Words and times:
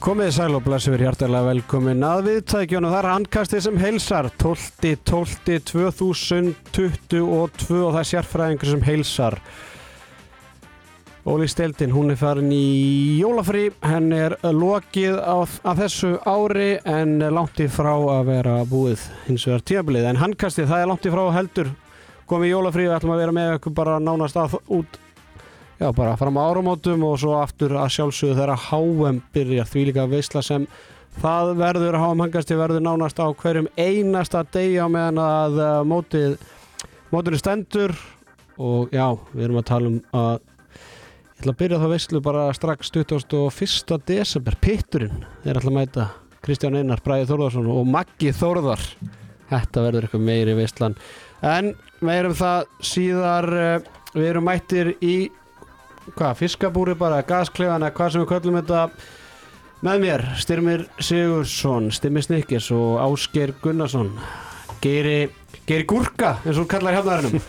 Komið 0.00 0.30
sæl 0.32 0.54
og 0.56 0.62
blessu 0.64 0.94
verið 0.94 1.10
hjartalega 1.10 1.44
velkomin 1.50 2.04
að 2.08 2.22
viðtækjónu. 2.24 2.88
Það 2.88 2.98
er 3.02 3.08
handkastið 3.10 3.60
sem 3.66 3.80
heilsar 3.82 4.28
12. 4.40 4.94
12. 5.04 5.58
2022 5.68 7.26
og 7.28 7.50
það 7.58 7.98
er 8.00 8.08
sérfræðingur 8.08 8.70
sem 8.70 8.86
heilsar. 8.86 9.36
Óli 11.28 11.50
Steldin, 11.52 11.92
hún 11.92 12.14
er 12.14 12.16
farin 12.16 12.48
í 12.48 13.18
jólafrí, 13.20 13.66
henn 13.84 14.08
er 14.16 14.38
lokið 14.40 15.20
á, 15.20 15.44
að 15.68 15.84
þessu 15.84 16.14
ári 16.24 16.70
en 16.88 17.18
langt 17.36 17.60
í 17.60 17.68
frá 17.68 17.92
að 17.92 18.24
vera 18.32 18.56
búið 18.72 19.04
hins 19.26 19.44
vegar 19.50 19.68
tíabilið. 19.68 20.08
En 20.14 20.22
handkastið, 20.22 20.70
það 20.72 20.86
er 20.86 20.92
langt 20.94 21.04
í 21.04 21.12
frá 21.12 21.26
heldur 21.36 21.74
komið 22.30 22.48
í 22.48 22.54
jólafrí 22.54 22.88
og 22.88 22.96
ætlum 22.96 23.18
að 23.18 23.24
vera 23.26 23.36
með 23.36 23.54
okkur 23.58 23.76
bara 23.76 24.00
nánast 24.00 24.40
að 24.40 24.56
út 24.80 25.00
Já, 25.80 25.88
bara 25.96 26.12
fram 26.16 26.36
á 26.36 26.44
árumótum 26.44 27.06
og 27.08 27.14
svo 27.22 27.38
aftur 27.40 27.72
að 27.80 27.94
sjálfsögðu 27.94 28.34
þegar 28.36 28.64
HM 28.66 29.20
byrjar. 29.32 29.68
Því 29.70 29.84
líka 29.88 30.02
veistla 30.10 30.42
sem 30.44 30.66
það 31.22 31.52
verður 31.56 31.96
HM 31.96 32.20
hangasti 32.20 32.58
verður 32.58 32.84
nánast 32.84 33.16
á 33.16 33.32
hverjum 33.32 33.70
einasta 33.80 34.42
degi 34.52 34.76
á 34.76 34.84
meðan 34.92 35.22
að 35.24 35.56
uh, 35.56 35.70
mótið 35.88 36.34
mótinu 37.08 37.40
stendur. 37.40 37.96
Og 38.60 38.92
já, 38.92 39.06
við 39.32 39.46
erum 39.46 39.62
að 39.62 39.66
tala 39.72 39.88
um 39.94 39.96
að 40.20 40.34
ég 40.36 41.40
ætla 41.40 41.56
að 41.56 41.60
byrja 41.64 41.80
það 41.80 41.96
veistlu 41.96 42.22
bara 42.28 42.44
strax 42.60 42.92
21. 42.98 43.98
desember. 44.12 44.60
Pitturinn 44.60 45.24
er 45.46 45.54
alltaf 45.56 45.72
að 45.72 45.78
mæta 45.80 46.08
Kristján 46.44 46.76
Einar, 46.76 47.00
Bræði 47.00 47.32
Þórðarsson 47.32 47.72
og 47.72 47.88
Maggi 47.88 48.36
Þórðar. 48.36 48.84
Þetta 49.48 49.88
verður 49.88 50.10
eitthvað 50.10 50.28
meiri 50.28 50.60
veistlan 50.60 51.00
en 51.40 51.72
meirum 52.04 52.36
það 52.36 52.68
síðar 52.84 53.52
uh, 53.56 53.92
við 54.12 54.32
erum 54.34 54.50
mættir 54.52 54.96
í 55.00 55.30
hvað, 56.16 56.36
fiskabúri 56.40 56.94
bara, 56.98 57.22
gasklefan 57.26 57.84
eða 57.86 57.94
hvað 57.96 58.12
sem 58.14 58.22
við 58.24 58.30
köllum 58.32 58.58
þetta. 58.60 58.82
Með 59.86 60.02
mér, 60.02 60.24
Styrmir 60.36 60.82
Sigursson 61.00 61.86
Styrmir 61.94 62.24
Snikkis 62.26 62.66
og 62.76 62.98
Ásker 63.00 63.54
Gunnarsson. 63.62 64.10
Geiri, 64.84 65.30
Geiri 65.68 65.86
Gúrka 65.88 66.34
eins 66.44 66.56
og 66.56 66.64
hún 66.64 66.70
kallar 66.72 66.96
hefnaðarinnum 66.98 67.40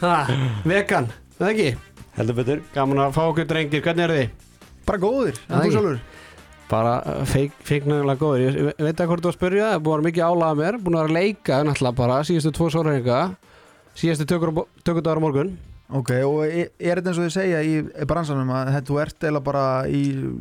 vegan, 0.70 1.08
eða 1.40 1.50
ekki? 1.52 1.70
Heldur 2.16 2.38
betur. 2.38 2.62
Gaman 2.74 3.02
að 3.06 3.16
fá 3.16 3.22
okkur 3.28 3.48
drengir, 3.50 3.82
hvernig 3.84 4.06
eru 4.06 4.20
þið? 4.20 4.30
Bara 4.86 5.02
góðir, 5.02 5.40
Það 5.48 5.56
en 5.56 5.66
þú 5.66 5.74
sjálfur? 5.74 5.98
Bara 6.66 6.92
feiknægilega 7.30 8.18
góður 8.18 8.40
ég, 8.42 8.56
ég 8.72 8.82
veit 8.82 8.94
ekki 8.98 9.06
hvort 9.12 9.22
þú 9.22 9.30
að 9.30 9.36
spyrja, 9.36 9.66
það 9.68 9.76
er 9.76 9.82
búin 9.86 9.92
að 9.92 9.98
vera 10.00 10.06
mikið 10.08 10.24
álaga 10.26 10.56
mér 10.60 10.78
búin 10.82 10.96
að 10.96 11.04
vera 11.04 11.12
að 11.12 11.18
leika 11.20 11.58
náttúrulega 11.66 11.98
bara 12.00 12.16
síðustu 12.26 12.52
tvo 12.56 12.66
sóræðinga 12.74 13.18
síðustu 13.98 14.26
tökudagur 14.26 15.20
á 15.22 15.22
morgun 15.22 15.52
Ok, 15.86 16.10
og 16.26 16.40
er 16.46 16.72
er 16.82 16.98
þetta 16.98 17.12
eins 17.12 17.18
og 17.20 17.26
þið 17.28 17.34
segja 17.36 17.58
í 17.62 17.74
bransanum 18.10 18.48
að 18.50 18.72
þetta, 18.74 18.88
þú 18.88 18.96
ert 19.04 19.26
eða 19.28 19.42
bara 19.46 19.66
í 19.86 20.00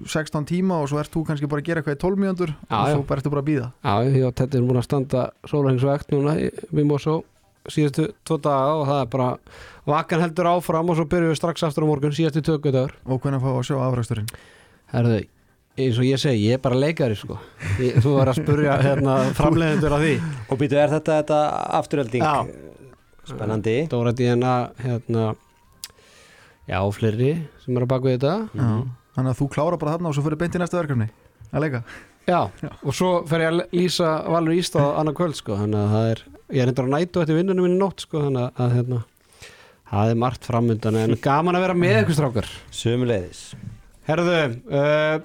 16 0.10 0.48
tíma 0.50 0.80
og 0.82 0.90
svo 0.90 0.98
ert 0.98 1.14
þú 1.14 1.22
kannski 1.28 1.50
bara 1.52 1.62
að 1.62 1.68
gera 1.68 1.84
eitthvað 1.84 2.00
í 2.00 2.02
12 2.02 2.22
mínútur 2.24 2.54
Já, 2.56 2.80
og 2.80 2.88
já. 2.90 2.96
svo 2.96 3.04
bara 3.06 3.22
ertu 3.22 3.34
bara 3.36 3.44
að 3.44 3.50
býða 3.52 3.68
Já, 3.86 3.94
ég 4.10 4.26
og 4.26 4.34
Teddy 4.40 4.58
erum 4.58 4.72
búin 4.72 4.82
að 4.82 4.88
standa 4.88 5.28
sólæðingsvegt 5.52 6.16
núna 6.16 6.36
í 6.42 6.50
Mimosó 6.74 7.20
síðustu 7.70 8.08
tvo 8.26 8.40
daga 8.42 8.74
og 8.80 8.84
það 8.90 9.04
er 9.04 9.14
bara 9.14 9.30
vakan 9.86 10.26
heldur 10.26 10.50
áfram 10.56 10.90
og 10.90 10.98
svo 11.00 11.06
byrjum 11.14 11.32
við 11.34 11.40
strax 11.40 11.66
aftur 11.70 11.86
á 11.86 11.90
morgun 11.90 12.18
síðustu 12.18 12.42
tökudagur 12.46 12.98
og 13.06 13.22
hvernig 13.22 13.42
fá 13.46 13.50
að 13.54 13.64
sjá 13.70 13.78
afræksturinn 13.86 14.30
Herðu, 14.94 15.24
eins 15.78 15.98
og 16.02 16.06
ég 16.10 16.22
segi, 16.22 16.46
ég 16.50 16.58
er 16.58 16.62
bara 16.66 16.78
leikari 16.78 17.18
sko 17.18 17.38
ég, 17.82 17.98
Þú 18.02 18.18
er 18.22 18.32
að 18.34 18.42
spurja 18.42 18.78
hérna, 18.82 19.18
framleiðendur 19.38 19.98
á 19.98 20.00
því 20.02 20.14
Og 20.50 20.62
býtu, 20.62 20.78
er 20.78 20.94
þetta 20.94 21.20
þetta 21.22 21.40
afturölding? 21.82 22.26
Já. 22.26 22.66
Spennandi. 23.30 23.76
Dóra 23.92 24.14
DNA 24.16 24.56
hérna, 24.84 25.36
já, 26.70 26.80
fleiri 26.94 27.32
sem 27.64 27.76
eru 27.78 27.88
að 27.88 27.94
baka 27.94 28.10
við 28.10 28.18
þetta. 28.20 28.36
Mhm. 28.54 28.84
Þannig 29.16 29.32
að 29.32 29.40
þú 29.40 29.48
klára 29.54 29.80
bara 29.80 29.96
þarna 29.96 30.10
og 30.12 30.16
svo 30.18 30.26
fyrir 30.26 30.42
beint 30.42 30.56
í 30.56 30.60
næsta 30.60 30.82
verkefni 30.82 31.10
að 31.54 31.64
leika. 31.64 31.84
Já, 32.26 32.40
og 32.84 32.94
svo 32.98 33.10
fer 33.30 33.44
ég 33.46 33.52
að 33.52 33.76
lýsa 33.78 34.12
Valur 34.34 34.56
Ístað 34.58 34.96
annað 35.00 35.18
kvöld 35.20 35.38
sko 35.38 35.58
þannig 35.60 35.78
að 35.78 35.92
það 35.94 36.08
er, 36.10 36.22
ég 36.56 36.64
er 36.64 36.72
endur 36.72 36.88
að 36.88 36.96
nætu 36.96 37.22
eftir 37.22 37.38
vinnunum 37.38 37.68
minni 37.68 37.78
nótt 37.78 38.02
sko 38.02 38.24
þannig 38.24 38.60
að 38.66 38.74
hérna 38.76 39.02
það 39.92 40.10
er 40.10 40.20
margt 40.24 40.48
framundan 40.50 40.98
en 41.00 41.16
gaman 41.22 41.56
að 41.60 41.66
vera 41.68 41.78
með 41.78 42.00
ykkur 42.02 42.18
strákar. 42.18 42.50
Sömuleiðis. 42.74 43.44
Herðu, 44.10 44.40
uh, 44.74 45.16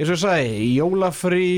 eins 0.00 0.08
og 0.08 0.14
ég 0.14 0.20
sagði, 0.22 0.60
jólafrí 0.78 1.48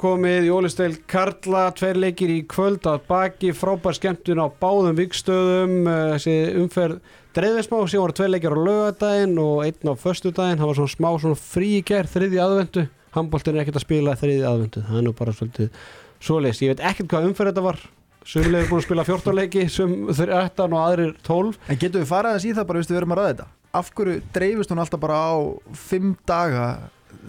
komið, 0.00 0.46
jólisteil 0.48 0.94
Karla, 1.10 1.66
tveir 1.76 1.98
leikir 2.00 2.30
í 2.32 2.38
kvöld 2.48 2.86
á 2.88 2.96
baki, 2.96 3.50
frábær 3.52 3.98
skemmtun 3.98 4.40
á 4.40 4.48
báðum 4.48 4.96
vikstöðum, 4.96 5.74
uh, 5.84 6.14
þessi 6.14 6.36
umferð 6.62 7.18
dreifðismá, 7.36 7.82
síðan 7.84 8.04
voru 8.06 8.14
tveir 8.16 8.30
leikir 8.32 8.54
á 8.56 8.64
lögadaginn 8.64 9.34
og 9.42 9.66
einn 9.66 9.92
á 9.92 9.94
föstudaginn, 10.00 10.56
það 10.62 10.70
var 10.70 10.78
svona 10.78 10.94
smá 10.94 11.10
svona 11.20 11.40
frí 11.42 11.68
í 11.76 11.82
gerð, 11.90 12.14
þriði 12.14 12.40
aðvendu, 12.40 12.84
handbóltin 13.18 13.58
er 13.58 13.64
ekkert 13.66 13.80
að 13.82 13.84
spila 13.84 14.14
þriði 14.22 14.46
aðvendu, 14.48 14.84
það 14.86 15.00
er 15.00 15.04
nú 15.04 15.12
bara 15.18 15.34
svolítið 15.36 15.90
svoleiðis, 16.24 16.62
ég 16.64 16.72
veit 16.72 16.84
ekkert 16.92 17.10
hvað 17.12 17.26
umferð 17.28 17.52
þetta 17.52 17.64
var, 17.66 17.82
sumlega 18.24 18.64
er 18.64 18.70
búin 18.70 18.80
að 18.80 18.86
spila 18.86 19.04
14 19.10 19.36
leiki, 19.36 19.66
sum 19.68 19.92
13 20.08 20.64
og 20.70 20.80
aðrir 20.86 21.12
12, 21.28 21.60
En 21.68 21.82
getum 21.84 22.00
við 22.00 22.08
farað 22.14 22.38
að 22.38 22.46
sí 22.46 22.54
það 22.56 22.70
bara, 22.72 22.80
viðstu, 22.80 22.96
við 22.96 23.02
erum 23.02 23.14
að 23.14 23.20
ræða 23.20 23.34
þetta. 23.34 23.46
Af 23.80 23.92
hverju 23.94 24.16
dreifist 24.34 24.72
hún 24.72 24.82
alltaf 24.82 25.04
bara 25.04 25.20
á 25.20 25.32
5 25.84 26.16
daga 26.26 26.64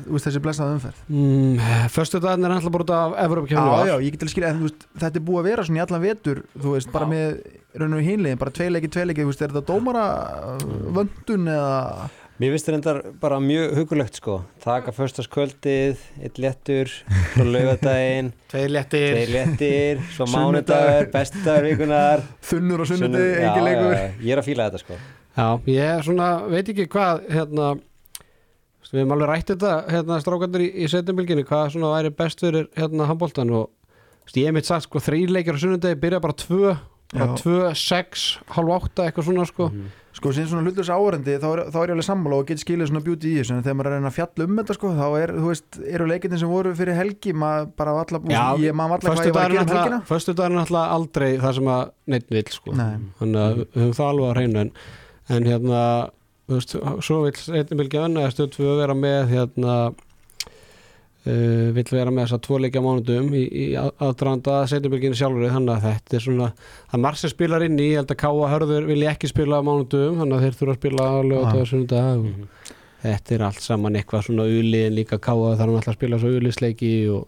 þú 0.05 0.15
veist, 0.15 0.27
þessi 0.29 0.41
blessaða 0.43 0.75
umferð? 0.77 1.01
Mm, 1.09 1.57
föstudaginn 1.93 2.45
er 2.47 2.55
alltaf 2.57 2.71
bara 2.77 2.99
af 3.05 3.17
Evrópa 3.25 3.51
Já, 3.51 3.65
já, 3.91 3.95
ég 4.05 4.11
get 4.15 4.19
til 4.23 4.29
að 4.29 4.33
skilja, 4.35 4.53
en 4.55 4.71
þetta 5.01 5.19
er 5.21 5.27
búið 5.27 5.41
að 5.43 5.49
vera 5.51 5.65
svona 5.67 5.81
í 5.81 5.85
allan 5.85 6.05
vetur, 6.05 6.43
þú 6.57 6.75
veist, 6.77 6.91
bara 6.93 7.05
Já. 7.05 7.13
með 7.13 7.81
raun 7.81 7.93
og 7.99 8.01
hinlegin, 8.07 8.39
bara 8.41 8.51
tveileiki, 8.57 8.89
tveileiki, 8.91 9.23
þú 9.25 9.31
veist, 9.31 9.41
er 9.45 9.53
þetta 9.55 9.67
dómara 9.71 10.05
vöndun 10.95 11.47
eða? 11.51 12.09
Mér 12.41 12.55
finnst 12.55 12.69
þetta 12.71 12.93
bara 13.21 13.37
mjög 13.43 13.75
hugulegt 13.77 14.15
sko. 14.17 14.39
Taka 14.63 14.89
förstaskvöldið, 14.97 15.99
eitt 16.25 16.39
léttur 16.41 16.89
Svo 17.35 17.43
laugadaginn, 17.53 18.31
Tveir 18.49 18.71
léttir. 18.73 19.11
Tveir 19.13 19.29
léttir 19.35 20.01
Svo 20.15 20.25
mánudagur, 20.31 21.11
bestidagur 21.13 21.67
vikunar. 21.69 22.23
Þunnur 22.49 22.81
og 22.81 22.89
sunnudegi, 22.89 23.35
Sunnu- 23.35 23.43
Já, 23.43 23.51
engin 23.51 23.67
leikur. 23.69 23.93
já, 23.93 24.01
já, 24.01 24.25
Ég 24.25 24.33
er 24.33 24.41
að 24.41 24.47
fíla 24.49 24.67
þetta 24.71 24.81
sko. 24.81 24.97
Já, 25.37 25.45
ég 25.69 25.91
er 25.99 26.01
svona, 26.09 26.31
veit 26.49 26.73
ekki 26.73 26.87
hvað 26.91 27.21
hérna, 27.37 27.67
við 28.91 28.99
hefum 29.01 29.15
alveg 29.17 29.29
rætt 29.31 29.51
þetta 29.53 29.73
hérna 29.91 30.19
strákandur 30.23 30.65
í, 30.65 30.69
í 30.83 30.89
setjumbilginu 30.91 31.45
hvað 31.47 31.69
svona 31.75 31.93
væri 31.97 32.13
best 32.21 32.43
fyrir 32.43 32.67
hérna 32.77 33.07
handbóltan 33.09 33.51
og 33.55 33.69
þú 33.71 34.27
veist, 34.29 34.41
ég 34.43 34.53
mitt 34.53 34.67
sagt 34.69 34.87
sko 34.89 34.99
þrýleikar 35.03 35.55
á 35.57 35.61
sunnundegi 35.63 35.99
byrja 36.03 36.21
bara 36.23 36.33
tvö 36.37 36.75
bara 37.11 37.25
Já. 37.27 37.39
tvö, 37.41 37.55
sex, 37.75 38.37
halv 38.55 38.69
átta 38.77 39.07
eitthvað 39.09 39.27
svona 39.31 39.47
sko 39.49 39.71
Mhm. 39.71 39.89
Sko, 40.11 40.33
sem 40.35 40.43
svona 40.43 40.65
hlutlösa 40.67 40.91
árendi, 40.99 41.37
þá, 41.39 41.45
er- 41.55 41.69
þá 41.71 41.75
er 41.79 41.87
ég 41.87 41.91
alveg 41.95 42.03
sammála 42.03 42.35
og 42.41 42.45
get 42.49 42.59
skilið 42.59 42.89
svona 42.89 42.99
beauty 43.03 43.29
í 43.31 43.37
þessu, 43.39 43.53
en 43.55 43.63
þegar 43.63 43.75
maður 43.79 43.87
er 43.87 43.91
að 43.91 43.95
reyna 43.95 44.09
að 44.11 44.15
fjalla 44.17 44.43
um 44.43 44.57
þetta, 44.59 44.73
sko, 44.75 44.89
þá 44.97 45.05
er, 45.21 45.31
þú 45.37 45.45
veist, 45.47 45.77
eru 45.87 46.07
leikindin 46.09 46.39
sem 46.41 46.49
voru 46.51 46.73
fyrir 46.75 46.95
helgi, 46.97 47.31
maður 47.33 47.69
bara 47.79 47.93
valla, 47.95 48.19
Já, 48.27 48.43
ég 48.59 48.75
maður 48.75 48.91
valla 48.91 49.15
hvað 49.15 49.25
ég 49.29 49.33
var 49.37 49.45
að 49.45 49.55
gera 49.55 49.61
um 49.63 49.71
helgina 49.71 50.01
Föstudagurinn 50.11 50.59
er 50.59 50.65
alltaf 50.65 50.91
aldrei 50.97 51.29
það 51.39 51.55
sem 51.55 51.69
að 51.71 51.91
neitt 52.11 52.27
vill 52.35 52.43
sko 52.51 52.75
Nei. 52.75 52.97
þannig 53.21 53.39
að 53.45 53.55
við 53.55 53.79
höfum 53.79 53.95
það 54.01 54.09
alveg 54.11 54.27
að 54.27 54.35
reyna 54.41 54.59
en, 54.65 54.71
en 55.31 55.43
hérna 55.53 55.81
veist, 56.57 56.75
svo 57.05 57.21
vill 57.25 57.37
setjumbilgi 57.39 57.99
önna 58.01 58.25
eða 58.25 58.33
stöð 58.35 58.49
tvö 58.55 58.77
vera 58.81 58.95
með 58.97 59.29
hérna 59.31 59.75
uh, 61.25 61.71
vill 61.75 61.85
vera 61.91 62.11
með 62.13 62.25
þess 62.27 62.35
að 62.37 62.43
tvo 62.47 62.59
leikja 62.63 62.81
mánudum 62.85 63.29
í, 63.37 63.43
í 63.45 63.65
að- 63.79 63.93
aðdraganda 64.07 64.59
setjumbilginu 64.71 65.17
sjálfur. 65.19 65.47
Þannig 65.53 65.73
að 65.75 65.87
þetta 65.87 66.17
er 66.19 66.25
svona 66.25 66.51
það 66.57 66.97
er 66.99 67.03
marg 67.05 67.21
sem 67.21 67.33
spilar 67.33 67.65
inn 67.67 67.79
í, 67.79 67.89
ég 67.93 68.01
held 68.01 68.13
að 68.15 68.21
Káa 68.25 68.51
Hörður 68.55 68.87
vilja 68.89 69.13
ekki 69.15 69.31
spila 69.31 69.61
á 69.61 69.67
mánudum, 69.67 70.19
þannig 70.21 70.37
að 70.39 70.45
þeir 70.47 70.59
þurfa 70.61 70.75
að 70.75 70.79
spila 70.81 71.09
á 71.09 71.15
lögataða 71.31 71.67
sunnudag 71.71 72.13
og 72.17 72.29
Mhm. 72.31 72.47
þetta 73.01 73.35
er 73.35 73.41
allt 73.47 73.61
saman 73.65 73.95
eitthvað 73.97 74.25
svona 74.27 74.43
uli 74.45 74.83
en 74.85 74.95
líka 74.95 75.17
Káa 75.19 75.55
þarf 75.57 75.59
hann 75.65 75.75
alltaf 75.75 75.93
að 75.95 75.99
spila 75.99 76.19
svo 76.21 76.29
ulisleiki 76.37 76.93
og, 77.09 77.27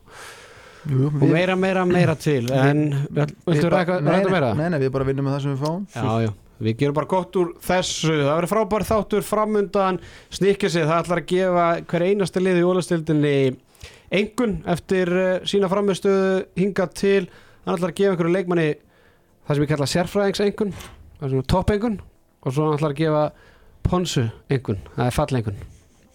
Jú, 0.83 1.07
og 1.07 1.29
meira, 1.31 1.55
meira, 1.55 1.85
meira 1.87 2.13
til 2.19 2.51
en 2.51 3.07
viltu 3.15 3.69
bara- 3.69 3.85
ræða 3.85 4.01
nei, 4.03 4.23
meira? 4.29 4.53
Nei, 4.53 4.67
nei, 4.69 4.79
við 4.83 4.91
bara 4.91 5.05
vinnum 5.07 5.23
með 5.25 5.37
það 5.37 5.41
sem 5.45 5.53
við 5.55 5.61
fáum. 5.63 5.85
Já, 5.95 6.27
já, 6.27 6.31
við 6.65 6.79
gerum 6.79 6.97
bara 6.97 7.11
gott 7.11 7.35
úr 7.39 7.53
þessu. 7.63 8.13
Það 8.13 8.33
verður 8.37 8.51
frábær 8.53 8.87
þáttur 8.87 9.27
framundan. 9.27 9.99
Snikka 10.33 10.71
sig, 10.71 10.87
það 10.87 11.03
ætlar 11.03 11.21
að 11.23 11.29
gefa 11.33 11.67
hver 11.91 12.07
einasta 12.09 12.43
lið 12.43 12.61
í 12.61 12.65
ólastildinni 12.67 13.35
engun 14.13 14.59
eftir 14.69 15.11
uh, 15.13 15.29
sína 15.49 15.69
framistöðu 15.71 16.43
hinga 16.59 16.87
til, 16.93 17.27
hann 17.65 17.77
ætlar 17.77 17.93
að 17.93 17.99
gefa 17.99 18.13
einhverju 18.13 18.35
leikmanni 18.35 18.67
það 19.47 19.55
sem 19.55 19.65
ég 19.65 19.71
kalla 19.71 19.89
sérfræðings 19.89 20.43
engun, 20.45 20.75
það 21.19 21.31
sem 21.31 21.41
er 21.41 21.47
topp 21.53 21.73
engun 21.73 21.97
og 22.43 22.53
svo 22.53 22.67
ætlar 22.75 22.93
að 22.93 22.99
gefa 23.01 23.23
ponsu 23.87 24.27
engun, 24.53 24.83
það 24.93 25.07
er 25.07 25.17
fall 25.17 25.39
engun 25.39 25.63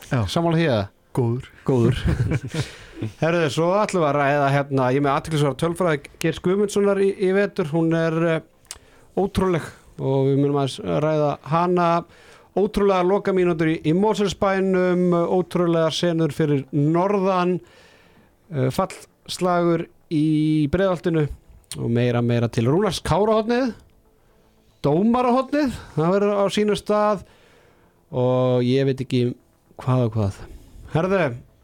Já. 0.09 0.23
Sammála 0.31 0.61
því 0.61 0.69
að 0.73 0.85
Góður. 1.19 1.47
Góður. 1.67 2.01
Herðu, 3.23 3.49
svo 3.51 3.73
ætlum 3.75 4.05
við 4.05 4.09
að 4.11 4.17
ræða 4.19 4.49
hérna, 4.55 4.89
ég 4.95 5.03
með 5.03 5.15
aðtilsvara 5.17 5.59
tölfræði 5.59 6.13
Gers 6.23 6.39
Guðmundssonar 6.45 7.01
í, 7.03 7.09
í 7.27 7.31
vetur, 7.35 7.71
hún 7.73 7.97
er 7.97 8.17
uh, 8.23 8.37
ótrúleg 9.19 9.67
og 9.99 10.31
við 10.31 10.41
munum 10.41 10.61
að 10.63 10.79
ræða 11.05 11.33
hana. 11.53 11.89
Ótrúlega 12.59 13.07
loka 13.07 13.35
mínútur 13.35 13.71
í, 13.71 13.77
í 13.87 13.93
Móselsbænum 13.95 15.13
ótrúlega 15.15 15.93
senur 15.95 16.33
fyrir 16.35 16.65
norðan 16.75 17.59
uh, 17.61 18.71
fallslagur 18.75 19.87
í 20.11 20.67
breiðaltinu 20.73 21.29
og 21.79 21.93
meira 21.93 22.25
meira 22.25 22.49
til 22.51 22.67
Rúnars 22.67 23.03
Kárahotnið 23.05 23.77
Dómarahotnið 24.85 25.75
það 25.97 26.13
verður 26.15 26.39
á 26.39 26.45
sínu 26.55 26.77
stað. 26.79 27.25
Og 28.15 28.63
ég 28.65 28.87
veit 28.89 29.01
ekki 29.03 29.23
hvað 29.83 30.05
og 30.07 30.15
hvað. 30.15 30.39
Herðu, 30.95 31.19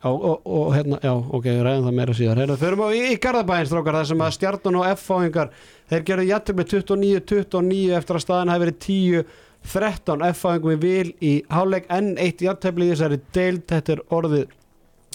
og, 0.04 0.24
og, 0.24 0.46
og 0.46 0.74
hérna, 0.74 0.98
já, 1.02 1.12
ok, 1.14 1.46
ræðum 1.64 1.86
það 1.88 1.96
meira 1.98 2.16
síðar. 2.16 2.40
Hérna, 2.42 2.56
förum 2.60 2.82
á 2.84 2.88
í, 2.92 3.00
í 3.14 3.20
Garðabæinn 3.22 3.70
strákar 3.70 3.98
þar 3.98 4.10
sem 4.10 4.24
að 4.24 4.34
stjarnan 4.36 4.78
og 4.80 4.88
F-fáingar 4.92 5.54
þeir 5.92 6.04
gerðu 6.10 6.26
jættum 6.28 6.58
með 6.60 6.74
29-29 6.74 7.96
eftir 7.98 8.18
að 8.18 8.24
staðan 8.24 8.52
hafi 8.52 8.64
verið 8.64 8.78
10-13 8.88 10.26
F-fáingum 10.30 10.74
við 10.74 10.84
vil 10.84 11.14
í 11.24 11.32
eitt 12.26 12.44
jættefli 12.44 12.90
í 12.90 12.92
þessari 12.92 13.20
deild. 13.36 13.64
Þetta 13.72 13.96
er 13.96 14.04
orðið 14.18 14.44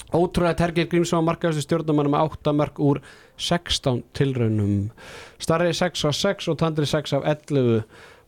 ótrúlega 0.10 0.58
Tergir 0.64 0.90
Grímsson 0.90 1.28
markaðustu 1.28 1.68
stjórnumann 1.68 2.10
með 2.10 2.34
8 2.40 2.56
mörg 2.58 2.82
úr 2.82 3.02
16 3.38 4.02
tilraunum. 4.18 4.90
Starri 5.38 5.76
6 5.76 6.08
á 6.08 6.12
6 6.16 6.50
og 6.50 6.58
Tandri 6.60 6.90
6 6.90 7.14
af 7.20 7.30
11 7.30 7.84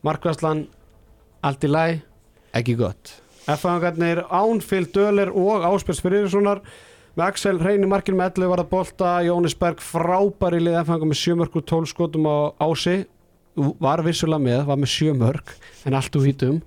markværslan 0.05 0.67
allt 1.41 1.65
í 1.65 1.69
læ, 1.71 1.85
ekki 2.53 2.77
gott 2.77 3.17
F-fangarnir 3.49 4.23
Ánfild 4.29 4.91
Döler 4.93 5.31
og 5.33 5.65
Áspjörs 5.65 6.01
Fyrirssonar 6.03 6.61
með 7.17 7.25
Axel 7.25 7.59
Reyni 7.59 7.89
markinu 7.89 8.19
með 8.19 8.37
11 8.37 8.51
var 8.53 8.61
að 8.63 8.69
bolta. 8.71 9.15
Jónis 9.25 9.57
Berg 9.57 9.81
frábæri 9.83 10.61
lið 10.61 10.79
F-fangar 10.83 11.09
með 11.09 11.21
7 11.23 11.39
mörg 11.41 11.57
og 11.57 11.67
12 11.73 11.91
skotum 11.91 12.29
á 12.29 12.37
ási. 12.61 13.01
Var 13.55 14.05
vissulega 14.05 14.45
með, 14.45 14.63
var 14.69 14.79
með 14.79 14.93
7 14.93 15.17
mörg 15.19 15.53
en 15.85 15.97
allt 15.97 16.15
úr 16.15 16.27
hvítum 16.27 16.61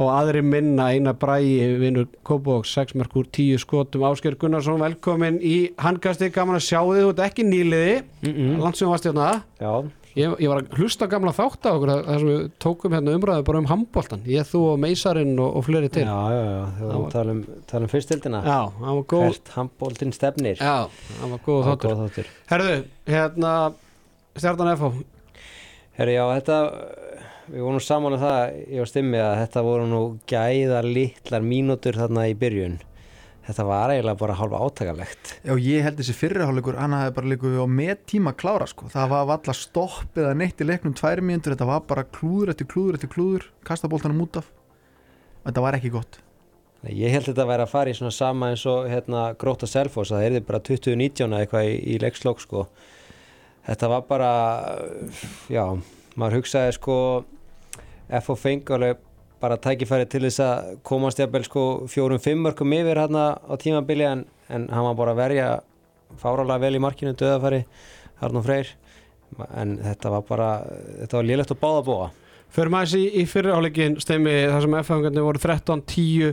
og 0.00 0.08
aðri 0.14 0.40
minna 0.40 0.88
eina 0.94 1.12
bræi 1.12 1.76
vinnur 1.80 2.08
Kópavóks 2.24 2.72
6 2.78 2.96
mörg 2.98 3.16
úr 3.20 3.28
10 3.28 3.60
skotum. 3.60 4.06
Ásker 4.08 4.38
Gunnarsson 4.40 4.80
velkomin 4.80 5.38
í 5.44 5.70
handkasti 5.80 6.30
gaman 6.32 6.56
að 6.56 6.66
sjá 6.70 6.80
þið, 6.80 7.02
þú 7.04 7.10
ert 7.12 7.24
ekki 7.26 7.46
nýliði. 7.46 7.96
Mm 8.24 8.32
-mm. 8.32 8.54
landsjóðum 8.64 8.94
varst 8.94 9.08
hérna. 9.10 9.42
Já, 9.60 9.72
Ég, 10.18 10.32
ég 10.42 10.48
var 10.50 10.58
að 10.64 10.72
hlusta 10.80 11.06
gamla 11.06 11.30
þátt 11.36 11.66
á 11.66 11.70
okkur 11.70 11.90
þar 11.92 12.18
sem 12.18 12.28
við 12.30 12.46
tókum 12.64 12.94
hérna 12.96 13.12
umræðu 13.14 13.44
bara 13.46 13.60
um 13.62 13.68
handbóltan 13.70 14.24
ég, 14.26 14.42
þú 14.48 14.62
og 14.72 14.80
Meisarinn 14.82 15.36
og, 15.38 15.52
og 15.60 15.64
fleiri 15.68 15.90
til. 15.94 16.02
Já, 16.02 16.16
já, 16.34 16.40
já, 16.50 16.64
Það 16.80 16.88
var- 16.90 16.96
við 17.04 17.12
talum, 17.14 17.42
talum 17.70 17.92
fyrstildina 17.92 18.40
Já, 18.42 18.56
hann 18.80 18.96
var 18.98 19.04
góð 19.14 19.22
Hvert 19.28 19.52
handbóltinn 19.54 20.12
stefnir. 20.16 20.58
Já, 20.58 20.88
hann 21.20 21.30
var 21.36 21.44
góð 21.46 21.60
Það 21.62 21.70
þáttur. 21.70 21.94
góð 21.94 22.02
þáttur. 22.08 22.32
Herðu, 22.50 22.74
hérna 23.14 23.54
Stjarnan 24.40 24.72
FH 24.76 24.90
Herri, 26.00 26.12
já, 26.18 26.24
þetta 26.40 26.58
við 27.50 27.64
vorum 27.66 27.80
saman 27.82 28.14
um 28.14 28.20
það, 28.22 28.42
ég 28.70 28.78
var 28.82 28.90
stimmi 28.90 29.18
að 29.22 29.38
þetta 29.44 29.62
voru 29.66 29.86
nú 29.90 30.02
gæða 30.30 30.82
litlar 30.86 31.42
mínútur 31.46 31.98
þarna 31.98 32.26
í 32.30 32.34
byrjun 32.38 32.76
þetta 33.50 33.66
var 33.68 33.92
eiginlega 33.92 34.20
bara 34.22 34.36
hálfa 34.38 34.60
átakalegt 34.64 35.34
Já, 35.44 35.52
ég 35.58 35.84
held 35.84 36.00
þessi 36.00 36.14
fyrriháleikur, 36.16 36.78
hann 36.80 36.94
hafði 36.96 37.14
bara 37.18 37.30
líku 37.34 37.52
á 37.60 37.66
með 37.66 38.00
tíma 38.14 38.32
að 38.32 38.40
klára 38.44 38.70
sko. 38.70 38.88
Það 38.92 39.12
var 39.12 39.28
valla 39.30 39.54
stopp 39.56 40.18
eða 40.22 40.32
neitt 40.38 40.62
í 40.62 40.68
leiknum 40.68 40.94
tvær 40.96 41.22
mínútur, 41.24 41.56
þetta 41.56 41.68
var 41.68 41.84
bara 41.90 42.06
klúður 42.08 42.54
eftir 42.54 42.68
klúður 42.70 42.98
eftir 43.00 43.12
klúður, 43.12 43.46
kasta 43.66 43.90
boltanum 43.90 44.22
út 44.24 44.40
af. 44.40 44.48
Þetta 45.44 45.64
var 45.64 45.78
ekki 45.78 45.92
gott. 45.94 46.20
ég 46.88 47.12
held 47.12 47.26
þetta 47.28 47.44
að 47.44 47.50
vera 47.52 47.64
að 47.66 47.72
fara 47.74 47.90
í 47.92 47.96
svona 47.98 48.14
sama 48.14 48.52
eins 48.54 48.62
og 48.70 48.86
hérna 48.88 49.26
gróta 49.36 49.66
selfos 49.68 50.12
að 50.14 50.22
það 50.22 50.38
er 50.38 50.46
bara 50.48 50.62
2019 50.64 51.26
eða 51.28 51.42
eitthvað 51.44 51.66
í, 51.68 51.74
í 51.92 51.98
leikslokk 52.00 52.40
sko 52.40 52.62
þetta 53.66 53.90
var 53.92 54.06
bara 54.08 54.30
já, 55.52 55.64
maður 56.16 56.38
hugsaði 56.38 56.72
sko 56.78 56.96
FO 58.24 58.36
fengi 58.40 58.72
alveg 58.74 59.02
bara 59.40 59.58
tækifæri 59.60 60.08
til 60.10 60.22
þess 60.26 60.42
að 60.44 60.70
komast 60.86 61.20
jafnvel 61.20 61.46
sko 61.46 61.64
fjórum 61.90 62.20
fimmörkum 62.20 62.74
yfir 62.76 63.00
hérna 63.00 63.24
á 63.40 63.54
tímabili 63.60 64.06
en, 64.08 64.24
en 64.52 64.68
hann 64.68 64.88
var 64.90 64.98
bara 64.98 65.16
að 65.16 65.22
verja 65.22 65.50
fáralega 66.20 66.64
vel 66.64 66.76
í 66.76 66.82
markinu 66.82 67.14
döðafæri 67.16 67.64
Arnó 68.20 68.42
Freyr. 68.44 68.74
En 69.56 69.78
þetta 69.78 70.10
var 70.10 70.24
bara, 70.26 70.48
þetta 71.04 71.16
var 71.16 71.28
lélegt 71.28 71.54
að 71.54 71.60
báða 71.62 71.84
búa 71.86 72.08
Fyrir 72.50 72.72
maður 72.74 72.98
í, 72.98 73.04
í 73.22 73.26
fyrirháleikin 73.30 74.00
stemmi 74.02 74.32
þar 74.50 74.64
sem 74.64 74.76
FH-garnir 74.80 75.22
voru 75.26 75.38
13-10 75.38 76.32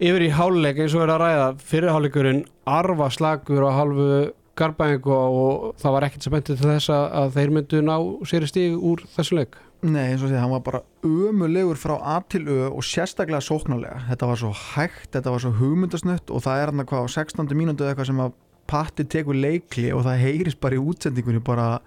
yfir 0.00 0.22
í 0.24 0.30
háleik 0.32 0.80
eins 0.80 0.94
og 0.96 1.04
er 1.04 1.12
að 1.12 1.20
ræða. 1.20 1.48
Fyrirháleikurinn 1.70 2.44
arfa 2.64 3.10
slagur 3.12 3.66
á 3.68 3.70
halvu 3.76 4.20
Garbæðingu 4.60 5.12
og 5.12 5.66
það 5.80 5.94
var 5.94 6.06
ekkert 6.06 6.24
sem 6.24 6.34
benti 6.34 6.56
til 6.56 6.70
þess 6.70 6.92
að 6.92 7.36
þeir 7.36 7.52
myndu 7.56 7.82
ná 7.84 7.94
sér 8.28 8.44
í 8.44 8.48
stíg 8.48 8.80
úr 8.80 9.04
þessu 9.12 9.36
leik 9.38 9.60
Nei, 9.80 10.10
eins 10.10 10.20
og 10.20 10.28
því, 10.28 10.36
hann 10.36 10.52
var 10.52 10.60
bara 10.60 10.82
ömulegur 11.08 11.78
frá 11.80 11.94
A 11.96 12.18
til 12.28 12.44
Ö 12.52 12.68
og 12.68 12.82
sérstaklega 12.84 13.40
sóknarlega. 13.40 14.02
Þetta 14.10 14.26
var 14.28 14.40
svo 14.42 14.50
hægt, 14.52 15.08
þetta 15.14 15.32
var 15.32 15.40
svo 15.40 15.52
hugmyndasnutt 15.56 16.32
og 16.34 16.44
það 16.44 16.60
er 16.60 16.72
hann 16.72 16.82
að 16.82 16.90
hvað 16.90 17.06
á 17.08 17.08
16. 17.14 17.54
mínútu 17.56 17.86
eða 17.86 17.94
eitthvað 17.94 18.10
sem 18.10 18.20
að 18.26 18.36
Patti 18.70 19.06
tekur 19.08 19.34
leikli 19.34 19.88
og 19.90 20.04
það 20.06 20.20
heyrist 20.22 20.60
bara 20.62 20.76
í 20.76 20.82
útsendingunni 20.84 21.40
bara 21.42 21.80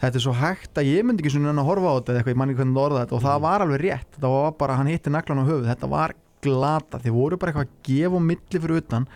þetta 0.00 0.16
er 0.16 0.24
svo 0.24 0.32
hægt 0.38 0.78
að 0.80 0.88
ég 0.88 1.04
myndi 1.04 1.20
ekki 1.24 1.34
svona 1.34 1.52
að 1.52 1.68
horfa 1.68 1.90
á 1.90 1.96
þetta 1.98 2.12
eða 2.12 2.20
eitthvað, 2.20 2.32
ég 2.32 2.40
manni 2.40 2.56
hvernig 2.56 2.78
það 2.78 2.86
orða 2.86 3.02
þetta. 3.02 3.16
Og 3.18 3.24
það 3.26 3.44
var 3.44 3.64
alveg 3.64 3.82
rétt, 3.82 4.08
þetta 4.16 4.32
var 4.34 4.56
bara, 4.62 4.78
hann 4.78 4.90
hitti 4.92 5.12
naglan 5.12 5.42
á 5.42 5.48
höfuð, 5.50 5.68
þetta 5.68 5.92
var 5.92 6.16
glata, 6.44 7.00
þeir 7.02 7.16
voru 7.18 7.38
bara 7.40 7.52
eitthvað 7.52 7.68
að 7.68 7.78
gefa 7.90 8.20
á 8.20 8.28
milli 8.30 8.62
fyrir 8.64 8.80
utan. 8.80 9.06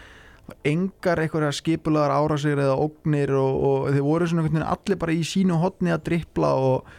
Engar 0.68 1.22
eitthvað 1.22 1.50
skipulaðar 1.58 2.14
árásir 2.18 2.60
eða 2.60 2.78
ógnir 2.80 3.34
og, 3.36 3.58
og 3.68 3.90
þeir 3.92 4.06
voru 4.06 4.28
svona 4.30 4.70
allir 4.72 5.00
bara 5.00 5.14
í 5.16 5.24
sínu 5.28 5.58
hotni 5.60 5.92
að 5.92 6.06
drippla 6.08 6.54
og 6.56 6.96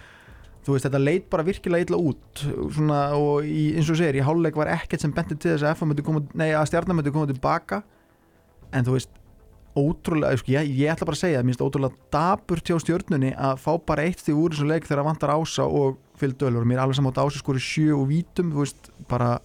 þú 0.69 0.75
veist 0.75 0.85
þetta 0.85 1.01
leit 1.01 1.29
bara 1.33 1.45
virkilega 1.47 1.87
illa 1.87 2.01
út 2.11 2.43
svona, 2.75 2.99
og 3.17 3.47
í, 3.47 3.71
eins 3.79 3.89
og 3.89 3.97
segir 3.97 4.19
í 4.19 4.25
háluleik 4.25 4.57
var 4.59 4.69
ekkert 4.75 5.01
sem 5.01 5.13
benti 5.15 5.37
til 5.37 5.55
þess 5.55 5.65
að, 5.65 6.51
að 6.53 6.67
stjarnar 6.69 6.99
myndi 6.99 7.13
koma 7.15 7.29
tilbaka. 7.29 7.81
En 8.69 8.85
þú 8.85 8.99
veist 8.99 9.15
ótrúlega, 9.79 10.37
sko, 10.39 10.53
ég, 10.53 10.69
ég 10.79 10.91
ætla 10.91 11.07
bara 11.07 11.17
að 11.17 11.23
segja 11.23 11.41
minnst 11.45 11.63
ótrúlega 11.63 11.97
daburt 12.13 12.69
hjá 12.69 12.77
stjörnunni 12.81 13.31
að 13.37 13.61
fá 13.63 13.71
bara 13.85 14.05
eitt 14.05 14.21
því 14.25 14.35
úr 14.37 14.55
þessu 14.55 14.69
leik 14.69 14.87
þegar 14.87 15.01
það 15.01 15.09
vantar 15.09 15.33
ása 15.35 15.65
og 15.65 15.99
fylgdölur, 16.19 16.65
mér 16.67 16.79
er 16.79 16.83
alveg 16.85 16.99
saman 16.99 17.13
átt 17.13 17.21
ása 17.23 17.41
skori 17.41 17.61
sjö 17.63 17.97
og 17.97 18.07
vítum, 18.09 18.53
þú 18.53 18.63
veist, 18.65 18.89
bara 19.09 19.37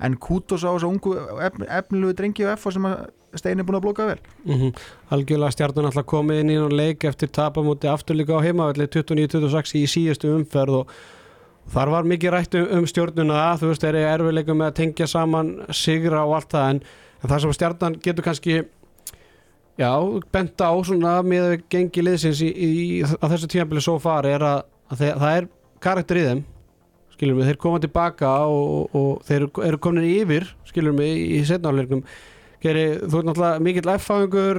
en 0.00 0.16
kútos 0.20 0.64
á 0.64 0.70
þessu 0.72 0.90
ungu 0.90 1.14
efn, 1.44 1.66
efnilegu 1.66 2.16
drengi 2.18 2.46
og 2.46 2.54
FH 2.56 2.76
sem 2.76 2.88
að 2.88 3.08
Steini 3.38 3.62
er 3.62 3.66
búin 3.68 3.78
að 3.78 3.84
blóka 3.84 4.06
vel. 4.08 4.18
Mm 4.44 4.72
Algjörlega 5.14 5.54
stjarnan 5.54 5.86
alltaf 5.90 6.06
komið 6.10 6.40
inn 6.42 6.50
í 6.50 6.58
hann 6.58 6.74
leik 6.74 7.04
eftir 7.04 7.28
tapamóti 7.30 7.86
afturlíka 7.90 8.34
á 8.38 8.42
heimavelli 8.42 8.86
29-26 8.90 9.74
í 9.78 9.84
síðustu 9.86 10.32
umferð 10.34 10.80
og 10.80 10.94
þar 11.70 11.92
var 11.94 12.08
mikið 12.10 12.34
rætt 12.34 12.54
um, 12.58 12.66
um 12.80 12.86
stjórnuna 12.90 13.44
þú 13.60 13.70
veist, 13.70 13.84
þeir 13.84 13.94
eru 14.00 14.10
erfiðleikum 14.16 14.58
með 14.58 14.66
að 14.72 14.76
tengja 14.80 15.06
saman 15.06 15.52
sigra 15.70 16.24
og 16.26 16.34
allt 16.40 16.50
það 16.56 16.70
en, 16.74 16.80
en 17.22 17.30
það 17.30 17.42
sem 17.44 17.52
stjarnan 17.58 17.98
getur 18.02 18.26
kannski 18.26 18.56
já, 19.78 19.90
benda 20.32 20.70
á 20.70 20.74
svona 20.84 21.12
með 21.22 21.46
að 21.50 21.62
gengi 21.72 22.02
liðsins 22.04 22.40
í, 22.42 22.50
í, 22.50 23.02
á 23.06 23.24
þessu 23.30 23.48
tímabili 23.52 23.84
svo 23.84 23.98
far 24.02 24.26
er 24.28 24.42
að, 24.44 24.64
að 24.90 25.04
þeir, 25.04 25.14
það 25.22 25.36
er 25.36 25.48
karakter 25.80 26.20
í 26.20 26.26
þeim 26.26 26.42
mig, 27.36 27.46
þeir 27.50 27.58
koma 27.60 27.78
tilbaka 27.82 28.28
og, 28.48 28.94
og 28.96 29.22
þeir 29.28 29.46
eru- 29.68 29.80
komin 29.84 30.06
yfir 30.08 30.46
mig 30.96 31.10
í, 31.20 31.40
setnáleiknum 31.44 32.00
Geri, 32.60 32.84
þú 33.00 33.20
ert 33.22 33.30
náttúrulega 33.30 33.64
mikill 33.64 33.94
F-fáingur 33.94 34.58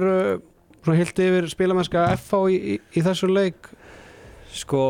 svona 0.82 0.98
hilt 0.98 1.22
yfir 1.22 1.46
spilamennska 1.52 2.08
F-fá 2.16 2.40
í, 2.50 2.56
í, 2.58 2.78
í 2.98 3.04
þessu 3.06 3.30
leik 3.30 3.70
Sko, 4.52 4.80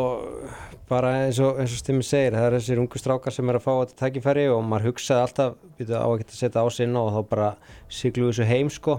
bara 0.91 1.13
eins 1.23 1.39
og, 1.39 1.61
og 1.63 1.71
Stimmi 1.71 2.03
segir, 2.03 2.35
það 2.35 2.47
er 2.49 2.55
þessir 2.57 2.81
ungu 2.83 2.99
strákar 2.99 3.35
sem 3.35 3.47
er 3.53 3.59
að 3.61 3.63
fá 3.63 3.71
þetta 3.71 3.99
tækifæri 4.01 4.47
og 4.51 4.65
maður 4.67 4.89
hugsaði 4.91 5.23
alltaf, 5.23 5.53
á 5.87 6.09
að 6.09 6.17
geta 6.23 6.35
setja 6.35 6.65
á 6.67 6.69
sinna 6.75 7.05
og 7.05 7.13
þá 7.15 7.29
bara 7.31 7.51
siglu 7.87 8.33
þessu 8.33 8.49
heim 8.49 8.73
sko. 8.75 8.97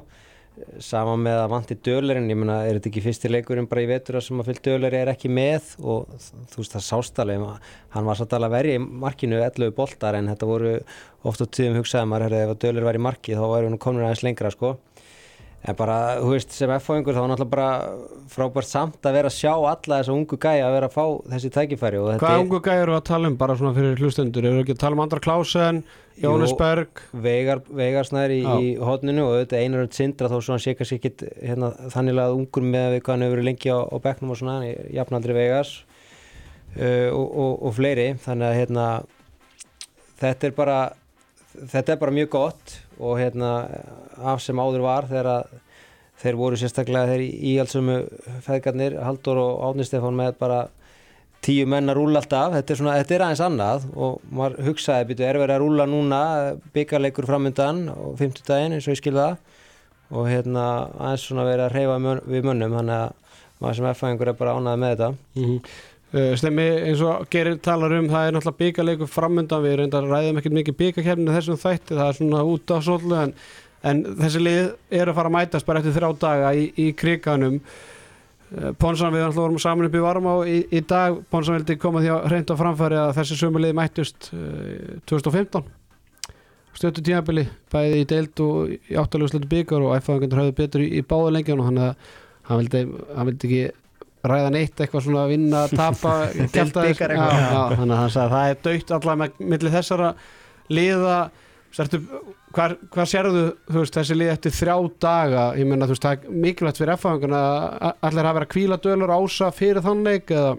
Sama 0.83 1.15
með 1.17 1.39
að 1.41 1.50
vanti 1.50 1.75
dölerinn, 1.81 2.27
ég 2.29 2.38
meina, 2.38 2.60
er 2.67 2.77
þetta 2.77 2.89
ekki 2.91 3.01
fyrsti 3.07 3.31
leikurinn 3.31 3.67
bara 3.69 3.81
í 3.81 3.88
vetur 3.89 4.19
sem 4.22 4.38
að 4.38 4.51
fylg 4.51 4.60
döleri 4.67 5.00
er 5.00 5.10
ekki 5.10 5.31
með 5.33 5.72
og 5.81 6.12
þú 6.51 6.60
veist 6.60 6.75
það 6.75 6.86
sástalega, 6.86 7.55
hann 7.95 8.05
var 8.05 8.22
alveg 8.22 8.45
að 8.45 8.53
verja 8.53 8.77
í 8.77 8.83
markinu 8.83 9.39
11 9.41 9.74
boltar 9.77 10.19
en 10.19 10.29
þetta 10.29 10.50
voru 10.50 10.75
oft 11.25 11.41
á 11.41 11.45
tíðum 11.50 11.79
hugsaði 11.81 12.12
maður, 12.12 12.27
herrði, 12.27 12.43
ef 12.45 12.53
að 12.53 12.62
döleri 12.67 12.89
var 12.89 13.00
í 13.00 13.03
marki 13.07 13.39
þá 13.39 13.45
væri 13.50 13.72
hann 13.72 13.81
komin 13.81 14.05
aðeins 14.05 14.25
lengra 14.27 14.53
sko. 14.53 14.75
En 15.63 15.75
bara, 15.79 15.98
þú 16.20 16.32
veist, 16.34 16.51
sem 16.51 16.72
F-fáingur 16.75 17.15
þá 17.15 17.22
var 17.22 17.29
náttúrulega 17.32 17.53
bara 17.53 17.67
frábært 18.34 18.67
samt 18.67 19.08
að 19.08 19.13
vera 19.15 19.29
að 19.32 19.36
sjá 19.38 19.51
alla 19.53 20.00
þessa 20.01 20.12
ungu 20.12 20.36
gæja 20.36 20.65
að 20.67 20.74
vera 20.75 20.89
að 20.89 20.96
fá 20.98 21.05
þessi 21.32 21.51
tækifæri 21.55 22.01
og 22.01 22.10
þetta 22.10 22.24
Hvað 22.25 22.41
ungu 22.41 22.60
gæður 22.65 22.82
eru 22.84 22.96
að 22.98 23.05
tala 23.08 23.29
um 23.32 23.38
bara 23.39 23.55
svona 23.62 23.77
fyrir 23.77 24.01
hlustendur? 24.01 24.48
Eru 24.50 24.63
ekki 24.65 24.75
að 24.75 24.82
tala 24.82 24.98
um 24.98 25.03
Andra 25.05 25.22
Klausen, 25.24 25.79
Jónas 26.20 26.51
Jú. 26.51 26.58
Berg? 26.60 27.03
Veigar, 27.15 27.62
Veigarsnær 27.79 28.34
í, 28.36 28.41
í 28.43 28.74
hotninu 28.84 29.24
og 29.24 29.38
auðvitað 29.38 29.63
einar 29.63 29.86
öll 29.86 29.96
sindra 29.96 30.32
þó 30.34 30.36
svo 30.41 30.58
hann 30.58 30.65
sé 30.65 30.75
kannski 30.75 31.00
ekkit 31.00 31.24
hérna, 31.39 31.72
þannig 31.96 32.20
að 32.25 32.36
ungur 32.41 32.67
með 32.67 32.98
hvað 33.00 33.13
hann 33.13 33.24
hefur 33.24 33.36
verið 33.38 33.48
lengi 33.48 33.72
á, 33.72 33.79
á 33.88 33.98
bekknum 34.03 34.36
og 34.36 34.41
svona, 34.41 34.58
jafnaldri 34.91 35.38
Veigars 35.38 35.72
uh, 36.75 37.08
og, 37.15 37.24
og, 37.24 37.53
og 37.70 37.77
fleiri. 37.79 38.10
Þannig 38.25 38.50
að 38.50 38.60
hérna 38.60 38.89
þetta 40.20 40.51
er 40.51 40.58
bara 40.60 40.79
þetta 41.53 41.96
er 41.96 42.01
bara 42.01 42.15
mjög 42.20 42.34
gott 42.34 42.77
og 43.00 43.17
hérna 43.20 43.53
af 44.17 44.41
sem 44.43 44.60
áður 44.60 44.86
var 44.86 45.08
þegar 45.10 45.48
þeir 46.24 46.39
voru 46.39 46.60
sérstaklega 46.60 47.10
þeir 47.10 47.24
í 47.25 47.58
allsömu 47.62 47.98
feðgarnir, 48.46 49.00
Haldur 49.03 49.41
og 49.41 49.63
Átni 49.70 49.88
Stefán 49.88 50.17
með 50.17 50.38
bara 50.39 50.62
tíu 51.43 51.65
menn 51.67 51.91
að 51.91 51.98
rúla 52.00 52.22
alltaf, 52.22 52.53
þetta 52.55 52.74
er, 52.74 52.79
svona, 52.79 53.00
þetta 53.01 53.15
er 53.15 53.24
aðeins 53.25 53.43
annað 53.43 53.88
og 54.00 54.22
maður 54.32 54.70
hugsaði, 54.70 55.08
býtu, 55.10 55.25
er 55.27 55.39
verið 55.41 55.55
að 55.58 55.63
rúla 55.65 55.88
núna 55.89 56.20
byggarleikur 56.75 57.27
framöndan 57.27 57.89
og 57.91 58.13
50 58.22 58.48
daginn 58.48 58.77
eins 58.77 58.88
og 58.88 58.96
ég 58.96 59.01
skil 59.01 59.17
það 59.17 59.36
og 60.13 60.29
hérna 60.29 60.67
aðeins 61.00 61.25
svona 61.27 61.48
verið 61.48 61.65
að 61.65 61.75
reyfa 61.75 61.98
mön, 62.05 62.22
við 62.29 62.48
mönnum, 62.48 62.77
þannig 62.77 63.01
að 63.01 63.41
maður 63.63 63.79
sem 63.79 63.89
F-fæðingur 63.91 64.32
er 64.32 64.38
bara 64.39 64.55
ánæði 64.58 64.82
með 64.84 64.93
þetta 64.93 65.10
mm 65.12 65.43
-hmm. 65.50 65.74
Stemmi 66.13 66.65
eins 66.86 67.01
og 67.01 67.25
Gerir 67.34 67.55
talar 67.58 67.93
um 67.98 68.08
það 68.10 68.27
er 68.27 68.34
náttúrulega 68.36 68.60
byggarleikur 68.60 69.08
framöndan 69.10 69.63
við 69.63 69.79
reyndar 69.79 70.05
ræðum 70.05 70.38
ekkert 70.38 70.53
mikið 70.53 70.75
byggarkerfinu 70.77 71.34
þessum 71.34 71.58
þætti 71.58 71.98
það 71.98 72.08
er 72.08 72.17
svona 72.20 72.43
út 72.43 72.70
á 72.70 72.77
svolítið 72.77 73.24
en 73.24 73.34
en 73.84 74.04
þessi 74.20 74.44
lið 74.44 74.62
eru 74.94 75.12
að 75.12 75.18
fara 75.20 75.32
að 75.32 75.36
mætast 75.38 75.68
bara 75.68 75.82
eftir 75.82 75.98
þrjá 75.98 76.12
daga 76.22 76.54
í, 76.56 76.70
í 76.80 76.94
kriganum 76.98 77.60
Ponsan 78.78 79.10
við 79.10 79.24
alltaf 79.25 79.42
vorum 79.42 79.58
saman 79.58 79.88
upp 79.88 79.96
í 79.98 80.02
Varmá 80.04 80.34
í, 80.46 80.60
í 80.78 80.82
dag, 80.86 81.16
Ponsan 81.34 81.56
vildi 81.58 81.74
koma 81.82 82.04
því 82.04 82.12
að 82.13 82.28
reynda 82.30 82.58
framfæri 82.60 83.00
að 83.02 83.16
þessi 83.18 83.38
sömu 83.40 83.62
lið 83.63 83.74
mættust 83.80 84.28
uh, 84.36 85.00
2015 85.10 85.72
stöttu 86.74 87.04
tímabili, 87.06 87.46
bæði 87.74 88.02
í 88.02 88.06
deild 88.10 88.42
og 88.42 88.74
í 88.74 88.98
áttalegu 88.98 89.30
slutu 89.32 89.50
byggar 89.50 89.86
og 89.86 89.96
æfaðangandur 89.98 90.42
höfðu 90.42 90.56
betur 90.58 90.84
í, 90.86 90.90
í 90.98 91.02
báðu 91.06 91.34
lengjum 91.36 91.62
og 91.62 91.70
hann, 91.70 91.82
hann, 92.50 92.62
vildi, 92.62 92.84
hann 93.13 93.30
vildi 93.30 93.50
ekki 93.50 94.30
ræða 94.30 94.54
neitt 94.56 94.82
eitthvað 94.82 95.06
svona 95.06 95.25
að 95.25 95.34
vinna, 95.36 95.63
tapa 95.82 96.16
Deild 96.34 96.78
bikar 96.78 97.13
eitthvað. 97.13 97.75
þannig 97.78 97.96
að 97.96 98.02
hann 98.02 98.13
sagði 98.16 98.25
að 98.25 98.36
það 98.36 98.50
er 98.50 98.62
dögt 98.68 98.94
allavega 98.98 99.22
með 99.24 99.54
milli 99.54 99.74
þessara 99.74 100.12
liða 100.74 101.18
hvað, 101.74 102.75
sérðu 103.10 103.44
veist, 103.74 103.96
þessi 103.96 104.18
lið 104.18 104.32
eftir 104.36 104.53
þrjá 104.53 104.75
daga? 105.01 105.46
Ég 105.58 105.68
meina 105.70 105.88
þú 105.89 105.96
veist, 105.96 106.06
það 106.06 106.13
er 106.27 106.39
mikilvægt 106.46 106.82
fyrir 106.82 106.94
F-fanguna 106.98 107.42
að 107.42 108.03
allir 108.10 108.30
hafa 108.30 108.38
verið 108.38 108.48
að 108.48 108.53
kvíla 108.53 108.80
dölur 108.84 109.13
ása 109.15 109.50
fyrir 109.56 109.86
þann 109.86 110.03
leik 110.06 110.34
eða? 110.34 110.51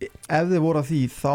Ef 0.00 0.48
þið 0.52 0.62
voru 0.64 0.80
að 0.80 0.90
því 0.90 1.02
þá 1.12 1.34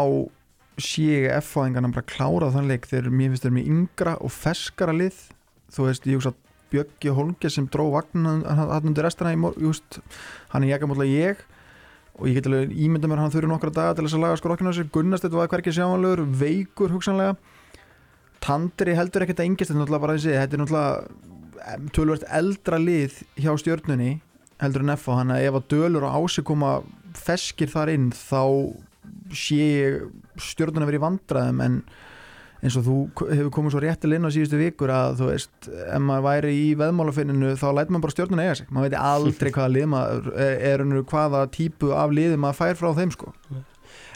sé 0.82 1.06
F-fáðingarna 1.38 1.92
bara 1.94 2.08
klára 2.08 2.50
þann 2.54 2.70
leik. 2.72 2.88
Þegar 2.90 3.14
mér 3.14 3.32
finnst 3.32 3.46
þeir 3.46 3.56
með 3.58 3.70
yngra 3.76 4.16
og 4.18 4.34
ferskara 4.34 4.96
lið. 4.96 5.22
Þú 5.72 5.88
veist, 5.88 6.10
ég 6.10 6.18
hugsa 6.18 6.34
Bjöggi 6.72 7.12
Holmge 7.12 7.50
sem 7.52 7.66
dró 7.68 7.90
vagnan 7.92 8.42
hann 8.48 8.86
undir 8.88 9.04
restina 9.04 9.34
í 9.34 9.38
mor, 9.38 9.52
just, 9.60 10.00
hann 10.54 10.64
er 10.64 10.74
jakamótlega 10.74 11.28
ég. 11.28 11.42
Og 12.18 12.28
ég 12.28 12.38
get 12.38 12.48
alveg 12.48 12.72
ímynda 12.74 13.08
mér 13.10 13.22
hann 13.22 13.32
þurfi 13.32 13.50
nokkra 13.50 13.72
daga 13.72 13.96
til 13.96 14.06
þess 14.06 14.16
að 14.18 14.24
laga 14.24 14.38
skrokkinu 14.40 14.72
á 14.72 14.76
sér. 14.76 14.88
Gunnarstedt 14.92 15.36
var 15.36 15.50
hverkið 15.52 15.78
sjáanlegur, 15.78 16.24
veikur 16.42 16.94
hugsanlega 16.96 17.36
Tandri 18.42 18.96
heldur 18.98 19.24
ekkert 19.24 19.42
að 19.42 19.50
engist 19.50 19.70
þetta 19.70 19.78
er 19.78 19.82
náttúrulega 19.82 20.04
bara 20.06 20.18
þessi, 20.18 20.36
þetta 20.40 20.56
er 20.56 20.62
náttúrulega 20.62 21.90
tölvert 21.94 22.28
eldra 22.40 22.78
lið 22.82 23.18
hjá 23.38 23.52
stjörnunni 23.60 24.12
heldur 24.62 24.84
en 24.84 24.94
F 24.94 25.10
hann 25.14 25.34
að 25.34 25.48
ef 25.48 25.58
að 25.58 25.68
dölur 25.74 26.06
og 26.08 26.16
ási 26.22 26.44
koma 26.46 26.78
feskir 27.18 27.70
þar 27.70 27.92
inn 27.92 28.08
þá 28.14 28.42
sé 29.34 29.58
ég 29.58 30.40
stjörnuna 30.42 30.88
verið 30.88 31.00
í 31.00 31.04
vandræðum 31.06 31.62
en 31.64 31.78
eins 32.62 32.76
og 32.78 32.84
þú 32.86 32.96
hefur 33.32 33.50
komið 33.56 33.74
svo 33.74 33.80
réttilega 33.82 34.20
inn 34.20 34.28
á 34.30 34.34
síðustu 34.34 34.58
vikur 34.60 34.92
að 34.94 35.16
þú 35.18 35.28
veist, 35.32 35.56
ef 35.66 36.02
maður 36.06 36.26
væri 36.28 36.52
í 36.54 36.68
veðmálafinninu 36.78 37.56
þá 37.58 37.66
lætur 37.74 37.94
maður 37.96 38.04
bara 38.04 38.14
stjórnuna 38.14 38.44
eiga 38.46 38.58
sig. 38.60 38.68
Maður 38.70 38.86
veit 38.86 38.98
aldrei 39.02 39.50
hvaða 39.56 39.72
lið 39.74 39.88
maður 39.96 40.28
er, 40.46 40.54
er 40.70 41.02
hvaða 41.10 41.42
típu 41.56 41.90
af 41.98 42.14
liði 42.14 42.38
maður 42.38 42.60
fær 42.60 42.78
frá 42.78 42.92
þeim 43.00 43.14
sko 43.16 43.32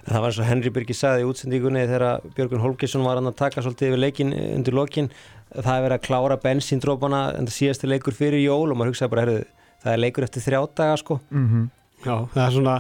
En 0.07 0.13
það 0.15 0.21
var 0.23 0.31
eins 0.31 0.41
og 0.43 0.47
Henry 0.47 0.71
Birgir 0.71 0.97
sagði 0.97 1.25
í 1.25 1.31
útsendíkunni 1.31 1.87
þegar 1.91 2.27
Björgun 2.37 2.63
Holgesson 2.63 3.07
var 3.07 3.19
hann 3.19 3.31
að 3.31 3.41
taka 3.41 3.65
svolítið 3.65 3.91
yfir 3.91 4.03
leikin 4.05 4.35
undir 4.35 4.77
lokin. 4.79 5.11
Það 5.51 5.73
er 5.73 5.87
verið 5.87 5.97
að 5.97 6.07
klára 6.07 6.37
bensíndrópana 6.43 7.23
en 7.35 7.49
það 7.49 7.57
síðasti 7.57 7.91
leikur 7.91 8.15
fyrir 8.15 8.45
jól 8.45 8.71
og 8.71 8.79
maður 8.79 8.93
hugsaði 8.93 9.13
bara 9.15 9.25
herðu, 9.27 9.43
það 9.83 9.97
er 9.97 10.03
leikur 10.05 10.27
eftir 10.29 10.47
þrjá 10.47 10.61
daga 10.79 11.01
sko. 11.03 11.19
Mm 11.35 11.67
já, 12.05 12.17
það 12.33 12.43
er 12.45 12.55
svona 12.57 12.75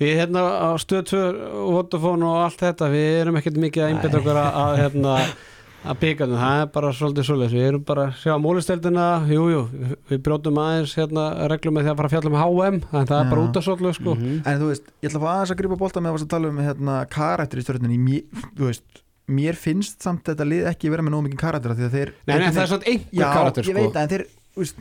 við 0.00 0.16
hérna 0.16 0.42
á 0.56 0.70
stöð 0.80 1.02
2 1.12 1.22
og 1.60 1.72
Vodafone 1.76 2.28
og 2.28 2.42
allt 2.46 2.62
þetta, 2.62 2.90
við 2.92 3.08
erum 3.20 3.40
ekkert 3.40 3.60
mikið 3.60 3.84
að 3.84 3.94
einbytta 3.94 4.20
okkur 4.20 4.40
að 4.42 4.76
hérna 4.80 5.16
að 5.80 5.98
byggja 6.02 6.26
það, 6.28 6.40
það 6.40 6.60
er 6.60 6.70
bara 6.74 6.92
svolítið 6.96 7.26
svolítið 7.28 7.54
við 7.56 7.66
erum 7.70 7.84
bara 7.88 8.06
að 8.06 8.16
sjá 8.20 8.34
múlisteldina 8.44 9.04
jújú, 9.30 9.60
jú, 9.72 9.98
við 10.10 10.22
brjótum 10.26 10.60
aðeins 10.60 10.96
hérna 10.98 11.26
reglum 11.50 11.76
með 11.76 11.86
því 11.86 11.92
að 11.92 12.00
fara 12.00 12.10
að 12.10 12.14
fjalla 12.16 12.32
með 12.34 12.42
HM 12.44 12.80
en 12.80 13.10
það 13.10 13.16
er 13.20 13.30
bara 13.30 13.40
Já. 13.40 13.46
út 13.48 13.60
af 13.60 13.66
svolítið 13.66 13.96
sko. 13.96 14.14
Mhm. 14.14 14.40
En 14.44 14.60
þú 14.60 14.70
veist, 14.70 14.90
ég 15.00 15.10
ætla 15.10 15.20
að 15.20 15.24
fá 15.24 15.30
aðeins 15.34 15.54
að 15.54 15.60
grípa 15.62 15.80
bolta 15.80 16.00
með 16.04 16.18
að 16.20 16.28
tala 16.34 16.50
um 16.50 16.60
hérna, 16.60 16.98
karættur 17.08 17.60
í 17.60 17.64
stjórninni 17.64 18.82
mér, 19.30 19.58
finnst 19.58 20.02
samt 20.02 20.26
þetta 20.26 20.46
lið 20.48 20.68
ekki 20.72 20.90
vera 20.92 21.04
með 21.06 21.14
nóg 21.14 21.26
mikið 21.28 21.44
að 21.86 21.94
þeir 21.94 22.12
Nei, 22.26 22.38
nei, 22.38 22.48
það 22.50 22.62
er 22.64 22.70
svona 22.72 22.88
einhver 22.90 23.20
Já, 23.20 23.28
karakter 23.30 23.68
ég 23.68 23.70
sko. 23.70 23.78
veit 23.78 23.94
það, 23.94 24.02
en 24.02 24.12
þeir, 24.12 24.24
veist, 24.58 24.80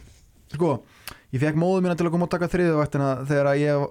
sko 0.56 0.72
ég 1.29 1.44
fekk 1.44 1.60
móðu 1.62 1.84
mína 1.86 1.98
til 1.98 2.08
að 2.08 2.13
koma 2.15 2.25
og 2.25 2.32
taka 2.34 2.50
þriðuvaktina 2.50 3.10
þegar 3.29 3.50
að 3.51 3.62
ég 3.62 3.84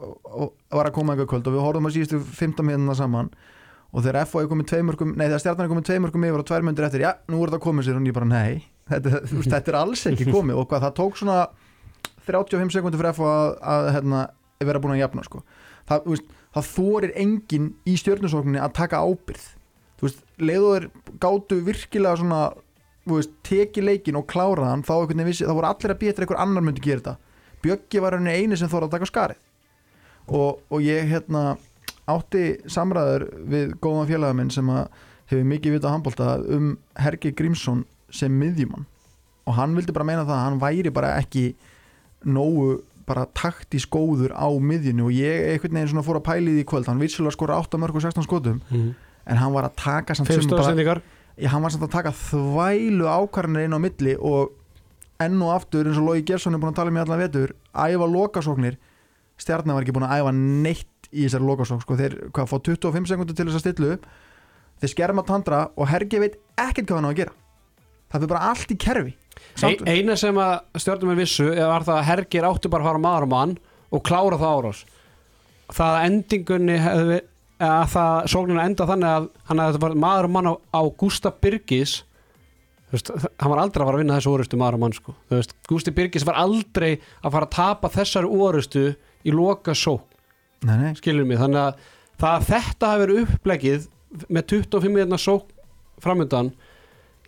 var 0.74 0.88
að 0.90 0.96
koma 0.96 1.14
einhver 1.14 1.30
kvöld 1.30 1.46
og 1.46 1.54
við 1.54 1.62
horfum 1.62 1.86
á 1.86 1.90
síðustu 1.94 2.20
15 2.40 2.66
minna 2.66 2.96
saman 2.98 3.30
og 3.88 4.04
þegar 4.04 4.28
FO 4.28 4.42
er 4.42 4.50
komið 4.50 4.70
tveimörkum 4.72 5.14
nei 5.16 5.26
þegar 5.28 5.44
stjarnan 5.44 5.66
er 5.66 5.72
komið 5.72 5.86
tveimörkum 5.88 6.26
yfir 6.28 6.42
og 6.42 6.48
tvær 6.50 6.66
myndir 6.66 6.88
eftir 6.88 7.04
já, 7.06 7.12
nú 7.30 7.40
er 7.40 7.52
þetta 7.52 7.64
komið 7.64 7.88
sér 7.88 8.00
og 8.00 8.08
ég 8.08 8.16
bara 8.16 8.28
nei 8.28 8.66
þetta, 8.88 9.22
þetta 9.54 9.72
er 9.72 9.78
alls 9.80 10.04
ekki 10.10 10.28
komið. 10.30 10.58
Og 10.60 10.68
hvað 10.68 10.86
það 10.86 10.96
tók 10.98 11.20
svona 11.20 11.38
35 12.28 12.74
sekundur 12.74 13.00
fyrir 13.00 13.16
FO 13.16 13.28
að, 13.30 13.52
að 13.72 13.90
hérna, 13.96 14.22
vera 14.64 14.82
búin 14.82 14.96
að 14.96 15.02
jafna 15.02 15.24
sko. 15.26 15.42
það, 15.88 16.08
veist, 16.12 16.32
það 16.56 16.70
þorir 16.74 17.14
enginn 17.24 17.68
í 17.88 17.96
stjörnusókninni 18.00 18.60
að 18.62 18.74
taka 18.76 19.02
ábyrð 19.04 19.46
veist, 20.02 20.24
leiður 20.40 20.88
gátu 21.22 21.60
virkilega 21.64 22.20
svona 22.20 22.42
veist, 23.08 23.32
teki 23.46 23.84
leikin 23.84 24.18
og 24.20 24.28
klára 24.30 24.72
hann 24.72 24.84
þá, 24.86 25.08
vissi, 25.24 25.46
þá 25.46 25.54
voru 25.56 25.70
allir 25.70 25.94
að 25.94 26.08
eftir 26.10 26.26
einhver 26.26 26.42
annar 26.42 26.64
myndi 26.64 26.84
gera 26.84 27.00
þetta. 27.00 27.16
Bjöggi 27.64 28.02
var 28.02 28.14
henni 28.14 28.36
eini 28.36 28.58
sem 28.58 28.70
þóra 28.70 28.86
að 28.86 28.98
taka 28.98 29.08
skarið. 29.08 29.40
Og, 30.28 30.60
og 30.68 30.82
ég 30.84 31.08
hérna 31.08 31.56
átti 32.08 32.44
samræður 32.70 33.26
við 33.52 33.74
góðan 33.84 34.08
félaga 34.10 34.36
minn 34.38 34.52
sem 34.54 34.68
hefur 35.28 35.48
mikið 35.52 35.76
vita 35.76 35.90
á 35.90 35.94
handbólta 35.94 36.28
um 36.56 36.76
Hergi 36.98 37.34
Grímsson 37.36 37.84
sem 38.10 38.32
miðjumann. 38.32 38.86
Og 39.48 39.56
hann 39.56 39.76
vildi 39.76 39.94
bara 39.96 40.06
meina 40.08 40.24
það 40.24 40.36
að 40.36 40.46
hann 40.46 40.62
væri 40.62 40.92
bara 40.92 41.16
ekki 41.20 41.44
nógu 42.28 42.80
bara 43.08 43.26
taktísk 43.36 43.88
góður 43.92 44.34
á 44.36 44.48
miðjunni. 44.52 45.04
Og 45.04 45.12
ég 45.16 45.52
einhvern 45.54 45.78
veginn 45.78 45.92
svona 45.92 46.04
fór 46.04 46.20
að 46.20 46.26
pæli 46.28 46.56
því 46.56 46.64
í 46.64 46.68
kvöld. 46.68 46.88
Hann 46.90 47.00
vissulega 47.00 47.36
skora 47.36 47.60
8 47.60 47.80
mörg 47.80 47.96
og 47.96 48.04
16 48.04 48.26
skotum. 48.28 48.60
Mhm. 48.70 48.96
en 49.28 49.36
hann 49.36 49.52
var 49.52 49.68
að 49.68 49.74
taka 49.76 50.14
samt 50.16 50.30
sem 50.32 50.48
bara 50.48 51.00
Já, 51.38 51.48
hann 51.52 51.62
var 51.62 51.70
samt 51.70 51.84
að 51.86 51.92
taka 51.92 52.10
þvælu 52.10 53.06
ákvarðanir 53.06 53.68
inn 53.68 53.76
á 53.76 53.78
milli 53.78 54.16
og 54.18 54.54
enn 55.22 55.42
og 55.42 55.52
aftur 55.54 55.86
eins 55.86 55.98
og 56.00 56.08
Lógi 56.08 56.24
Gersson 56.26 56.56
er 56.56 56.58
búin 56.58 56.72
að 56.72 56.78
tala 56.80 56.90
um 56.90 56.98
í 56.98 57.02
allan 57.04 57.20
vetur 57.22 57.52
æfa 57.74 58.08
lokasóknir. 58.10 58.78
Stjarnar 59.38 59.76
var 59.76 59.84
ekki 59.84 59.94
búin 59.94 60.08
að 60.08 60.16
æfa 60.18 60.32
neitt 60.34 60.97
í 61.12 61.24
þessari 61.26 61.48
lokasók 61.48 61.84
sko, 61.84 61.98
þeir 61.98 62.18
hvað, 62.34 62.50
fá 62.50 62.56
25 62.70 63.12
sekundur 63.12 63.38
til 63.38 63.48
þess 63.48 63.60
að 63.60 63.64
stilla 63.64 63.94
upp. 63.96 64.10
Þeir 64.78 64.92
skerma 64.94 65.24
tandra 65.26 65.62
og 65.74 65.88
Hergi 65.90 66.20
veit 66.22 66.36
ekkert 66.54 66.90
hvað 66.90 67.00
hann 67.00 67.08
á 67.08 67.12
að 67.12 67.18
gera. 67.22 67.34
Það 68.08 68.20
fyrir 68.20 68.32
bara 68.32 68.50
allt 68.52 68.70
í 68.70 68.76
kerfi. 68.78 69.16
Samt, 69.58 69.82
Ein, 69.86 70.04
Eina 70.04 70.16
sem 70.18 70.38
að 70.42 70.54
stjórnum 70.82 71.12
er 71.14 71.18
vissu 71.20 71.48
var 71.54 71.86
það 71.86 71.98
að 71.98 72.06
Hergir 72.08 72.46
átti 72.48 72.70
bara 72.70 72.84
að 72.84 72.90
fara 72.90 73.02
maður 73.02 73.26
og 73.26 73.32
mann 73.32 73.58
og 73.94 74.04
klára 74.06 74.38
það 74.40 74.56
árás 74.58 74.80
það 75.74 75.94
að 75.94 76.04
endingunni 76.08 76.76
hefði 76.80 77.18
að 77.58 77.86
það 77.92 78.28
sóknina 78.32 78.66
enda 78.68 78.86
þannig 78.88 79.14
að 79.14 79.26
hann 79.50 79.62
hefði 79.64 79.80
bara 79.82 80.02
maður 80.04 80.28
og 80.28 80.34
mann 80.36 80.50
á, 80.50 80.54
á 80.78 80.80
Gústa 81.00 81.32
Birgis 81.34 81.94
þú 82.88 82.96
veist, 82.96 83.10
hann 83.12 83.52
var 83.52 83.62
aldrei 83.62 83.82
að 83.82 83.88
fara 83.88 83.98
að 83.98 84.02
vinna 84.04 84.18
þessu 84.18 84.32
orustu 84.32 84.60
maður 84.60 84.78
og 84.78 84.82
mann 84.84 84.94
sko. 84.96 85.14
Þú 85.28 85.40
veist, 85.40 85.56
Gústi 85.68 85.94
Birgis 85.96 86.26
var 86.28 86.38
aldrei 86.40 86.92
að 86.94 87.34
fara 87.34 87.48
að 87.48 87.56
tapa 87.58 87.90
þessari 87.92 88.30
orustu 88.46 88.84
í 89.26 89.34
loka 89.34 89.74
sók 89.76 90.07
skilur 90.98 91.24
mig, 91.26 91.38
þannig 91.38 91.60
að 91.62 91.74
það 92.18 92.32
að 92.38 92.48
þetta 92.48 92.88
hafi 92.92 93.04
verið 93.06 93.20
upplegið 93.26 93.86
með 94.28 94.46
25 94.54 94.90
minna 94.94 95.16
sók 95.20 95.44
framöndan 96.02 96.52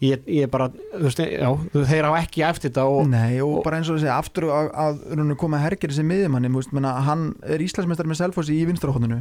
ég, 0.01 0.23
ég 0.27 0.49
bara, 0.51 0.71
þú 0.97 1.03
veist, 1.05 1.19
já 1.21 1.51
þeir 1.75 2.07
hafa 2.09 2.23
ekki 2.25 2.43
eftir 2.49 2.71
þetta 2.71 2.85
og 2.89 3.09
nei 3.13 3.41
og, 3.45 3.59
og- 3.59 3.65
bara 3.67 3.77
eins 3.79 3.91
og 3.93 3.99
þessi 4.01 4.09
aftur 4.11 4.49
að, 4.49 4.71
að 4.73 5.03
rauninu 5.13 5.37
koma 5.37 5.61
Hergir 5.61 5.93
sem 5.93 6.09
miðjumanni, 6.09 6.49
þú 6.51 6.63
veist, 6.63 6.73
menna, 6.73 6.95
hann 7.07 7.35
er 7.45 7.61
Íslandsmeistar 7.63 8.09
með 8.09 8.23
Selfossi 8.23 8.57
í 8.57 8.65
vinstrahóðinu 8.71 9.21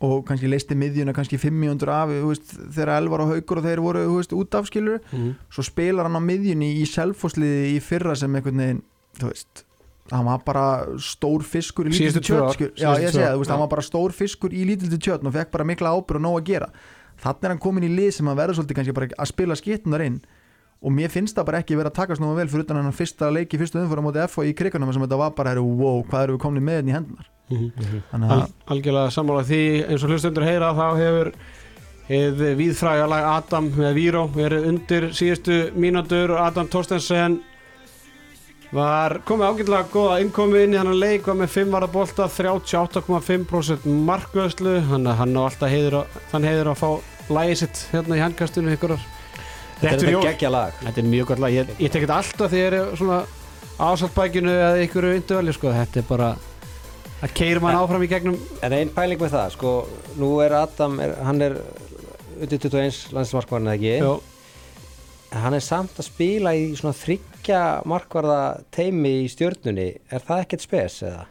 og 0.00 0.22
kannski 0.28 0.48
leisti 0.48 0.76
miðjuna 0.80 1.12
kannski 1.12 1.36
500 1.38 1.90
af, 1.92 2.08
þú 2.08 2.28
veist, 2.32 2.54
þegar 2.72 2.92
Elvar 2.96 3.20
og 3.24 3.32
Haugur 3.34 3.60
og 3.60 3.66
þeir 3.68 3.82
voru, 3.84 4.04
þú 4.08 4.14
veist, 4.16 4.32
út 4.32 4.54
af 4.56 4.68
skilur 4.70 5.00
Mhm. 5.12 5.34
svo 5.52 5.62
spilar 5.66 6.08
hann 6.08 6.16
á 6.16 6.22
miðjunni 6.24 6.70
í 6.80 6.86
selfosliði 6.88 7.76
í 7.76 7.80
fyrra 7.84 8.16
sem 8.16 8.32
veginn 8.32 8.82
þú 9.20 9.28
veist, 9.28 9.64
hann 10.10 10.24
var 10.26 10.40
bara 10.44 10.64
stór 10.98 11.42
fiskur 11.46 11.86
í 11.86 11.92
lítildi 11.94 12.24
skil- 12.26 12.72
já 12.76 12.90
ég 12.98 13.12
segja, 13.14 13.32
já. 13.36 13.44
hann 13.50 13.60
var 13.62 13.68
bara 13.68 13.82
stór 13.86 14.12
fiskur 14.12 14.50
í 14.50 14.64
lítildi 14.66 14.98
tjött 14.98 15.24
og 15.24 15.32
fekk 15.32 15.50
bara 15.54 15.64
mikla 15.64 15.92
ábyrð 15.94 16.18
og 16.18 16.24
nóg 16.26 16.40
að 16.40 16.46
gera 16.50 16.68
þannig 17.20 17.44
er 17.44 17.48
hann 17.54 17.58
komin 17.62 17.84
í 17.86 17.90
lið 17.94 18.12
sem 18.16 18.26
að 18.32 18.36
verða 18.42 18.54
svolítið 18.58 18.76
kannski 18.80 18.94
bara 18.96 19.08
að 19.18 19.30
spila 19.30 19.54
skittunar 19.60 20.02
inn 20.06 20.20
og 20.80 20.94
mér 20.96 21.10
finnst 21.12 21.36
það 21.36 21.44
bara 21.50 21.58
ekki 21.60 21.76
vera 21.76 21.90
að 21.92 21.98
takast 22.00 22.20
nú 22.22 22.30
vel 22.34 22.48
fyrir 22.48 22.64
utan 22.64 22.78
hann 22.80 22.92
fyrsta 22.96 23.28
leiki, 23.30 23.58
fyrstu 23.60 23.78
umfæra 23.82 24.00
móti 24.00 24.22
FO 24.32 24.42
í 24.48 24.54
kriganum 24.56 24.90
sem 24.92 25.02
þetta 25.04 25.18
var 25.20 25.30
bara, 25.36 25.50
herru, 25.52 25.62
wow, 25.76 25.98
hvað 26.08 26.22
eru 26.24 26.36
við 26.38 26.40
komin 26.40 26.64
með 26.64 26.78
henni 26.80 26.90
í 26.92 26.96
hendunar 26.96 27.26
Mhm. 27.50 28.02
þannig 28.12 28.30
Al, 28.30 28.46
algjörlega 28.72 29.10
sammála 29.12 29.42
því 29.44 29.60
eins 29.90 30.04
og 30.04 30.10
hlustundur 30.14 30.44
heyra 30.46 30.70
þá 30.72 30.86
hefur 30.96 31.32
hefur 32.08 32.56
viðfræga 32.58 33.08
lag 33.10 33.24
Adam 33.36 33.68
með 33.74 33.94
Víró 33.98 34.22
verið 34.34 34.66
undir 34.70 35.08
síðustu 35.14 35.58
mínútur 35.76 36.32
Adam 36.40 36.66
Torstensen 36.72 37.40
var 38.74 39.16
komið 39.26 39.48
ágætlega 39.50 39.90
góða 39.90 40.18
innkomi 40.22 40.64
inn 40.64 40.74
í 40.76 40.78
hann 40.78 40.92
leik 40.94 41.26
var 41.26 41.38
með 41.40 41.54
5 41.56 41.72
varða 41.74 41.90
bolta 41.94 42.28
38,5% 42.30 43.88
markvöðslu. 44.10 44.76
Hann, 44.90 45.08
hann 45.20 45.38
á 45.38 45.42
alltaf 45.42 45.72
heiður 45.72 46.04
þann 46.30 46.46
heiður 46.46 46.70
að 46.72 46.82
fá 46.82 46.90
lagið 47.30 47.58
sitt 47.64 47.82
hérna 47.94 48.18
í 48.18 48.22
handkastunum 48.24 48.76
ykkur 48.76 48.98
Þetta 49.80 50.10
er 50.10 50.16
geggja 50.26 50.50
lag. 50.52 50.74
Þetta 50.82 51.00
er 51.00 51.06
mjög 51.08 51.28
gott 51.30 51.40
lag. 51.40 51.54
Ég, 51.54 51.70
ég 51.80 51.92
tek 51.92 52.04
þetta 52.04 52.16
alltaf 52.20 52.50
þegar 52.52 52.74
ég 52.76 52.82
er 52.82 52.98
svona 53.00 53.20
ásaltbækinu 53.80 54.52
eða 54.52 54.82
ykkur 54.84 55.06
induveli 55.14 55.54
sko. 55.56 55.72
þetta 55.72 56.02
er 56.02 56.08
bara 56.08 56.30
að 57.20 57.34
keira 57.36 57.62
mann 57.64 57.78
áfram 57.78 58.04
í 58.04 58.08
gegnum 58.10 58.36
En 58.64 58.74
einn 58.76 58.92
pæling 58.92 59.20
með 59.20 59.34
það, 59.36 59.54
sko, 59.56 59.72
nú 60.20 60.34
er 60.44 60.56
Adam, 60.58 60.98
er, 61.00 61.14
hann 61.24 61.40
er 61.44 61.56
undir 62.40 62.60
21 62.60 63.14
landsmarkvarn 63.16 63.70
eða 63.70 63.78
ekki? 63.78 63.94
Já, 64.04 65.40
hann 65.44 65.56
er 65.56 65.64
samt 65.64 65.96
að 66.00 66.10
spila 66.10 66.54
í 66.56 66.70
svona 66.76 66.96
þryggja 67.40 67.60
markvarða 67.88 68.40
teimi 68.74 69.12
í 69.24 69.28
stjörnunni 69.32 69.88
er 70.12 70.20
það 70.26 70.42
ekkert 70.44 70.64
spes 70.66 71.02
eða? 71.08 71.26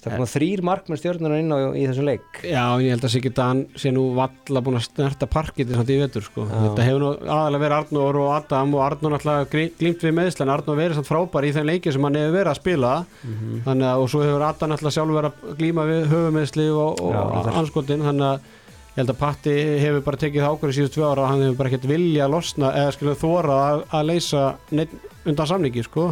Það 0.00 0.08
er 0.08 0.16
svona 0.16 0.30
þrýr 0.32 0.60
markmenn 0.64 0.96
stjörnunar 0.96 1.40
inn 1.42 1.50
á 1.52 1.58
í 1.76 1.82
þessum 1.84 2.06
leik 2.08 2.38
Já, 2.48 2.62
ég 2.80 2.94
held 2.94 3.02
að 3.04 3.10
Siggi 3.12 3.32
Dan 3.36 3.58
sé 3.76 3.90
nú 3.92 4.06
valla 4.16 4.62
búin 4.64 4.78
að 4.78 4.86
snerta 4.86 5.26
parkiti 5.28 5.74
samt 5.76 5.90
í 5.92 5.98
vetur 6.00 6.24
sko. 6.24 6.46
Já. 6.48 6.54
Þetta 6.62 6.86
hefur 6.86 7.02
nú 7.04 7.10
aðalega 7.20 7.60
verið 7.66 7.76
Arnór 7.82 8.18
og 8.22 8.30
Adam 8.38 8.72
og 8.78 8.84
Arnór 8.86 9.16
grí- 9.52 9.74
glímt 9.76 10.00
við 10.06 10.14
meðslan 10.16 10.52
Arnór 10.54 10.80
verið 10.80 10.96
samt 11.02 11.10
frábær 11.10 11.44
í 11.44 11.52
þeim 11.52 11.68
leiki 11.68 11.92
sem 11.92 12.02
hann 12.08 12.16
hefur 12.16 12.38
verið 12.38 12.52
að 12.54 12.60
spila 12.62 12.94
Mhm. 13.28 13.60
þannig 13.68 13.90
að 13.90 14.00
og 14.00 14.08
svo 14.08 14.22
hefur 14.24 14.46
Adam 14.48 14.70
náttúrulega 14.72 14.96
sjálfur 14.96 15.20
verið 15.20 15.32
að 15.36 15.60
glíma 15.60 15.84
við 15.92 16.08
höfumeðsli 16.14 16.66
og, 16.72 17.04
og 17.04 17.52
anskotin 17.60 18.00
þannig 18.08 18.24
að 18.24 18.40
ég 18.40 18.96
held 19.04 19.10
að 19.12 19.20
Patti 19.20 19.54
hefur 19.84 20.00
bara 20.08 20.16
tekið 20.16 20.40
það 20.40 20.56
ákveður 20.56 20.76
síðust 20.80 20.96
tvö 20.96 21.04
ára 21.12 21.22
og 21.22 21.28
hann 21.28 21.42
hefur 21.44 21.56
bara 21.60 21.68
ekkert 21.74 21.86
vilja 21.92 22.24
að 22.24 22.32
losna 22.38 22.72
eða 22.72 22.96
skilja 22.96 23.20
þóra 23.20 23.60
að, 23.68 23.84
að 24.00 24.08
leysa 24.08 24.42
neitt 24.72 24.96
undan 25.26 25.46
samningi 25.50 25.82
sko. 25.84 26.08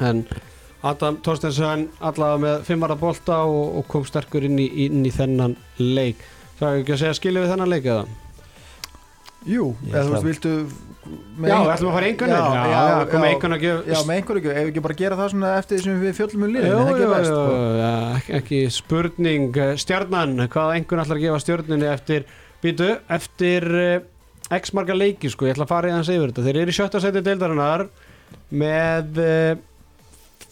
en 0.00 0.24
Adam 0.84 1.16
Torstensson 1.24 1.86
allavega 2.04 2.40
með 2.42 2.64
fimmara 2.68 2.96
bolta 3.00 3.38
og, 3.48 3.78
og 3.78 3.86
kom 3.88 4.04
sterkur 4.04 4.44
inn 4.44 4.58
í, 4.60 4.66
inn 4.86 5.04
í 5.06 5.12
þennan 5.14 5.54
leik 5.78 6.20
Það 6.58 6.68
er 6.70 6.82
ekki 6.82 6.92
að 6.94 7.00
segja 7.00 7.14
skilja 7.18 7.40
við 7.42 7.50
þennan 7.54 7.70
leik 7.72 7.86
eða? 7.90 8.04
Jú, 9.44 9.64
eða 9.90 10.02
þú 10.06 10.12
veist, 10.14 10.26
viltu 10.28 10.52
með 11.36 11.50
Já, 11.50 11.54
ein- 11.58 11.70
ætlum 11.74 11.90
að 11.90 11.96
fara 11.98 12.06
einhvern 12.08 12.30
Já, 12.30 12.36
veginn 12.44 12.70
já, 12.70 12.84
já, 12.84 13.08
koma 13.10 13.26
já. 13.26 13.32
einhvern 13.34 13.56
að 13.56 13.64
Já, 13.64 13.98
með 14.08 14.14
einhverju 14.16 14.40
ekki, 14.40 14.52
ef 14.54 14.60
við 14.64 14.70
ekki 14.70 14.84
bara 14.86 14.96
gera 15.00 15.18
það 15.18 15.32
svona 15.34 15.50
eftir 15.58 15.76
því 15.76 15.84
sem 15.84 15.98
við 16.04 16.14
fjöllum 16.18 16.46
um 16.46 16.54
liðin, 16.54 16.76
það 16.78 17.02
best 17.14 17.28
jú, 17.28 17.34
sko. 17.34 17.58
já, 17.80 17.90
ekki, 18.20 18.32
ekki 18.38 18.60
spurning 18.78 19.58
eh, 19.66 19.74
Stjarnan, 19.84 20.32
hvað 20.54 20.72
einhvern 20.78 21.04
ætlar 21.04 21.20
að 21.20 21.26
gefa 21.26 21.42
stjörnunni 21.44 21.90
eftir, 21.92 22.24
býtu, 22.64 22.88
eftir 23.18 23.68
uh, 23.74 23.92
x 24.60 24.74
marga 24.76 24.96
leiki 24.96 25.30
sko, 25.32 25.48
ég 25.48 25.56
ætla 25.56 25.66
að 25.68 25.72
fara 25.74 25.90
í 25.90 25.94
hans 25.96 26.10
yfir 26.12 26.30
þetta, 26.32 26.46
þeir 26.48 26.60
eru 26.62 26.74
í 26.74 26.78
sjötta 26.78 27.02
seti 27.02 27.22
deildarinnar 27.26 27.86
með 28.54 29.22
uh, 29.24 29.54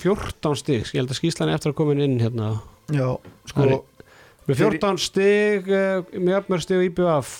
14 0.03 0.57
stig, 0.59 0.87
ég 0.93 1.01
held 1.03 1.13
að 1.15 1.21
skýslan 1.21 1.51
er 1.53 1.59
eftir 1.61 1.73
að 1.73 1.79
koma 1.83 1.97
inn 1.99 2.19
hérna, 2.23 2.55
Já, 2.93 3.09
sko, 3.51 3.67
er- 3.69 4.09
með 4.49 4.63
14 4.65 4.99
stig 5.03 5.69
uh, 5.71 6.01
með 6.19 6.41
öfnur 6.41 6.65
stig 6.65 6.83
í 6.83 6.89
IBF 6.91 7.37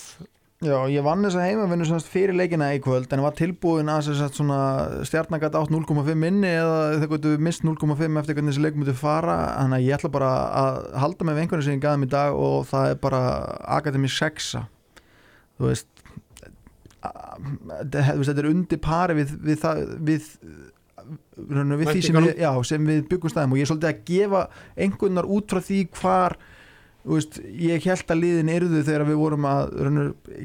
já, 0.63 0.77
ég 0.87 1.03
vann 1.03 1.25
þess 1.25 1.35
að 1.35 1.47
heimavinnu 1.49 1.85
semst 1.89 2.07
fyrir 2.07 2.37
leikina 2.39 2.69
í 2.71 2.79
kvöld 2.83 3.11
en 3.11 3.23
var 3.25 3.33
tilbúin 3.35 3.89
að 3.91 4.07
stjarnagat 5.09 5.57
átt 5.59 5.73
0,5 5.73 6.13
inni 6.29 6.53
eða 6.53 7.01
þeir 7.01 7.09
gotu 7.11 7.33
mist 7.43 7.65
0,5 7.67 8.19
eftir 8.21 8.37
hvernig 8.37 8.53
þessi 8.53 8.63
leikum 8.63 8.83
myndi 8.85 8.95
fara. 8.95 9.35
Þannig 9.57 9.81
að 9.81 9.87
ég 9.89 9.97
ætla 9.97 10.11
bara 10.13 10.29
að 10.61 10.77
halda 11.03 11.27
með 11.27 11.41
einhvern 11.43 11.65
sem 11.65 11.75
ég 11.75 11.83
gaði 11.83 11.99
mig 12.05 12.07
í 12.07 12.13
dag 12.15 12.39
og 12.39 12.63
það 12.71 12.93
er 12.93 13.01
bara 13.03 13.21
Akademi 13.75 14.07
6 14.15 14.53
þú 15.59 15.67
veist 15.67 15.89
þetta 17.03 18.39
er 18.39 18.49
undir 18.51 18.81
pari 18.83 19.17
við, 19.19 19.35
við, 19.43 19.59
það, 19.63 19.83
við, 20.07 20.31
við 21.35 21.91
því 21.91 22.05
sem 22.07 22.31
já, 22.31 22.49
sem 22.67 22.89
við 22.89 23.05
byggum 23.11 23.33
stæðum 23.33 23.55
og 23.55 23.61
ég 23.61 23.67
er 23.67 23.71
svolítið 23.71 23.91
að 23.91 24.03
gefa 24.09 24.43
einhvernar 24.85 25.31
út 25.37 25.53
frá 25.53 25.63
því 25.63 25.85
hvar 25.99 26.37
veist, 27.03 27.37
ég 27.43 27.83
held 27.83 28.11
að 28.13 28.19
liðin 28.21 28.51
yrðu 28.53 28.81
þegar 28.87 29.03
við 29.09 29.17
vorum 29.19 29.47
að 29.47 29.73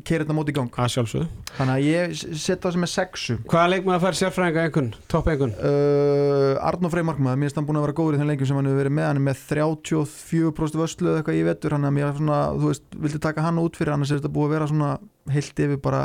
keira 0.03 0.25
þetta 0.25 0.35
móti 0.35 0.51
í 0.51 0.57
gang 0.57 0.79
að 0.83 0.91
sjálfsögðu. 0.97 1.29
þannig 1.55 1.75
að 1.75 1.87
ég 1.87 2.17
setja 2.19 2.59
það 2.65 2.75
sem 2.75 2.87
er 2.87 2.93
sexu 2.93 3.37
Hvaða 3.45 3.71
leikmaður 3.75 4.03
fær 4.05 4.19
sérfræðinga 4.19 4.65
einhvern, 4.67 4.91
topp 5.13 5.31
einhvern? 5.31 5.55
uh, 5.55 6.67
Arnó 6.67 6.91
Frey 6.91 7.07
Markmaður, 7.07 7.41
mér 7.45 7.53
er 7.53 7.61
hann 7.61 7.69
búin 7.69 7.79
að 7.79 7.87
vera 7.87 7.99
góður 8.01 8.19
í 8.19 8.23
þeim 8.23 8.33
leikjum 8.33 8.51
sem 8.51 8.59
hann 8.59 8.71
hefur 8.71 8.83
verið 8.83 8.97
með, 8.99 9.09
hann 9.09 9.21
er 9.21 9.27
með 9.29 9.45
34% 9.53 10.81
vörslu 10.83 11.13
eða 11.13 11.23
eitthvað 11.23 11.39
ég 11.39 11.51
vetur, 11.53 11.77
hann 11.79 11.87
er 11.87 11.95
mér 11.95 12.17
svona 12.19 12.41
þú 12.57 12.73
veist, 12.73 12.89
vildi 13.07 13.23
taka 13.29 13.47
hann 13.47 13.63
út 13.63 13.79
fyrir, 13.79 13.95
annars 13.95 14.11
er 14.15 14.19
þetta 14.19 14.35
búið 14.35 14.51
að 14.51 14.57
vera 14.57 14.71
svona 14.73 14.91
heilt 15.31 15.63
yfir 15.63 15.83
bara 15.85 16.03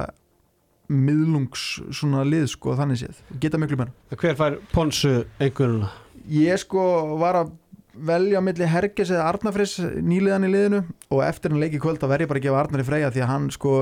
miðlungs 0.94 1.66
svona 1.92 2.24
lið 2.28 2.48
sko 2.54 2.78
þannig 2.80 3.04
séð, 3.04 3.20
geta 3.42 3.60
miklu 3.62 3.80
meira. 3.82 3.94
Hver 4.14 4.40
fær 4.40 4.62
ponsu 4.74 5.24
einhvern? 5.42 5.86
ég 6.30 6.60
sko 6.62 6.84
var 7.20 7.42
að 7.42 7.52
velja 7.94 8.40
á 8.42 8.46
milli 8.46 8.66
Herges 8.66 9.12
eða 9.14 9.28
Arnafris 9.30 9.76
nýliðan 9.78 10.48
í 10.48 10.50
liðinu 10.50 10.80
og 11.14 11.20
eftir 11.28 11.54
hann 11.54 11.62
leik 11.62 11.76
í 11.78 11.82
kvöld 11.82 12.00
þá 12.02 12.08
verð 12.10 12.26
ég 12.26 12.30
bara 12.32 12.42
að 12.42 12.46
gefa 12.48 12.62
Arnari 12.64 12.86
Freyja 12.88 13.12
því 13.14 13.22
að 13.22 13.30
hann 13.30 13.50
sko, 13.54 13.74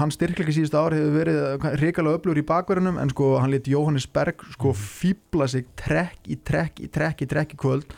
hann 0.00 0.14
styrkleiki 0.14 0.54
síðustu 0.56 0.80
ár 0.80 0.96
hefur 0.96 1.14
verið 1.14 1.66
hrikalega 1.78 2.18
öflugur 2.18 2.40
í 2.42 2.46
bakverðunum 2.48 2.98
en 2.98 3.12
sko 3.14 3.28
hann 3.38 3.54
lit 3.54 3.70
Jóhannes 3.70 4.08
Berg 4.10 4.42
sko 4.56 4.72
fýbla 4.74 5.46
sig 5.52 5.68
trekk 5.78 6.26
í 6.26 6.40
trekk 6.42 6.82
í 6.82 6.90
trekk 6.90 7.22
í 7.22 7.30
trekk 7.30 7.54
í 7.54 7.60
kvöld. 7.62 7.94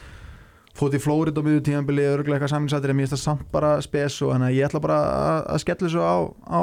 Fótt 0.77 0.97
í 0.97 1.01
Flórit 1.01 1.37
á 1.37 1.43
miður 1.45 1.65
tíðanbili 1.65 2.05
örgulega 2.09 2.39
eitthvað 2.39 2.53
samlingsættir 2.55 2.93
en 2.93 2.97
mér 2.97 3.09
finnst 3.09 3.19
það 3.19 3.25
samt 3.27 3.49
bara 3.53 3.75
spes 3.85 4.15
og 4.25 4.33
þannig 4.33 4.49
að 4.49 4.57
ég 4.57 4.69
ætla 4.69 4.81
bara 4.85 5.01
að, 5.45 5.59
skella 5.65 5.85
þessu 5.85 6.05
á, 6.05 6.17
á 6.49 6.59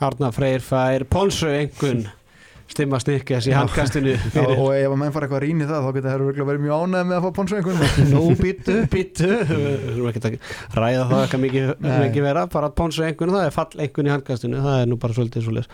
Arnar 0.00 0.32
Frey 0.34 0.54
Arna 0.54 0.60
Freyr 0.60 0.62
fær 0.64 1.04
ponsu 1.10 1.48
einhvern 1.50 2.06
stimma 2.64 2.98
snikkes 2.98 3.46
í 3.46 3.52
handkastinu 3.54 4.14
og 4.40 4.70
ef 4.72 4.88
að 4.88 4.96
menn 4.98 5.12
fara 5.12 5.26
eitthvað 5.26 5.36
að 5.36 5.44
rýna 5.44 5.66
það 5.68 5.84
þá 5.84 5.90
geta 5.96 6.14
það 6.14 6.22
verið 6.48 6.62
mjög 6.64 6.80
ánægð 6.80 7.08
með 7.10 7.16
að 7.18 7.26
fá 7.26 7.34
ponsu 7.36 7.58
einhvern 7.58 7.82
Nú 8.14 8.22
býttu, 8.40 8.76
býttu 8.90 9.28
ekki 10.08 10.40
ræða 10.74 11.04
það 11.10 11.20
eitthvað 11.20 11.44
mikið, 11.44 11.68
vera 12.24 12.46
bara 12.50 12.72
einhvern, 13.10 13.34
það 13.36 13.44
er 13.44 13.54
fall 13.54 13.84
einhvern 13.84 14.08
í 14.08 14.14
handkastinu 14.14 14.64
það 14.64 14.80
er 14.80 14.90
nú 14.90 14.98
bara 15.04 15.18
svolítið 15.18 15.46
svolítið 15.46 15.70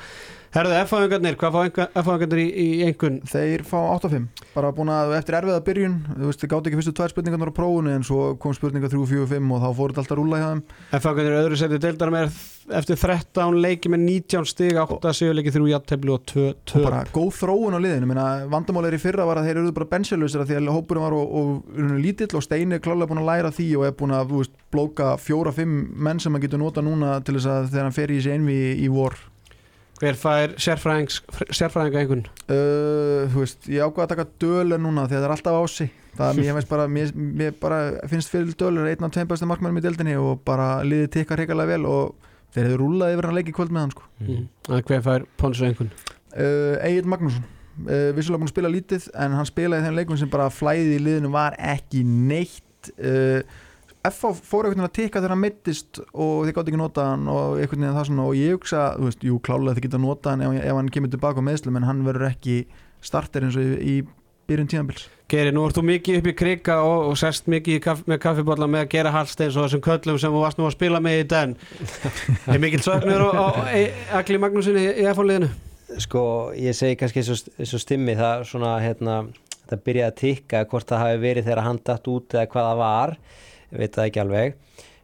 Herðu, 0.51 0.73
F-fáingarnir, 0.83 1.37
hvað 1.39 1.55
fá 1.55 1.83
F-fáingarnir 2.01 2.41
í, 2.43 2.47
í 2.51 2.69
einhvern? 2.83 3.21
Þeir 3.31 3.63
fá 3.63 3.77
8-5 3.95 4.25
bara 4.51 4.73
búin 4.75 4.89
að 4.91 5.13
eftir 5.21 5.37
erfiða 5.39 5.61
byrjun 5.63 5.93
þú 6.09 6.25
veist, 6.27 6.41
þið 6.43 6.51
gátt 6.51 6.67
ekki 6.67 6.79
fyrstu 6.81 6.95
tvær 6.99 7.13
spurningarnar 7.13 7.53
á 7.55 7.59
prófunu 7.61 7.93
en 7.95 8.07
svo 8.07 8.33
kom 8.43 8.57
spurninga 8.57 8.91
3-4-5 8.91 9.53
og 9.55 9.63
þá 9.63 9.69
fór 9.79 9.95
þetta 9.95 10.03
alltaf 10.03 10.17
að 10.17 10.19
rúla 10.19 10.41
hjá 10.41 10.49
þeim. 10.49 10.65
F-fáingarnir 10.99 11.39
öðru 11.45 11.61
seti 11.61 11.79
deildar 11.85 12.13
með 12.17 12.41
eftir 12.81 12.99
13 12.99 13.61
leiki 13.63 13.95
með 13.95 14.03
19 14.09 14.51
stig 14.51 14.83
8 14.83 15.15
7 15.21 15.39
leiki 15.39 15.55
3 15.55 15.71
jafntefli 15.71 16.15
og 16.17 16.27
2 16.35 16.49
og 16.49 16.61
2 16.75 16.85
bara 16.89 17.07
góð 17.15 17.31
þróun 17.39 17.79
á 17.79 17.81
liðinu. 17.87 18.11
Minna, 18.11 18.27
vandamáleir 18.51 18.99
í 18.99 19.03
fyrra 19.07 19.31
var 19.31 19.39
að 19.39 19.53
þeir 19.53 19.63
eru 19.63 19.75
bara 19.79 19.91
bensilusir 19.95 20.43
því 20.51 20.59
að 20.59 20.75
hópurinn 20.75 21.07
var 21.07 21.15
og, 21.15 21.31
og, 21.31 21.57
og 21.79 21.97
lítill 22.03 22.35
og 22.35 22.43
Steini 22.43 22.81
er 22.81 22.83
klálega 22.83 23.11
búin 23.11 23.23
að 23.23 23.31
læra 23.31 23.55
því 23.55 23.71
og 23.79 23.87
er 23.87 23.99
búin 24.03 24.19
að 24.19 24.35
þú 24.35 24.43
veist, 24.43 24.59
blóka 24.75 25.15
fjóra-fimm 25.23 25.81
menn 25.95 26.23
sem 26.23 26.35
hann 26.35 26.43
getur 26.43 26.63
nota 26.63 26.83
núna 26.83 27.21
til 27.23 27.39
þess 27.39 27.51
að 27.55 27.71
þegar 27.71 27.87
hann 27.87 28.01
fer 28.03 28.11
í 28.15 28.19
þessi 28.19 28.35
einvi 28.35 28.59
í, 28.59 28.73
í 28.87 28.91
vor 28.91 29.19
Hver 30.01 30.17
fær 30.17 30.55
sérfræðinga 30.57 32.01
einhvern? 32.01 32.23
uh, 32.49 33.27
þú 33.33 33.43
veist, 33.43 33.67
ég 33.69 33.85
ákvað 33.85 34.07
að 34.07 34.13
taka 34.15 34.27
dölur 34.41 34.81
núna 34.81 35.05
því 35.07 35.19
að 35.19 35.21
það 35.21 35.29
er 35.29 35.35
alltaf 35.37 35.59
ási 35.61 35.87
það 36.17 36.35
mér, 36.41 36.51
finnst 36.57 36.71
bara, 36.73 36.87
mér, 36.89 37.13
mér 37.15 37.55
bara 37.61 37.81
finnst 38.11 38.33
fyrir 38.33 38.57
dölur 38.59 38.89
einn 38.91 39.07
af 39.07 39.13
tveim 39.15 39.29
bestu 39.31 39.49
markmennum 39.51 39.79
í 39.81 39.85
deildinni 39.85 40.17
og 40.21 40.41
bara 40.49 40.71
liðið 40.87 41.13
tikkar 41.19 41.43
hreikalega 41.43 41.75
vel 41.77 41.87
og 41.91 42.29
þeir 42.55 42.67
hefur 42.71 42.83
rúlaði 42.83 43.15
yfir 43.19 43.29
hann 43.29 43.37
leik 43.39 43.53
í 43.53 43.55
kvöld 43.55 43.71
með 43.77 43.85
hann 43.85 43.93
sko. 43.95 44.09
Mm. 44.25 44.45
Hver 44.89 45.05
fær 45.07 45.27
ponsu 45.39 45.69
einhvern? 45.69 45.93
uh, 46.35 46.77
Egil 46.89 47.07
Magnússon 47.13 47.45
uh, 47.85 48.11
vissulega 48.17 48.41
búin 48.41 48.49
að 48.49 48.55
spila 48.57 48.73
lítið 48.73 49.11
en 49.15 49.37
hann 49.39 49.49
spilaði 49.49 49.87
þeim 49.87 50.01
leikum 50.01 50.19
sem 50.19 50.31
bara 50.33 50.49
flæði 50.55 50.97
í 50.97 51.03
liðinu 51.05 51.31
var 51.37 51.55
ekki 51.61 52.03
neitt 52.09 52.91
uh, 52.97 53.45
FH 54.09 54.31
fór 54.49 54.65
einhvern 54.65 54.81
veginn 54.81 54.87
að 54.89 54.95
tikka 54.97 55.21
þegar 55.21 55.35
hann 55.35 55.43
mittist 55.43 55.99
og 56.15 56.47
þið 56.47 56.55
gátt 56.57 56.71
ekki 56.71 56.79
nota 56.81 57.09
hann 57.11 57.27
og 57.29 57.59
einhvern 57.61 57.83
veginn 57.85 57.99
það 57.99 58.07
svona 58.09 58.29
og 58.31 58.39
ég 58.39 58.55
hugsa, 58.57 58.85
þú 58.97 59.09
veist, 59.11 59.27
jú 59.29 59.41
klálega 59.45 59.77
þið 59.77 59.87
geta 59.89 60.01
nota 60.01 60.33
hann 60.33 60.45
ef, 60.47 60.55
ef 60.65 60.79
hann 60.79 60.89
kemur 60.95 61.13
tilbaka 61.13 61.45
á 61.45 61.49
meðslum 61.51 61.77
en 61.77 61.89
hann 61.89 62.01
verður 62.07 62.31
ekki 62.31 62.57
starter 63.05 63.45
eins 63.45 63.59
og 63.61 63.67
í, 63.67 63.75
í 63.77 63.97
byrjun 64.49 64.71
tíðanbils 64.73 65.09
Geri, 65.31 65.53
nú 65.55 65.63
ert 65.69 65.77
þú 65.77 65.85
mikið 65.87 66.17
upp 66.19 66.29
í 66.33 66.35
krika 66.41 66.79
og, 66.83 67.11
og 67.13 67.19
sest 67.21 67.47
mikið 67.53 67.77
í 67.77 67.83
kaff, 67.85 68.01
með 68.11 68.19
kaffibotla 68.25 68.67
með 68.67 68.87
að 68.87 68.89
gera 68.97 69.13
halsteins 69.15 69.59
og 69.61 69.69
þessum 69.69 69.85
köllum 69.85 70.19
sem 70.19 70.33
þú 70.33 70.41
varst 70.43 70.59
nú 70.59 70.67
að 70.67 70.75
spila 70.75 71.03
með 71.05 71.21
í 71.21 71.27
den 71.31 71.53
Er 72.51 72.63
mikill 72.65 72.81
söknur 72.83 73.29
á, 73.31 73.31
á 73.37 73.47
Akli 74.19 74.41
Magnúsinni 74.43 74.89
í, 74.91 75.05
F-liðinu? 75.13 75.53
sko 75.99 76.25
ég 76.55 76.75
segi 76.79 76.97
kannski 76.99 77.23
eins 77.23 77.31
og, 77.35 77.55
eins 77.59 77.77
og 77.77 77.83
stimmi 77.83 78.17
það 78.19 78.45
svona 78.51 78.75
hérna 78.83 79.21
það 79.71 79.85
byrjaði 79.87 80.09
að 80.09 80.19
tikka 80.21 80.65
hvort 80.71 80.91
það 80.91 81.05
hafi 81.05 81.23
verið 81.25 81.49
þegar 81.49 81.65
hann 81.67 81.81
datt 81.87 82.11
út 82.11 82.37
eða 82.37 82.51
hvað 82.51 82.69
það 82.71 82.83
var 82.83 83.15
veit 83.71 83.95
það 83.97 84.07
ekki 84.07 84.23
alveg. 84.25 84.57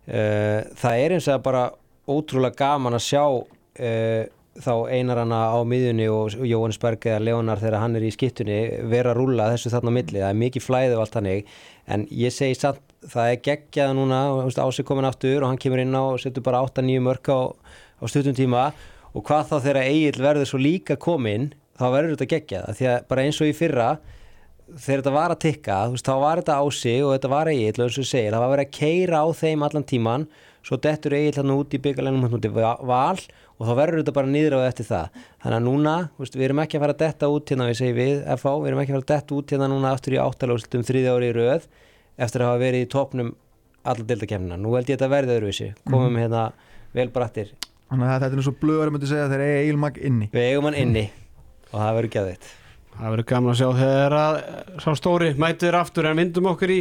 Uh, 0.07 0.63
það 0.79 1.03
er 1.03 1.17
eins 1.17 1.29
og 1.33 1.45
bara 1.47 1.69
ótrúlega 2.07 2.59
gaman 2.61 2.99
að 2.99 3.07
sjá 3.09 3.25
uh, 3.27 4.25
þá 4.57 4.73
einarana 4.89 5.41
á 5.53 5.59
miðjunni 5.69 6.07
og 6.09 6.37
Jóhannes 6.47 6.81
Berg 6.81 7.05
eða 7.11 7.25
Leonar 7.27 7.61
þegar 7.61 7.83
hann 7.83 7.99
er 7.99 8.07
í 8.07 8.13
skiptunni 8.15 8.61
vera 8.89 9.13
að 9.13 9.21
rúlla 9.21 9.51
þessu 9.53 9.73
þarna 9.75 9.93
milli, 9.99 10.23
það 10.23 10.31
er 10.31 10.39
mikið 10.41 10.65
flæði 10.65 10.97
og 10.97 11.03
allt 11.03 11.19
hannig 11.19 11.51
en 11.93 12.07
ég 12.09 12.33
segi 12.33 12.57
samt 12.57 12.97
það 13.07 13.33
er 13.33 13.43
geggjað 13.45 13.95
núna, 13.97 14.21
ásig 14.49 14.87
komin 14.89 15.07
aftur 15.09 15.45
og 15.45 15.51
hann 15.51 15.61
kemur 15.61 15.83
inn 15.83 15.95
á 15.95 16.03
og 16.03 16.21
setur 16.23 16.45
bara 16.47 16.65
8-9 16.67 17.03
mörg 17.05 17.31
á, 17.31 17.41
á 18.03 18.05
stuttum 18.11 18.37
tíma. 18.37 18.71
Og 19.17 19.25
hvað 19.27 19.51
þá 19.51 19.57
þegar 19.65 19.83
Egil 19.85 20.23
verður 20.25 20.51
svo 20.51 20.61
líka 20.61 20.97
komin 21.01 21.51
þá 21.79 21.87
verður 21.93 22.17
þetta 22.17 22.31
geggjað. 22.33 22.71
Því 22.79 22.89
að 22.93 22.99
bara 23.11 23.27
eins 23.27 23.41
og 23.41 23.51
í 23.51 23.57
fyrra 23.57 23.91
þegar 24.67 25.03
þetta 25.03 25.15
var 25.15 25.33
að 25.33 25.43
tikka 25.45 25.79
þú 25.87 25.95
veist, 25.95 26.09
þá 26.09 26.17
var 26.23 26.43
þetta 26.43 26.59
á 26.59 26.65
sig 26.75 27.01
og 27.05 27.15
þetta 27.15 27.33
var 27.33 27.51
og 27.51 27.63
eins 27.87 27.99
og 27.99 28.03
ég 28.03 28.11
segir, 28.11 28.35
það 28.35 28.43
var 28.43 28.53
verið 28.55 28.67
að 28.67 28.77
keira 28.77 29.23
á 29.23 29.27
þeim 29.41 29.67
allan 29.67 29.87
tíman 29.87 30.29
svo 30.67 30.79
dettur 30.83 31.15
Egil 31.15 31.37
hann 31.39 31.53
út 31.55 31.75
í 31.77 31.81
byggalennum 31.83 32.27
hann 32.27 32.35
út 32.35 32.49
í 32.49 32.51
val 32.51 33.21
og 33.57 33.63
þá 33.69 33.73
verður 33.79 34.03
þetta 34.03 34.15
bara 34.17 34.31
nýður 34.31 34.57
á 34.59 34.61
eftir 34.67 34.89
það. 34.89 35.21
Þannig 35.45 35.57
að 35.57 35.65
núna, 35.65 35.95
veist, 36.19 36.35
við 36.37 36.49
erum 36.49 36.61
ekki 36.65 36.77
að 36.77 36.83
fara 36.83 36.97
að 36.97 37.05
detta 37.05 37.31
út 37.33 37.53
hérna 37.53 37.69
við 37.71 37.79
segjum 37.79 37.97
við, 38.01 38.19
FH, 38.35 38.55
við 38.61 38.71
erum 38.73 38.83
ekki 38.83 38.93
að 38.93 38.97
fara 38.97 39.05
að 39.05 39.13
detta 39.13 39.39
út 39.39 39.55
hérna 39.55 39.69
núna 39.73 39.93
aftur 39.95 40.17
í 40.17 40.21
áttalóðslutum 40.21 40.85
þriði 40.91 41.15
ári 41.15 41.31
í 41.31 41.37
röð 41.39 41.71
eftir 42.27 42.43
að 42.43 42.51
hafa 42.51 42.63
verið 42.67 42.85
í 42.85 42.91
topnum 42.93 43.33
allar 43.87 44.11
deildakefnina, 44.11 44.59
nú 44.61 44.75
held 44.75 44.91
ég 44.91 44.99
þetta 44.99 45.13
verði 45.15 45.39
öðruvísi. 45.39 45.71
Komum 45.87 46.21
hérna 46.21 46.45
vel 46.97 47.09
brattir. 47.15 47.55
Þannig 47.87 48.11
að 48.11 48.15
þetta 48.17 48.33
er 48.35 48.43
eins 48.43 48.53
og 48.53 48.61
blöður 48.61 48.93
myndi 48.93 49.09
segja 49.09 49.31
þegar 49.31 49.49
eigum 49.63 50.69
hann 50.69 50.81
inni 50.83 51.07
og 51.71 51.79
það 51.79 51.99
verður 52.01 52.17
geðvitt 52.19 52.55
Það 52.97 53.13
verður 53.13 53.29
gaman 53.29 53.53
að 53.53 53.59
sjá 53.61 53.69
þegar 53.77 54.15
að 54.17 54.37
sá 54.81 54.89
stóri 54.97 55.29
mætir 55.37 55.77
aftur 55.77 56.09
en 56.09 56.17
vindum 56.17 56.49
okkur 56.49 56.73
í 56.73 56.79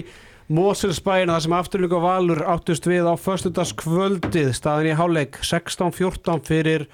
Moselsbæina 0.55 1.33
þar 1.33 1.43
sem 1.43 1.55
afturlíku 1.57 1.99
valur 2.03 2.41
áttust 2.53 2.87
við 2.87 3.09
á 3.09 3.13
föstudagskvöldið 3.19 4.51
staðin 4.55 4.93
í 4.93 4.95
háleik 4.95 5.39
16-14 5.41 6.43
fyrir 6.47 6.85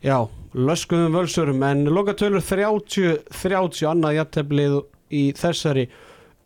já, 0.00 0.24
löskuðum 0.56 1.18
völsurum 1.18 1.64
en 1.68 1.84
lokatölur 1.90 2.44
30-30 2.46 3.90
annað 3.90 4.20
jætteblið 4.20 4.76
í 5.12 5.24
þessari 5.36 5.88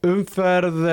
umferð. 0.06 0.86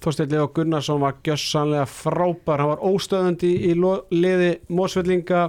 Þorstein 0.00 0.30
Leo 0.30 0.48
Gunnarsson 0.54 1.00
var 1.02 1.16
gjössanlega 1.26 1.86
frábær, 1.90 2.60
hann 2.60 2.74
var 2.74 2.82
óstöðandi 2.90 3.56
í 3.70 3.72
liði 3.74 4.50
Mosvellinga 4.70 5.48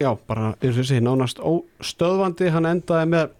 já, 0.00 0.10
bara 0.26 0.54
eins 0.60 0.72
og 0.74 0.80
þessi 0.80 1.02
nánast 1.04 1.42
óstöðvandi, 1.42 2.50
hann 2.54 2.70
endaði 2.70 3.10
með 3.12 3.34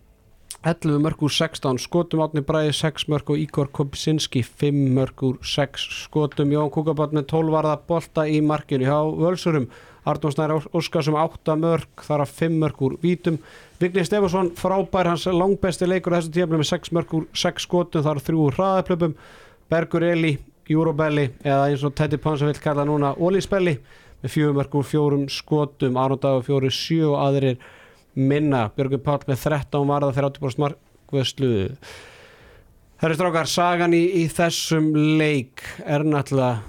11 0.66 0.98
mörg 0.98 1.20
úr 1.22 1.31
16 1.31 1.79
skotum 1.79 2.24
átni 2.24 2.40
bræði 2.42 2.72
6 2.74 3.05
mörg 3.12 3.29
og 3.31 3.38
Ígor 3.38 3.68
Kopsinski 3.70 4.40
5 4.42 4.79
mörg 4.96 5.20
úr 5.22 5.37
6 5.38 5.85
skotum. 6.00 6.50
Jón 6.50 6.72
Kúkabat 6.74 7.12
með 7.14 7.29
12 7.31 7.52
varða 7.55 7.76
bolta 7.87 8.24
í 8.26 8.40
markinu 8.42 8.88
hjá 8.88 8.98
Völsurum. 9.14 9.68
Arnón 10.02 10.35
Snæri 10.35 10.57
Óskarsson 10.74 11.18
8 11.22 11.55
mörg 11.62 12.02
þar 12.09 12.24
að 12.24 12.35
5 12.40 12.59
mörg 12.64 12.83
úr 12.83 12.96
vítum. 12.98 13.38
Vigni 13.79 14.02
Stefansson 14.09 14.50
frábær 14.59 15.12
hans 15.12 15.29
langbesti 15.31 15.87
leikur 15.87 16.18
þessu 16.18 16.35
tímafli 16.35 16.59
með 16.64 16.70
6 16.72 16.92
mörg 16.98 17.14
úr 17.14 17.31
6 17.31 17.68
skotum 17.68 18.07
þar 18.09 18.24
þrjú 18.26 18.42
úr 18.48 18.59
hraðaplöpum 18.59 19.16
Bergur 19.70 20.09
Eli, 20.11 20.35
Júrobelli 20.66 21.29
eða 21.46 21.70
eins 21.70 21.87
og 21.87 21.94
Teddy 21.94 22.18
Ponsa 22.18 22.50
vill 22.50 22.59
kalla 22.59 22.83
núna 22.83 23.14
Ólispelli 23.14 23.79
með 24.18 24.35
4 24.35 24.59
mörg 24.59 24.74
úr 24.83 24.90
4 24.90 25.24
skotum. 25.31 25.94
Arnón 25.94 26.26
Dagur 26.26 26.46
4 26.50 26.74
7 26.74 27.02
og 27.12 27.20
aðrir 27.22 27.62
minna. 28.16 28.66
Björgur 28.76 29.05
Páll 29.05 29.29
með 29.29 29.46
13 29.46 29.88
varða 29.88 30.12
30% 30.16 30.62
markvöðslu 30.64 31.52
Herri 32.96 33.12
strákar, 33.12 33.44
sagan 33.44 33.92
í, 33.92 34.07
í 34.16 34.29
þessum 34.33 34.87
leik 35.20 35.61
er 35.85 36.00
náttúrulega 36.00 36.62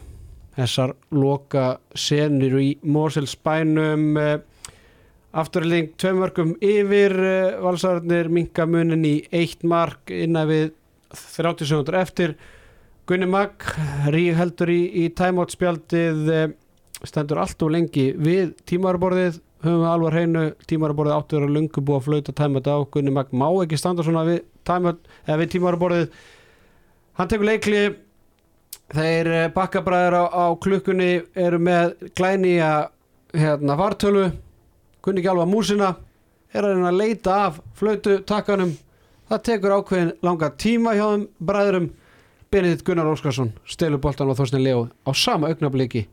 þessar 0.58 0.92
loka 1.16 1.68
senir 1.96 2.58
í 2.60 2.66
Moselsbænum 2.84 4.20
afturling 5.38 5.94
tveim 5.96 6.20
mörgum 6.20 6.52
yfir 6.60 7.16
eh, 7.16 7.56
valsararnir 7.64 8.28
minkamunin 8.34 9.08
í 9.08 9.16
eitt 9.32 9.64
mark 9.64 10.12
innan 10.12 10.50
við 10.52 10.74
30 11.16 11.72
sekundur 11.72 11.96
eftir. 12.02 12.36
Gunni 13.08 13.32
Mag 13.32 13.64
rík 14.12 14.36
heldur 14.36 14.74
í, 14.74 14.82
í 15.00 15.08
tæmátspjaldið 15.16 16.28
stendur 17.08 17.40
allt 17.40 17.64
og 17.64 17.72
lengi 17.72 18.10
við 18.20 18.52
tímarborðið 18.68 19.40
höfum 19.63 19.82
við 19.82 19.91
alvar 19.91 20.17
hreinu 20.17 20.43
tímaraborðið 20.70 21.15
áttur 21.17 21.46
að 21.46 21.54
lungu 21.56 21.84
búið 21.84 22.00
að 22.00 22.08
flauta 22.08 22.36
tæmat 22.38 22.67
á. 22.70 22.78
Gunni 22.93 23.13
Mag 23.13 23.32
má 23.32 23.48
ekki 23.63 23.80
standa 23.80 24.06
svona 24.06 24.26
við, 24.28 24.41
við 25.28 25.50
tímaraborðið 25.56 26.10
hann 27.17 27.32
tekur 27.32 27.50
leikli 27.50 27.84
þeir 28.93 29.32
eh, 29.34 29.48
bakkabræður 29.56 30.17
á, 30.22 30.24
á 30.30 30.46
klukkunni 30.62 31.12
eru 31.36 31.60
með 31.60 31.96
glænýja 32.17 32.74
hérna 33.36 33.78
fartölu 33.80 34.28
Gunni 35.04 35.24
alvað 35.26 35.52
músina 35.52 35.93
er 36.54 36.65
að 36.67 36.86
að 36.88 37.00
leita 37.00 37.38
af 37.48 37.62
flautu 37.76 38.20
takkanum 38.28 38.76
það 39.30 39.43
tekur 39.50 39.76
ákveðin 39.78 40.13
langa 40.24 40.52
tíma 40.60 40.96
hjá 40.96 41.06
þeim 41.13 41.26
bræðurum 41.50 41.89
Benedikt 42.52 42.86
Gunnar 42.88 43.10
Óskarsson 43.12 43.52
stelur 43.67 44.00
boltan 44.00 44.32
á 44.32 44.38
Þorstein 44.38 44.63
Leo 44.63 44.88
á 45.04 45.12
sama 45.12 45.50
augnabliki. 45.52 46.06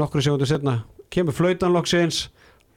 Nokkru 0.00 0.22
segundur 0.24 0.48
setna 0.48 0.78
kemur 1.10 1.36
flautanlokksins 1.36 2.28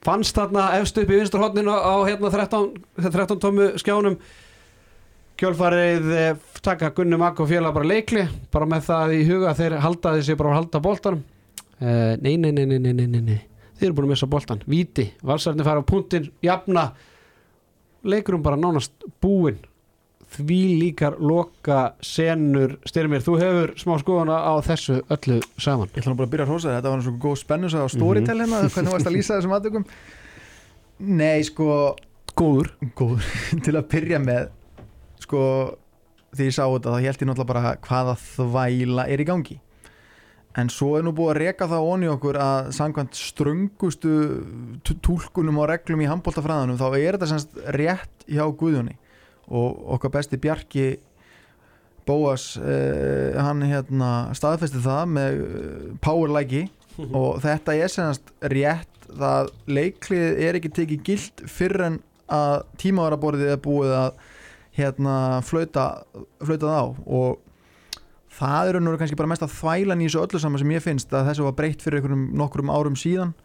fannst 0.04 0.36
þarna 0.36 0.72
efst 0.80 0.98
upp 1.00 1.12
í 1.12 1.20
vinsturhóttinu 1.20 1.72
á 1.72 1.96
hérna 2.08 2.32
13, 2.34 2.74
13 3.00 3.40
tómu 3.40 3.70
skjánum. 3.80 4.18
Kjölfarið 5.40 6.12
eh, 6.14 6.36
taka 6.62 6.92
Gunnum 6.94 7.24
Akko 7.26 7.48
fjöla 7.50 7.72
bara 7.74 7.90
leikli 7.90 8.28
bara 8.54 8.68
með 8.70 8.86
það 8.90 9.16
í 9.16 9.24
huga 9.32 9.56
þeir 9.58 9.80
haldaði 9.82 10.28
sér 10.28 10.38
bara 10.38 10.52
að 10.52 10.60
halda 10.60 10.82
bóltanum 10.84 11.24
uh, 11.24 11.88
eh, 11.88 12.14
nei, 12.22 12.36
nei, 12.38 12.52
nei, 12.54 12.68
nei, 12.70 12.78
nei, 12.84 12.94
nei, 13.08 13.24
nei 13.24 13.40
þeir 13.84 13.90
eru 13.90 13.98
búin 13.98 14.08
að 14.08 14.14
missa 14.14 14.30
bóltan, 14.32 14.62
viti, 14.70 15.10
valsarðin 15.28 15.68
fara 15.68 15.84
á 15.84 15.86
puntin, 15.86 16.30
jafna. 16.44 16.88
Leikurum 18.04 18.44
bara 18.44 18.60
nánast 18.60 18.94
búinn 19.24 19.60
því 20.34 20.58
líkar 20.82 21.16
loka 21.22 21.80
senur. 22.04 22.78
Styrmir, 22.90 23.22
þú 23.26 23.36
hefur 23.42 23.74
smá 23.80 23.94
skoðana 24.02 24.38
á 24.42 24.54
þessu 24.66 25.00
öllu 25.14 25.40
saman. 25.62 25.92
Ég 25.94 26.02
ætla 26.04 26.16
bara 26.18 26.28
að 26.30 26.34
byrja 26.34 26.48
að 26.48 26.52
hrósa 26.54 26.70
það, 26.72 26.78
þetta 26.80 26.94
var 26.96 27.04
svo 27.08 27.14
góð 27.28 27.38
spennus 27.44 27.76
á 27.78 27.84
storytell 27.94 28.40
hérna, 28.42 28.62
hvernig 28.74 28.96
varst 28.96 29.10
að 29.12 29.16
lýsa 29.18 29.38
þessum 29.38 29.56
aðtökum 29.60 29.86
Nei, 31.04 31.44
sko 31.44 31.68
góður. 32.38 32.72
góður, 32.98 33.28
til 33.66 33.76
að 33.78 33.88
byrja 33.92 34.20
með 34.24 34.50
sko, 35.26 35.42
því 36.36 36.48
ég 36.50 36.56
sá 36.56 36.64
þetta 36.70 36.94
þá 36.94 36.98
held 37.04 37.22
ég 37.24 37.30
náttúrulega 37.30 37.52
bara 37.54 37.76
hvaða 37.88 38.16
þvæla 38.24 39.06
er 39.14 39.24
í 39.24 39.28
gangi. 39.28 39.60
En 40.54 40.70
svo 40.70 40.92
er 41.00 41.06
nú 41.08 41.10
búið 41.18 41.32
að 41.34 41.40
reka 41.42 41.66
það 41.72 41.88
onni 41.90 42.10
okkur 42.14 42.38
að 42.38 42.68
samkvæmt 42.78 43.16
ströngustu 43.18 44.12
t- 44.86 44.98
túlkunum 45.02 45.58
og 45.64 45.70
reglum 45.72 46.04
í 46.06 46.10
handbóltafræðanum 46.12 46.78
þá 46.78 46.86
er 47.00 47.16
þetta 47.18 47.30
semst 47.32 47.56
rétt 47.74 48.28
hjá 48.30 48.44
Guðjóni 48.54 48.94
og 49.48 49.84
okkar 49.98 50.14
besti 50.14 50.40
Bjarki 50.42 50.88
Bóas 52.08 52.54
eh, 52.60 53.36
hann 53.40 53.64
hérna 53.64 54.34
staðfesti 54.36 54.82
það 54.84 55.12
með 55.18 55.44
eh, 55.44 55.86
powerlæki 56.04 56.66
og 57.20 57.40
þetta 57.44 57.78
er 57.80 57.92
semst 57.92 58.34
rétt 58.52 59.08
það 59.14 59.54
leiklið 59.68 60.42
er 60.48 60.60
ekki 60.60 60.74
tekið 60.74 61.06
gilt 61.08 61.46
fyrir 61.50 61.88
en 61.88 62.02
að 62.34 62.64
tímavaraborðið 62.82 63.54
er 63.54 63.62
búið 63.62 63.96
að 63.98 64.22
hérna 64.78 65.16
flauta, 65.46 65.88
flauta 66.42 66.70
það 66.70 66.80
á. 66.80 66.86
Og 67.06 67.42
það 68.34 68.72
eru 68.72 68.82
nú 68.82 68.96
kannski 68.98 69.18
bara 69.20 69.30
mest 69.30 69.46
að 69.46 69.56
þvælan 69.60 70.02
í 70.02 70.08
þessu 70.08 70.24
öllu 70.24 70.42
saman 70.42 70.62
sem 70.62 70.74
ég 70.74 70.86
finnst 70.86 71.14
að 71.14 71.30
þessu 71.30 71.48
var 71.48 71.58
breytt 71.60 71.84
fyrir 71.86 72.00
einhverjum 72.00 72.24
nokkrum 72.40 72.74
árum 72.74 72.98
síðan 72.98 73.36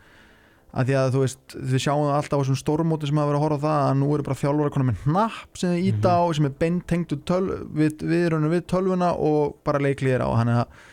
að 0.69 0.91
því 0.91 0.97
að 1.01 1.15
þú 1.15 1.21
veist, 1.23 1.55
við 1.73 1.81
sjáum 1.81 2.03
það 2.05 2.17
alltaf 2.19 2.37
á 2.37 2.41
þessum 2.43 2.59
stórmóti 2.61 3.09
sem 3.09 3.17
hafa 3.19 3.31
verið 3.31 3.39
að 3.41 3.45
horfa 3.47 3.59
á 3.59 3.65
það 3.65 3.87
að 3.89 3.97
nú 4.03 4.09
eru 4.15 4.27
bara 4.27 4.39
þjálfur 4.43 4.69
að 4.69 4.75
koma 4.75 4.89
með 4.91 5.05
hnapp 5.07 5.57
sem 5.63 5.73
þið 5.73 5.87
íta 5.89 6.13
á 6.13 6.23
sem 6.37 6.49
er 6.49 6.55
beint 6.61 6.85
tengt 6.91 7.15
við, 7.17 8.05
við, 8.05 8.37
við, 8.53 8.61
tölvuna 8.69 9.09
og 9.17 9.57
bara 9.65 9.81
leiklið 9.81 10.19
er 10.19 10.25
á. 10.29 10.31
Þannig 10.37 10.61
að 10.61 10.85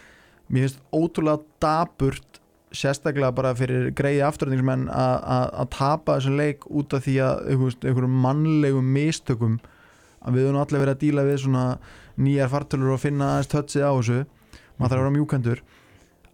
mér 0.55 0.65
finnst 0.65 0.81
ótrúlega 0.95 1.43
daburt 1.65 2.39
sérstaklega 2.75 3.35
bara 3.35 3.53
fyrir 3.55 3.91
greiði 3.95 4.23
afturræðingsmenn 4.27 4.87
að- 4.91 5.69
tapa 5.75 6.17
þessum 6.19 6.39
leik 6.39 6.65
út 6.71 6.93
af 6.97 7.05
því 7.05 7.15
að 7.23 7.45
einhver- 7.53 7.77
einhverjum 7.85 8.17
mannlegum 8.25 8.89
mistökum. 8.95 9.59
Að 10.25 10.33
við 10.39 10.47
höfum 10.47 10.61
allir 10.63 10.81
verið 10.85 10.95
að 10.95 11.03
díla 11.03 11.23
við 11.27 11.37
svona 11.43 11.65
nýjar 12.17 12.49
fartölur 12.49 12.93
og 12.95 12.99
finna 13.03 13.25
aðeins 13.35 13.51
tötsið 13.51 13.83
á 13.85 13.91
þessu. 13.99 14.25
Maður 14.79 14.89
þarf 14.89 14.99
að 14.99 15.03
vera 15.03 15.15
mjúkandur 15.15 15.59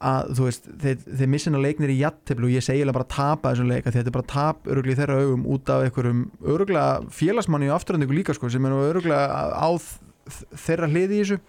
að 0.02 0.32
þú 0.38 0.46
veist, 0.48 0.68
þeir, 0.82 0.98
þeir 1.22 1.30
missina 1.32 1.60
leiknir 1.62 1.92
í 1.94 2.00
jatteflu 2.02 2.48
og 2.50 2.54
ég 2.56 2.64
segi 2.66 2.80
eiginlega 2.82 2.98
bara 2.98 3.10
tapa 3.16 3.52
þessum 3.54 3.70
leik 3.70 3.86
að 3.90 3.98
þetta 4.00 4.10
er 4.12 4.16
bara 4.18 4.30
tap 4.32 4.70
öruglega 4.72 4.96
í 4.96 5.00
þeirra 5.02 5.18
augum 5.22 5.44
út 5.54 5.70
af 5.74 5.86
einhverjum 5.86 6.22
öruglega 6.56 7.12
félagsmanni 7.22 7.70
og 7.70 7.76
afturræðingu 7.80 8.18
líka 8.18 8.36
sko, 8.38 8.50
sem 8.50 8.66
er 8.66 8.74
nú 8.74 8.82
öruglega 8.88 9.52
á 9.54 9.70
þeirra 10.66 10.90
hliði 10.92 11.18
í 11.20 11.22
þessu. 11.24 11.40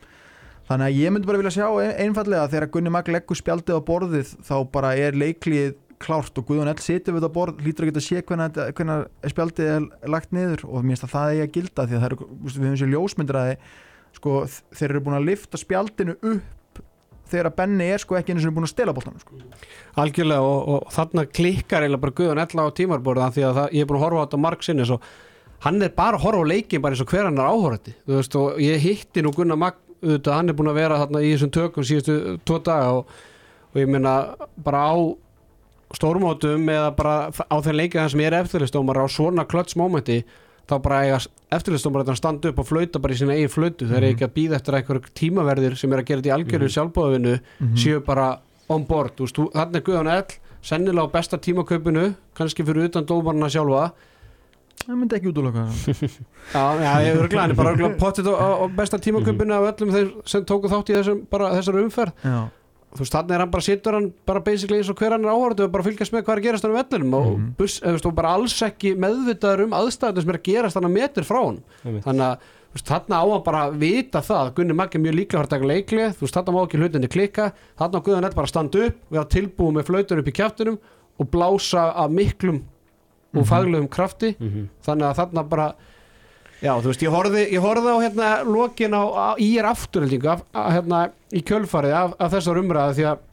Þannig 0.68 0.86
að 0.88 0.98
ég 1.02 1.12
myndi 1.12 1.28
bara 1.28 1.40
vilja 1.42 1.54
sjá 1.56 1.66
ein- 1.82 1.96
einfallega 2.06 2.44
að 2.46 2.52
þegar 2.54 2.70
Gunni 2.76 2.92
Magg 2.94 3.08
leggur 3.10 3.36
spjaldið 3.40 3.78
á 3.78 3.86
borðið 3.88 4.34
þá 4.46 4.54
bara 4.72 4.92
er 4.96 5.16
leiklið 5.18 5.74
klárt 6.02 6.38
og 6.38 6.46
Guðjón 6.48 6.70
Ell 6.70 6.80
situr 6.82 7.14
við 7.14 7.22
þetta 7.22 7.34
borð 7.34 7.60
lítur 7.62 7.84
að 7.86 7.90
geta 7.92 8.02
sé 8.02 8.22
hvernig, 8.26 8.56
hvernig 8.74 9.30
spjaldið 9.30 9.68
er 9.70 9.84
lagt 10.10 10.32
niður 10.34 10.64
og 10.66 10.82
mér 10.82 10.96
finnst 10.96 11.06
að 11.06 11.12
það 11.14 11.34
er 11.36 11.44
að 11.46 11.52
gilda 11.56 11.84
því 11.86 11.94
að 11.94 12.02
það 12.02 12.08
eru, 12.08 12.28
við 12.42 12.56
höfum 12.62 12.80
sér 12.80 12.90
ljósmyndir 12.94 13.38
að 13.42 13.52
sko, 14.18 14.32
þeir 14.78 14.88
eru 14.90 15.02
búin 15.06 15.18
að 15.20 15.28
lifta 15.28 15.60
spjaldinu 15.62 16.16
upp 16.32 16.42
þegar 17.32 17.50
að 17.50 17.58
Benni 17.58 17.88
er 17.90 18.02
sko 18.02 18.18
ekki 18.18 18.34
einu 18.34 18.44
sem 18.44 18.52
er 18.52 18.56
búin 18.56 18.68
að 18.68 18.74
stela 18.74 18.94
boltanum 18.96 19.22
sko. 19.22 19.42
algjörlega 20.02 20.46
og, 20.46 20.72
og 20.74 20.94
þarna 20.94 21.26
klikkar 21.28 21.86
eiginlega 21.86 22.04
bara 22.06 22.16
Guðan 22.20 22.42
ella 22.44 22.66
á 22.68 22.76
tímarborða 22.78 23.30
því 23.34 23.46
að 23.48 23.60
það, 23.60 23.76
ég 23.76 23.84
er 23.84 23.90
búin 23.90 24.00
að 24.00 24.06
horfa 24.06 24.22
á 24.22 24.24
þetta 24.26 24.42
marg 24.46 24.66
sinni 24.66 24.88
hann 25.62 25.82
er 25.86 25.92
bara 25.94 26.18
að 26.18 26.24
horfa 26.26 26.42
á 26.42 26.50
leikin 26.50 26.82
bara 26.82 26.96
eins 26.96 27.04
og 27.04 27.12
hver 27.12 27.28
hann 27.28 27.38
er 27.38 27.50
áhorandi 27.50 27.96
þú 28.02 28.16
veist 28.18 28.38
og 28.40 28.62
ég 28.62 28.82
hitti 28.82 29.22
nú 29.22 29.30
Gunnar 29.34 29.60
Magn 29.60 29.80
auðvitað, 30.02 30.34
hann 30.34 30.50
er 30.50 30.56
búin 30.58 30.70
að 30.72 30.80
vera 30.80 31.00
þarna 31.02 31.22
í 31.22 31.28
þessum 31.34 31.52
tökum 31.54 31.86
síðustu 31.86 32.16
tvo 32.46 32.58
daga 32.66 32.94
og, 32.98 33.12
og 33.70 33.78
ég 33.78 33.90
meina 33.90 34.14
bara 34.64 34.86
á 34.90 34.94
stórmótum 35.94 36.70
eða 36.72 36.90
bara 36.96 37.14
á 37.30 37.56
þeim 37.62 37.78
leikið 37.78 38.08
sem 38.10 38.22
ég 38.24 38.32
er 38.32 38.38
eftirlistómar 38.40 39.02
á 39.02 39.06
svona 39.12 39.46
klötsmómenti 39.48 40.22
þá 40.70 40.74
bara 40.84 41.00
eiga 41.06 41.18
eftirlistómar 41.52 42.06
að 42.06 42.18
standa 42.20 42.52
upp 42.52 42.62
og 42.62 42.68
flauta 42.68 43.00
bara 43.02 43.14
í 43.14 43.18
sinna 43.20 43.36
eigin 43.36 43.52
flautu. 43.52 43.88
Þeir 43.88 43.98
eru 43.98 44.12
ekki 44.14 44.28
að 44.28 44.34
býða 44.36 44.58
eftir 44.60 44.78
einhver 44.78 45.02
tímaverðir 45.18 45.76
sem 45.80 45.92
er 45.92 46.02
að 46.02 46.08
gera 46.08 46.22
þetta 46.22 46.30
í 46.30 46.36
algjörðu 46.36 46.68
mm 46.68 46.76
sjálfbóðavinu 46.76 47.34
séu 47.82 48.00
bara 48.06 48.28
on 48.72 48.86
board. 48.88 49.18
Þarna 49.18 49.80
er 49.80 49.84
Guðan 49.86 50.12
Ell 50.14 50.38
sennilega 50.62 51.10
á 51.10 51.14
besta 51.14 51.38
tímakaupinu 51.42 52.14
kannski 52.38 52.64
fyrir 52.64 52.88
utan 52.88 53.06
dómarna 53.06 53.50
sjálfa. 53.50 53.90
Það 54.82 54.98
myndi 54.98 55.18
ekki 55.18 55.30
útloka 55.30 55.66
það. 55.68 56.16
Já, 56.82 56.92
ég 57.04 57.20
er 57.20 57.28
glæðin 57.30 57.58
bara 57.58 57.90
potið 58.00 58.32
á, 58.34 58.62
á 58.62 58.66
besta 58.74 58.98
tímakaupinu 59.02 59.54
af 59.58 59.68
öllum 59.72 59.92
þeir 59.94 60.08
sem 60.26 60.46
tóku 60.48 60.70
þátt 60.72 60.90
í 60.90 60.96
þessum, 60.96 61.22
bara, 61.30 61.52
þessar 61.58 61.78
umferð. 61.82 62.16
Já. 62.24 62.38
Þú 62.92 62.98
veist, 63.00 63.12
þannig 63.14 63.34
er 63.36 63.38
hann 63.40 63.50
bara 63.50 63.62
sittur 63.64 63.94
hann 63.96 64.12
bara 64.26 64.40
basically 64.44 64.78
eins 64.78 64.90
og 64.92 64.96
hver 65.00 65.10
hann 65.16 65.24
er 65.24 65.32
áhörðu 65.32 65.64
og 65.64 65.72
bara 65.72 65.84
fylgjast 65.86 66.12
með 66.12 66.22
hvað 66.26 66.32
er 66.36 66.40
að 66.42 66.46
gerast 66.48 66.62
hann 66.66 66.74
á 66.76 66.80
vellinum 66.82 67.14
og, 67.14 67.26
Mhm. 67.38 67.54
bus, 67.56 67.80
veist, 67.80 68.14
bara 68.14 68.32
alls 68.36 68.56
ekki 68.62 68.94
meðvitaður 68.96 69.64
um 69.64 69.70
aðstæðum 69.78 70.20
sem 70.22 70.30
er 70.30 70.38
að 70.38 70.42
gerast 70.50 70.74
hann 70.74 70.84
að 70.84 70.92
metur 70.98 71.24
frá 71.24 71.40
hann 71.46 71.62
Einmitt. 71.84 72.04
þannig 72.04 72.26
að 72.28 72.38
veist, 72.74 72.86
þarna 72.86 73.16
á 73.16 73.24
hann 73.32 73.42
bara 73.42 73.60
að 73.70 73.78
vita 73.78 74.20
það 74.20 74.40
að 74.46 74.54
Gunni 74.54 74.74
Maggi 74.76 74.94
er 74.98 75.04
mjög 75.06 75.16
líklega 75.16 75.38
að 75.38 75.42
fara 75.42 75.48
að 75.48 75.54
taka 75.56 75.70
leikli 75.72 76.04
þú 76.12 76.20
veist, 76.20 76.34
þarna 76.36 76.52
má 76.52 76.60
ekki 76.66 76.80
hlutinni 76.82 77.08
klikka 77.08 77.52
þarna 77.78 77.96
á 77.96 78.04
Guðan 78.04 78.34
bara 78.34 78.46
að 78.46 78.52
standa 78.52 78.86
upp, 78.86 78.96
vera 79.10 79.24
tilbúið 79.24 79.72
með 79.72 79.86
flautur 79.88 80.18
upp 80.18 80.28
í 80.28 80.36
kjaftunum 80.36 80.78
og 81.20 81.30
blása 81.30 81.92
af 81.96 82.10
miklum 82.10 82.62
og 83.34 83.46
faglegum 83.48 83.88
krafti 83.88 84.36
Mhm. 84.38 84.68
þannig 84.84 85.06
að 85.08 85.16
þarna 85.16 85.48
bara 85.48 85.74
já, 86.62 86.72
þú 86.78 86.88
veist, 86.92 87.02
ég 87.02 87.12
horfði, 87.16 87.42
ég 87.56 87.64
horfði 87.64 87.92
á 87.92 87.98
hérna 88.04 88.30
lokin 88.46 88.94
á, 88.94 89.02
á 89.02 89.28
í 89.42 89.50
er 89.58 89.68
afturheldingu 89.72 90.30
af, 90.32 90.42
að, 90.54 90.70
hérna, 90.78 91.02
í 91.34 91.42
kjölfarið 91.48 91.94
af, 91.98 92.14
af 92.22 92.32
þessar 92.36 92.60
umræðu 92.62 92.96
því 93.00 93.06
að 93.12 93.28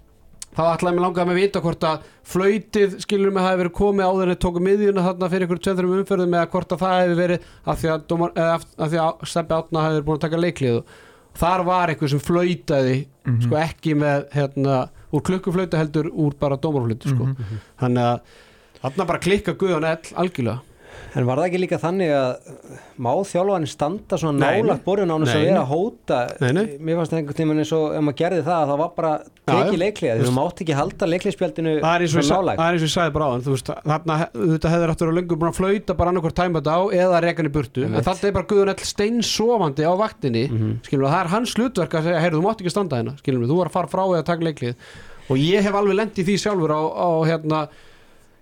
þá 0.50 0.62
ætlaði 0.74 0.96
mig 0.98 1.04
langaði 1.06 1.28
með 1.30 1.36
að 1.36 1.42
vita 1.44 1.62
hvort 1.62 1.84
að 1.86 2.08
flöytið 2.30 2.96
skilur 3.04 3.32
mig 3.36 3.44
hafi 3.46 3.60
verið 3.62 3.76
komið 3.78 4.08
áður 4.10 4.32
en 4.34 4.40
tóku 4.42 4.64
miðjuna 4.66 5.04
þarna 5.06 5.30
fyrir 5.30 5.46
ykkur 5.46 5.60
tveitrum 5.62 5.94
umferðum 6.00 6.34
eða 6.40 6.50
hvort 6.56 6.74
að 6.74 6.82
það 6.82 6.96
hefði 7.04 7.18
verið 7.20 7.46
af 7.70 7.80
því 7.84 7.92
að, 7.94 8.02
af 8.50 8.90
því 8.90 9.00
að 9.04 9.22
Steppi 9.30 9.56
Átna 9.60 9.84
hefði 9.86 10.00
verið 10.00 10.08
búin 10.10 10.18
að 10.20 10.24
taka 10.26 10.42
leiklið 10.42 10.80
og 10.80 10.96
þar 11.40 11.64
var 11.70 11.94
eitthvað 11.94 12.14
sem 12.16 12.24
flöytaði 12.26 12.98
Mhm. 13.30 13.42
sko 13.46 13.58
ekki 13.62 13.94
með 13.94 14.24
hérna, 14.34 14.76
úr 15.14 15.22
klukkuflöytu 15.28 15.78
heldur 15.78 16.08
úr 16.10 16.34
bara 16.40 16.58
dómarflöytu 16.58 17.12
sko. 17.14 17.28
Mhm. 17.30 17.60
þannig 17.78 18.08
að 18.10 18.20
þarna 18.82 19.06
bara 19.12 19.20
klikka 19.22 19.54
Guðan 19.54 19.86
ell 19.86 20.16
algjörlega 20.18 20.62
En 21.18 21.26
var 21.26 21.40
það 21.40 21.46
ekki 21.50 21.60
líka 21.64 21.78
þannig 21.82 22.12
að 22.14 22.32
má 23.02 23.10
þjálfarinn 23.26 23.70
standa 23.72 24.18
svona 24.22 24.40
Nei, 24.44 24.62
nála 24.62 24.76
borðin 24.86 25.10
án 25.16 25.24
þess 25.26 25.36
að 25.58 25.70
hóta? 25.72 26.20
Nei, 26.44 26.52
nei. 26.54 26.66
mér 26.86 27.00
fannst 27.00 27.16
einhvern 27.18 27.38
tímann 27.40 27.62
eins 27.64 27.72
og 27.74 27.96
ef 27.98 28.04
maður 28.06 28.18
gerði 28.22 28.44
það 28.46 28.60
að 28.60 28.70
það 28.70 28.82
var 28.84 28.92
bara 29.00 29.14
tekið 29.50 29.80
leiklið 29.82 30.22
þú 30.28 30.34
mátt 30.38 30.62
ekki 30.66 30.78
halda 30.78 31.10
leikliðspjaldinu 31.10 31.74
það 31.82 31.96
er 31.96 32.06
nálægt. 32.30 32.60
það 32.60 32.68
er 32.70 32.78
eins 32.78 32.84
og 32.84 32.90
ég 32.90 32.94
sagði 32.94 33.16
bara 33.18 33.26
á 33.26 33.32
þú 33.40 33.56
veist, 33.56 33.72
þarna 33.90 34.18
þetta 34.54 34.74
hefur 34.76 34.94
aftur 34.94 35.10
á 35.10 35.18
löngu 35.18 35.40
búin 35.40 35.50
að 35.50 35.60
flauta 35.60 35.98
bara 35.98 36.14
annarkvort 36.14 36.38
tæma 36.38 36.62
þetta 36.62 36.78
á 36.78 36.82
eða 37.02 37.22
reka 37.26 37.42
hann 37.42 37.50
í 37.50 37.56
burtu. 37.58 37.86
En 37.90 37.98
þetta 38.06 38.28
er 38.30 38.36
bara 38.38 38.50
Guðun 38.54 38.74
ell 38.76 38.86
steinsofandi 38.94 39.84
á 39.90 39.94
vaktinni 39.98 40.46
Mhm. 40.50 40.72
skilum 40.86 41.04
við, 41.06 41.12
það 41.14 41.22
er 41.26 41.34
hans 41.34 41.54
hlutverk 41.58 41.94
að 41.98 42.04
segja, 42.10 42.22
heyrðu, 42.22 42.38
þú 42.40 42.46
mátt 42.46 42.62
ekki 42.62 42.70
standa 42.74 42.96
hérna 43.02 43.18
skilum 43.18 43.42
við, 43.44 43.50
þú 43.50 43.58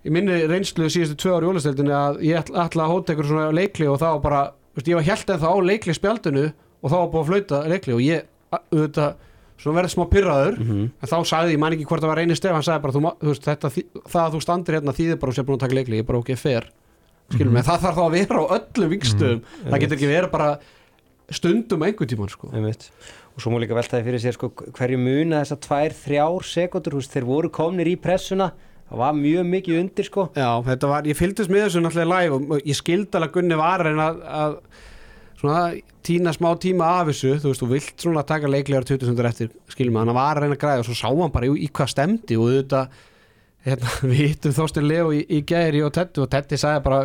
í 0.08 0.14
minni 0.14 0.38
reynslu 0.48 0.88
síðustu 0.90 1.16
tvö 1.20 1.36
ári 1.36 1.46
í 1.46 1.50
jólasteldinni 1.52 1.94
að 1.94 2.20
ég 2.24 2.40
ætla, 2.40 2.64
að 2.86 2.92
hóta 2.94 3.14
ykkur 3.14 3.28
svona 3.28 3.50
leikli 3.54 3.88
og 3.92 3.98
þá 4.00 4.08
bara, 4.24 4.42
veist, 4.78 4.88
ég 4.88 4.98
var 4.98 5.06
held 5.10 5.32
en 5.34 5.42
þá 5.44 5.48
á 5.52 5.56
leikli 5.68 5.94
spjaldinu 5.96 6.44
og 6.48 6.90
þá 6.92 6.96
var 6.98 7.08
búið 7.12 7.22
að 7.24 7.30
flauta 7.32 7.62
leikli 7.72 7.96
og 7.98 8.02
ég, 8.06 8.28
auðvitað 8.54 9.24
svona 9.58 9.80
verið 9.80 9.90
smá 9.90 10.04
pyrraður 10.12 10.58
Mhm. 10.62 10.82
en 11.02 11.08
þá 11.10 11.16
sagði 11.26 11.52
ég, 11.54 11.58
man 11.58 11.72
ekki 11.74 11.86
hvort 11.90 12.00
það 12.04 12.12
var 12.12 12.20
reynir 12.22 12.36
stef 12.38 12.52
hann 12.54 12.62
sagði 12.62 12.82
bara, 12.84 12.92
þú, 12.94 13.00
þú 13.18 13.32
veist, 13.32 13.46
þetta, 13.48 13.70
það 14.08 14.22
að 14.24 14.34
þú 14.36 14.40
standir 14.44 14.74
hérna 14.78 14.94
þýðir 14.94 15.18
bara 15.18 15.30
og 15.30 15.34
sé 15.34 15.42
búin 15.42 15.58
að 15.58 15.64
taka 15.66 15.74
leikli, 15.74 15.96
ég 15.98 16.04
er 16.04 16.08
bara 16.12 16.18
ok, 16.22 16.30
fer 16.38 16.68
skilum 17.34 17.56
við, 17.58 17.64
það 17.66 17.80
þarf 17.82 17.98
þá 17.98 18.04
að 18.06 18.14
vera 18.14 18.38
á 18.38 18.44
öllum 18.56 18.92
vikstöðum, 18.94 19.40
það 19.68 19.80
getur 19.82 19.96
ekki 19.98 20.08
verið 20.14 20.30
bara 20.32 20.48
stundum 21.28 21.82
einhvern 21.84 22.08
tímann 22.08 22.30
sko. 22.32 22.48
Einmitt. 22.54 22.86
og 23.36 23.42
svo 23.42 23.50
múið 23.52 23.66
líka 23.66 23.76
veltaði 23.76 24.04
fyrir 24.06 24.22
sér 24.22 24.34
sko, 24.38 24.48
hverju 24.74 24.98
muna 24.98 25.42
þessar 25.44 25.58
tvær, 25.66 25.92
þrjár 25.94 26.46
sekundur 26.48 26.96
þeir 27.06 27.26
voru 27.28 27.50
komnir 27.54 27.86
í 27.90 27.96
pressuna 28.00 28.48
það 28.88 29.00
var 29.02 29.16
mjög 29.18 29.48
mikið 29.52 29.80
undir 29.82 30.08
sko 30.08 30.28
Já, 30.32 30.50
þetta 30.66 30.92
var, 30.92 31.08
ég 31.08 31.18
fylgdist 31.18 31.52
með 31.52 31.66
þessu 31.66 31.84
náttúrulega 31.84 32.14
live 32.14 32.38
og 32.38 32.54
og 32.56 32.68
ég 32.72 32.78
skildi 32.78 33.18
alveg 33.18 33.30
að 33.30 33.36
Gunni 33.36 33.58
var 33.60 33.84
að 33.84 33.90
reyna 33.90 34.08
að, 34.08 34.22
að 34.38 34.56
svona 35.38 35.62
tína 36.08 36.32
smá 36.34 36.50
tíma 36.60 36.88
af 36.98 37.10
þessu, 37.10 37.34
þú 37.42 37.52
veist, 37.52 37.62
þú 37.62 37.68
vilt 37.72 38.04
svona 38.04 38.24
taka 38.26 38.50
leiklegar 38.50 38.86
20 38.88 39.06
sekundur 39.06 39.28
eftir, 39.28 39.50
skilum 39.70 39.94
við, 39.94 40.02
hann 40.02 40.18
var 40.18 40.38
að 40.38 40.46
reyna 40.46 40.56
að 40.56 40.62
græða 40.62 40.84
og 40.84 40.88
svo 40.88 40.96
sá 40.98 41.08
hann 41.08 41.34
bara 41.34 41.48
í, 41.48 41.56
í 41.66 41.68
hvað 41.68 41.90
stemdi 41.92 42.38
og 42.40 42.52
þetta, 42.54 42.84
hérna, 43.68 43.96
við 44.10 44.22
hittum 44.24 44.56
Þorstein 44.56 44.88
Leo 44.88 45.10
í, 45.14 45.24
í 45.28 45.42
gæri 45.48 45.82
og 45.86 45.92
Tetti 45.96 46.24
og 46.24 46.30
Tetti 46.32 46.60
sagði 46.60 46.84
bara, 46.86 47.02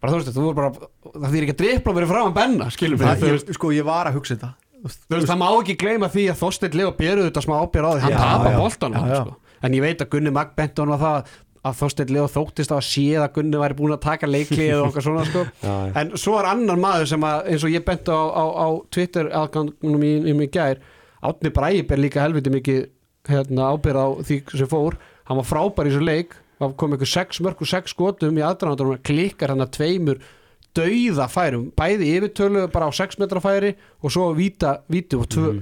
bara 0.00 0.14
þú 0.14 0.22
veist, 0.22 0.32
þú 0.34 0.46
voru 0.46 0.58
bara 0.58 0.72
það 1.18 1.34
þýr 1.34 1.46
ekki 1.46 1.56
að 1.56 1.60
drippla 1.64 1.98
verið 1.98 2.14
frá 2.14 2.22
hann 2.22 2.38
benna, 2.38 2.70
skilum 2.74 3.04
við, 3.04 3.52
sko, 3.58 3.74
ég 3.76 3.86
var 3.86 4.10
að 4.10 4.18
hugsa 4.18 4.36
þetta 4.38 4.54
þú 4.78 5.14
veist, 5.14 5.28
það 5.28 5.40
má 5.42 5.48
ekki 5.50 5.78
gleyma 5.78 6.10
því 6.12 6.24
að 6.32 6.40
Þorstein 6.42 6.80
Leo 6.80 6.94
byrjuð 6.98 7.28
þetta 7.28 7.44
smá 7.44 7.54
ábyrð 7.58 7.88
á 7.88 7.92
því, 7.92 8.02
hann 8.06 8.18
tapar 8.18 8.58
já. 9.12 9.22
sko. 9.22 9.47
En 9.62 9.76
ég 9.76 9.84
veit 9.84 10.02
að 10.02 10.10
Gunni 10.14 10.32
honum 10.32 10.96
á 10.96 10.98
það 11.04 11.36
að 11.68 11.78
Þorstein 11.80 12.12
Leo 12.14 12.26
þóttist 12.30 12.72
á 12.72 12.78
að 12.78 12.86
séð 12.86 13.22
að 13.24 13.32
Gunni 13.36 13.60
væri 13.60 13.78
búin 13.78 13.94
að 13.96 14.04
taka 14.04 14.30
leikli 14.30 14.68
eða 14.68 14.84
okkar 14.86 15.04
svona 15.04 15.24
sko. 15.26 15.42
En 15.98 16.12
svo 16.16 16.36
er 16.38 16.50
annar 16.52 16.78
maður 16.80 17.10
sem 17.12 17.26
að 17.26 17.50
eins 17.52 17.66
og 17.66 17.74
ég 17.74 17.84
benti 17.86 18.14
á, 18.14 18.22
á, 18.30 18.44
á 18.46 18.66
Twitter 18.94 19.30
aðgangunum 19.34 20.06
í, 20.06 20.12
í 20.30 20.36
mig 20.38 20.52
gær 20.54 20.78
Átni 21.18 21.50
Bræib 21.50 21.90
er 21.90 21.98
líka 21.98 22.22
helviti 22.22 22.52
mikið 22.54 22.84
hérna, 23.28 23.72
ábyrð 23.74 23.98
á 23.98 24.08
því 24.22 24.36
sem 24.54 24.70
fór. 24.70 24.94
Hann 25.26 25.40
var 25.40 25.48
frábær 25.48 25.90
í 25.90 25.92
þessu 25.92 26.06
leik 26.06 26.36
það 26.58 26.74
kom 26.78 26.94
einhver 26.94 27.10
sex 27.10 27.40
mörg 27.44 27.62
og 27.62 27.70
sex 27.70 27.94
skotum 27.94 28.38
í 28.38 28.44
aðdraðandur 28.46 29.00
klikkar 29.06 29.52
hann 29.52 29.64
að 29.64 29.74
tveimur 29.78 30.22
dauða 30.78 31.26
færum, 31.30 31.68
bæði 31.74 32.12
yfirtölu 32.18 32.66
bara 32.72 32.90
á 32.90 32.92
6 32.94 33.18
metra 33.22 33.42
færi 33.42 33.74
og 34.02 34.14
svo 34.14 34.30
víta, 34.36 34.78
víti 34.90 35.18
og 35.18 35.26
tvö 35.32 35.52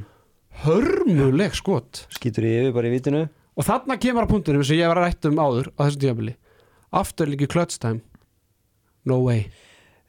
hörmuleg 0.64 1.56
skot. 1.56 2.06
Skýtur 2.16 2.46
í 2.48 2.52
yfir 2.60 2.74
bara 2.76 2.88
í 2.88 2.94
vitinu 2.94 3.26
og 3.56 3.66
þarna 3.66 3.96
kemur 4.00 4.26
að 4.26 4.34
punktunum 4.34 4.66
sem 4.66 4.78
ég 4.78 4.90
var 4.90 5.00
að 5.00 5.08
rætta 5.08 5.32
um 5.32 5.40
áður 5.40 5.70
á 5.74 5.80
þessum 5.86 6.02
tímabili. 6.02 6.34
Aftur 6.96 7.30
líki 7.30 7.48
klötstæm 7.50 8.02
no 9.06 9.22
way. 9.24 9.46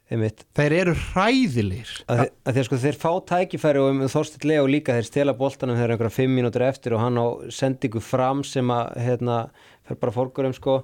Einmitt. 0.08 0.46
Þeir 0.56 0.74
eru 0.78 0.94
hræðilegir. 0.96 1.90
Að, 2.08 2.22
að 2.48 2.60
að 2.62 2.66
sko 2.68 2.78
þeir 2.80 2.96
fá 2.96 3.10
tækifæri 3.28 3.80
og 3.82 3.90
um 3.92 4.06
Þorstin 4.08 4.46
Leo 4.48 4.68
líka 4.68 4.96
þeir 4.96 5.08
stela 5.08 5.34
boltanum 5.36 5.76
þegar 5.76 5.92
einhverja 5.94 6.14
fimm 6.14 6.32
mínútur 6.38 6.64
eftir 6.64 6.96
og 6.96 7.02
hann 7.02 7.20
á 7.20 7.26
sendingu 7.52 8.00
fram 8.00 8.40
sem 8.46 8.72
að 8.72 8.94
hérna, 9.04 9.36
fer 9.84 10.00
bara 10.00 10.14
fórgurum 10.16 10.56
sko 10.56 10.78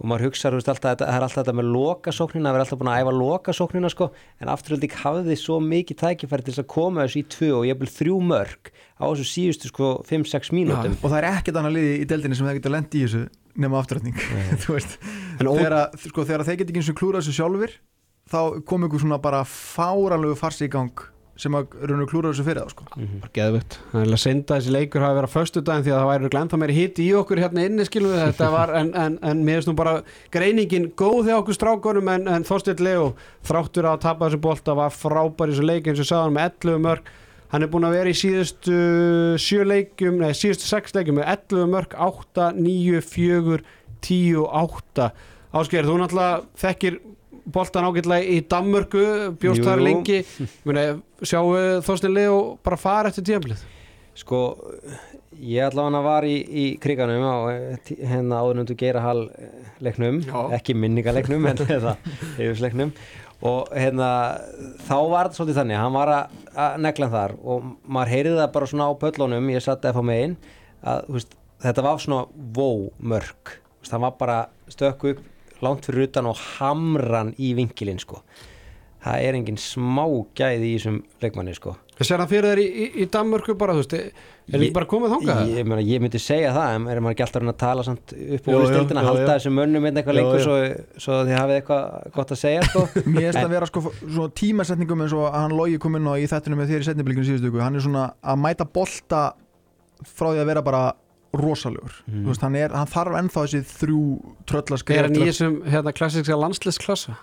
og 0.00 0.08
maður 0.08 0.30
hugsa, 0.30 0.50
veist, 0.54 0.68
alltaf, 0.72 0.96
það 1.02 1.10
er 1.12 1.24
alltaf 1.26 1.36
þetta 1.42 1.52
með 1.60 1.66
lokasóknina, 1.74 2.48
það 2.50 2.56
er 2.56 2.62
alltaf 2.64 2.78
búin 2.80 2.90
að 2.92 3.00
æfa 3.04 3.12
lokasóknina 3.20 3.90
sko, 3.92 4.06
en 4.40 4.48
afturhaldig 4.54 4.94
hafði 5.02 5.36
svo 5.36 5.58
mikið 5.60 5.98
tækifæri 6.00 6.46
til 6.46 6.54
að 6.62 6.68
koma 6.72 7.04
þessu 7.04 7.20
í 7.20 7.26
tvö 7.36 7.50
og 7.58 7.66
ég 7.68 7.78
vil 7.82 7.90
þrjú 7.98 8.16
mörg 8.30 8.72
á 8.96 9.04
þessu 9.10 9.26
síðustu 9.28 9.68
sko 9.70 9.90
5-6 10.08 10.54
mínútum. 10.56 10.96
Og 11.04 11.12
það 11.12 11.18
er 11.20 11.28
ekkert 11.34 11.60
annað 11.60 11.76
liði 11.76 11.92
í 12.00 12.08
deildinni 12.08 12.38
sem 12.40 12.48
það 12.48 12.58
getur 12.62 12.74
lent 12.78 12.96
í 12.96 13.04
þessu 13.04 13.22
nema 13.60 13.80
afturrætning 13.82 14.16
þú 14.64 14.76
veist. 14.78 14.96
Ó- 15.44 15.52
þegar, 15.52 15.76
að- 15.82 16.00
sko, 16.08 16.24
þegar 16.24 16.46
þeir 16.48 16.58
get 16.62 16.68
ekki 16.72 16.80
eins 16.80 16.90
og 16.94 16.98
klúra 17.02 17.20
þessu 17.20 17.36
sjálfur 17.36 17.76
þá 18.30 18.40
kom 18.64 18.84
ykkur 18.88 19.02
svona 19.04 19.20
bara 19.20 19.44
fáranlegu 19.44 20.36
farsi 20.38 20.68
í 20.68 20.72
gang 20.72 21.04
sem 21.40 21.56
að 21.56 21.76
raunur 21.80 22.08
klúra 22.10 22.30
þessu 22.30 22.44
fyrir 22.46 22.62
það 22.62 22.72
sko. 22.74 22.86
bara 22.94 23.30
geðvitt, 23.36 23.76
það 23.92 24.02
er 24.02 24.12
að 24.16 24.22
senda 24.24 24.58
þessi 24.58 24.74
leikur 24.74 25.04
hafi 25.04 25.18
verið 25.18 25.30
á 25.32 25.36
föstu 25.36 25.62
daginn 25.66 25.86
því 25.86 25.94
að 25.94 26.00
það 26.00 26.10
væri 26.10 26.32
glænta 26.34 26.60
meiri 26.60 26.76
hitt 26.76 27.00
í 27.00 27.06
okkur 27.20 27.42
hérna 27.42 27.64
inni 27.68 27.86
skilum 27.88 28.14
við 28.14 28.22
þetta 28.28 28.50
var 28.54 28.74
en, 28.80 28.92
en, 29.04 29.16
en 29.30 29.42
mér 29.46 29.60
finnst 29.60 29.72
nú 29.72 29.76
bara 29.78 29.96
greiningin 30.34 30.90
góð 31.00 31.30
hjá 31.30 31.38
okkur 31.38 31.58
strákunum 31.58 32.12
en, 32.14 32.28
en 32.30 32.46
Þorsteinn 32.48 32.84
Leo 32.84 33.08
þráttur 33.48 33.88
að 33.90 34.04
tapa 34.04 34.28
þessu 34.28 34.44
bolta 34.44 34.76
var 34.78 34.94
frábær 34.94 35.50
í 35.50 35.56
þessu 35.56 35.66
leik 35.66 35.90
eins 35.90 36.04
og 36.04 36.10
sagði 36.10 36.28
hann 36.28 36.38
með 36.38 36.48
11 36.52 36.86
mörg 36.86 37.10
hann 37.50 37.66
er 37.66 37.70
búin 37.72 37.88
að 37.88 37.96
vera 37.98 38.12
í 38.12 38.18
síðustu 38.18 38.76
sjö 39.42 39.64
leikum, 39.66 40.20
nei 40.22 40.30
síðustu 40.38 40.68
sex 40.68 40.94
leikum 40.94 41.18
með 41.18 41.32
11 41.32 41.72
mörg, 41.72 41.96
8, 41.98 42.52
9, 42.60 43.00
4 43.10 43.62
10, 44.06 44.44
8 44.46 45.10
Ásgeir, 45.50 45.82
þú 45.82 45.96
náttúrulega 45.98 46.44
þekkir 46.62 47.00
boltan 47.52 47.86
ágætlega 47.88 48.24
í 48.24 48.40
Danmörku 48.50 49.04
bjóst 49.40 49.64
þar 49.66 49.82
lengi. 49.84 50.22
Sjáu 51.20 51.52
Þorstein 51.84 52.16
Leo 52.16 52.40
bara 52.64 52.80
fara 52.80 53.12
eftir 53.12 53.26
tíðanblið 53.28 53.62
Sko, 54.20 54.40
ég 55.38 55.64
allavega 55.64 56.02
var 56.04 56.26
í, 56.28 56.36
í 56.42 56.64
kriganum 56.82 57.22
á 57.24 57.36
eh, 57.52 57.90
hérna 58.10 58.40
áðurnundu 58.42 58.76
Geirahal 58.78 59.28
leiknum, 59.80 60.20
Já. 60.26 60.40
ekki 60.58 60.74
minningaleiknum 60.76 61.46
en 61.48 61.62
eða 61.78 61.94
hefusleiknum 62.36 62.92
og 63.46 63.70
hérna 63.72 64.08
þá 64.84 64.96
var 65.08 65.30
þetta 65.30 65.38
svolítið 65.38 65.60
þannig, 65.62 65.78
hann 65.80 65.94
var 65.96 66.12
að, 66.12 66.40
að 66.66 66.74
negla 66.84 67.08
þar 67.14 67.36
og 67.40 67.70
maður 67.88 68.12
heyrði 68.12 68.34
það 68.36 68.50
bara 68.56 68.70
svona 68.72 68.88
á 68.90 69.00
pöllunum, 69.00 69.52
ég 69.54 69.64
satt 69.64 69.86
eða 69.88 70.04
megin 70.04 70.36
að 70.84 71.06
þú 71.06 71.16
veist, 71.16 71.36
þetta 71.64 71.86
var 71.86 72.02
svona 72.04 72.50
vó 72.58 72.68
mörg, 73.14 73.54
hann 73.88 74.04
var 74.04 74.18
bara 74.20 74.40
stökk 74.68 75.06
upp 75.14 75.24
langt 75.64 75.86
fyrir 75.88 76.08
utan 76.08 76.30
og 76.30 76.40
hamran 76.58 77.34
í 77.38 77.52
vinkilinn 77.58 78.00
sko 78.02 78.22
það 79.04 79.26
er 79.28 79.38
engin 79.38 79.60
smá 79.60 80.04
gæði 80.36 80.74
í 80.74 80.74
þessum 80.76 81.00
leikmanni 81.22 81.56
sko 81.56 81.76
Það 82.00 82.08
sér 82.08 82.22
hann 82.22 82.28
fyrir 82.30 82.46
þér 82.48 82.60
í, 82.62 82.62
í, 82.64 82.84
í 83.02 83.06
Danmörku 83.12 83.54
bara, 83.60 83.74
þú 83.76 83.80
veist, 83.82 83.92
er 83.92 84.06
Ég- 84.48 84.54
ekki 84.56 84.72
bara 84.72 84.86
komið 84.88 85.10
þangað? 85.12 85.40
Ég, 85.52 85.66
meina, 85.68 85.82
ég 85.84 86.00
myndi 86.00 86.20
segja 86.22 86.52
það, 86.54 86.68
en 86.78 86.86
er 86.88 87.00
maður 87.04 87.12
ekki 87.12 87.24
alltaf 87.26 87.42
að 87.44 87.50
að 87.50 87.58
tala 87.60 87.84
samt 87.84 88.14
upp 88.16 88.48
úr 88.48 88.54
jú, 88.54 88.60
halda 88.96 89.20
jú. 89.20 89.26
þessum 89.28 89.54
mönnum 89.60 89.84
einhvern 89.84 90.00
eitthvað 90.00 90.16
Jú, 90.16 90.22
lengur 90.22 90.44
svo, 90.46 90.54
svo 91.04 91.18
þið 91.28 91.36
hafið 91.36 91.58
eitthvað 91.58 92.08
gott 92.14 92.32
að 92.32 92.40
segja 92.40 92.62
sko. 92.70 92.86
mér 93.12 93.26
finnst 93.26 93.42
að 93.42 93.52
vera 93.52 93.68
sko 93.68 93.82
svona 94.00 94.32
tímasetningum 94.40 95.04
eins 95.04 95.16
og 95.18 95.26
að 95.28 95.36
hann 95.42 95.56
logi 95.60 95.76
kom 95.84 96.00
inn 96.00 96.08
á 96.08 96.14
í 96.16 96.24
þættinu 96.32 96.60
með 96.62 96.72
þér 96.72 96.86
í 96.86 96.88
setniblikkinu 96.88 97.28
síðustu 97.28 97.60
hann 97.60 97.76
er 97.76 97.84
svona 97.84 98.06
að 98.24 98.42
mæta 98.46 98.68
bolta 98.80 99.22
frá 100.08 100.30
því 100.32 100.40
að 100.40 100.50
vera 100.54 100.64
bara 100.64 100.82
rosalegur 101.36 101.92
Mhm. 102.06 102.22
Þú 102.24 102.28
veist, 102.32 102.40
hann, 102.42 102.56
er, 102.56 102.70
hann 102.74 102.86
þarf 102.90 103.18
ennþá 103.20 103.42
þessi 103.46 103.60
þrjú 103.80 104.00
Er 104.18 104.44
tröllaskrif 104.50 105.02
hann 105.04 105.14
í 105.14 105.26
þessum 105.30 105.60
hérna, 105.70 105.92
klassíska 105.94 106.36
landslisklassa? 106.38 107.16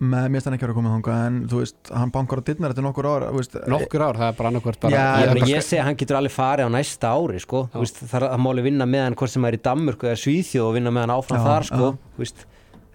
með 0.00 0.30
mér 0.32 0.40
stann 0.40 0.54
ekki 0.56 0.64
að 0.64 0.70
vera 0.70 0.76
komið 0.78 0.92
þangað 0.94 1.18
en 1.28 1.34
þú 1.50 1.58
veist, 1.60 1.90
hann 1.92 2.10
bankar 2.14 2.40
á 2.40 2.42
dittnar 2.48 2.72
eftir 2.72 2.84
nokkur 2.86 3.04
ára 3.10 3.26
veist, 3.36 3.56
nokkur 3.68 4.00
ár, 4.00 4.16
það 4.16 4.30
er 4.30 4.36
bara 4.38 4.48
annarkvort 4.48 4.78
bara 4.80 4.92
Já, 4.96 5.34
Ég, 5.36 5.42
ég, 5.50 5.60
segi 5.66 5.76
að 5.82 5.84
hann 5.90 5.98
getur 6.00 6.16
alveg 6.16 6.32
farið 6.32 6.64
á 6.64 6.70
næsta 6.72 7.10
ári 7.12 7.40
sko. 7.44 7.60
Þú 7.74 7.82
veist, 7.84 8.00
það, 8.08 8.24
það 8.32 8.40
máli 8.40 8.64
vinna 8.64 8.86
með 8.88 9.04
hann 9.04 9.14
hvort 9.20 9.34
sem 9.34 9.44
er 9.44 9.58
í 9.58 9.60
Danmörku 9.60 10.08
eða 10.08 10.22
Svíþjóð 10.22 10.70
og 10.70 10.74
vinna 10.78 10.90
með 10.96 11.04
hann 11.04 11.12
áfram 11.18 11.36
Já, 11.36 11.44
þar 11.50 11.68
sko. 11.68 11.90
já. 11.92 12.16
Þú 12.16 12.24
veist, 12.24 12.46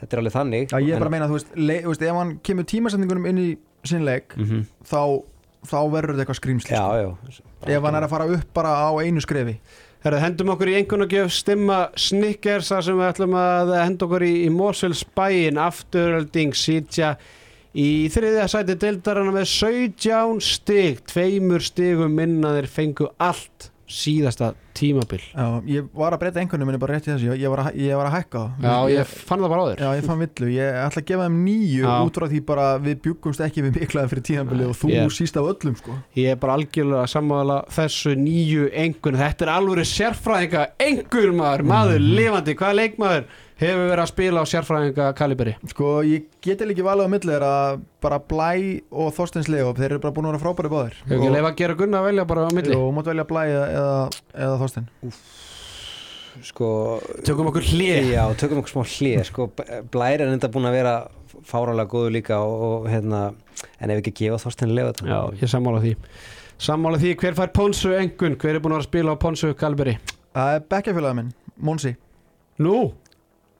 þetta 0.01 0.17
er 0.17 0.23
alveg 0.23 0.33
þannig 0.39 0.65
Já, 0.73 0.77
ég 0.81 0.89
er 0.95 0.99
bara 1.05 1.11
að 1.11 1.15
meina, 1.19 1.29
þú 1.29 1.37
veist, 1.37 1.53
le, 1.55 1.77
þú 1.85 1.93
veist 1.93 2.01
ef 2.09 2.17
hann 2.17 2.33
kemur 2.49 2.65
tímasendingunum 2.73 3.29
inn 3.29 3.37
í 3.45 3.47
sinn 3.85 4.01
leik 4.09 4.33
mm 4.41 4.65
þá, 4.89 5.01
þá 5.69 5.77
verður 5.93 6.15
þetta 6.17 6.25
eitthvað 6.25 6.41
skrýmsli 6.41 6.73
Já, 6.73 7.13
sko. 7.29 7.45
já 7.69 7.77
ef 7.77 7.83
hann 7.85 7.95
er 8.01 8.07
að 8.09 8.09
fara 8.17 8.25
upp 8.33 8.49
bara 8.57 8.73
á 8.81 8.89
einu 9.05 9.21
skrefi 9.21 9.59
Herðu, 10.05 10.19
hendum 10.21 10.51
okkur 10.53 10.69
í 10.69 10.73
einhvern 10.77 11.01
og 11.01 11.09
gef 11.09 11.31
stimma 11.33 11.75
Snickers 11.97 12.67
þar 12.69 12.83
sem 12.85 12.99
við 12.99 13.07
ætlum 13.07 13.31
að 13.41 13.71
henda 13.79 14.05
okkur 14.05 14.25
í, 14.27 14.33
í 14.45 14.49
Mosfells 14.53 14.99
bæin 15.17 15.57
afturölding 15.57 16.53
sitja 16.53 17.15
í 17.73 18.05
þriðja 18.13 18.43
sæti 18.53 18.75
deildarana 18.83 19.33
með 19.33 19.47
17 19.49 20.43
stig. 20.45 21.01
Tveimur 21.09 21.65
stigum 21.65 22.13
minna 22.21 22.53
þeir 22.53 22.69
fengu 22.75 23.09
allt 23.17 23.71
síðasta 23.87 24.53
tímabil. 24.75 25.21
Já, 25.31 25.45
ég 25.69 25.85
var 25.95 26.11
að 26.15 26.19
breyta 26.23 26.39
einhvernum 26.41 26.67
minni 26.67 26.79
bara 26.81 26.95
rétt 26.97 27.05
í 27.07 27.11
þessu, 27.13 27.27
ég, 27.29 27.39
ég, 27.45 27.51
var, 27.53 27.61
að, 27.69 27.75
ég 27.79 27.95
var 27.95 28.09
að 28.09 28.15
hækka 28.17 28.41
Já, 28.65 28.73
ég 28.91 29.11
fann 29.29 29.39
það 29.45 29.51
bara 29.53 29.61
á 29.61 29.67
þér. 29.69 29.83
Já, 29.85 29.89
ég 29.99 30.07
fann 30.09 30.19
villu, 30.23 30.49
ég 30.55 30.79
ætla 30.81 31.01
að 31.03 31.07
gefa 31.11 31.27
þeim 31.29 31.37
nýju 31.45 31.85
út 31.93 32.19
frá 32.19 32.25
því 32.33 32.41
bara 32.49 32.65
við 32.81 32.97
bjuggumst 33.05 33.43
ekki 33.45 33.63
við 33.67 33.79
miklaði 33.79 34.11
fyrir 34.11 34.25
tíðanbili 34.31 34.67
og 34.67 34.75
þú 34.81 34.91
Ég- 34.95 35.15
síst 35.15 35.37
af 35.39 35.47
öllum 35.53 35.77
sko. 35.79 35.95
Ég 36.17 36.31
er 36.33 36.35
bara 36.41 36.57
algjörlega 36.57 37.05
sammála 37.13 37.59
þessu 37.71 38.15
nýju 38.19 38.69
engun 38.73 39.15
Þetta 39.21 39.45
er 39.47 39.53
alveg 39.55 39.85
sérfræðinga. 39.85 40.65
Engun 40.79 41.35
maður, 41.39 41.63
maður 41.63 41.99
Mhm. 42.01 42.15
lifandi. 42.19 42.55
Hvaða 42.55 42.79
leikmaður 42.81 43.25
hefur 43.59 43.85
verið 43.89 44.03
að 44.03 44.09
spila 44.11 44.43
á 44.43 44.45
sérfræðinga 44.51 45.07
kaliberi? 45.17 45.53
Sko, 45.71 45.89
ég 46.07 46.25
geti 46.43 46.67
ekki 46.67 46.85
valið 46.85 47.07
á 47.07 47.13
milli 47.13 47.31
þeirra 47.33 47.51
bara 48.03 48.19
Blæ 48.19 48.49
og 48.91 49.13
Þorsteins 49.15 49.49
Leof 49.51 49.77
þeir 49.79 49.95
eru 49.95 50.01
bara 50.03 50.15
búin 50.17 50.27
að 50.29 50.35
vera 50.35 50.43
frábæri 50.43 50.71
báðir 50.73 50.97
Hefur 51.05 51.17
ekki 51.21 51.33
leifa 51.35 51.51
að 51.53 51.57
gera 51.61 51.77
gunna 51.79 52.01
að 52.01 52.07
velja 52.09 52.27
bara 52.31 52.45
á 52.45 52.49
milli? 52.57 52.75
og 52.77 52.93
mátt 52.97 53.09
velja 53.11 53.27
Blæ 53.31 53.43
eða, 53.47 53.97
eða 54.35 54.59
Þorstein 54.63 54.89
Sko, 56.43 56.69
Tökum 57.23 57.47
okkur 57.51 57.63
hlið 57.71 58.09
Já, 58.11 58.23
tökum 58.35 58.59
okkur 58.59 58.73
smá 58.73 58.83
hlið 58.97 59.21
sko, 59.29 59.47
Blæri 59.93 60.25
er 60.25 60.33
enda 60.33 60.49
búin 60.51 60.67
að 60.67 60.75
vera 60.81 60.95
fáralega 61.47 61.87
góður 61.91 62.15
líka 62.15 62.39
og, 62.43 62.65
og 62.83 62.89
hérna 62.91 63.21
en 63.79 63.93
ef 63.93 64.01
ekki 64.01 64.11
að 64.11 64.19
gefa 64.19 64.41
Þorstein 64.43 64.73
Leo 64.75 64.89
þetta 64.91 65.07
Já, 65.07 65.19
ég 65.45 65.51
sammála 65.51 65.79
því 65.85 65.93
Sammála 66.65 66.99
því, 66.99 67.13
hver 67.19 67.35
fær 67.35 67.49
Ponsu 67.55 67.89
engun? 67.95 68.35
Hver 68.39 68.55
er 68.55 68.61
búin 68.63 68.75
að 68.75 68.79
vera 68.79 68.85
að 68.85 68.89
spila 68.89 69.15
á 69.15 69.19
Ponsu 69.19 69.49
kaliberi? 69.59 69.95
Er 70.35 70.61
bekkjafélagið 70.71 71.17
minn, 71.21 71.31
Monsi 71.67 71.91
Nú, 72.63 72.75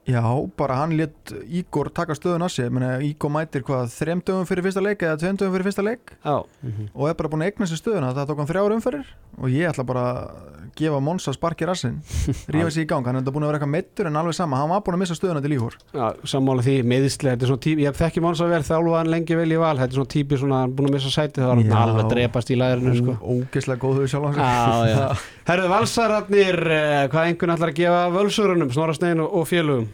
Já, 0.06 0.22
bara 0.58 0.76
hann 0.84 0.94
létt 0.94 1.32
Ígor 1.50 1.90
taka 1.90 2.14
stöðun 2.14 2.46
að 2.46 2.70
Meni, 2.70 2.90
Ígor 3.10 3.32
mætir 3.34 3.64
hvað, 3.66 3.88
þrem 3.90 4.20
dögum 4.22 4.46
fyrir 4.46 4.68
fyrsta 4.68 4.84
leik 4.86 5.02
eða 5.02 5.18
tveim 5.18 5.40
dögum 5.42 5.56
fyrir 5.56 5.66
fyrsta 5.66 5.86
leik? 5.86 6.12
Já. 6.22 6.44
Mhm. 6.62 6.90
og 6.94 7.10
er 7.10 7.16
bara 7.18 7.30
búin 7.30 7.42
að 7.42 7.50
eigna 7.50 7.66
sér 7.66 7.82
stöðuna. 7.82 8.14
Það 8.14 8.28
tók 8.30 8.38
hann 8.38 8.50
þrjár 8.52 8.76
umferðir 8.76 9.08
og 9.42 9.50
ég 9.50 9.66
ætla 9.72 9.84
bara 9.86 10.04
að 10.06 10.30
gefa 10.76 11.00
Monsa 11.02 11.34
sparki 11.34 11.66
rassinn. 11.66 12.02
Rífa 12.54 12.70
sér 12.70 12.86
í 12.86 12.88
gang, 12.88 13.06
hann 13.06 13.16
er 13.16 13.24
enda 13.24 13.34
búin 13.34 13.48
að 13.48 13.50
vera 13.50 13.58
eitthvað 13.58 13.74
meittur 13.74 14.06
en 14.06 14.16
alveg 14.22 14.38
sama, 14.38 14.60
hann 14.62 14.70
var 14.70 14.84
búin 14.86 15.00
að 15.00 15.02
missa 15.02 15.18
stöðuna 15.18 15.42
til 15.42 15.56
Ígor. 15.58 15.74
Já, 15.90 16.06
sammála 16.22 16.62
því, 16.62 16.76
meðislega, 16.86 17.34
þetta 17.34 17.46
er 17.48 17.50
svona 17.50 17.66
típi 17.66 17.86
Ég 17.86 17.98
þekki 17.98 18.22
Monsa 18.22 18.46
vel, 18.52 18.62
þjálfa 18.62 19.00
hann 19.00 19.10
lengi 19.10 19.40
vel 19.42 19.50
í 19.50 19.58
val. 19.58 19.74
Þetta 19.80 19.90
er 19.90 20.00
svona 20.02 20.14
típi 20.14 20.38
svona, 20.38 20.62
hann 20.62 20.76
búin 20.78 20.90
að 20.92 20.98
missa 21.00 21.14
sæti 21.16 21.42
Það 21.42 21.50
var 21.50 21.64
hann 21.64 21.78
alveg 21.82 22.06
að 22.06 22.14
drepast 22.14 22.52
í 22.54 22.60
læðinu 22.62 22.96
sko. 23.00 23.18
ógeðslega 23.26 23.82
góður 23.82 24.10
sjálf 24.12 24.38
Já, 24.38 24.86
já. 24.92 25.26
Herðu 25.50 25.70
valsararnir, 25.72 26.62
eh, 26.76 27.04
hvað 27.14 27.32
engun 27.32 27.56
ætlar 27.56 27.72
að 27.74 27.80
gefa 27.80 28.02
völsurunum, 28.16 28.74
og, 28.76 29.38
og 29.40 29.48
félugum 29.50 29.88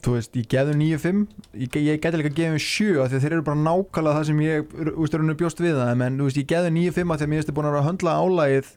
þú 0.00 0.14
veist, 0.16 0.36
ég 0.38 0.46
geði 0.48 0.76
9-5 0.80 1.24
ég, 1.60 1.74
ég 1.84 1.98
geti 2.00 2.20
líka 2.20 2.32
gefa 2.36 2.54
um 2.54 2.62
7 2.64 3.02
af 3.02 3.10
því 3.10 3.18
að 3.18 3.24
þeir 3.26 3.34
eru 3.36 3.46
bara 3.48 3.64
nákvæmlega 3.66 4.18
það 4.18 4.28
sem 4.30 4.44
ég 4.46 4.70
þú 4.72 4.94
veist, 5.02 5.16
rauninu 5.18 5.38
bjóst 5.42 5.60
við 5.60 5.76
það, 5.76 6.04
en 6.06 6.20
þú 6.20 6.28
veist, 6.28 6.40
ég 6.40 6.48
geði 6.52 6.72
9-5 6.78 7.12
af 7.12 7.20
því 7.20 7.26
að 7.26 7.32
mér 7.32 7.42
erstu 7.42 7.56
búin 7.56 7.68
að 7.68 7.74
vera 7.74 7.82
að 7.82 7.90
höndla 7.90 8.16
álægið 8.22 8.70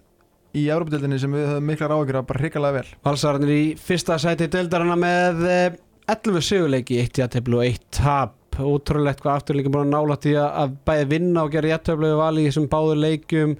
í 0.55 0.63
Európa-deldinni 0.71 1.19
sem 1.19 1.35
við 1.35 1.49
höfum 1.49 1.69
miklar 1.69 1.93
áhyggjur 1.95 2.19
að 2.19 2.27
bara 2.29 2.41
hrikalega 2.43 2.77
vel. 2.77 2.91
Valsararnir 3.05 3.51
í 3.51 3.63
fyrsta 3.79 4.17
sæti 4.21 4.47
deildarana 4.51 4.97
með 4.99 5.45
eh, 5.51 5.77
11 6.11 6.45
sigurleiki, 6.47 6.99
1 7.03 7.21
jætteflu 7.23 7.59
og 7.59 7.67
1 7.67 7.87
tap. 7.95 8.35
Ótrúlegt 8.55 9.19
hvað 9.19 9.41
afturleikin 9.41 9.73
búin 9.73 9.89
að 9.89 9.97
nála 9.97 10.15
því 10.23 10.35
að, 10.39 10.75
bæði 10.87 11.07
vinna 11.11 11.41
og 11.43 11.51
gera 11.51 11.73
jætteflu 11.73 12.13
og 12.13 12.21
vali 12.21 12.45
í 12.45 12.47
þessum 12.47 12.69
báður 12.71 13.01
leikjum 13.03 13.57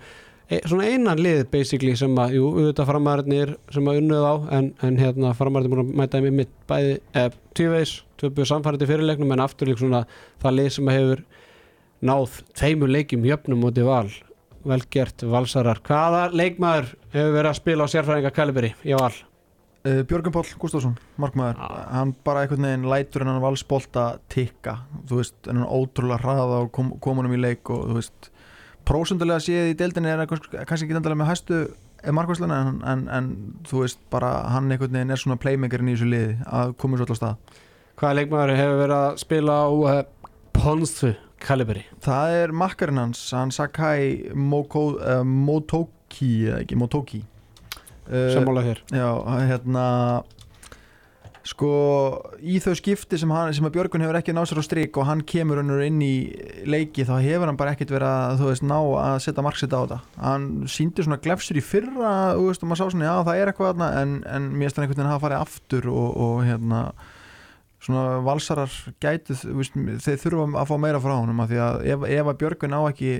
e, 0.50 0.60
Svona 0.66 0.90
einan 0.92 1.22
lið 1.22 1.46
basically 1.54 1.96
sem 2.00 2.14
að, 2.22 2.38
jú, 2.40 2.50
auðvitað 2.54 2.90
framæðarnir 2.92 3.56
sem 3.74 3.90
að 3.92 4.02
unnuð 4.02 4.28
á 4.28 4.36
en, 4.58 4.70
en 4.86 5.00
hérna 5.02 5.34
framæðarnir 5.38 5.74
búin 5.74 5.84
að 5.86 5.98
mæta 6.02 6.22
í 6.22 6.34
mitt 6.34 6.54
bæði 6.70 6.96
eh, 7.18 7.30
tvíveis, 7.58 7.98
tvöpuð 8.22 8.50
samfærið 8.52 8.84
til 8.84 8.92
fyrirleiknum 8.94 9.36
en 9.36 9.46
afturleik 9.46 9.82
svona 9.82 10.06
það 10.44 10.58
lið 10.60 10.72
sem 10.78 10.92
að 10.92 11.00
hefur 11.00 11.26
náð 12.06 12.40
tveimur 12.56 12.92
leikjum 12.92 13.30
jöfnum 13.30 13.70
út 13.70 13.80
í 13.80 13.86
val. 13.86 14.10
Vel 14.66 14.82
gert 14.90 15.22
valsarar. 15.30 15.80
Hvaða 15.86 16.28
leikmaður 16.34 16.92
hefur 17.14 17.38
verið 17.38 17.52
að 17.52 17.58
spila 17.60 17.86
á 17.86 17.94
sérfræðinga 17.94 18.34
kaliberi 18.34 18.74
í 18.86 18.98
val? 18.98 19.14
Uh, 19.86 20.02
Björgun 20.10 20.34
Páll 20.34 20.56
Gustafsson, 20.58 20.96
markmaður. 21.22 21.60
Já. 21.62 21.82
hann 21.94 22.16
bara 22.26 22.42
einhvern 22.42 22.66
veginn 22.66 22.88
lætur 22.90 23.22
en 23.22 23.30
hann 23.30 23.44
valsbolta 23.44 24.06
tikka, 24.34 24.80
þú 25.06 25.20
veist, 25.20 25.36
en 25.46 25.60
hann 25.62 25.70
ótrúlega 25.70 26.24
hraða 26.24 26.64
og 26.64 26.72
kom, 26.74 26.90
komunum 26.98 27.36
í 27.36 27.38
leik 27.38 27.70
og 27.70 27.84
þú 27.92 27.98
veist, 28.00 28.32
prósundulega 28.88 29.44
séð 29.44 29.74
í 29.74 29.78
deildinni 29.80 30.14
er 30.14 30.24
kannski 30.30 30.86
ekki 30.86 30.96
endalega 30.96 31.22
með 31.22 31.32
hæstu 31.34 31.60
markvæsluna 32.14 32.58
en, 32.62 32.80
en, 32.86 33.04
en 33.10 33.30
þú 33.66 33.84
veist, 33.84 34.02
bara 34.14 34.32
hann 34.54 34.70
einhvern 34.70 34.94
veginn 34.94 35.14
er 35.14 35.22
svona 35.22 35.40
playmakerinn 35.42 35.90
í 35.90 35.96
þessu 35.96 36.10
liði 36.12 36.34
að 36.46 36.74
koma 36.82 37.00
svo 37.00 37.08
alltaf 37.08 37.20
stað. 37.22 37.62
Hvaða 37.96 38.18
leikmaður 38.20 38.58
hefur 38.60 38.82
verið 38.84 38.98
að 38.98 39.22
spila 39.22 39.56
á 39.56 39.68
uh, 39.72 40.02
Ponsu 40.56 41.14
kaliberi 41.46 41.84
Það 42.04 42.34
er 42.42 42.54
makkarinn 42.56 43.00
hans, 43.00 43.22
hann 43.36 43.54
Sakai 43.56 44.34
Moko, 44.36 44.86
uh, 45.00 45.22
Motoki 45.24 46.32
eða 46.50 46.62
ekki, 46.64 46.80
Motoki. 46.80 47.22
Uh, 48.06 48.30
sammála 48.36 48.66
þér. 48.68 48.82
Já, 48.94 49.10
hérna 49.50 49.86
sko 51.46 51.72
í 52.42 52.58
þau 52.64 52.74
skipti 52.78 53.20
sem, 53.22 53.32
hann, 53.34 53.54
sem 53.54 53.66
að 53.68 53.76
Björgun 53.76 54.02
hefur 54.02 54.18
ekki 54.18 54.34
náð 54.34 54.48
sér 54.50 54.62
á 54.62 54.66
strik 54.66 54.98
og 54.98 55.06
hann 55.06 55.22
kemur 55.30 55.62
unnur 55.62 55.84
inn 55.86 56.00
í 56.02 56.16
leiki 56.66 57.06
þá 57.06 57.20
hefur 57.22 57.52
hann 57.52 57.60
bara 57.60 57.76
ekkert 57.76 57.94
verið 57.94 58.10
að 58.10 58.40
þú 58.42 58.48
veist 58.50 58.66
ná 58.66 58.78
að 58.80 59.18
setja 59.28 59.46
marksitt 59.46 59.76
á 59.76 59.80
þetta. 59.80 60.00
Hann 60.18 60.48
síndi 60.72 61.06
svona 61.06 61.22
glefsur 61.22 61.60
í 61.60 61.66
fyrra 61.66 62.16
veist 62.40 62.66
og 62.66 62.72
maður 62.72 62.82
sá 62.82 62.96
svona 62.96 63.12
já 63.12 63.28
það 63.30 63.42
er 63.42 63.52
eitthvað 63.52 63.72
þarna 63.74 63.92
en, 64.02 64.16
en 64.26 64.50
mér 64.56 64.66
finnst 64.66 64.80
hann 64.80 64.88
einhvern 64.88 65.02
veginn 65.02 65.14
hafa 65.14 65.26
farið 65.28 65.46
aftur 65.46 65.92
og, 65.94 66.10
og 66.26 66.42
hérna 66.48 66.82
svona 67.86 68.20
valsarar 68.26 68.74
veist, 69.06 69.78
þeir 69.78 70.22
þurfa 70.24 70.50
að 70.64 70.70
fá 70.72 70.76
meira 70.82 71.02
frá 71.04 71.14
honum 71.20 71.44
af 71.44 71.52
því 71.52 71.62
að 71.62 71.82
ef, 71.94 72.10
ef 72.18 72.32
að 72.32 72.40
Björgun 72.42 72.78
á 72.78 72.82
ekki 72.90 73.12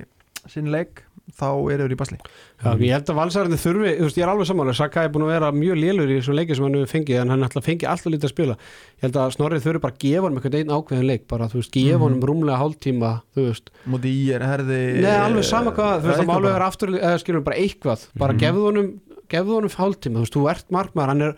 sinn 0.52 0.72
leik 0.72 1.04
þá 1.36 1.48
eru 1.74 1.84
þeir 1.88 1.94
í 1.96 1.98
basli 1.98 2.18
Já, 2.22 2.70
ég 2.78 2.92
held 2.94 3.10
að 3.10 3.18
valsararnir 3.18 3.58
þurfi, 3.60 3.92
þú 3.98 4.06
veist, 4.06 4.18
ég 4.20 4.24
er 4.24 4.30
alveg 4.30 4.46
sammála 4.48 4.74
Sakai 4.78 5.06
er 5.08 5.10
búin 5.16 5.26
að 5.26 5.32
vera 5.34 5.48
mjög 5.52 5.80
lélur 5.82 6.12
í 6.14 6.18
þessum 6.20 6.36
leiki 6.38 6.56
sem 6.56 6.64
hann 6.68 6.76
hefur 6.78 6.92
fengið 6.94 7.22
en 7.24 7.30
hann 7.34 7.44
ætla 7.48 7.62
að 7.62 7.66
fengi 7.66 7.88
alltaf 7.90 8.12
lítið 8.14 8.28
að 8.30 8.34
spila 8.36 8.56
ég 8.56 9.02
held 9.08 9.18
að 9.18 9.34
Snorrið 9.36 9.66
þurfi 9.66 9.82
bara 9.82 9.96
að 9.96 10.04
gefa 10.06 10.22
hann 10.30 10.38
eitthvað 10.38 10.58
einn 10.60 10.76
ákveðin 10.78 11.10
leik 11.10 11.26
bara, 11.28 11.48
þú 11.50 11.58
veist, 11.60 11.72
gefa 11.74 11.98
Mhm. 11.98 12.04
honum 12.06 12.22
rúmlega 12.30 12.60
hálftíma 12.62 13.12
þú 13.36 13.48
veist, 13.50 13.70
múti 13.90 14.14
í 14.14 14.32
er 14.38 14.42
herði 14.46 15.02
Nei, 15.02 15.18
alveg 15.26 15.44
sama 15.50 15.72
hvað, 15.72 16.02
þú 16.06 16.08
veist, 16.14 16.20
það 16.22 16.28
bara. 16.28 16.56
er 16.56 16.62
aftur 16.70 16.90
eða 16.94 17.20
skilum 17.26 17.44
bara 17.44 17.58
eitthvað, 17.58 18.08
bara 18.16 18.34
Mhm. 18.34 18.40
gefðu 18.46 18.64
honum 18.70 19.02
gefðu 19.28 19.58
honum 19.58 19.70
hálftíma, 19.82 20.16
þú 20.16 20.26
veist, 20.26 20.36
þú 20.38 20.50
ert 20.52 20.70
markmaður 20.72 21.08
hann 21.08 21.22
er, 21.22 21.34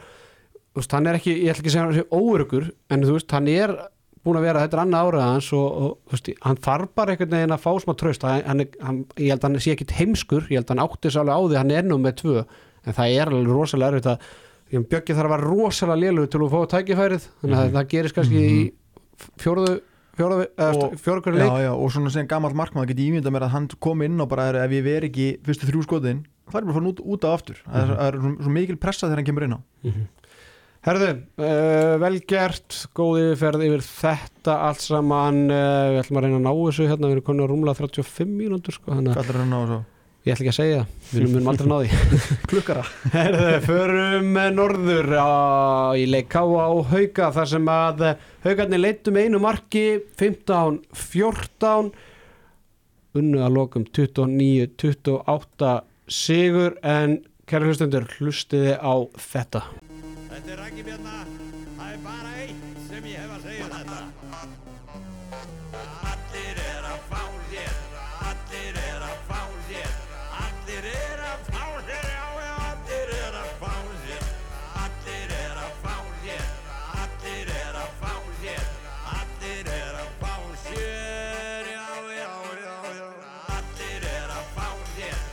þú 0.76 0.82
veist, 0.84 0.92
hann 0.92 1.08
er 1.08 1.16
ekki 1.16 1.34
búin 4.28 4.38
að 4.42 4.46
vera, 4.48 4.62
þetta 4.66 4.78
er 4.78 4.84
annað 4.84 5.08
árið 5.10 5.24
hans 5.28 5.50
og, 5.58 5.68
og 5.88 6.14
veist, 6.14 6.30
hann 6.46 6.60
þarf 6.68 6.90
bara 7.00 7.14
einhvern 7.16 7.34
veginn 7.38 7.56
að 7.56 7.64
fá 7.64 7.72
smá 7.84 7.94
tröst, 7.98 8.26
hann, 8.28 8.44
hann, 8.46 8.60
er- 8.66 8.80
hann, 8.84 9.00
ég 9.18 9.32
held 9.34 9.42
að 9.42 9.48
hann 9.50 9.60
sé 9.64 9.74
ekkit 9.76 9.96
heimskur, 9.98 10.48
ég 10.52 10.60
held 10.60 10.68
að 10.68 10.76
hann 10.76 10.84
átti 10.86 11.14
alveg 11.16 11.34
á 11.34 11.42
því 11.48 11.58
hann 11.62 11.72
er 11.80 11.88
nú 11.88 11.98
með 12.04 12.16
tvö, 12.22 12.46
en 12.88 12.94
það 13.00 13.16
er 13.22 13.32
alveg 13.34 13.54
rosalega 13.56 13.92
erfitt 13.96 14.12
að, 14.14 14.28
ég 14.76 14.88
bjöggi 14.92 15.16
þarf 15.18 15.30
að 15.32 15.36
vera 15.38 15.48
rosalega 15.52 16.02
lélur 16.04 16.28
til 16.28 16.42
að 16.44 16.54
fá 16.54 16.60
tækifærið 16.76 17.28
þannig 17.42 17.58
að 17.58 17.68
Mhm. 17.68 17.76
það 17.78 17.88
gerist 17.96 18.16
kannski 18.16 18.42
í 18.44 18.74
fjóruðu 19.42 19.78
fjóruðu, 20.18 20.46
eða 20.58 20.78
Og- 20.84 20.96
fjóruðu 20.98 21.34
já, 21.34 21.38
leik. 21.38 21.62
Já, 21.64 21.72
og 21.78 21.92
svona 21.94 22.10
sem 22.12 22.28
gammal 22.28 22.54
markmaður 22.58 22.88
get 22.90 22.98
ég 22.98 23.12
ímyndað 23.14 23.34
mér 23.36 23.46
að 23.48 23.54
hann 23.54 23.68
kom 23.80 24.02
inn 24.02 24.20
og 24.22 24.28
bara 24.30 24.48
er, 24.50 24.56
ef 24.66 24.72
ég 24.72 24.84
veri 24.84 25.10
ekki 25.12 25.28
fyrstu 25.46 25.70
þrjú 25.70 25.84
skotin 25.86 26.24
það 26.50 26.58
er 26.58 26.66
bara 26.66 26.74
að 26.74 26.78
fara 26.80 26.92
út, 26.92 27.02
út 27.06 27.24
af 27.28 27.34
aftur. 27.40 27.58
Það 27.68 27.82
er, 27.82 27.88
Mhm. 27.88 27.98
það 27.98 28.08
er 28.08 28.18
svo, 28.20 28.32
svo 28.44 28.50
mikil 28.52 28.78
pressa 28.78 29.08
þegar 29.08 29.16
hann 29.22 29.26
kemur 29.26 29.44
inn 29.44 29.54
á 29.54 29.60
Herðu, 30.88 31.10
uh, 31.44 31.98
vel 32.00 32.22
gert, 32.30 32.80
góð 32.96 33.18
yfirferð 33.26 33.66
yfir 33.68 33.84
þetta 33.84 34.54
allt 34.70 34.86
saman, 34.86 35.44
uh, 35.52 35.92
við 35.92 36.02
ætlum 36.06 36.22
að 36.22 36.28
reyna 36.28 36.40
að 36.40 36.46
ná 36.46 36.52
þessu 36.62 36.88
hérna, 36.88 37.10
við 37.10 37.18
erum 37.18 37.28
konin 37.28 37.44
að 37.44 37.52
rúmla 37.52 37.76
35 37.76 38.32
mínútur 38.32 38.78
sko, 38.78 38.96
að 38.96 39.12
hvað 39.12 39.32
er 39.34 39.40
hann 39.42 39.56
á 39.56 39.62
svo 39.68 39.80
ég 40.28 40.36
ætla 40.36 40.44
ekki 40.44 40.52
að 40.52 40.58
segja 40.58 40.82
við 41.12 41.28
munum 41.32 41.50
aldrei 41.52 41.68
ná 41.70 41.78
því. 41.80 41.90
klukkara. 42.52 42.84
Herðu, 43.14 43.52
förum 43.64 44.40
norður 44.56 45.10
á, 45.16 45.32
í 45.96 46.04
leik 46.10 46.30
Káa 46.34 46.68
og 46.74 46.92
Hauka 46.92 47.30
þar 47.36 47.52
sem 47.54 47.72
að 47.72 48.04
eh, 48.10 48.26
Haukarnir 48.44 48.84
leittum 48.84 49.20
einu 49.22 49.42
marki 49.44 49.86
15-14 50.20 51.92
unnu 53.18 53.44
að 53.44 53.56
lokum 53.56 53.88
29-28 53.88 55.74
sigur 56.12 56.78
en 56.86 57.20
kæra 57.48 57.70
hlustundur 57.70 58.08
hlustiði 58.18 58.76
á 58.76 58.94
þetta. 59.32 59.64
Þetta 60.48 60.62
er 60.62 60.64
Raki 60.64 60.84
Bjarna. 60.88 61.14
Það 61.76 61.90
er 61.92 61.98
bara 62.06 62.30
eitt 62.40 62.78
sem 62.88 63.08
ég 63.10 63.18
hef 63.20 63.32
að 63.36 63.42
segja 63.44 63.66
um 63.66 63.74
þetta. 63.76 63.98
Allir 66.12 66.62
er 66.64 66.88
að 66.88 67.02
fá 67.10 67.24
hér. 67.50 67.74
Allir 68.30 68.80
er 68.80 69.04
að 69.10 69.18
fá 69.28 69.42
hér. 69.68 69.92
Allir 70.46 70.88
er 70.94 71.26
að 71.34 71.44
fá 71.50 71.66
hér. 71.90 72.08
Já, 72.14 72.28
já, 72.46 72.54
allir 72.70 73.12
er 73.18 73.36
að 73.42 73.52
fá 73.60 73.76
hér. 74.06 74.32
Allir 74.86 75.36
er 75.42 75.60
að 75.66 75.76
fá 75.84 76.00
hér. 76.24 76.48
Allir 77.04 77.54
er 77.58 77.84
að 77.84 77.92
fá 78.00 78.16
hér. 78.40 78.66
Allir 79.20 79.76
er 79.76 80.00
að 80.00 80.10
fá 80.24 80.34
hér. 80.72 81.72
Já, 81.76 81.92
já, 82.22 82.32
já, 82.64 82.76
já. 83.04 83.08
Allir 83.60 84.12
er 84.16 84.36
að 84.40 84.52
fá 84.56 84.72
hér. 84.96 85.24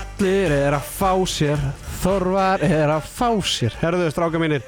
Allir 0.00 0.60
er 0.64 0.80
að 0.80 0.92
fá 0.96 1.12
hér. 1.36 1.91
Þorvar 2.02 2.62
er 2.66 2.90
að 2.90 3.04
fá 3.06 3.28
sér. 3.46 3.76
Herðu 3.78 4.08
stráka 4.10 4.40
mínir 4.42 4.64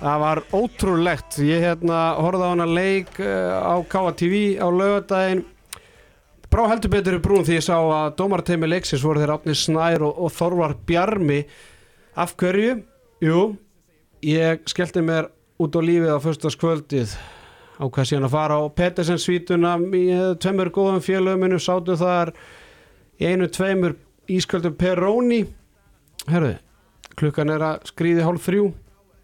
Það 0.00 0.20
var 0.22 0.40
ótrúlegt. 0.56 1.38
Ég 1.44 1.60
hérna 1.64 2.00
horfði 2.16 2.44
á 2.44 2.52
hana 2.52 2.66
leik 2.68 3.16
uh, 3.20 3.56
á 3.60 3.76
KTV 3.84 4.60
á 4.60 4.68
lögadaginn 4.72 5.42
Brá 6.50 6.64
heldur 6.66 6.90
betur 6.90 7.14
í 7.14 7.20
brún 7.22 7.44
því 7.46 7.60
ég 7.60 7.62
sá 7.62 7.76
að 7.78 8.16
dómarteimi 8.18 8.66
leiksins 8.66 9.04
voru 9.06 9.20
þeir 9.22 9.32
Átni 9.36 9.54
Snær 9.54 10.02
og, 10.02 10.16
og 10.18 10.32
Þorvar 10.34 10.72
Bjarmi. 10.88 11.44
Af 12.18 12.32
hverju? 12.40 12.80
Jú, 13.22 13.42
ég 14.26 14.64
skellti 14.68 15.04
mér 15.04 15.28
út 15.62 15.78
á 15.78 15.80
lífið 15.84 16.10
á 16.10 16.18
föstaskvöldið 16.24 17.14
ákvað 17.80 18.08
síðan 18.10 18.26
að 18.26 18.34
fara 18.34 18.58
á 18.58 18.62
Pettersen 18.80 19.20
svítuna 19.22 19.76
í 19.94 20.04
tveimur 20.42 20.72
góðum 20.74 21.04
félögum 21.04 21.56
sátu 21.62 21.94
þar 22.00 22.34
einu 23.20 23.46
tveimur 23.52 23.94
ísköldum 24.28 24.74
Peroni 24.80 25.44
herruði, 26.28 26.58
klukkan 27.16 27.52
er 27.54 27.64
að 27.64 27.90
skrýði 27.90 28.26
hálf 28.26 28.46
þrjú. 28.46 28.70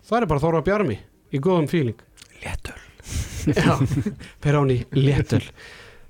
Það 0.06 0.20
er 0.22 0.28
bara 0.32 0.44
Þorva 0.46 0.64
Bjarmi 0.66 0.98
í 1.34 1.40
góðum 1.42 1.68
fíling. 1.70 1.98
Léttöl. 2.44 2.78
Já, 3.46 3.76
Peroni 4.42 4.80
léttul 4.90 5.42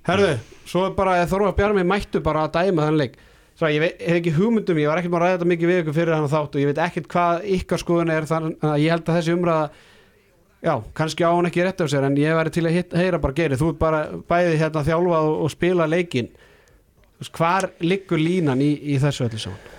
Herðu, 0.07 0.37
svo 0.69 0.87
er 0.87 0.95
bara 0.97 1.19
Þorva 1.29 1.51
Bjarmi 1.57 1.83
mættu 1.85 2.23
bara 2.25 2.47
að 2.47 2.55
dæma 2.61 2.87
þann 2.87 3.01
leik. 3.01 3.19
Svo 3.57 3.69
ég 3.73 3.83
veit, 3.83 4.01
hef 4.05 4.21
ekki 4.21 4.33
hugmyndum, 4.37 4.79
ég 4.81 4.91
var 4.91 5.01
ekkert 5.01 5.13
maður 5.15 5.25
að 5.25 5.31
ræða 5.31 5.37
þetta 5.39 5.51
mikið 5.51 5.71
við 5.71 5.79
ykkur 5.83 5.97
fyrir 5.97 6.15
hann 6.15 6.29
þátt 6.29 6.57
og 6.57 6.63
ég 6.63 6.71
veit 6.71 6.81
ekkert 6.85 7.07
hvað 7.13 7.47
ykkar 7.57 7.81
skoðun 7.81 8.13
er 8.13 8.27
þannig 8.29 8.67
að 8.69 8.83
ég 8.83 8.93
held 8.93 9.07
að 9.07 9.17
þessi 9.17 9.33
umræða 9.33 9.63
já, 10.67 10.75
kannski 11.01 11.25
á 11.25 11.31
hann 11.33 11.49
ekki 11.49 11.65
rétt 11.65 11.81
af 11.81 11.89
sér 11.93 12.05
en 12.09 12.19
ég 12.21 12.37
væri 12.37 12.53
til 12.53 12.67
að 12.69 12.77
hit, 12.77 12.97
heyra 13.01 13.21
bara 13.23 13.37
gerið 13.39 13.63
þú 13.63 13.71
ert 13.73 13.81
bara 13.81 14.03
bæði 14.29 14.59
hérna 14.61 14.85
þjálfað 14.85 15.31
og, 15.31 15.39
og 15.47 15.53
spila 15.55 15.89
leikin 15.89 16.29
hvar 17.33 17.71
liggur 17.81 18.21
línan 18.21 18.61
í, 18.61 18.71
í 18.93 19.01
þessu 19.01 19.25
öllu 19.31 19.41
saman? 19.41 19.73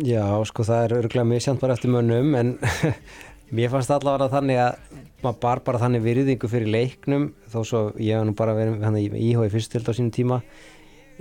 Já, 0.00 0.24
sko 0.48 0.64
það 0.64 0.84
er 0.86 0.94
örgulega 1.02 1.28
misjant 1.28 1.60
bara 1.60 1.74
eftir 1.76 1.92
mönnum 1.92 2.32
en 2.38 2.52
mér 3.56 3.72
fannst 3.72 3.92
allavega 3.92 4.30
þannig 4.32 4.60
að 4.62 5.00
maður 5.22 5.40
bar 5.42 5.60
bara 5.66 5.80
þannig 5.82 6.04
virðingu 6.06 6.48
fyrir 6.50 6.70
leiknum 6.72 7.26
þó 7.52 7.58
svo 7.68 7.82
ég 8.00 8.16
hef 8.16 8.24
nú 8.26 8.32
bara 8.38 8.54
verið 8.56 8.86
hann 8.86 8.96
í 8.98 9.04
íhói 9.32 9.50
fyrstild 9.52 9.90
á 9.90 9.92
sínum 9.92 10.14
tíma. 10.14 10.40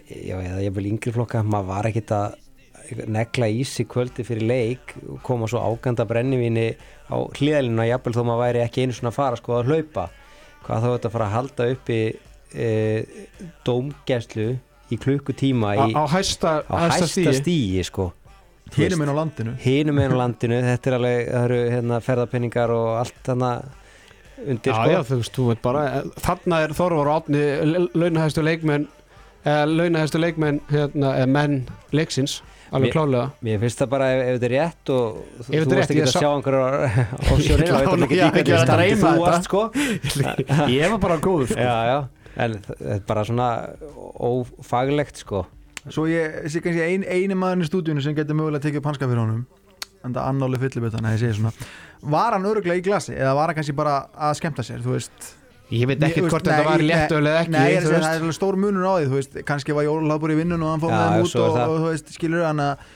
Já, 0.08 0.38
eða 0.40 0.62
ég 0.64 0.72
vil 0.78 0.88
yngri 0.94 1.12
flokka 1.14 1.44
maður 1.44 1.70
var 1.74 1.90
ekkit 1.92 2.16
að 2.16 2.40
negla 3.12 3.48
ísi 3.52 3.86
kvöldi 3.88 4.24
fyrir 4.28 4.48
leik 4.48 4.96
koma 5.24 5.48
svo 5.52 5.62
áganda 5.64 6.08
brennivíni 6.08 6.72
á 7.12 7.16
hliðalina 7.38 7.86
jafnvel 7.90 8.16
þó 8.16 8.24
maður 8.24 8.44
væri 8.46 8.64
ekki 8.64 8.86
einu 8.86 8.96
svona 8.96 9.14
fara 9.16 9.40
sko 9.40 9.60
að 9.60 9.72
hlaupa. 9.72 10.08
Hvað 10.64 10.86
þá 10.86 10.90
þetta 10.94 11.14
fara 11.18 11.28
að 11.28 11.36
halda 11.36 11.70
uppi 11.76 12.00
e, 12.56 12.72
dómgæslu 13.68 14.50
í 14.92 15.00
klukkutíma 15.00 15.76
í, 15.76 15.94
Á, 15.96 16.04
á 16.04 16.04
hæsta, 16.16 16.58
hæsta 16.70 17.36
stíi 17.36 17.84
sko 17.88 18.12
Hinum 18.78 19.02
inn 19.04 19.12
á 19.12 19.16
landinu. 19.18 19.54
hinum 19.60 20.00
einu 20.00 20.18
landinu, 20.20 20.62
þetta 20.64 20.90
er 20.92 20.96
alveg 20.98 21.30
það 21.32 21.44
eru 21.50 21.60
hérna, 21.76 22.00
ferðarpenningar 22.06 22.72
og 22.76 22.90
allt 23.02 23.20
þannig 23.28 23.78
undir 24.48 24.72
Já, 24.72 24.78
sko. 24.78 24.92
já, 24.92 25.02
þú 25.10 25.18
veist, 25.22 25.62
bara 25.62 25.82
þarna 26.24 26.62
er 26.66 26.74
Þorvar 26.78 27.10
og 27.12 27.18
Átni 27.20 27.44
launahæstu 27.94 28.46
leikmenn 28.46 28.88
eða 29.46 29.68
launahæstu 29.70 30.22
leikmenn 30.22 30.62
hérna, 30.72 31.12
eða 31.20 31.30
menn 31.36 31.60
leiksins, 31.94 32.40
alveg 32.72 32.94
klálega 32.96 33.28
Mér 33.46 33.60
finnst 33.62 33.82
það 33.84 33.92
bara 33.94 34.10
ef, 34.16 34.24
ef 34.24 34.40
þetta 34.40 34.50
er 34.50 34.56
rétt 34.56 34.94
og 34.96 35.22
þú, 35.42 35.52
rétt, 35.52 35.92
ekki 35.92 36.06
að 36.06 36.14
sjá 36.16 36.30
einhverjar 36.32 36.74
á 36.74 36.92
Klálega, 37.28 37.70
þá 37.70 37.92
veit 37.92 38.06
ekki 38.08 38.20
ekki 38.32 38.58
að 38.58 38.74
þú 38.96 39.14
þetta. 39.20 39.42
sko. 39.46 39.64
Ég 40.80 40.96
var 40.96 41.02
bara 41.06 41.20
góður 41.22 41.52
sko. 41.54 41.70
En 42.42 42.54
þetta 42.64 42.94
er 42.96 43.02
bara 43.10 43.26
svona 43.28 43.48
ófaglegt 44.16 45.20
sko 45.22 45.44
Svo 45.90 46.06
ég 46.06 46.46
sé 46.52 46.62
kannski 46.62 46.82
ein, 46.86 47.04
eini 47.10 47.34
maður 47.34 47.64
í 47.66 47.70
stúdíunum 47.72 48.04
sem 48.06 48.14
getur 48.16 48.36
mögulega 48.38 48.62
tekið 48.68 48.78
upp 48.84 48.86
hanska 48.92 49.08
fyrir 49.10 49.24
honum 49.24 49.46
en 50.06 50.14
það 50.14 50.28
annáli 50.30 50.58
fyllibötan 50.62 51.06
að 51.06 51.16
ég 51.16 51.20
segi 51.24 51.38
svona 51.40 51.52
Var 52.12 52.34
hann 52.34 52.46
öruglega 52.50 52.78
í 52.78 52.84
glasi 52.86 53.14
eða 53.18 53.34
var 53.38 53.50
hann 53.52 53.58
kannski 53.58 53.74
bara 53.78 53.96
að 54.18 54.36
skemmta 54.42 54.64
sér, 54.66 54.82
þú 54.86 54.96
veist 54.98 55.32
Ég 55.72 55.88
veit 55.88 56.02
ekki 56.04 56.20
Ég- 56.22 56.30
hvort 56.30 56.44
þetta 56.46 56.64
var 56.68 56.82
nei, 56.82 56.88
léttöl 56.90 57.22
eða 57.26 57.42
ekki 57.46 57.52
Nei, 57.56 57.68
ég 57.72 57.86
að 57.86 58.02
það 58.04 58.26
er 58.30 58.34
stór 58.36 58.58
munur 58.60 58.86
á 58.86 58.94
því, 59.00 59.06
þú 59.10 59.18
veist 59.22 59.38
kannski 59.48 59.74
var 59.78 59.86
Jólabur 59.88 60.34
í 60.34 60.36
vinnun 60.42 60.62
og 60.66 60.74
hann 60.74 60.82
fór 60.84 60.92
með 60.92 61.06
þeim 61.06 61.22
út 61.26 61.36
og, 61.42 61.54
það. 61.56 61.70
og 61.70 61.78
þú 61.80 61.92
veist, 61.94 62.12
skilur 62.18 62.44
hann 62.50 62.60
að 62.66 62.90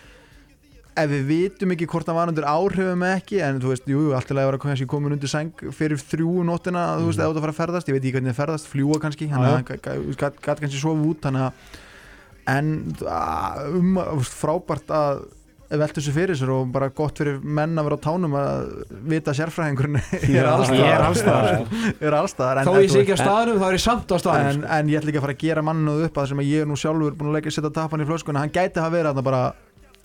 ef 0.96 1.10
við 1.12 1.24
vitum 1.28 1.72
ekki 1.76 1.88
hvort 1.92 2.08
hann 2.08 2.16
var 2.16 2.30
undir 2.32 2.46
áhrifum 2.48 3.02
eða 3.04 3.16
ekki, 3.20 3.40
en 3.44 3.58
þú 3.64 3.72
veist, 3.74 3.88
jú, 3.92 4.02
jú, 4.06 4.12
allt 4.16 4.28
til 4.30 4.38
að 4.40 4.46
vera 4.48 4.60
kannski 4.64 4.86
komin 4.88 5.12
undir 5.16 5.28
seng 5.32 5.52
fyrir 5.76 6.00
þrjú 6.00 6.44
nóttina, 6.48 6.84
þú 7.00 7.10
veist, 7.10 7.20
Mhm. 7.20 7.26
ef 7.26 7.34
þú 7.36 7.40
að 7.40 7.44
fara 7.46 7.56
að 7.56 7.60
ferðast 7.64 7.88
ég 7.90 7.96
veit 7.98 8.04
ekki 8.06 8.14
hvernig 8.16 8.32
það 8.32 8.40
ferðast, 8.44 8.70
fljúa 8.72 9.00
kannski 9.04 9.28
hann 9.30 9.44
Já, 9.44 9.52
já. 9.52 9.60
að 9.76 10.16
gæt 10.16 10.40
gæt 10.40 10.60
kannski 10.64 10.80
sofa 10.80 11.04
út 11.04 11.20
þannig 11.20 11.44
að 11.48 11.52
en 12.52 12.70
að, 13.10 13.66
um, 13.80 13.98
frábært 14.28 14.94
að 14.94 15.26
velta 15.76 15.98
þessu 15.98 16.14
fyrir 16.14 16.38
sér 16.38 16.52
og 16.54 16.68
bara 16.72 16.92
gott 16.94 17.18
fyrir 17.20 17.40
menn 17.42 17.74
að 17.82 17.88
vera 17.88 17.98
á 17.98 18.06
tánum 18.06 18.36
að 18.38 18.68
vita 19.10 19.34
að 19.34 19.40
sérfræðingurinn 19.40 19.98
er 20.30 20.46
allstaðar 20.52 21.00
er 21.02 22.20
sko. 22.30 22.46
er 22.46 22.62
en, 22.62 22.70
ég 22.70 22.92
þú 22.92 22.94
sé 22.94 23.02
ekki 23.02 23.18
á 23.18 23.20
staðnum, 23.24 23.60
þá 23.60 23.68
er 23.68 23.78
ég 23.80 23.84
samt 23.84 24.14
á 24.14 24.18
staðnum 24.22 24.52
en, 24.52 24.68
en 24.78 24.92
ég 24.94 25.02
ætla 25.02 25.12
ekki 25.12 25.22
að 25.22 25.26
fara 25.26 25.36
að 25.36 25.44
gera 25.48 25.66
mannuð 25.66 26.06
upp 26.08 26.22
að 26.22 26.30
sem 26.32 26.44
að 26.44 26.52
ég 26.52 26.64
er 26.66 26.70
nú 26.70 26.78
sjálfur 26.80 27.18
búin 27.18 27.32
að 27.32 27.38
leggja 27.40 27.56
setja 27.58 27.74
tapan 27.82 28.06
í 28.06 28.08
flöskuna. 28.12 28.46
Hann 28.46 28.54
gæti 28.54 28.84
hafa 28.84 28.94
verið 28.94 29.10
þarna 29.12 29.26
bara 29.26 29.44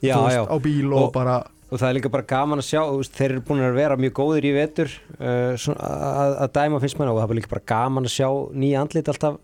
Já, 0.01 0.16
veist, 0.16 0.38
já, 0.38 0.43
á 0.49 0.57
bíl 0.64 0.88
og, 0.88 1.03
Og- 1.03 1.12
bara 1.12 1.36
og 1.70 1.78
það 1.78 1.86
er 1.91 1.97
líka 2.01 2.11
bara 2.11 2.26
gaman 2.26 2.59
að 2.59 2.66
sjá 2.66 2.80
þú 2.82 2.97
veist, 2.99 3.12
þeir 3.14 3.30
eru 3.36 3.43
búin 3.47 3.61
að 3.62 3.76
vera 3.76 3.99
mjög 4.01 4.14
góðir 4.16 4.47
í 4.49 4.53
vetur 4.57 4.91
uh, 5.20 5.53
svona, 5.61 5.91
að, 6.24 6.32
að 6.47 6.53
dæma 6.57 6.80
finnst 6.82 6.99
mér 6.99 7.12
og 7.12 7.20
það 7.20 7.34
er 7.34 7.38
líka 7.38 7.53
bara 7.53 7.66
gaman 7.70 8.09
að 8.09 8.14
sjá 8.16 8.28
nýja 8.64 8.80
andlit 8.82 9.11
alltaf 9.12 9.36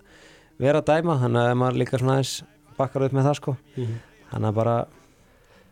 vera 0.65 0.81
að 0.83 0.89
dæma 0.91 1.19
þannig 1.21 1.51
að 1.53 1.59
maður 1.61 1.79
líka 1.85 2.01
svona 2.01 2.17
aðeins 2.17 2.33
bakkar 2.79 3.07
upp 3.07 3.15
með 3.17 3.27
það 3.31 3.37
sko. 3.41 3.53
Mhm. 3.77 3.97
þannig 4.33 4.49
að 4.49 4.55
bara 4.61 4.77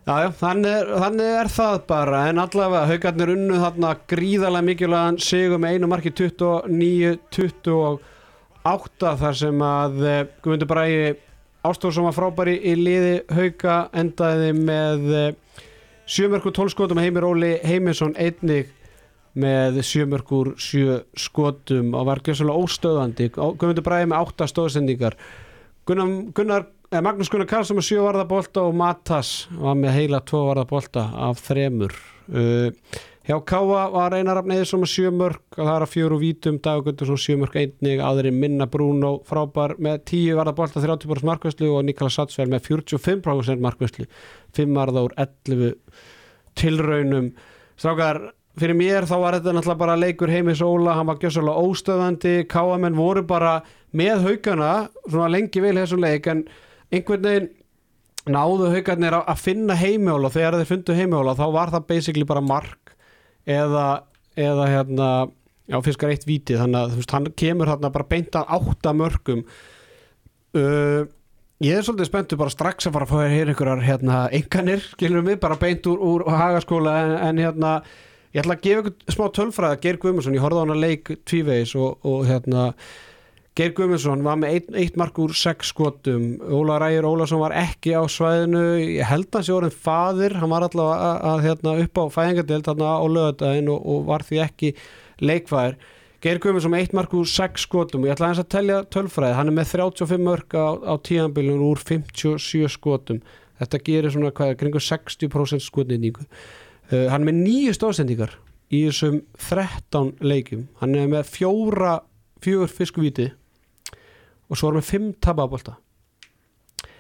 Já, 0.05 0.19
já, 0.21 0.29
þannig 0.37 0.69
er, 0.69 0.85
þannig 1.01 1.31
er 1.41 1.49
það 1.49 1.79
bara. 1.89 2.29
En 2.29 2.37
allavega 2.43 2.85
haugarnir 2.91 3.31
unnu 3.33 3.57
þarna 3.57 3.95
gríðarlega 4.13 4.67
mikilvægan 4.67 5.17
sigur 5.25 5.57
með 5.63 5.79
einu 5.79 5.89
marki 5.89 6.11
29-28 6.13 9.13
þar 9.23 9.39
sem 9.41 9.63
að 9.65 9.97
eh, 10.05 10.29
Guðmundur 10.45 10.69
Bræði 10.69 11.17
var 11.65 12.13
frábæri 12.13 12.61
í 12.61 12.77
liði 12.77 13.25
hauga 13.33 13.89
endaði 13.97 14.53
með 14.59 15.33
sjömörkur 16.05 16.53
tólskotum 16.53 17.01
Heimir 17.01 17.25
Óli 17.25 17.57
Heimisson 17.65 18.13
einnig 18.21 18.69
með 19.35 19.81
sjömörkur 19.89 20.53
sjö 20.61 21.01
skotum 21.17 21.95
og 21.97 22.05
var 22.11 22.21
gjössalega 22.21 22.61
óstöðandi 22.61 23.33
Guðmundur 23.35 23.87
Bræði 23.87 24.07
með 24.13 24.21
átta 24.21 24.45
stóðsendingar 24.53 25.15
Gunnar, 25.89 26.09
Gunnar 26.37 26.65
eh, 26.65 26.74
Magnús 27.03 27.27
Gunnar 27.33 27.49
Karlsson 27.51 27.79
með 27.79 27.89
sjö 27.89 28.03
varðabolta 28.05 28.63
og 28.63 28.75
Matas 28.79 29.49
var 29.59 29.75
með 29.75 29.97
heila 29.97 30.21
tvo 30.23 30.45
varðabolta 30.47 31.03
af 31.27 31.41
þremur. 31.43 31.95
Uh, 32.29 32.69
hjá 33.27 33.35
Káa 33.49 33.87
var 33.91 34.15
Einar 34.15 34.39
Rafneiðsson 34.39 34.85
með 34.85 34.91
sjö 34.93 35.11
mörg 35.11 35.57
og 35.57 35.63
það 35.65 35.73
er 35.73 35.85
að 35.87 35.91
fjóru 35.91 36.19
vítum 36.21 36.61
Dagur 36.63 36.85
Gunnarsson 36.87 37.19
sjö 37.25 37.35
mörg 37.41 37.57
einnig 37.59 38.03
aðri 38.05 38.31
minna 38.37 38.69
Bruno 38.71 39.17
frábær 39.27 39.75
með 39.83 40.05
tíu 40.13 40.37
varðabolta 40.39 40.83
30% 40.85 41.27
markvæslu 41.27 41.71
og 41.75 41.83
Niklas 41.89 42.19
Satsvel 42.21 42.47
með 42.53 42.69
45% 42.69 43.65
markvæslu 43.65 44.07
5 44.55 44.77
varða 44.79 45.07
úr 45.09 45.17
11 45.25 45.73
tilraunum. 46.61 47.33
Strákar 47.75 48.21
fyrir 48.61 48.79
mér 48.79 49.09
þá 49.11 49.17
var 49.19 49.39
þetta 49.41 49.57
náttúrulega 49.57 49.83
bara 49.83 49.97
leikur 49.99 50.31
heimis 50.31 50.63
Óla, 50.63 50.95
hann 50.95 51.09
var 51.11 51.19
gjössalega 51.19 51.65
óstöðandi. 51.65 52.37
Káamenn 52.47 52.95
voru 52.95 53.25
bara 53.27 53.57
með 53.91 54.29
haugana 54.29 54.71
svona 55.09 55.33
lengi 55.33 55.65
vel 55.65 55.75
þessum 55.81 56.07
leik 56.07 56.31
en 56.31 56.45
einhvern 56.95 57.29
veginn 57.29 57.53
náðu 58.25 58.71
haugarnir 58.73 59.19
að 59.19 59.31
að 59.35 59.43
finna 59.43 59.77
heimjóla 59.77 60.31
þegar 60.33 60.59
þeir 60.61 60.71
fundu 60.71 60.97
heimjóla 60.97 61.37
þá 61.37 61.47
var 61.53 61.73
það 61.75 61.89
basically 61.91 62.29
bara 62.29 62.45
mark 62.45 62.95
eða, 63.45 63.89
eða 64.37 64.69
hérna 64.71 65.09
já, 65.69 65.77
fiskar 65.85 66.13
eitt 66.15 66.25
vítið 66.29 66.63
þannig 66.63 66.81
að 66.81 66.97
veist, 66.99 67.13
hann 67.13 67.29
kemur 67.37 67.71
hérna 67.73 67.93
bara 67.93 68.09
beint 68.09 68.39
að 68.39 68.57
átta 68.57 68.95
mörgum 68.97 69.45
uh, 70.57 71.05
ég 71.65 71.77
er 71.77 71.87
svolítið 71.87 72.11
spenntu 72.11 72.41
bara 72.41 72.53
strax 72.53 72.89
að 72.89 72.97
fara 72.97 73.09
að 73.09 73.13
fá 73.13 73.35
hér 73.35 73.53
einhverjar 73.53 73.85
hérna 73.85 74.25
enganir, 74.35 74.85
skilur 74.95 75.25
mig, 75.25 75.39
bara 75.43 75.61
beint 75.61 75.87
úr, 75.91 76.01
úr 76.01 76.27
hagaskóla 76.33 76.97
en, 77.05 77.17
en 77.29 77.43
hérna 77.45 77.75
ég 78.35 78.43
ætla 78.43 78.57
að 78.57 78.65
gefa 78.67 78.85
ykkur 78.85 79.17
smá 79.17 79.27
tölfræða 79.37 79.81
Geir 79.83 80.01
Guðmundsson, 80.03 80.37
ég 80.37 80.45
horfði 80.45 80.61
á 80.61 80.65
hana 80.65 80.79
leik 80.79 81.13
tvívegis 81.29 81.75
og, 81.79 82.01
og 82.09 82.25
hérna 82.29 82.71
Geir 83.55 83.71
Guðmundsson 83.71 84.25
var 84.27 84.39
með 84.43 84.73
eitt, 84.75 84.97
mark 84.99 85.19
úr 85.23 85.31
sex 85.39 85.69
skotum, 85.71 86.41
Óla 86.43 86.75
Rægir 86.83 87.07
Ólason 87.07 87.39
var 87.39 87.53
ekki 87.55 87.93
á 87.95 88.03
svæðinu, 88.11 88.63
ég 88.83 89.07
held 89.07 89.29
hans 89.31 89.47
ég 89.47 89.55
orðin 89.55 89.77
fadir, 89.85 90.33
hann 90.41 90.51
var 90.51 90.65
allavega 90.67 91.11
að, 91.13 91.21
að 91.31 91.43
hérna, 91.45 91.75
upp 91.85 92.01
á 92.03 92.05
fæðingadeild 92.17 92.67
þarna 92.67 92.89
á 92.99 93.05
lögadaginn 93.07 93.71
og, 93.71 93.85
og 93.93 94.01
var 94.09 94.25
því 94.27 94.41
ekki 94.43 94.71
leikfæðir. 95.23 95.77
Geir 96.27 96.41
Guðmundsson 96.43 96.75
með 96.75 96.83
eitt 96.83 96.97
mark 96.99 97.15
úr 97.15 97.31
sex 97.31 97.69
skotum. 97.69 98.03
Og 98.03 98.11
ég 98.11 98.17
ætla 98.17 98.33
aðeins 98.33 98.43
að 98.43 98.51
telja 98.57 98.81
tölfræði, 98.97 99.37
hann 99.39 99.53
er 99.53 99.57
með 99.61 99.71
35 99.77 100.27
mörg 100.27 100.59
á, 100.59 100.67
á 100.75 100.95
tíðanbílun 101.07 101.63
úr 101.69 101.85
57 101.85 102.75
skotum, 102.75 103.23
þetta 103.63 103.83
gerir 103.87 104.17
svona 104.17 104.35
hvað, 104.35 104.57
kringu 104.65 104.83
60% 104.83 105.63
skotnýtingu. 105.69 106.27
Uh, 106.91 107.07
hann 107.07 107.23
er 107.23 107.31
með 107.31 107.39
nýju 107.45 107.79
stóðsendingar 107.79 108.35
í 108.75 108.83
þessum 108.89 109.23
13 109.47 110.13
leikjum. 110.27 110.67
Hann 110.83 110.99
er 110.99 111.07
með 111.15 111.31
fjóra 111.37 112.01
fjögur 112.43 112.75
fiskvíti 112.83 113.31
og 114.55 114.61
svo 114.61 114.71
er 114.71 114.77
hann 114.77 114.81
með 114.83 114.91
fimm 114.93 115.11
tababólta 115.27 115.75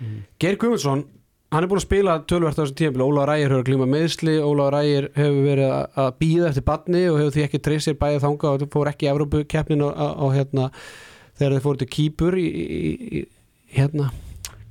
Mhm. 0.00 0.22
Geir 0.42 0.56
Guðmundsson 0.58 1.04
hann 1.54 1.62
er 1.64 1.68
búin 1.70 1.78
að 1.78 1.84
spila 1.86 2.14
tölvert 2.26 2.56
á 2.58 2.64
þessu 2.64 2.74
tímabili 2.74 3.04
Ólaður 3.06 3.28
Rægir 3.30 3.52
hefur 3.52 3.66
glíma 3.68 3.86
meðsli 3.92 4.32
Ólaður 4.42 4.74
Rægir 4.74 5.04
hefur 5.14 5.44
verið 5.46 5.70
að- 5.94 6.14
býða 6.18 6.48
eftir 6.50 6.64
badni 6.66 7.02
og 7.10 7.18
hefur 7.20 7.34
því 7.36 7.44
ekki 7.46 7.60
treyst 7.62 7.86
sér 7.88 7.98
bæðið 8.00 8.24
þanga 8.24 8.50
og 8.50 8.64
fór 8.74 8.90
ekki 8.90 9.06
í 9.06 9.10
Evrópu 9.12 9.44
keppnin 9.46 9.84
á, 9.86 9.88
á, 9.94 10.06
á 10.18 10.26
hérna 10.34 10.64
þegar 11.38 11.52
þeir 11.54 11.64
fóru 11.68 11.78
til 11.78 11.90
Kýpur 11.94 12.34
í, 12.34 12.46
í, 12.50 13.20
í 13.22 13.26
hérna 13.76 14.10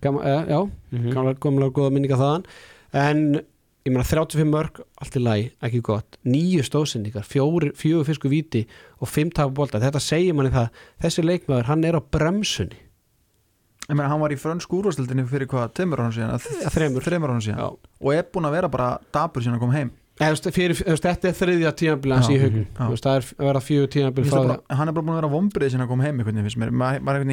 gama, 0.02 0.20
e, 0.28 0.36
já, 0.52 0.60
Mhm. 0.92 1.14
gamla, 1.14 1.34
gamla 1.40 1.70
góða 1.72 1.92
minninga 1.96 2.20
þaðan 2.20 2.46
en 2.94 3.42
ég 3.84 3.92
meina 3.92 4.06
35 4.08 4.48
mörg 4.48 4.80
allt 5.02 5.18
í 5.20 5.22
lagi, 5.24 5.48
ekki 5.64 5.82
gott. 5.84 6.18
Nýju 6.28 6.64
stóðsendingar, 6.68 7.26
fjögur 7.28 8.06
fisku 8.08 8.32
víti 8.32 8.64
og 9.04 9.12
fimm 9.12 9.32
tapu 9.34 9.54
bolta, 9.58 9.82
þetta 9.84 10.00
segir 10.04 10.38
manni 10.38 10.54
það 10.54 10.70
þessi 11.04 11.26
leikmaður, 11.26 11.68
hann 11.72 11.84
er 11.88 12.00
á 12.00 12.02
bremsunni. 12.02 12.80
Ég 13.90 13.98
meina, 13.98 14.08
hann 14.08 14.22
var 14.24 14.32
í 14.32 14.40
frönsk 14.40 14.72
úrvastildinni 14.72 15.26
fyrir 15.28 15.50
hvað, 15.52 15.74
tveimur 15.76 16.00
árum 16.00 16.14
síðan 16.16 16.40
þremur. 16.72 17.04
þremur 17.04 17.34
árum 17.34 17.44
síðan. 17.44 17.60
Já. 17.60 17.68
og 18.00 18.10
er 18.16 18.24
búin 18.32 18.48
að 18.48 18.56
vera 18.56 18.70
bara 18.72 18.88
dabur 19.12 19.44
síðan 19.44 19.58
að 19.58 19.66
koma 19.66 19.76
heim. 19.76 19.92
Eða, 20.24 20.52
fyrir, 20.54 20.78
þetta 20.78 21.28
er 21.28 21.36
þriðja 21.36 21.72
tímabili 21.76 22.14
hans 22.16 22.30
í 22.30 22.38
haugum 22.38 22.62
mhm, 22.62 22.96
það 23.02 23.16
er 23.18 23.24
að 23.26 23.48
vera 23.50 23.62
fjögur 23.66 23.90
Ég 23.98 24.30
bara, 24.30 24.58
hann 24.70 24.88
er 24.88 24.94
bara 24.94 25.04
búin 25.04 25.16
að 25.16 25.20
vera 25.20 25.32
vombrið 25.34 25.74
síðan 25.74 25.84
að 25.88 25.90
koma 25.90 26.06
heim 26.06 26.22
veginn 26.22 26.46
finnst 26.46 26.60
mér, 26.62 26.72
maður 26.78 27.24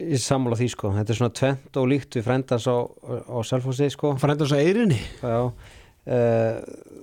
í 0.00 0.18
sammála 0.20 0.56
því 0.58 0.68
sko, 0.72 0.92
þetta 0.96 1.12
er 1.12 1.18
svona 1.18 1.36
tvent 1.36 1.78
og 1.80 1.88
líkt 1.90 2.16
við 2.18 2.26
frendans 2.26 2.68
á, 2.68 2.76
á 2.80 3.36
Selfossi 3.44 3.90
sko. 3.92 4.14
Er 4.16 4.44
svo 4.48 4.60
eirinni 4.60 4.98
Já, 5.20 5.38
uh, 5.48 6.60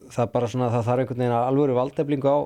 það 0.09 0.23
er 0.25 0.31
bara 0.33 0.49
svona 0.51 0.71
það 0.73 0.87
þarf 0.87 1.03
einhvern 1.03 1.23
veginn 1.23 1.35
alvöru 1.37 1.77
valdeflingu 1.77 2.33
á, 2.33 2.37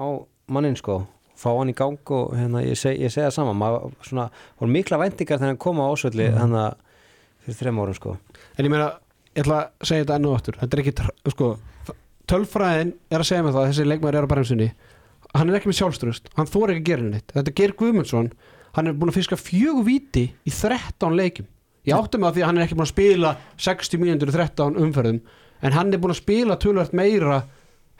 á 0.00 0.06
mannin 0.52 0.78
sko. 0.78 1.02
Fá 1.38 1.50
hann 1.56 1.72
í 1.72 1.76
gang 1.76 2.14
og 2.14 2.34
hérna, 2.38 2.62
ég, 2.64 2.78
seg, 2.78 3.00
ég 3.02 3.12
segja 3.12 3.30
það 3.30 3.36
sama. 3.38 3.54
Maður 3.58 3.94
svona, 4.06 4.28
voru 4.60 4.72
mikla 4.72 5.00
væntingar 5.00 5.40
þegar 5.40 5.54
hann 5.54 5.62
kom 5.64 5.80
á 5.82 5.90
ásvöldi 5.90 6.28
mm. 6.28 6.38
hann 6.38 6.56
fyrir 7.42 7.58
þrem 7.58 7.80
árum 7.82 7.98
sko. 7.98 8.16
En 8.56 8.68
ég 8.68 8.72
meina, 8.72 8.92
ég 9.32 9.42
ætla 9.42 9.58
að 9.64 9.88
segja 9.90 10.04
þetta 10.04 10.18
enn 10.20 10.28
og 10.28 10.36
aftur. 10.38 10.58
Þetta 10.60 10.78
er 10.78 10.82
ekki, 10.84 11.10
sko 11.34 11.48
Tölfræðin 12.30 12.94
er 13.10 13.20
að 13.20 13.28
segja 13.28 13.44
mig 13.44 13.54
það 13.54 13.64
að 13.64 13.70
þessi 13.72 13.86
leikmaður 13.88 14.18
er 14.20 14.26
á 14.28 14.30
bremsunni. 14.30 14.68
Hann 15.32 15.50
er 15.50 15.56
ekki 15.58 15.70
með 15.70 15.78
sjálfströst 15.78 16.28
Hann 16.36 16.48
þóra 16.48 16.74
ekki 16.74 16.82
að 16.82 16.88
gera 16.90 17.06
neitt. 17.08 17.32
Þetta 17.32 17.54
ger 17.58 17.74
Guðmundsson 17.80 18.28
Hann 18.76 18.88
er 18.88 18.96
búin 18.96 19.12
að 19.12 19.20
fiska 19.20 19.36
fjögur 19.36 19.84
víti 19.86 20.28
í 20.32 20.50
13 20.52 21.16
leikjum. 21.18 21.48
Ég 21.88 21.98
átti 21.98 22.18
mig 22.18 22.30
á 22.30 22.34
því 22.34 22.42
að 22.42 22.48
hann 22.48 22.58
er 22.58 22.64
ekki 22.66 22.78
búin 22.78 22.86
að 22.86 22.94
spila 22.94 23.36
60 23.60 24.00
mínútur 24.00 24.30
í 24.30 24.36
13 24.36 24.78
umferðum 24.80 25.22
En 25.62 25.74
hann 25.76 25.94
er 25.94 26.00
búin 26.02 26.12
að 26.12 26.22
spila 26.22 26.58
tölvöld 26.60 26.94
meira 26.96 27.44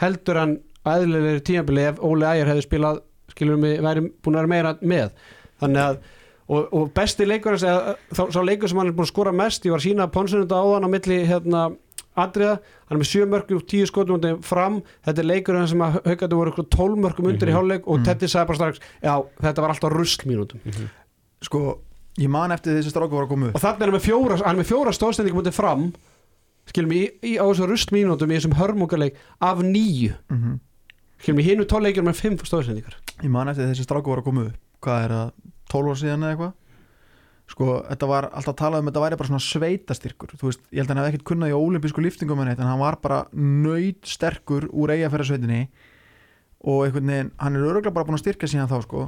heldur 0.03 0.41
en 0.41 0.57
aðlilegri 0.89 1.45
tímabili 1.47 1.85
ef 1.93 2.01
Óli 2.03 2.27
Ægir 2.27 2.51
hefði 2.51 2.65
spilað 2.67 2.99
skilur 3.31 3.61
mig, 3.63 3.79
væri 3.85 4.03
búin 4.03 4.37
að 4.37 4.43
vera 4.43 4.51
meira 4.51 4.73
með. 4.83 5.13
Þannig 5.63 5.83
að 5.85 6.01
og, 6.53 6.73
og 6.75 6.89
besti 6.97 7.27
leikur 7.29 7.57
þá, 7.63 8.41
leikur 8.43 8.71
sem 8.71 8.81
hann 8.83 8.91
er 8.91 8.97
búin 8.97 9.07
að 9.07 9.13
skora 9.13 9.35
mest, 9.37 9.65
ég 9.65 9.73
var 9.73 9.81
að 9.81 9.87
sína 9.87 10.09
ponsununda 10.13 10.59
áðan 10.59 10.89
á 10.91 10.95
milli 10.97 11.21
hérna 11.29 11.63
Adriða, 12.17 12.59
hann 12.89 12.97
er 12.97 13.01
með 13.01 13.09
sjö 13.09 13.27
mörgum 13.27 13.57
og 13.57 13.67
tíu 13.67 13.87
skotum 13.89 14.19
undir 14.19 14.37
fram, 14.45 14.83
þetta 15.07 15.19
er 15.23 15.29
leikur 15.31 15.67
sem 15.69 15.79
að 15.81 16.03
haugandi 16.05 16.37
voru 16.37 16.51
ykkur 16.53 16.69
tólf 16.69 16.99
mörgum 17.01 17.29
undir 17.31 17.49
í 17.49 17.53
Mhm. 17.53 17.57
hálfleik 17.57 17.87
og 17.89 17.99
Mhm. 17.99 18.05
Teddy 18.05 18.27
sagði 18.27 18.47
bara 18.47 18.59
strax 18.59 18.81
já, 19.03 19.15
þetta 19.41 19.61
var 19.63 19.71
alltaf 19.71 19.93
rusl 19.93 20.27
mínútum. 20.29 20.61
Sko, 21.43 21.79
ég 22.19 22.29
man 22.29 22.51
eftir 22.53 22.77
þessi 22.77 22.91
stráku 22.93 23.11
var 23.17 23.25
að 23.27 23.29
koma 23.29 23.47
upp. 23.49 23.55
Og 23.57 23.61
þannig 23.63 23.81
er 23.81 23.91
hann 23.91 23.97
með 24.01 24.07
fjóra, 24.07 24.37
hann 24.45 24.59
er 24.59 24.63
með 24.63 24.71
fjóra 24.71 24.93
stóðstendingum 24.93 25.39
undir 25.43 25.53
fram. 25.57 25.93
Skilum 26.67 26.93
í, 26.93 27.11
í 27.23 27.33
á 27.41 27.45
þessu 27.49 27.67
rusl 27.67 27.91
mínútum 27.91 28.31
í 28.31 28.37
þessum 28.39 28.55
hörmungarleik 28.55 29.15
af 29.41 29.59
nýju 29.59 30.15
mm 30.31 30.61
skilum 31.23 31.39
í 31.39 31.45
hinu 31.47 31.65
tólleikjum 31.65 32.05
með 32.05 32.17
fimm 32.19 32.37
stóðstendingar. 32.37 32.95
Ég 33.23 33.31
man 33.31 33.47
eftir 33.49 33.67
þessi 33.71 33.85
stráku 33.87 34.11
var 34.11 34.19
að 34.19 34.25
koma 34.25 34.41
upp. 34.47 34.57
Hvað 34.83 35.05
er 35.05 35.09
það, 35.09 35.33
12 35.71 35.91
ár 35.91 35.99
síðan 36.01 36.23
eða 36.27 36.33
eitthvað 36.37 36.53
sko, 37.53 37.79
þetta 37.87 38.09
var 38.11 38.29
alltaf 38.33 38.55
að 38.55 38.61
tala 38.63 38.81
um 38.81 38.89
þetta 38.89 39.05
væri 39.05 39.19
bara 39.21 39.31
svona 39.31 39.47
sveitastyrkur 39.47 40.37
þú 40.41 40.51
veist, 40.51 40.63
ég 40.71 40.81
held 40.81 40.89
að 40.89 40.95
hann 40.95 41.03
hefði 41.03 41.13
ekkert 41.13 41.29
kunnað 41.31 41.53
í 41.53 41.59
ólimpísku 41.59 42.05
liftingum 42.05 42.45
en 42.45 42.53
hann 42.57 42.81
var 42.81 42.99
bara 43.05 43.25
nöyt 43.37 44.09
sterkur 44.09 44.69
úr 44.73 44.95
eigafæra 44.97 45.27
og 46.63 46.85
einhvern 46.87 47.11
veginn, 47.11 47.33
hann 47.43 47.59
er 47.59 47.67
örgulega 47.67 47.95
bara 47.95 48.07
búin 48.07 48.17
að 48.19 48.23
styrka 48.23 48.49
síðan 48.51 48.71
þá 48.71 48.79
sko 48.85 49.07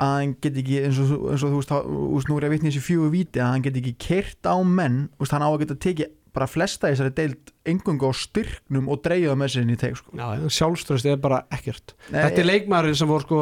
að 0.00 0.14
hann 0.16 0.30
get 0.40 0.56
ekki, 0.62 0.78
eins 0.86 1.00
og, 1.02 1.10
eins 1.28 1.42
og 1.44 1.52
þú 1.52 1.58
veist, 1.58 1.74
þú 1.74 2.04
veist, 2.14 2.30
nú 2.30 2.38
er 2.38 2.46
ég 2.46 2.48
að 2.48 2.54
vitni 2.54 2.70
í 2.70 2.72
þessi 2.72 2.86
fjögur 2.86 3.12
víti 3.12 3.42
að 3.42 3.50
hann 3.52 3.64
get 3.66 3.76
ekki 3.80 3.92
kert 4.00 4.48
á 4.48 4.56
menn 4.64 5.02
veist, 5.20 5.34
hann 5.34 5.44
á 5.44 5.50
að 5.50 5.58
geta 5.64 5.76
tekið 5.84 6.14
bara 6.36 6.46
flesta 6.48 6.88
í 6.88 6.94
þessari 6.94 7.14
deild 7.18 7.52
engungu 7.68 8.08
á 8.08 8.12
styrknum 8.16 8.88
og 8.92 9.02
dreigja 9.04 9.34
með 9.36 9.52
sér 9.52 9.66
inn 9.66 9.74
í 9.74 9.78
teg 9.80 9.98
sko. 9.98 10.14
já, 10.16 10.46
sjálfströst 10.56 11.08
er 11.10 11.20
bara 11.20 11.42
ekkert 11.52 11.96
Nei, 12.08 12.22
þetta 12.22 12.42
er 12.42 12.48
leikmaðurinn 12.48 13.00
sem 13.00 13.10
voru 13.10 13.26
sko 13.26 13.40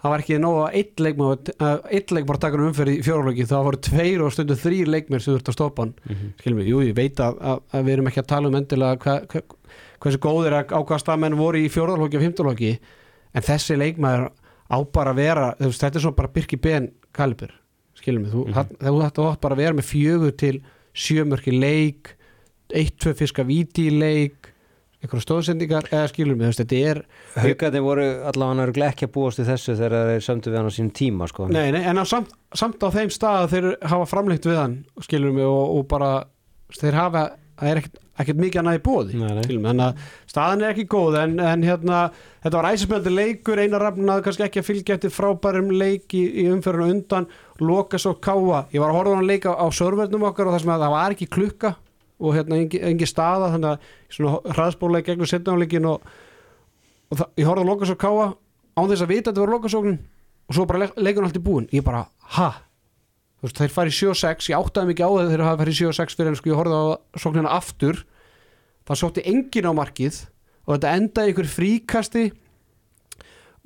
það 0.00 0.12
var 0.14 0.22
ekki 0.24 0.38
nóg 0.40 0.58
að 0.64 0.76
eitt 0.80 1.02
leikmaður 1.04 2.34
að 2.34 2.40
taka 2.40 2.56
um 2.58 2.66
umferð 2.70 2.94
í 2.94 3.02
fjóralöki 3.04 3.46
það 3.50 3.66
voru 3.68 3.80
tveir 3.84 4.24
og 4.24 4.32
stundu 4.34 4.56
þrýr 4.56 4.90
leikmaður 4.94 5.24
sem 5.24 5.36
ert 5.36 5.50
að 5.52 5.56
stoppa 5.58 5.84
hann 5.84 5.94
mm 5.94 6.14
-hmm. 6.16 6.32
skilum 6.40 6.60
við, 6.60 6.70
jú 6.72 6.82
ég 6.86 6.96
veit 6.96 7.20
að, 7.20 7.40
að, 7.40 7.62
að 7.72 7.84
við 7.84 7.92
erum 7.92 8.10
ekki 8.10 8.22
að 8.22 8.30
tala 8.32 8.48
um 8.48 8.58
endilega 8.60 8.96
hva, 9.04 9.20
hva, 9.26 9.42
hversu 10.00 10.18
góðir 10.18 10.56
að 10.56 10.72
ákvæða 10.72 11.00
stafmenn 11.04 11.36
voru 11.36 11.58
í 11.58 11.68
fjóralöki 11.68 12.16
og 12.16 12.22
fymtalöki 12.24 12.78
en 13.34 13.42
þessi 13.42 13.76
leikmaður 13.76 14.30
á 14.70 14.78
bara 14.92 15.10
að 15.12 15.16
vera 15.16 15.54
veist, 15.58 15.82
þetta 15.82 15.98
er 15.98 16.04
svo 16.06 16.12
bara 16.12 16.32
Birki 16.32 16.56
Ben 16.56 16.92
kalibur 17.12 17.52
skilum 17.94 18.24
við, 18.24 18.32
þú, 18.32 18.46
Mhm. 18.46 18.54
mm 18.54 18.88
þú 18.88 19.02
ætti 19.04 19.26
átt 19.26 19.40
bara 19.40 19.54
að 19.54 19.62
vera 19.62 19.74
með 19.74 19.90
fjögur 19.90 20.36
til 20.36 20.62
sjömörki 20.94 21.52
leik 21.52 22.16
eitt, 22.74 22.96
tvö 22.98 23.14
fiska 23.14 23.44
víti 23.44 23.90
leik 23.90 24.49
einhverja 25.00 25.24
stóðsendingar 25.24 25.88
eða 25.88 26.08
skilum 26.10 26.40
við, 26.40 26.52
þetta 26.60 26.80
er 26.90 27.00
Haukandi 27.40 27.80
voru 27.84 28.06
allavega 28.28 28.90
ekki 28.90 29.08
að 29.08 29.14
búast 29.14 29.40
í 29.40 29.46
þessu 29.48 29.76
þegar 29.78 30.10
þeir 30.10 30.26
sömdu 30.26 30.52
við 30.52 30.60
hann 30.60 30.68
á 30.68 30.76
sínum 30.76 30.92
tíma 30.96 31.28
sko. 31.30 31.48
Nei, 31.48 31.70
nei, 31.72 31.80
en 31.88 32.02
á 32.02 32.04
samt, 32.08 32.34
samt 32.52 32.84
á 32.84 32.88
þeim 32.92 33.12
stað 33.14 33.46
að 33.46 33.54
þeir 33.54 33.70
hafa 33.94 34.10
framleitt 34.10 34.48
við 34.50 34.60
hann 34.60 34.76
skilur 35.06 35.32
mig 35.36 35.48
og, 35.48 35.78
og 35.78 35.88
bara 35.88 36.12
þeir 36.76 37.00
hafa, 37.00 37.24
það 37.56 37.72
er 37.72 37.80
ekkert, 37.80 37.98
ekkert 38.20 38.42
mikið 38.44 38.60
annað 38.60 38.76
í 38.76 38.82
bóði 38.84 39.20
þannig 39.24 39.84
að 39.86 40.06
staðan 40.28 40.64
er 40.66 40.74
ekki 40.74 40.88
góð 40.92 41.20
en, 41.22 41.36
en 41.48 41.64
hérna, 41.64 42.00
þetta 42.44 42.60
var 42.60 42.68
æsispjöldi 42.74 43.16
leikur 43.16 43.62
einar 43.64 43.86
rafnað 43.88 44.24
kannski 44.26 44.44
ekki 44.50 44.60
að 44.60 44.68
fylgja 44.68 44.98
eftir 44.98 45.14
frábærum 45.16 45.72
leik 45.72 46.12
í, 46.12 46.26
í 46.44 46.50
umferðinu 46.52 46.98
undan 46.98 47.30
loka 47.64 48.00
svo 48.00 48.18
káa, 48.20 48.66
ég 48.68 48.84
var 48.84 48.92
að 48.92 49.00
horfa 49.00 49.16
hann 49.16 49.30
leika 49.32 49.56
á 49.56 49.66
sörverðnum 49.72 50.28
okkar 50.28 50.50
og 50.50 50.58
það 50.58 50.66
sem 50.66 50.74
að 50.76 50.84
það 50.84 50.98
var 50.98 51.16
ekki 51.16 51.30
klukka 51.38 51.78
og 52.20 52.36
hérna 52.36 52.60
engi, 52.60 52.80
engi 52.84 53.08
staða 53.08 53.50
þannig 53.54 53.74
að 53.74 53.90
svona 54.16 54.54
hraðspóleik 54.54 55.08
gegnum 55.08 55.28
setnáleikin 55.30 55.88
og, 55.88 56.08
og 57.10 57.20
það, 57.20 57.30
ég 57.40 57.50
horfði 57.50 57.66
á 57.66 57.70
loka 57.70 57.88
svo 57.88 57.98
káa 58.00 58.26
án 58.76 58.90
þess 58.90 59.04
að 59.04 59.12
vita 59.12 59.30
að 59.30 59.32
þetta 59.32 59.44
var 59.44 59.54
lokasóknin 59.56 60.00
og 60.50 60.56
svo 60.56 60.66
bara 60.68 60.84
leik, 60.84 60.98
leikurinn 60.98 61.30
allt 61.30 61.40
í 61.40 61.44
búin 61.44 61.70
ég 61.74 61.86
bara, 61.86 62.04
ha? 62.36 62.50
Veist, 63.40 63.56
þeir 63.56 63.72
fari 63.72 63.92
7-6, 63.94 64.50
ég 64.52 64.58
áttaði 64.58 64.90
mikið 64.90 65.06
á 65.06 65.10
þeir 65.16 65.30
þeir 65.30 65.42
hafa 65.46 65.60
farið 65.62 65.78
7-6 65.78 66.18
fyrir 66.18 66.30
en 66.30 66.36
sko 66.36 66.50
ég 66.50 66.58
horfði 66.60 66.76
á 66.76 66.84
sóknina 67.22 67.52
aftur. 67.56 68.02
Það 68.84 69.00
sótti 69.00 69.24
engin 69.30 69.68
á 69.70 69.72
markið 69.78 70.18
og 70.66 70.74
þetta 70.74 70.92
endaði 70.98 71.32
ykkur 71.32 71.48
fríkasti 71.48 72.24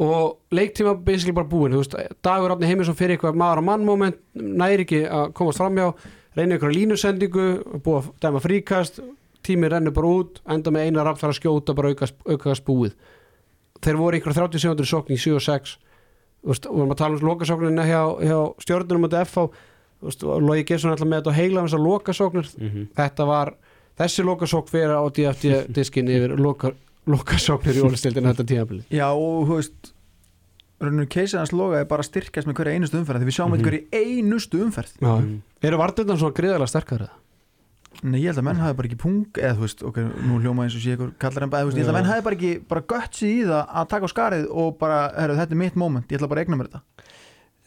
og 0.05 0.55
leiktíma 0.55 0.94
basically 1.07 1.34
bara 1.34 1.50
búin, 1.50 1.74
veist, 1.78 1.94
dagur 2.22 2.55
átni 2.55 2.70
heimisson 2.70 2.98
fyrir 2.98 3.16
eitthvað 3.16 3.38
maður 3.38 3.62
á 3.62 3.68
mann 3.70 3.86
moment 3.86 4.18
næri 4.34 4.86
ekki 4.86 5.02
að 5.07 5.34
komast 5.38 5.62
framjá, 5.62 5.90
reyna 6.37 6.59
ykkur 6.59 6.74
línusendingu, 6.74 7.49
búið 7.85 8.01
að 8.01 8.11
dæma 8.24 8.43
fríkast 8.43 9.01
tími 9.45 9.68
rennur 9.68 9.93
bara 9.95 10.12
út, 10.20 10.41
enda 10.49 10.72
með 10.72 10.89
eina 10.89 11.05
rafn 11.05 11.20
þar 11.20 11.35
að 11.35 11.41
skjóta 11.41 11.74
bara 11.76 11.93
aukast, 11.93 12.14
aukast 12.24 12.64
búið. 12.64 12.95
Þeir 13.85 13.99
voru 14.01 14.18
ykkur 14.18 14.37
30 14.37 14.62
sekundur 14.62 14.89
sókn 14.89 15.12
í 15.12 15.20
7-6 15.20 15.76
Þú 16.45 16.53
veist, 16.53 16.66
og 16.68 16.74
við 16.74 16.82
erum 16.82 16.91
að 16.93 16.99
tala 17.01 17.16
um 17.16 17.22
lokasóknina 17.24 17.85
hjá, 17.89 18.01
hjá 18.20 18.39
stjórnunum 18.61 19.07
og 19.09 19.14
FH 19.24 19.45
Logi 20.45 20.64
Gesson 20.68 20.93
ætla 20.93 21.07
með 21.09 21.22
þetta 21.22 21.32
heila 21.39 21.62
þessar 21.64 21.80
lokasóknir. 21.80 22.49
Mhm. 22.61 22.82
þetta 22.99 23.26
var, 23.30 23.55
þessi 23.97 24.24
lokasókn 24.28 24.68
fyrir 24.68 24.93
á 24.93 25.03
DFT 25.09 25.72
diskin 25.72 26.11
yfir 26.12 26.37
loka, 26.37 26.74
lokasóknir 27.09 27.78
í 27.80 27.85
ólistildinu 27.89 28.35
þetta 28.35 28.45
tímabili. 28.51 28.85
Já 28.93 29.09
og 29.09 29.49
þú 29.49 29.57
veist 29.57 29.93
rauninu 30.83 31.07
keisið 31.07 31.39
hans 31.39 31.53
loga 31.55 31.81
er 31.81 31.85
bara 31.91 32.03
að 32.03 32.11
styrkjast 32.11 32.49
með 32.49 32.57
hverja 32.59 32.75
einustu 32.79 32.99
umferð 33.01 33.22
því 33.22 33.29
við 33.31 33.37
sjáum 33.39 33.51
Mhm. 33.53 33.59
þetta 33.61 33.68
hverja 33.70 33.85
einustu 34.05 34.62
umferð 34.64 34.93
Já. 35.01 35.12
Mhm. 35.20 35.37
eru 35.62 35.79
vartirna 35.79 36.16
svona 36.18 36.35
gríðarlega 36.35 36.68
sterkari 36.75 37.09
Nei, 38.03 38.18
ég 38.20 38.27
held 38.35 38.39
að 38.43 38.45
menn 38.49 38.57
hafi 38.59 38.75
bara 38.77 38.89
ekki 38.89 38.99
pung 38.99 39.25
eða 39.39 39.55
þú 39.55 39.61
veist, 39.62 39.83
ok, 39.87 39.97
nú 40.27 40.41
hljóma 40.43 40.64
eins 40.66 40.75
og 40.75 40.83
sé 40.83 40.97
ykkur 40.97 41.12
kallar 41.16 41.45
en 41.47 41.51
bæði, 41.51 41.62
þú 41.62 41.68
veist, 41.70 41.79
ég 41.79 41.85
held 41.87 41.93
að 41.95 41.99
menn 42.01 42.11
hafi 42.11 42.25
bara 42.27 42.37
ekki 42.37 42.51
bara 42.68 42.83
götsi 42.83 43.29
í 43.31 43.45
það 43.47 43.68
að 43.70 43.89
taka 43.89 44.05
á 44.05 44.11
skarið 44.11 44.47
og 44.51 44.79
bara, 44.81 44.99
herru, 45.14 45.37
þetta 45.39 45.53
er 45.55 45.61
mitt 45.62 45.77
moment, 45.77 46.09
ég 46.11 46.18
ætla 46.18 46.29
bara 46.29 46.41
að 46.43 46.45
egna 46.49 46.57
mér 46.59 46.68
þetta 46.68 46.83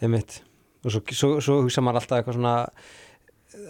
Þeim 0.02 0.12
mitt 0.12 0.42
og 0.84 0.92
svo, 0.92 1.02
svo, 1.16 1.30
svo 1.42 1.56
hugsa 1.64 1.82
maður 1.82 2.02
alltaf 2.04 2.20
eitthvað 2.20 2.38
svona 2.38 2.68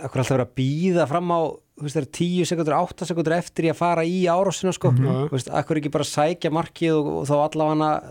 akkur 0.04 0.20
alltaf 0.24 0.34
verið 0.34 0.48
að 0.48 0.56
býða 0.58 1.08
fram 1.08 1.30
á 1.32 1.40
þú 1.78 1.86
veist 1.86 1.96
það 1.96 2.02
er 2.04 2.12
10 2.18 2.46
sekundur, 2.50 2.76
8 2.82 3.06
sekundur 3.06 3.38
eftir 3.38 3.66
í 3.66 3.72
að 3.72 3.78
fara 3.78 4.02
í 4.04 4.18
árásina 4.26 4.74
sko. 4.74 4.92
Þú 4.98 5.30
veist, 5.32 5.50
akkur 5.54 5.78
ekki 5.78 5.92
bara 5.94 6.04
sækja 6.10 6.50
markið 6.52 6.98
og, 6.98 7.08
og 7.22 7.26
þá 7.30 7.36
allavega 7.46 8.02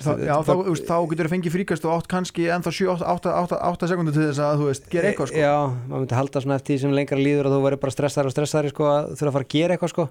Þá, 0.00 0.10
já, 0.24 0.34
þá, 0.40 0.50
þú 0.50 0.72
veist, 0.72 0.86
þá 0.88 0.96
getur 1.10 1.28
þú 1.28 1.32
fengið 1.34 1.54
fríkast 1.54 1.84
og 1.84 1.94
átt 1.98 2.06
kannski 2.08 2.46
ennþá 2.48 2.70
7-8 2.72 3.88
sekundur 3.90 4.14
til 4.16 4.22
þess 4.30 4.40
að, 4.40 4.62
þú 4.62 4.68
veist, 4.70 4.86
gera 4.92 5.10
eitthvað 5.10 5.28
sko. 5.28 5.42
Já, 5.42 5.56
maður 5.90 6.04
myndi 6.04 6.16
halda 6.16 6.42
svona 6.44 6.56
eftir 6.56 6.72
því 6.72 6.80
sem 6.84 6.94
lengra 6.96 7.18
líður 7.20 7.50
að 7.50 7.56
þú 7.56 7.60
verður 7.66 7.82
bara 7.82 7.94
stressaður 7.96 8.30
og 8.30 8.34
stressaður 8.34 8.72
sko 8.72 8.88
að 8.88 9.10
þurfa 9.10 9.28
að 9.28 9.36
fara 9.36 9.48
að 9.48 9.54
gera 9.56 9.76
eitthvað 9.76 9.92
sko. 9.92 10.06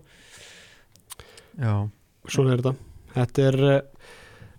Já, 1.59 1.73
svona 2.35 2.53
er 2.53 2.61
þetta. 2.61 2.75
Þetta 3.15 3.47
er, 3.49 3.59
eh, 3.73 3.81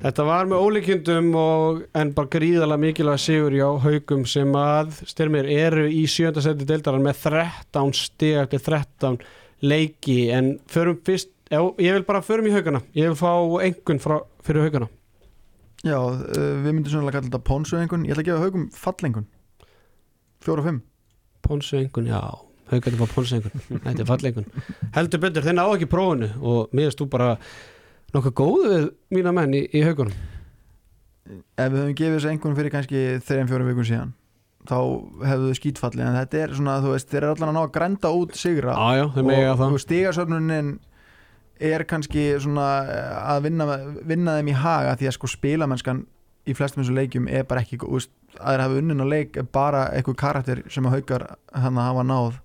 Þetta 0.01 0.25
var 0.25 0.47
með 0.49 0.63
ólíkjundum 0.65 1.27
og 1.37 1.81
en 2.01 2.11
bara 2.17 2.31
gríðalega 2.33 2.81
mikilvæg 2.81 3.19
sigur 3.21 3.53
hjá 3.53 3.67
haugum 3.83 4.23
sem 4.25 4.55
að 4.57 4.95
styrmir 5.11 5.45
eru 5.53 5.83
í 5.93 6.07
sjönda 6.09 6.41
seti 6.41 6.65
deildaran 6.65 7.05
með 7.05 7.19
13 7.27 7.93
stig 7.99 8.39
eftir 8.41 8.63
13 8.65 9.19
leiki. 9.61 10.31
En 10.33 10.55
förum 10.73 10.97
fyrst, 11.05 11.29
já, 11.53 11.61
ég 11.77 11.99
vil 11.99 12.07
bara 12.09 12.25
förum 12.25 12.49
í 12.49 12.55
haugana, 12.55 12.81
ég 12.97 13.13
vil 13.13 13.21
fá 13.21 13.61
engun 13.67 14.01
frá, 14.01 14.23
fyrir 14.41 14.65
haugana. 14.65 14.89
Já, 15.87 15.97
uh, 15.97 16.55
við 16.61 16.75
myndum 16.75 16.93
svona 16.93 17.09
að 17.09 17.17
kalla 17.17 17.29
þetta 17.31 17.43
pónsuengun 17.47 18.03
Ég 18.05 18.13
ætla 18.13 18.25
að 18.25 18.29
gefa 18.29 18.45
haugum 18.45 18.69
fallengun. 18.77 19.27
Fjóra 20.45 20.63
og 20.63 20.69
fimm. 20.69 20.81
Pónsu 21.41 21.79
engun, 21.81 22.09
já, 22.11 22.21
haugandi 22.69 23.01
fá 23.01 23.13
pónsu 23.15 23.39
engun, 23.39 23.63
þetta 23.87 24.05
er 24.05 24.09
fallengun. 24.09 24.49
Heldur 24.97 25.23
betur, 25.23 25.47
þeir 25.47 25.57
ná 25.57 25.65
ekki 25.65 25.89
prófunu 25.89 26.29
og 26.45 26.75
miðast 26.77 27.01
þú 27.01 27.07
bara 27.13 27.31
nokkuð 28.13 28.37
góðu 28.37 28.71
við 28.71 28.87
mína 29.17 29.33
menn 29.37 29.57
í, 29.57 29.65
í 29.73 29.83
haugunum. 29.87 30.17
Ef 31.31 31.73
við 31.73 31.79
höfum 31.81 31.97
gefið 31.97 32.17
þessu 32.19 32.33
engun 32.35 32.57
fyrir 32.59 32.75
kannski 32.75 33.05
þreim 33.25 33.49
fjórum 33.49 33.71
vikun 33.71 33.89
síðan 33.89 34.17
þá 34.69 34.77
hefðu 35.25 35.49
þau 35.49 35.59
skítfalli 35.59 36.05
en 36.05 36.17
þetta 36.19 36.41
er 36.45 36.55
svona, 36.59 36.77
þú 36.85 36.95
veist, 36.95 37.09
þeir 37.11 37.23
eru 37.23 37.33
allan 37.35 37.51
að 37.51 37.57
ná 37.57 37.61
að 37.63 37.73
grænda 37.77 38.13
út 38.17 38.37
sigra. 38.37 38.75
Já, 38.77 39.01
já, 39.01 39.53
það. 39.57 39.67
og 39.67 39.83
stigasöfnunin 39.85 40.73
er 41.61 41.85
kannski 41.89 42.25
svona 42.41 42.69
eh, 42.89 43.19
að 43.35 43.45
vinna, 43.49 43.69
vinna 44.09 44.39
þeim 44.39 44.51
í 44.53 44.57
haga 44.57 44.97
því 44.99 45.11
að 45.11 45.17
sko 45.19 45.31
spilamennskan 45.31 46.05
í 46.49 46.57
flestum 46.57 46.83
þessu 46.83 46.97
leikjum 46.97 47.29
er 47.29 47.47
bara 47.49 47.65
ekki, 47.65 47.81
veist, 47.85 48.13
að 48.39 48.55
þeir 48.55 48.65
hafa 48.65 48.79
unnin 48.81 49.05
á 49.05 49.07
leik 49.11 49.41
er 49.41 49.49
bara 49.53 49.87
eitthvað 49.95 50.21
karakter 50.23 50.63
sem 50.73 50.87
að 50.89 50.99
haukar 50.99 51.27
hann 51.53 51.81
hafa 51.81 52.05
náð 52.07 52.39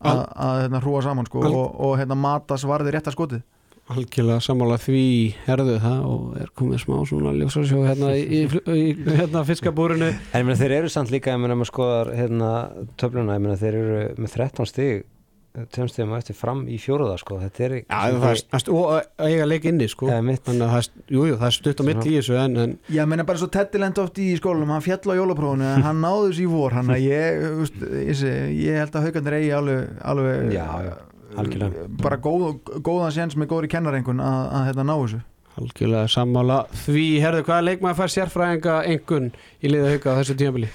að, 0.00 0.20
að 0.20 0.60
hérna 0.64 0.82
hrúa 0.84 1.00
saman 1.04 1.28
sko 1.28 1.42
og, 1.48 1.64
og 1.86 1.96
hérna 2.00 2.18
matas 2.18 2.66
varði 2.68 2.94
rétt 2.94 3.10
að 3.10 3.16
skotið. 3.18 3.46
Algjörlega 3.90 4.42
sammála 4.44 4.76
því 4.78 5.04
herðu 5.48 5.76
það 5.82 6.02
og 6.06 6.26
er 6.38 6.50
komið 6.54 6.82
smá 6.84 6.98
svona 7.10 7.32
ljósarsjó 7.34 7.80
hérna 7.88 8.12
í, 8.14 8.22
í, 8.22 8.42
í 8.70 9.16
hérna 9.18 9.42
fiskabúrinu. 9.48 10.12
En 10.30 10.44
ég 10.44 10.46
meina 10.46 10.58
þeir 10.60 10.76
eru 10.76 10.92
samt 10.94 11.10
líka, 11.10 11.34
ég 11.34 11.42
meina 11.42 11.56
maður 11.58 11.72
skoðar 11.72 12.12
hérna 12.14 12.50
töfluna, 13.00 13.34
ég 13.34 13.42
meina 13.42 13.58
þeir 13.58 13.78
eru 13.80 14.04
með 14.14 14.36
13 14.36 14.70
stig, 14.70 15.02
stigum 15.90 16.12
á 16.14 16.20
eftir 16.20 16.36
fram 16.38 16.62
í 16.70 16.76
fjóruða 16.80 17.16
sko, 17.20 17.38
þetta 17.42 17.64
er 17.66 17.74
Já, 17.80 17.82
það 17.90 18.20
það 18.22 18.56
er, 18.60 18.70
og 18.74 18.90
að 18.94 19.30
eiga 19.32 19.48
leik 19.50 19.66
inni 19.70 19.88
sko. 19.90 20.08
Það 20.10 20.90
jú, 21.10 21.24
jú, 21.26 21.36
það 21.40 21.46
er 21.48 21.56
stutt 21.56 21.82
á 21.82 21.84
mitt 21.88 22.02
í 22.06 22.14
þessu 22.18 22.38
en, 22.38 22.56
en 22.64 22.74
Já, 22.92 23.02
menna 23.10 23.26
bara 23.26 23.42
svo 23.42 23.50
Teddy 23.50 23.82
lendi 23.82 24.02
oft 24.04 24.20
í 24.22 24.28
skólanum 24.38 24.70
hann 24.74 24.84
fjall 24.84 25.02
á 25.10 25.14
jólaprófunu 25.18 25.68
en 25.74 25.86
hann 25.86 26.02
náði 26.04 26.30
þessu 26.30 26.44
í 26.44 26.50
vor 26.52 26.76
hann 26.78 26.94
að 26.94 27.02
ég, 27.08 27.42
ég, 28.06 28.22
ég 28.60 28.78
held 28.84 28.94
að 28.94 29.08
haugandir 29.08 29.38
eigi 29.40 29.52
alveg, 29.58 29.90
alveg 30.12 30.54
Já, 30.54 30.66
já, 30.86 30.94
bara 32.02 32.20
góð, 32.22 32.48
góðan 32.86 33.14
séns 33.14 33.36
með 33.38 33.52
góðri 33.52 33.74
kennarengun 33.74 34.22
að, 34.22 34.40
að 34.54 34.66
hérna 34.70 34.86
ná 34.86 34.94
þessu. 34.96 35.22
Algjörlega 35.60 36.08
sammála 36.10 36.58
því. 36.86 37.06
Herðu 37.20 37.46
hvaða 37.48 37.66
leikmaður 37.66 37.98
fær 37.98 38.12
sérfræðinga 38.14 38.76
engun 38.90 39.32
í 39.60 39.72
liða 39.72 39.96
hauka 39.96 40.14
á 40.14 40.18
þessu 40.22 40.36
tímabili? 40.38 40.70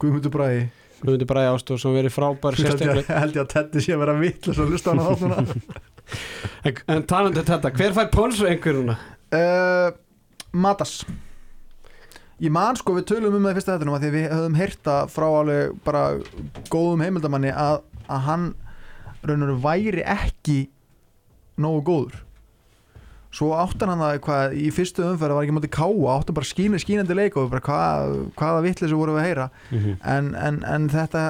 Guðmundur 0.00 0.32
Bræði 0.32 0.68
Guðmundi 1.00 1.28
Bræði 1.30 1.52
Ástór 1.54 1.80
sem 1.80 1.94
verið 1.96 2.12
frábær 2.14 2.56
held 2.58 2.60
ég, 2.60 2.74
sérstaklega 2.74 3.20
held 3.22 3.38
ég 3.38 3.42
að 3.44 3.50
Teddy 3.54 3.82
sé 3.84 3.94
að 3.96 4.02
vera 4.04 4.14
vill 4.20 4.36
og 4.36 4.56
svo 4.58 4.66
lusta 4.68 4.92
hann 4.92 5.00
á 5.00 5.06
þáttuna 5.08 5.36
en, 6.68 6.80
en 6.96 7.06
talandi 7.08 7.42
um 7.42 7.48
þetta, 7.50 7.72
hver 7.78 7.96
fær 7.96 8.10
pónsu 8.12 8.48
engununa? 8.50 8.96
uh, 9.36 9.90
Matas. 10.50 11.00
Ég 12.40 12.52
man 12.52 12.78
sko 12.78 12.94
við 12.96 13.06
tölum 13.12 13.36
um 13.36 13.44
það 13.44 13.52
í 13.52 13.58
fyrsta 13.58 13.74
þettunum 13.76 13.96
að 13.98 14.04
því 14.06 14.10
við 14.16 14.26
höfum 14.32 14.58
heyrta 14.58 14.96
frá 15.12 15.26
alveg 15.28 15.74
bara 15.84 16.02
góðum 16.72 17.04
heimildamanni 17.04 17.52
að, 17.52 17.82
að 18.08 18.26
hann 18.26 18.46
raunur 19.28 19.52
væri 19.60 20.04
ekki 20.08 20.58
nógu 21.60 21.82
góður 21.90 22.20
svo 23.34 23.52
áttan 23.54 23.92
hann 23.92 24.02
það 24.02 24.18
hvað 24.26 24.56
í 24.58 24.66
fyrstu 24.74 25.04
umferð 25.06 25.36
var 25.36 25.46
ekki 25.46 25.54
mátti 25.54 25.70
káa, 25.76 26.16
áttan 26.16 26.36
bara 26.36 26.50
skínu 26.50 26.80
skínandi 26.82 27.16
leik 27.16 27.38
og 27.38 27.52
bara 27.52 27.62
hvað, 27.66 28.16
hvaða 28.40 28.64
voru 28.98 29.14
við 29.14 29.20
að 29.22 29.28
heyra? 29.28 29.48
En, 30.02 30.34
en, 30.34 30.60
en 30.66 30.88
þetta, 30.90 31.24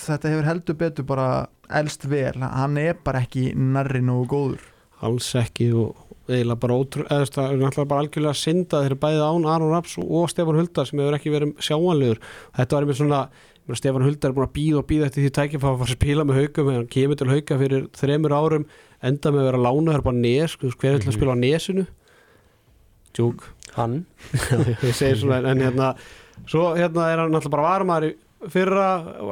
þetta 0.00 0.32
hefur 0.32 0.48
heldur 0.48 0.78
betur 0.80 1.08
bara 1.08 1.28
elst 1.68 2.08
vel, 2.08 2.34
hann 2.40 2.78
er 2.80 2.96
bara 3.04 3.22
ekki 3.26 3.52
nærri 3.54 4.00
nógu 4.00 4.28
góður. 4.32 4.68
Alls 5.04 5.28
ekki 5.38 5.68
og 5.76 6.08
eiginlega 6.28 6.60
bara 6.60 6.78
ótrú 6.80 7.04
bara 7.88 8.00
algjörlega 8.02 8.36
synda 8.36 8.82
þeir 8.82 8.90
eru 8.90 8.98
bæðið 9.04 9.22
án 9.28 9.46
Aron 9.52 9.72
Raps 9.72 9.94
og 10.00 10.26
Stefán 10.32 10.58
Huldar 10.58 10.88
sem 10.88 10.98
hefur 11.00 11.16
ekki 11.16 11.32
verið 11.32 11.54
sjáanlegur. 11.64 12.20
Þetta 12.56 12.76
var 12.76 12.86
einmitt 12.86 12.98
svona, 12.98 13.22
Stefán 13.78 14.04
Huldar 14.04 14.32
er 14.32 14.36
búin 14.36 14.48
að 14.48 14.56
býða 14.56 14.82
og 14.82 14.88
býða 14.88 15.08
eftir 15.08 15.24
því 15.24 15.32
tækifá 15.38 15.70
að 15.70 15.80
fara 15.80 15.88
að 15.88 15.94
spila 15.94 16.26
með 16.28 16.40
haugum 16.42 16.70
hann 16.72 16.90
kemur 16.92 17.20
til 17.20 17.30
hauga 17.32 17.58
fyrir 17.62 17.88
þremur 17.96 18.36
árum 18.36 18.68
enda 19.04 19.32
með 19.32 19.42
að 19.42 19.48
vera 19.50 19.64
lána, 19.66 19.90
það 19.92 19.98
er 19.98 20.06
bara 20.08 20.22
nes 20.22 20.56
hver 20.58 20.94
er 20.94 21.02
til 21.02 21.12
að 21.12 21.18
spila 21.18 21.36
á 21.36 21.42
nesinu? 21.42 21.84
Tjúk 23.16 23.44
Hann, 23.76 24.00
ég 24.86 24.96
segir 24.96 25.20
svona 25.20 25.42
en 25.52 25.60
hérna 25.62 25.92
svo 26.48 26.72
hérna 26.74 27.10
er 27.12 27.22
hann 27.22 27.34
náttúrulega 27.34 27.54
bara 27.54 27.68
varmaður 27.68 28.08
í 28.08 28.14
fyrra, 28.52 28.88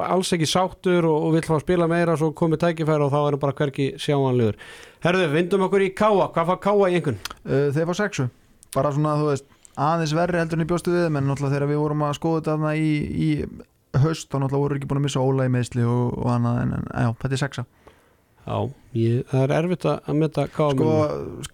alls 0.09 0.33
ekki 0.35 0.49
sáttur 0.51 1.07
og, 1.07 1.29
og 1.29 1.37
vill 1.37 1.45
fá 1.47 1.55
að 1.57 1.62
spila 1.62 1.87
meira 1.91 2.17
svo 2.19 2.33
komið 2.37 2.64
tækifæri 2.64 3.07
og 3.07 3.12
þá 3.12 3.19
er 3.21 3.37
hann 3.37 3.43
bara 3.45 3.55
hverki 3.61 3.87
sjáanlegur. 4.03 4.59
Herðu, 5.05 5.29
vindum 5.31 5.67
okkur 5.69 5.85
í 5.87 5.93
Káa, 5.95 6.27
hvað 6.35 6.51
fá 6.51 6.57
Káa 6.64 6.89
í 6.91 6.99
einhvern? 6.99 7.21
uh, 7.47 7.69
þeir 7.75 7.87
fá 7.87 7.95
sexu. 8.01 8.27
Bara 8.75 8.91
svona 8.95 9.14
þú 9.21 9.31
veist 9.31 9.47
aðeins 9.77 10.17
verri 10.17 10.41
heldur 10.41 10.59
en 10.59 10.64
ég 10.64 10.71
bjóstu 10.73 10.95
við 10.95 11.09
menn 11.14 11.31
náttúrulega 11.31 11.55
þegar 11.55 11.71
við 11.71 11.83
vorum 11.85 12.05
að 12.07 12.19
skoða 12.19 12.41
þetta 12.41 12.57
þarna 12.57 12.75
í, 12.81 12.93
í 13.14 13.31
haust 14.03 14.31
þá 14.31 14.39
náttúrulega 14.41 14.62
voru 14.64 14.79
ekki 14.81 14.91
búin 14.91 15.03
að 15.03 15.07
missa 15.07 15.47
í 15.47 15.53
meðsli 15.55 15.87
og, 15.87 16.17
og 16.17 16.31
annað 16.33 16.62
en, 16.62 16.73
en 16.81 16.87
já, 16.91 17.11
þetta 17.23 17.37
er 17.37 17.43
sexa 17.45 17.67
Já, 18.47 18.59
ég, 18.94 19.24
það 19.26 19.42
er 19.42 19.53
erfitt 19.57 19.84
að 19.90 19.97
að 20.12 20.18
metta 20.20 20.42
Káa 20.55 20.68
sko. 20.76 20.90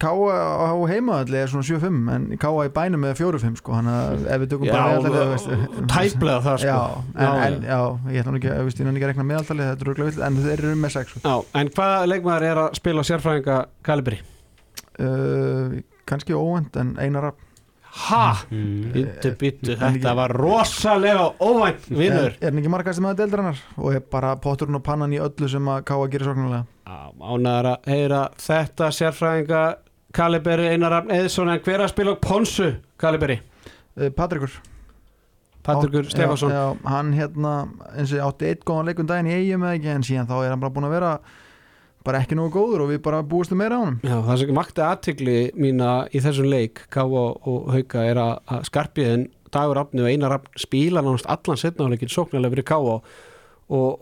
Káa 0.03 0.35
á 0.69 0.77
heimaðalli 0.91 1.39
er 1.41 1.49
svona 1.49 1.65
7-5 1.65 2.11
en 2.17 2.27
Káa 2.43 2.67
í 2.69 2.73
bænum 2.75 3.07
er 3.09 3.17
4-5 3.17 3.57
sko, 3.63 3.73
hann 3.79 3.89
að 3.89 4.27
ef 4.29 4.43
við 4.43 4.51
tökum 4.53 4.67
Já, 4.69 4.73
bara 4.75 4.91
meðaltalið, 4.91 5.23
þú 5.23 5.31
veist, 5.33 5.79
tæplega 5.95 6.43
það 6.45 6.59
sko. 6.61 6.75
Já, 6.75 6.83
en, 7.17 7.23
Já, 7.25 7.47
en, 7.47 7.57
já, 7.73 7.79
ég 8.13 8.21
ætla 8.27 8.35
nú 8.37 8.41
ekki, 8.43 8.51
ég 8.53 8.67
veist, 8.69 8.83
ég 8.83 8.91
náttúrulega 8.91 9.01
ekki 9.01 9.09
að 9.09 9.13
rekna 9.15 9.29
meðaltalið 9.33 9.71
þetta 9.71 9.87
er 9.87 9.91
röglega 9.93 10.11
vill, 10.11 10.27
en 10.29 10.37
þeir 10.45 10.53
eru 10.67 10.75
með 10.85 10.95
6 10.99 11.15
Já, 11.25 11.35
en 11.63 11.73
hvaða 11.79 12.03
leikmaður 12.13 12.47
er 12.51 12.61
að 12.67 12.77
spila 12.83 13.01
á 13.01 13.09
sérfræðinga 13.09 13.57
Kalibri? 13.89 14.21
uh, 15.01 15.81
kannski 16.13 16.37
óvend 16.37 16.77
en 16.83 16.93
einar 17.01 17.31
að 17.33 17.41
Ha? 17.93 18.47
mm. 18.49 18.93
Bittu, 18.95 19.31
bittu, 19.37 19.75
En 19.75 19.79
þetta 19.83 19.99
ekki- 19.99 20.15
var 20.17 20.33
rosalega 20.33 21.27
óvænt 21.45 21.91
er, 21.91 21.97
vinnur 22.01 22.31
er 22.41 22.47
hann 22.49 22.61
ekki 22.63 22.71
markast 22.73 23.03
með 23.05 23.19
deildrannar 23.19 23.59
og 23.77 23.91
er 23.99 24.01
bara 24.01 24.31
potturinn 24.41 24.79
og 24.79 24.83
pannan 24.87 25.13
í 25.13 25.19
öllu 25.21 25.49
sem 25.53 25.69
að 25.69 25.83
Káa 25.91 26.07
gerir 26.09 26.25
sóknarlega 26.31 26.65
Ánæður 27.23 27.71
að 27.73 27.89
heyra 27.93 28.21
þetta 28.43 28.91
sérfræðinga 28.99 29.63
Kaliberi 30.13 30.69
Einar 30.75 30.93
Rafn 30.93 31.15
Eðsson 31.15 31.49
en 31.53 31.63
hver 31.65 31.85
að 31.87 31.93
spila 31.95 32.17
Ponsu 32.21 32.69
Kaliberi? 33.01 33.39
uh, 33.97 34.11
Patrikur. 34.17 34.53
Patrikur 35.63 36.03
Já, 36.09 36.11
Stefansson 36.11 36.51
já, 36.51 36.63
hann 36.91 37.13
hérna 37.15 37.53
eins 37.95 38.11
og 38.17 38.25
átti 38.33 38.49
eitt 38.51 38.65
góðan 38.67 38.89
leikun 38.91 39.07
daginn 39.07 39.31
í 39.31 39.37
eigum 39.37 39.63
eða 39.63 39.77
ekki 39.79 39.93
en 39.93 40.07
síðan 40.09 40.27
þá 40.27 40.37
er 40.41 40.51
hann 40.51 40.63
bara 40.65 40.75
búin 40.75 40.89
að 40.89 40.95
vera 40.97 41.13
bara 42.03 42.19
ekki 42.25 42.35
nógu 42.35 42.51
góður 42.57 42.83
og 42.83 42.89
við 42.91 42.99
bara 43.05 43.21
búistum 43.23 43.61
meira 43.63 43.79
á 43.79 43.83
honum. 43.85 44.01
Já, 44.03 44.17
það 44.27 44.41
sem 44.41 44.57
vakti 44.59 44.83
aðtikli 44.83 45.37
mína 45.55 45.91
í 46.11 46.23
þessum 46.25 46.49
leik 46.51 46.83
Káa 46.91 47.07
og 47.07 47.69
Hauka 47.77 48.03
er 48.11 48.19
að, 48.19 48.65
skarpiðin 48.67 49.29
Dagur 49.55 49.79
Rafni 49.79 50.03
og 50.03 50.11
Einar 50.11 50.35
Rafn 50.35 50.59
spila 50.59 51.05
nánast 51.05 51.29
allan 51.31 51.61
setnáleikin 51.61 52.11
sóknarlega 52.11 52.57
fyrir 52.57 52.67
Káa 52.73 52.97
og, 52.99 53.07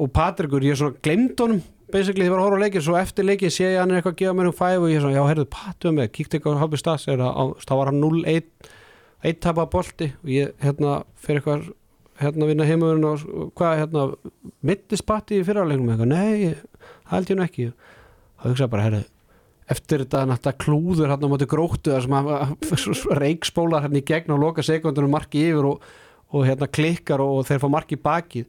og 0.00 0.08
Patrikur, 0.16 0.64
ég 0.64 0.80
svona 0.80 0.96
glemd 1.04 1.44
honum 1.44 1.60
basically 1.92 2.26
því 2.26 2.32
var 2.32 2.40
að 2.40 2.46
horfa 2.48 2.60
á 2.60 2.62
leikin, 2.64 2.84
svo 2.86 2.96
eftir 3.00 3.26
leikin 3.28 3.52
sé 3.54 3.66
ég 3.70 3.78
hann 3.80 3.90
er 3.92 4.00
eitthvað 4.00 4.14
að 4.14 4.20
gefa 4.22 4.36
mér 4.38 4.48
um 4.50 4.56
fæf 4.56 4.78
og 4.84 4.90
ég 4.92 5.02
svona, 5.02 5.16
já, 5.18 5.22
heyrðu, 5.30 5.46
Patu 5.54 5.92
með, 5.96 6.08
kíkti 6.16 6.38
eitthvað 6.38 6.62
á 6.62 6.94
er 7.14 7.22
að, 7.26 7.30
á, 7.36 7.44
þá 7.66 7.72
var 7.80 7.90
hann 7.90 8.00
0-1 8.02 8.70
eitt 9.20 9.40
tapa 9.44 9.66
bolti 9.68 10.10
og 10.22 10.30
ég, 10.32 10.52
hérna, 10.64 10.94
fyrir 11.20 11.40
eitthvað 11.42 11.68
hérna 12.20 12.48
vinna 12.50 12.66
heimurinn 12.68 13.04
og 13.08 13.24
hvað, 13.56 13.78
hérna 13.82 14.06
mittist 14.68 15.06
Patti 15.08 15.40
í 15.40 15.46
fyrirleiknum 15.46 15.92
eitthvað, 15.94 16.12
nei, 16.12 16.50
ég- 16.50 16.62
það 17.08 17.16
held 17.16 17.30
ég 17.32 17.38
nú 17.40 17.44
ekki. 17.46 17.66
Þá 18.40 18.44
hugsaði 18.50 18.72
bara, 18.74 18.86
heyrðu 18.88 19.02
eftir 19.70 20.02
þetta 20.02 20.24
náttúrulega 20.26 20.58
klúður 20.64 21.10
hérna 21.12 21.28
á 21.28 21.32
móti 21.32 21.46
gróttu 21.46 21.92
þar 21.94 22.02
sem 22.06 22.16
að 22.18 22.54
reikspólar 23.22 23.84
hérna 23.84 24.00
í 24.00 24.06
gegn 24.08 24.32
og 24.34 24.40
loka 24.42 24.64
sekundunum 24.66 25.12
marki 25.14 25.44
yfir 25.46 25.68
og, 25.68 25.84
og 26.34 26.46
hérna 26.48 26.66
klikkar 26.66 27.22
og, 27.22 27.44
þeir 27.46 27.60
fá 27.62 27.68
marki 27.70 27.98
bakið 28.00 28.48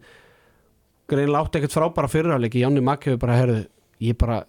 greinlega 1.12 1.44
átti 1.46 1.60
ekkert 1.62 1.76
frábæra 1.78 2.10
fyrirháleiki 2.12 2.64
Janni 2.64 2.82
Makk 2.88 3.06
hefur 3.10 3.22
bara, 3.26 3.38
herðu, 3.42 3.60
ég 4.02 4.18
bara 4.22 4.42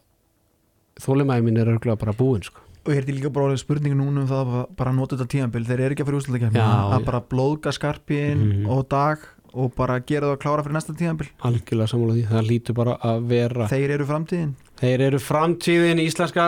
þólimæði 1.03 1.45
mín 1.47 1.61
er 1.63 1.71
örgulega 1.73 1.99
bara 2.01 2.15
búinn 2.17 2.45
sko. 2.47 2.61
og 2.83 2.91
ég 2.91 2.99
er 3.05 3.13
líka 3.15 3.31
bara 3.33 3.47
orðið 3.51 3.61
spurningu 3.63 3.95
núna 3.99 4.25
um 4.25 4.27
það 4.31 4.49
að 4.59 4.65
bara 4.81 4.93
nota 4.97 5.17
þetta 5.17 5.31
tímanbil, 5.31 5.63
þeir 5.69 5.81
eru 5.85 5.95
ekki 5.95 6.03
að 6.03 6.09
fyrir 6.09 6.19
úrslutakefni 6.21 6.59
Já, 6.59 6.67
að 6.67 6.97
já. 6.99 7.05
bara 7.07 7.21
blóðga 7.31 7.73
skarpiðin 7.77 8.41
Mhm. 8.43 8.67
og 8.75 8.89
dag 8.91 9.19
og 9.55 9.75
bara 9.77 9.99
gera 10.01 10.27
það 10.27 10.35
að 10.37 10.41
klára 10.43 10.63
fyrir 10.65 10.77
næsta 10.79 10.97
tímanbil 10.99 11.29
algjörlega 11.47 11.89
sammála 11.93 12.17
því, 12.17 12.25
það 12.33 12.49
lítur 12.49 12.75
bara 12.75 12.97
að 12.99 13.27
vera 13.29 13.69
þeir 13.69 13.91
eru 13.99 14.05
framtíðin 14.09 14.53
þeir 14.83 15.01
eru 15.07 15.19
framtíðin, 15.23 16.01
íslenska 16.03 16.47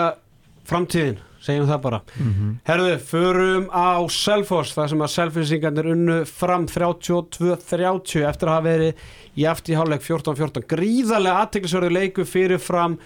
framtíðin, 0.66 1.18
segjum 1.44 1.68
það 1.68 1.82
bara. 1.86 2.00
Mm 2.16 2.30
-hmm. 2.34 2.54
Herðu, 2.68 2.94
förum 3.10 3.66
á 3.70 4.08
Selfoss 4.10 4.74
þar 4.74 4.88
sem 4.88 5.04
að 5.04 5.14
Selfossingarnir 5.16 5.90
unnu 5.92 6.24
fram 6.24 6.66
32-30 6.66 8.24
eftir 8.28 8.48
að 8.48 8.54
hafa 8.54 8.68
verið 8.68 8.94
í 9.36 9.44
afti 9.46 9.74
hálfleik 9.74 10.02
14-14 10.02 10.66
gríðarlega 10.68 11.44
aðteklisverðu 11.44 11.90
leiku 11.90 12.24
fyrir 12.24 12.58
fram 12.58 12.98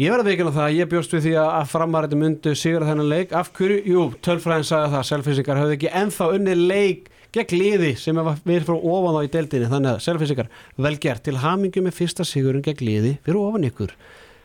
Ég 0.00 0.08
verði 0.08 0.30
ekki 0.32 0.44
að 0.46 0.54
það 0.56 0.66
að 0.66 0.76
ég 0.78 0.88
bjóst 0.88 1.12
við 1.12 1.24
því 1.26 1.32
að, 1.36 1.48
að 1.52 1.66
framarrætti 1.68 2.16
myndu 2.16 2.52
sigra 2.56 2.86
þennan 2.88 3.10
leik. 3.12 3.32
Af 3.36 3.50
hverju, 3.52 3.82
jú, 3.84 4.04
tölfræðin 4.24 4.64
sagði 4.64 4.92
það 4.94 5.02
selfisingar 5.10 5.60
höfðu 5.60 5.74
ekki 5.76 5.90
ennþá 6.00 6.28
unni 6.32 6.54
leik 6.56 7.10
gegn 7.36 7.58
liði 7.60 7.90
sem 8.00 8.20
við 8.48 8.64
frá 8.64 8.72
ofan 8.78 9.18
þá 9.18 9.20
í 9.20 9.30
deildinni. 9.34 9.68
Þannig 9.68 9.90
að 9.90 10.00
selfisingar 10.06 10.48
vel 10.86 10.94
gert 11.04 11.24
til 11.28 11.36
hamingu 11.42 11.84
með 11.84 11.98
fyrsta 11.98 12.24
sigurinn 12.24 12.64
gegn 12.64 12.86
liði 12.88 13.12
fyrir 13.26 13.40
ofan 13.42 13.68
ykkur 13.68 13.92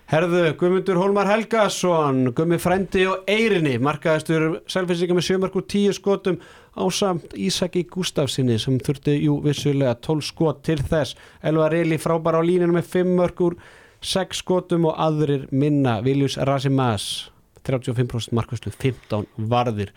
Herðu, 0.07 0.53
Guðmundur 0.55 0.95
Hólmar 1.01 1.27
Helgason 1.27 2.29
Gummi 2.31 2.55
Frendi 2.63 3.01
og 3.11 3.25
Eirinni 3.27 3.73
markaðistur 3.83 4.61
selfisingar 4.71 5.17
með 5.17 5.25
sjömark 5.27 5.55
úr 5.59 5.65
tíu 5.67 5.91
skotum 5.91 6.37
á 6.79 6.87
samt 6.95 7.33
Ísaki 7.35 7.81
Gustafsinni 7.91 8.55
sem 8.55 8.77
þurfti, 8.79 9.17
jú, 9.25 9.33
vissulega 9.43 9.97
12 9.99 10.23
skot 10.29 10.61
til 10.63 10.77
þess. 10.79 11.17
Elvar 11.43 11.75
Eli 11.75 11.97
frábæra 11.99 12.39
á 12.39 12.47
líninu 12.47 12.77
með 12.77 12.87
5 12.93 13.11
mörg 13.17 13.41
úr 13.49 13.57
6 13.99 14.39
skotum 14.45 14.87
og 14.87 14.95
aðrir 14.95 15.43
minna. 15.51 15.97
Viljus 16.05 16.37
Rasimas 16.39 17.27
35% 17.67 18.31
markvæslu, 18.37 18.71
15 18.71 19.27
varðir. 19.51 19.91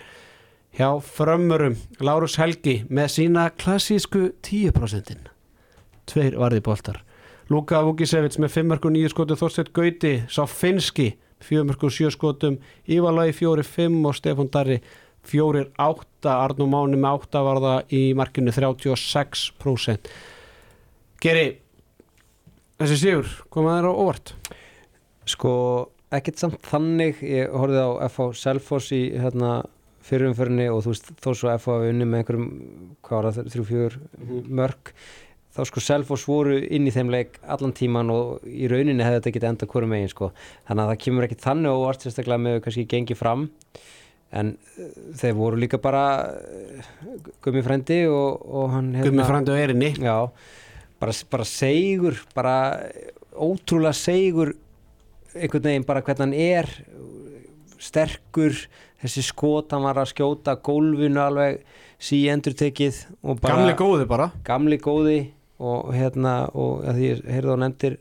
Hjá 0.74 0.88
frömmurum 1.06 1.78
Lárus 2.02 2.34
Helgi 2.42 2.80
með 2.90 3.14
sína 3.14 3.46
klassísku 3.54 4.32
10% 4.42 5.30
tveir 6.11 6.34
varði 6.34 6.66
boltar 6.66 7.04
Luka 7.51 7.80
Vugisevits 7.82 8.38
með 8.38 8.53
5 8.61 8.76
og 8.76 8.92
9 8.94 9.11
skotum 9.11 9.38
Þorstedt 9.40 9.72
Gauti, 9.74 10.12
sá 10.30 10.44
finski 10.46 11.09
4 11.42 11.64
og 11.74 11.90
7 11.90 12.12
skotum 12.14 12.59
Ívalagi 12.86 13.34
4-5 13.40 13.96
og 14.07 14.14
Stefán 14.14 14.51
Darri 14.55 14.76
4-8 15.26 16.30
Arnum 16.30 16.70
Máni 16.70 17.01
með 17.01 17.24
8 17.26 17.42
varða 17.44 17.72
í 17.90 18.03
markinu 18.14 18.55
36% 18.55 20.12
Geri 21.20 21.48
þessi 22.80 23.01
sigur, 23.01 23.32
komaður 23.53 23.90
á 23.90 23.92
óvart? 23.98 24.32
Sko, 25.28 25.53
ekkert 26.14 26.40
samt 26.40 26.62
þannig 26.70 27.18
ég 27.26 27.51
horfið 27.51 27.82
á 27.82 27.90
FH 28.07 28.30
Selfoss 28.40 28.94
í 28.96 29.03
hérna 29.11 29.59
fyrirumförni 30.07 30.70
og 30.72 30.84
þú 30.84 30.94
veist 30.94 31.11
þó 31.18 31.28
svo 31.34 31.51
FH 31.59 31.74
hafi 31.74 31.90
unni 31.92 32.07
með 32.09 32.22
einhverjum 32.22 32.48
hvað 33.05 33.18
var 33.18 33.36
það, 33.36 33.51
þrjú, 33.53 33.66
fjör 33.68 33.98
mörg 34.48 34.94
þá 35.61 35.68
sko 35.68 35.82
Selfoss 35.84 36.26
voru 36.28 36.56
inn 36.56 36.88
í 36.88 36.92
þeim 36.94 37.11
leik 37.12 37.38
allan 37.44 37.74
tíman 37.76 38.11
og 38.14 38.46
í 38.48 38.68
rauninni 38.70 39.04
hefði 39.04 39.18
þetta 39.18 39.32
getið 39.34 39.48
enda 39.50 39.68
hverju 39.68 39.90
megin 39.90 40.12
sko. 40.12 40.30
Þannig 40.68 40.84
að 40.84 40.90
það 40.90 41.00
kemur 41.04 41.26
ekkert 41.26 41.44
þannig 41.44 41.76
óvart 41.76 42.04
sérstaklega 42.06 42.44
með 42.46 42.61
kannski 42.64 42.86
gengi 42.88 43.16
fram. 43.18 43.46
En 44.30 44.54
uh, 44.54 44.88
þeir 45.20 45.36
voru 45.36 45.61
líka 45.61 45.80
bara 45.82 46.04
uh, 46.30 46.90
Gummi 47.44 47.64
Frendi 47.66 48.04
og, 48.08 48.44
og 48.46 48.72
hann 48.76 48.92
Gummi 49.02 49.26
Frendi 49.26 49.52
og 49.52 49.61
Erinni 49.61 49.90
já, 49.98 50.16
bara, 51.02 51.16
bara 51.34 51.48
segur 51.50 52.20
bara 52.36 52.54
ótrúlega 53.34 53.96
segur 53.98 54.54
einhvern 55.34 55.66
veginn 55.66 55.88
bara 55.88 56.04
hvernig 56.06 56.24
hann 56.24 56.36
er 56.38 56.70
sterkur. 57.80 58.56
Þessi 59.00 59.24
skot 59.24 59.74
hann 59.74 59.84
var 59.86 59.98
að 59.98 60.11
skjóta 60.12 60.54
gólfinu 60.61 61.22
alveg 61.24 61.62
sí 62.00 62.22
endur 62.32 62.54
tekið 62.56 63.02
gamli 63.42 63.76
góði 63.76 64.06
bara. 64.08 64.30
Gamli 64.46 64.78
góði 64.80 65.18
og 65.61 65.90
hérna 65.94 66.34
og 66.56 66.84
að 66.88 66.98
því 66.98 67.08
ég 67.11 67.24
heyrði 67.36 67.56
á 67.56 67.62
nefndir 67.64 67.98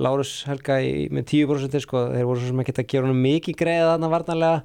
Lárus 0.00 0.32
Helga 0.48 0.78
í, 0.80 1.08
með 1.12 1.26
10% 1.34 1.84
sko, 1.84 2.06
þeir 2.14 2.28
voru 2.28 2.40
svo 2.40 2.50
sem 2.50 2.60
ekki 2.62 2.74
að 2.78 2.90
gera 2.92 3.10
hann 3.10 3.24
mikið 3.24 3.58
greið 3.60 3.88
þarna 3.90 4.10
varnarlega 4.14 4.60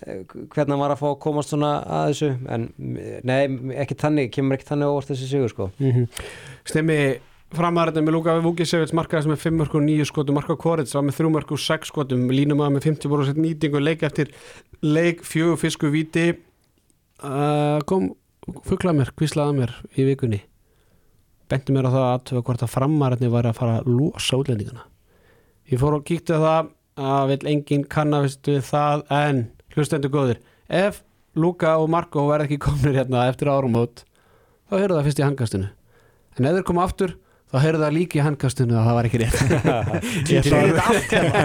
eh, 0.00 0.22
hvernig 0.24 0.72
hann 0.72 0.82
var 0.84 0.94
að 0.94 1.02
fá 1.02 1.08
að 1.10 1.18
komast 1.24 1.52
svona 1.52 1.72
að 1.84 2.12
þessu 2.12 2.30
en 2.54 2.68
nei, 3.28 3.40
ekki 3.84 3.98
þannig 4.00 4.32
kemur 4.32 4.56
ekki 4.56 4.70
þannig 4.70 4.94
óvart 4.94 5.12
þessi 5.12 5.28
sigur 5.28 5.52
sko. 5.52 5.68
Mm 5.76 5.92
-hmm. 5.92 6.22
Stemmi 6.68 6.98
framarðin 7.54 8.04
með 8.04 8.16
Luka 8.16 8.36
Vugisevits 8.44 8.94
markaðis 8.96 9.28
með 9.30 9.40
5 9.46 9.60
mörg 9.60 9.76
og 9.78 9.84
9 9.84 10.08
skotum 10.08 10.36
Marko 10.36 10.56
Korits 10.60 10.94
var 10.96 11.04
með 11.06 11.20
3 11.22 11.30
mörg 11.32 11.52
og 11.54 11.62
6 11.64 11.92
skotum 11.92 12.26
línum 12.32 12.60
að 12.64 12.74
með 12.76 12.88
50% 12.90 13.40
nýtingu 13.40 13.80
leik 13.80 14.04
eftir 14.04 14.32
leik 14.84 15.24
fjögur 15.24 15.60
fisku 15.60 15.88
viti 15.92 16.26
uh, 17.24 17.80
kom 17.88 18.12
fugglaði 18.68 19.00
mér, 19.00 19.12
kvíslaði 19.16 19.62
mér 19.62 19.74
í 19.96 20.08
vikunni 20.08 20.42
benti 21.50 21.74
mér 21.74 21.88
á 21.88 21.92
það 21.92 22.08
að 22.08 22.42
hvort 22.46 22.64
að 22.64 22.72
framarðin 22.72 23.32
var 23.32 23.48
að 23.48 23.58
fara 23.58 23.78
að 23.80 23.90
losa 23.92 24.40
útlendingana. 24.40 24.84
Ég 25.68 25.80
fór 25.80 25.98
og 25.98 26.04
kíkti 26.08 26.36
það 26.38 26.70
að 26.98 27.30
vil 27.32 27.40
enginn 27.52 27.86
kannavist 27.88 28.48
við 28.48 28.62
það 28.68 29.04
en 29.14 29.44
hlustendur 29.76 30.12
góðir 30.12 30.42
ef 30.68 31.02
Luka 31.38 31.76
og 31.78 31.90
Marko 31.92 32.24
verð 32.26 32.48
ekki 32.48 32.60
komnir 32.66 32.96
hérna 32.98 33.28
eftir 33.30 33.50
árum 33.52 33.76
át 33.78 34.02
þá 34.68 34.74
heyrðu 34.80 34.96
það 34.96 35.08
fyrst 35.08 35.20
í 35.20 35.26
hangastinu 35.26 35.68
en 36.38 36.48
ef 36.48 36.56
þeir 36.56 36.66
koma 36.66 36.86
aftur 36.88 37.14
þá 37.48 37.58
heyrðu 37.62 37.84
það 37.84 37.94
líka 37.96 38.18
í 38.18 38.24
handkastunni 38.24 38.76
að 38.76 38.88
það 38.88 38.96
var 38.98 39.08
ekki 39.08 39.20
rétt. 39.22 39.38
Ég 40.34 40.48
sagði 40.48 40.72
þetta 40.74 40.84
allt 40.90 41.14
hérna. 41.14 41.44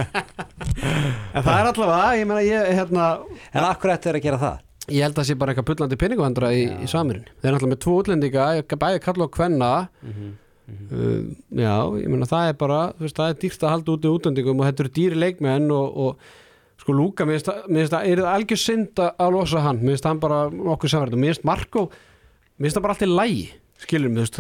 En 1.34 1.46
það 1.46 1.54
er 1.54 1.70
allavega 1.70 2.18
ég 2.20 2.28
meina 2.30 2.44
ég 2.44 2.72
hérna 2.80 3.06
en 3.54 3.68
akkur 3.70 3.94
eftir 3.94 4.20
að 4.20 4.26
gera 4.26 4.42
það 4.42 4.58
ég 4.92 5.04
held 5.04 5.14
að 5.14 5.20
það 5.22 5.28
sé 5.30 5.36
bara 5.40 5.54
eitthvað 5.54 5.68
pullandi 5.72 6.00
peningavandra 6.00 6.54
í, 6.56 6.64
í 6.84 6.88
samirinn 6.92 7.28
þeir 7.42 7.50
er 7.50 7.58
alltaf 7.58 7.72
með 7.72 7.84
tvo 7.86 7.98
útlendinga 8.02 8.48
bæði 8.80 9.04
kalla 9.04 9.28
og 9.28 9.36
kvenna. 9.36 9.74
Mm 10.04 10.14
-hmm. 10.14 10.32
Mm 10.64 10.78
-hmm. 10.80 10.96
Uh, 10.96 11.36
já, 11.60 11.76
ég 12.00 12.08
meina 12.08 12.26
það 12.26 12.50
er 12.50 12.54
bara 12.54 12.94
veist, 13.00 13.18
það 13.18 13.30
er 13.30 13.40
dýrt 13.42 13.64
að 13.64 13.70
halda 13.70 13.92
út 13.92 14.06
í 14.06 14.14
útlendingum 14.16 14.60
og 14.60 14.66
þetta 14.66 14.84
eru 14.84 14.92
dýri 14.96 15.16
leikmenn 15.20 15.72
og, 15.72 15.98
og 15.98 16.18
sko 16.80 16.94
Lúka, 16.94 17.26
mér 17.26 17.40
finnst 17.40 17.92
það, 17.92 18.06
er 18.08 18.18
það 18.18 18.36
algjör 18.36 18.62
synd 18.62 19.00
að 19.00 19.32
losa 19.32 19.60
hann, 19.60 19.82
mér 19.82 19.96
finnst 19.96 20.08
hann 20.08 20.20
bara 20.24 20.48
okkur 20.48 20.90
samverð 20.90 21.14
og 21.14 21.20
mér 21.20 21.34
finnst 21.34 21.44
Marko 21.44 21.90
mér 22.58 22.66
finnst 22.66 22.78
það 22.78 22.86
bara 22.86 22.94
alltaf 22.94 23.10
lægi, 23.10 23.46
skilur 23.84 24.10
mér 24.10 24.32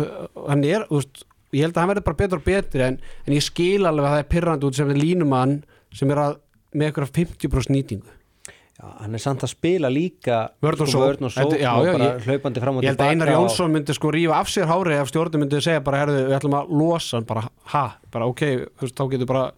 hann 0.47 0.63
er, 0.63 0.87
þú 0.87 0.95
veist, 1.01 1.25
ég 1.51 1.61
held 1.61 1.75
að 1.75 1.81
hann 1.81 1.91
verður 1.91 2.07
bara 2.07 2.21
betur 2.23 2.39
og 2.39 2.47
betur 2.47 2.81
en, 2.87 2.99
en 3.27 3.33
ég 3.33 3.43
skil 3.43 3.85
alveg 3.85 4.07
að 4.07 4.15
það 4.15 4.23
er 4.23 4.31
pirrand 4.33 4.63
út 4.63 4.79
sem 4.79 4.89
er 4.89 4.99
línumann 5.03 5.63
sem 5.91 6.11
er 6.11 6.23
að, 6.23 6.39
með 6.73 6.87
eitthvað 6.87 7.15
50% 7.19 7.75
nýtingu 7.75 8.15
Já, 8.73 8.87
hann 9.03 9.13
er 9.13 9.21
samt 9.21 9.43
að 9.45 9.51
spila 9.53 9.89
líka 9.93 10.37
vörn 10.63 10.81
og 10.81 10.87
sko, 10.89 11.01
og, 11.05 11.53
já, 11.61 11.71
og 11.77 11.85
já, 11.85 11.91
bara 11.93 12.05
ég, 12.17 12.23
hlaupandi 12.25 12.59
fram 12.63 12.77
og 12.79 12.83
ég 12.83 12.89
held 12.89 13.01
að 13.03 13.11
Einar 13.11 13.27
tilbaka 13.29 13.37
og- 13.43 13.49
Jónsson 13.51 13.71
myndi 13.75 13.93
sko 13.93 14.11
rífa 14.11 14.33
af 14.39 14.47
sér 14.49 14.65
hári 14.71 14.95
ef 14.97 15.11
stjórnum 15.11 15.43
myndi 15.43 15.59
segja 15.61 15.83
bara 15.85 15.99
herðu, 16.01 16.23
við 16.27 16.37
ætlum 16.39 16.55
að 16.57 16.71
losa 16.79 17.17
hann 17.17 17.27
bara, 17.29 17.43
ha, 17.75 17.83
bara 18.11 18.25
ok 18.25 18.41
þú 18.41 18.81
veist, 18.81 18.95
þá 18.97 19.09
getur 19.13 19.29
bara 19.29 19.51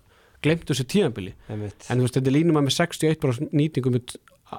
glemt 0.43 0.66
þessu 0.68 0.84
tíðanbili 0.91 1.32
Einmitt. 1.49 1.88
en 1.89 1.97
þú 1.97 2.01
veist, 2.09 2.18
þetta 2.20 2.34
línum 2.36 2.59
að 2.59 2.68
með 2.68 2.76
61% 2.76 3.55
nýtingum 3.55 3.95
með- 3.95 4.18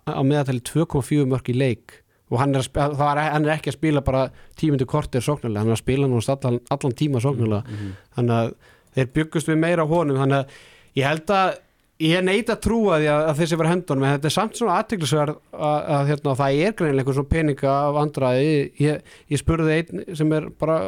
á 0.09 0.20
meðatali 0.24 0.62
2,4 0.64 1.26
mörg 1.28 1.52
í 1.52 1.54
leik 1.54 2.00
og 2.30 2.38
hann 2.40 2.54
er, 2.57 2.61
að 2.62 2.96
er, 2.96 3.30
hann 3.30 3.44
er 3.46 3.59
ekki 3.59 3.70
að 3.70 3.76
spila 3.76 4.00
bara 4.00 4.30
tímundu 4.57 4.86
kortir 4.88 5.20
sóknarlega, 5.20 5.59
hann 5.62 5.68
er 5.68 5.76
að 5.76 5.84
spila 5.84 6.09
nú 6.09 6.18
allan, 6.18 6.61
allan 6.70 6.92
tíma 6.96 7.20
sóknarlega 7.20 7.62
Mhm. 7.68 7.92
þannig 8.16 8.40
að 8.40 8.54
þeir 8.96 9.12
byggust 9.12 9.46
við 9.52 9.59
meira 9.59 9.84
honum 9.86 10.16
þannig 10.16 10.40
að 10.40 10.48
ég 10.96 11.04
held 11.07 11.26
að 11.26 11.59
ég 12.03 12.24
neita 12.24 12.57
að 12.57 12.62
trúa 12.66 12.99
því 13.01 13.09
að, 13.09 13.22
að 13.30 13.38
þessi 13.40 13.59
var 13.61 13.70
hendunum 13.70 14.07
en 14.07 14.14
þetta 14.16 14.28
er 14.28 14.34
samt 14.34 14.59
svona 14.59 14.78
aðteglisverð 14.82 15.36
að, 15.36 15.76
að 15.97 16.09
hérna, 16.11 16.34
það 16.40 16.62
er 16.62 16.74
greinilega 16.76 17.03
einhver 17.03 17.18
svona 17.18 17.32
peninga 17.32 17.74
af 17.74 18.01
andraði 18.03 18.49
ég, 18.82 19.12
ég 19.32 19.40
spurði 19.40 19.76
einn 19.78 20.16
sem 20.18 20.34
er 20.36 20.49
bara 20.61 20.78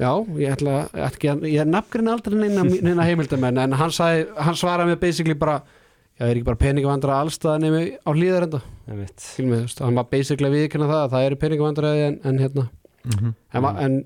já, 0.00 0.10
ég 0.40 0.54
ætla 0.54 0.76
ekki 1.08 1.32
að 1.34 1.48
ég 1.52 1.68
nafngrin 1.68 2.12
aldrei 2.14 2.38
neina, 2.40 2.64
neina 2.86 3.08
heimildamenn 3.08 3.60
en 3.66 3.76
hann, 3.80 3.92
sagði, 3.94 4.28
hann 4.46 4.56
svaraði 4.58 4.94
mér 4.94 5.02
basically 5.02 5.36
bara 5.38 5.58
já, 5.60 6.22
það 6.22 6.30
er 6.30 6.38
ekki 6.38 6.48
bara 6.48 6.62
peninga 6.64 6.88
af 6.88 6.96
andraði 6.96 7.26
allstað 7.26 7.60
nefnir 7.66 7.92
á 8.00 8.10
hlýðarenda 8.14 8.62
hann 8.88 10.00
var 10.00 10.08
basically 10.08 10.48
að 10.48 10.56
viðkynna 10.60 10.88
það 10.88 11.02
að 11.02 11.14
það 11.16 11.28
eru 11.28 11.40
peningavandræði 11.44 12.08
en, 12.08 12.18
en 12.24 12.40
hérna 12.40 12.66
Mhm. 13.04 13.34
en, 13.52 13.62
mm. 13.62 13.78
en 13.84 13.96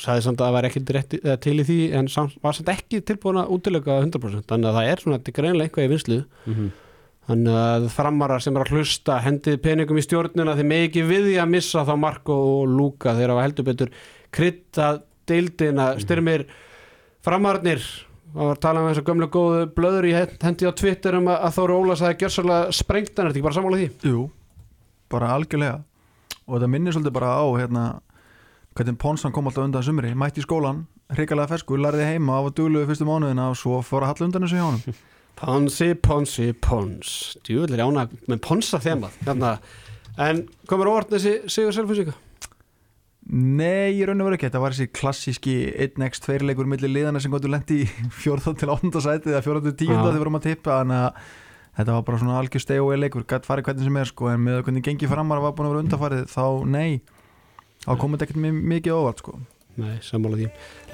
sagði 0.00 0.22
samt 0.24 0.40
að 0.40 0.46
það 0.48 0.54
var 0.56 0.66
ekki 0.68 0.80
til 1.44 1.56
í 1.60 1.64
því 1.68 1.78
en 1.98 2.08
samt, 2.08 2.36
var 2.42 2.52
samt 2.56 2.70
ekki 2.72 3.00
tilbúin 3.06 3.38
að 3.38 3.50
útilega 3.54 4.00
100% 4.02 4.46
þannig 4.50 4.70
að 4.70 4.78
það 4.78 4.88
er 4.90 5.02
svona, 5.04 5.18
þetta 5.18 5.30
er 5.30 5.36
greinlega 5.42 5.68
eitthvað 5.68 5.86
í 5.86 5.92
vinslu 5.92 6.24
Mhm. 6.46 6.70
þannig 7.30 7.58
að 7.60 7.88
framarar 7.94 8.42
sem 8.42 8.56
er 8.56 8.64
að 8.64 8.72
hlusta 8.74 9.20
hendið 9.22 9.60
peningum 9.62 9.98
í 10.00 10.02
stjórnuna 10.02 10.56
þeir 10.58 10.66
með 10.66 10.86
ekki 10.88 11.04
við 11.06 11.22
því 11.28 11.36
að 11.42 11.50
missa 11.54 11.84
þá 11.86 11.94
Marko 12.00 12.38
og 12.62 12.68
Luka 12.68 13.14
þeir 13.14 13.28
hafa 13.34 13.44
heldur 13.46 13.64
betur 13.70 13.90
krytta 14.32 14.88
deildina, 15.30 15.92
styrmir 16.00 16.46
framararnir 17.22 17.78
það 18.30 18.46
var 18.46 18.56
að 18.56 18.60
tala 18.64 18.80
um 18.82 18.88
þessu 18.90 19.04
gömlu 19.06 19.28
góðu 19.30 19.62
blöður 19.74 20.08
í 20.10 20.12
hendi 20.16 20.66
á 20.66 20.72
Twitter 20.74 21.16
um 21.18 21.30
að, 21.30 21.46
Þóru 21.54 21.78
Ólas 21.82 22.02
hafi 22.04 22.18
gjörsalega 22.22 22.72
sprengt 22.74 23.14
hann, 23.16 23.26
er 23.26 23.32
þetta 23.32 23.38
ekki 23.40 23.46
bara 23.46 23.58
sammála 23.58 23.80
því? 23.80 23.88
Jú, 24.10 24.30
bara 25.10 25.32
algjörlega 25.36 25.80
og 26.46 26.56
þetta 26.56 26.70
minnir 26.70 26.94
svolítið 26.96 27.12
bara 27.14 27.32
á 27.38 27.46
hérna, 27.58 27.84
hvernig 28.78 28.98
Ponsan 29.02 29.32
kom 29.34 29.48
alltaf 29.50 29.66
undan 29.66 29.82
sumri 29.86 30.12
mætti 30.18 30.42
í 30.42 30.46
skólan, 30.46 30.84
hrikalega 31.14 31.50
fersku, 31.50 31.76
lærði 31.80 32.06
heima 32.06 32.38
og 32.38 32.48
var 32.50 32.56
dugluðu 32.60 32.88
fyrstu 32.90 33.06
mánuðina 33.08 33.48
og 33.50 33.58
svo 33.58 33.80
fór 33.86 34.06
að 34.06 34.12
halla 34.14 34.28
undan 34.28 34.46
þessu 34.46 34.60
hjá 34.60 34.66
honum 34.68 35.00
Ponsi, 35.40 35.88
Ponsi, 35.96 36.50
Pons 36.52 37.12
djúvillir 37.46 37.80
ána 37.82 38.06
með 38.28 38.42
Ponsa 38.44 38.80
þemað 38.82 39.14
hérna. 39.24 39.54
en 40.20 40.42
komur 40.68 40.90
óvart 40.92 41.10
þessi 41.14 41.38
Sigur 41.50 41.72
Selfusíka? 41.74 42.12
Nei, 43.30 43.94
ég 43.94 44.08
raun 44.08 44.20
og 44.24 44.26
veru 44.30 44.36
ekki, 44.38 44.48
þetta 44.48 44.60
var 44.62 44.74
þessi 44.74 44.90
klassíski 44.96 45.54
1x2 45.86 46.40
leikur 46.48 46.66
millir 46.68 46.90
liðana 46.90 47.20
sem 47.22 47.30
gotur 47.32 47.52
lendi 47.52 47.82
í 47.84 47.86
14 48.24 48.56
til 48.58 48.72
8. 48.74 48.90
sæti 49.04 49.30
eða 49.34 49.42
14 49.44 49.68
til 49.70 49.76
10. 49.86 49.92
Já. 49.92 50.00
þegar 50.00 50.16
við 50.16 50.22
vorum 50.24 50.38
að 50.40 50.46
tippa 50.48 50.78
þannig 50.80 51.04
að 51.06 51.30
þetta 51.80 51.94
var 51.96 52.04
bara 52.08 52.20
svona 52.22 52.38
algjör 52.40 52.64
steg 52.64 52.82
og 52.82 52.96
leikur 52.98 53.26
gætt 53.30 53.46
farið 53.48 53.68
hvernig 53.70 53.86
sem 53.88 53.98
er 54.02 54.10
sko 54.10 54.30
en 54.32 54.42
með 54.44 54.62
hvernig 54.66 54.84
gengi 54.88 55.08
framar 55.10 55.40
var 55.44 55.54
búin 55.56 55.68
að 55.68 55.74
vera 55.76 55.84
undarfarið 55.86 56.24
þá 56.32 56.44
nei 56.74 56.90
þá 57.86 57.92
komið 58.02 58.26
ekkert 58.26 58.40
mi- 58.42 58.64
mikið 58.74 58.96
óvart 58.98 59.22
sko. 59.22 59.38
Nei, 59.80 59.94
sammála 60.04 60.36
því. 60.36 60.48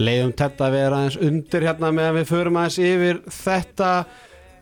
Leiðum 0.04 0.32
þetta 0.38 0.66
að 0.68 0.74
vera 0.76 0.98
aðeins 1.00 1.16
undir 1.26 1.64
hérna 1.66 1.88
meðan 1.96 2.18
við 2.20 2.28
förum 2.30 2.58
aðeins 2.60 2.78
yfir 2.78 3.20
þetta. 3.42 3.90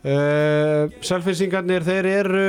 Uh, 0.05 0.85
Selfinsingarnir 1.01 1.81
þeir 1.85 2.05
eru 2.11 2.45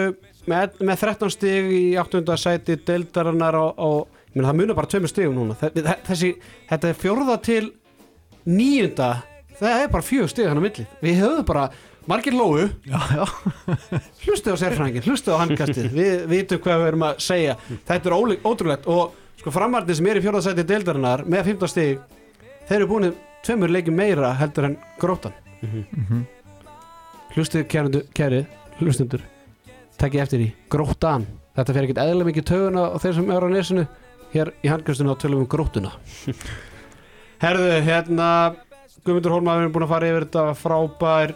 með, 0.48 0.74
með 0.84 1.00
13 1.00 1.30
stig 1.32 1.70
í 1.72 1.82
8. 2.00 2.20
sæti 2.38 2.76
deildarinnar 2.84 3.56
og, 3.56 3.78
og 3.80 4.32
meina 4.36 4.50
það 4.50 4.58
munar 4.60 4.76
bara 4.76 4.90
tveimur 4.92 5.08
stigum 5.12 5.36
núna. 5.38 5.56
Þe- 5.60 5.72
þe- 5.80 5.98
þessi, 6.10 6.30
þetta 6.70 6.90
er 6.92 6.98
fjórða 7.00 7.36
til 7.48 7.62
níunda. 8.46 9.10
Það 9.56 9.82
er 9.86 9.92
bara 9.94 10.04
fjögur 10.04 10.28
stig 10.32 10.48
hann 10.50 10.60
á 10.60 10.64
milli. 10.66 10.84
Við 11.00 11.20
höfum 11.22 11.46
bara 11.48 11.68
margir 12.06 12.36
lóu 12.36 12.68
hlustu 14.26 14.52
á 14.52 14.56
sérfrængin, 14.60 15.02
hlustu 15.08 15.32
á 15.32 15.40
handkastið. 15.40 15.88
Við 15.96 16.26
vitum 16.30 16.60
hvað 16.62 16.82
við 16.82 16.90
erum 16.92 17.06
að 17.08 17.22
segja. 17.24 17.56
Þetta 17.88 18.10
er 18.12 18.16
ótrúlegt 18.46 18.86
og 18.92 19.16
sko 19.46 19.52
framarðin 19.54 19.94
sem 19.94 20.06
er 20.10 20.18
í 20.18 20.22
fjórðasæti 20.24 20.64
deildarinnar 20.66 21.22
með 21.30 21.52
15 21.52 21.70
stig 21.70 22.00
þeir 22.66 22.80
eru 22.80 22.88
búin 22.90 23.12
tveimur 23.46 23.70
leikjum 23.70 23.94
meira 23.94 24.32
heldur 24.40 24.66
en 24.72 24.78
grótan 24.98 25.34
Mhm. 25.62 26.24
hlustu 27.36 27.62
kæru, 27.64 28.02
kæri 28.14 28.42
hlustundur 28.80 29.22
takk 29.98 30.12
ég 30.18 30.22
eftir 30.26 30.40
í 30.44 30.48
grótan 30.68 31.24
þetta 31.56 31.72
fer 31.72 31.86
ekkert 31.86 32.02
eðlilega 32.02 32.28
mikið 32.32 32.44
töguna 32.50 32.82
og 32.92 33.00
þeir 33.00 33.14
sem 33.14 33.30
eru 33.30 33.46
á 33.48 33.50
nesinu. 33.54 33.86
Hér 34.34 34.50
í 34.60 34.68
handkastinu 34.68 35.14
á 35.14 35.16
tölum 35.16 35.40
um 35.44 35.46
grótuna 35.46 35.92
herðu, 37.44 37.70
hérna 37.86 38.28
Guðmundur 39.06 39.32
Hólmaður 39.36 39.62
er 39.68 39.70
búin 39.70 39.84
að 39.86 39.92
fara 39.92 40.08
yfir 40.10 40.24
þetta 40.26 40.42
frábær. 40.58 41.32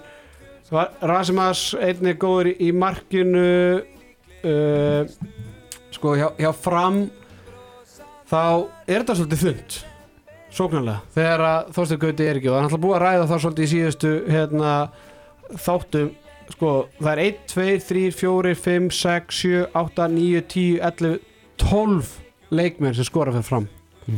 Rasimas 1.07 1.61
einnig 1.79 2.17
góður 2.19 2.49
í, 2.51 2.55
í 2.67 2.71
markinu. 2.75 3.83
Uh, 4.43 5.07
sko 5.95 6.17
hjá, 6.19 6.27
hjá 6.41 6.51
fram 6.57 7.05
þá 8.31 8.43
er 8.87 9.03
þetta 9.03 9.17
svolítið 9.19 9.45
þund 9.45 9.79
sóknarlega 10.51 11.01
þegar 11.15 11.45
að 11.47 11.71
Þorstein 11.77 12.03
Gauti 12.05 12.27
er 12.27 12.41
ekki 12.41 12.51
og 12.51 12.55
það 12.57 12.61
er 12.61 12.69
alltaf 12.69 12.83
búið 12.85 12.97
að 12.97 13.05
ræða 13.05 13.29
það 13.31 13.43
svolítið 13.45 13.67
í 13.67 13.71
síðustu 13.75 14.13
hérna, 14.31 14.73
þáttum 15.67 16.09
sko 16.51 16.71
það 16.99 17.11
er 17.13 17.23
1, 17.27 17.43
2, 17.53 17.67
3, 17.91 18.07
4, 18.21 18.55
5, 18.65 18.89
6, 19.01 19.43
7, 19.43 19.67
8, 19.83 20.09
9, 20.17 20.41
10, 20.55 20.81
11 20.91 21.21
12 21.61 22.17
leikmenn 22.51 22.97
sem 22.97 23.07
skora 23.07 23.31
fyrir 23.35 23.47
fram. 23.47 23.67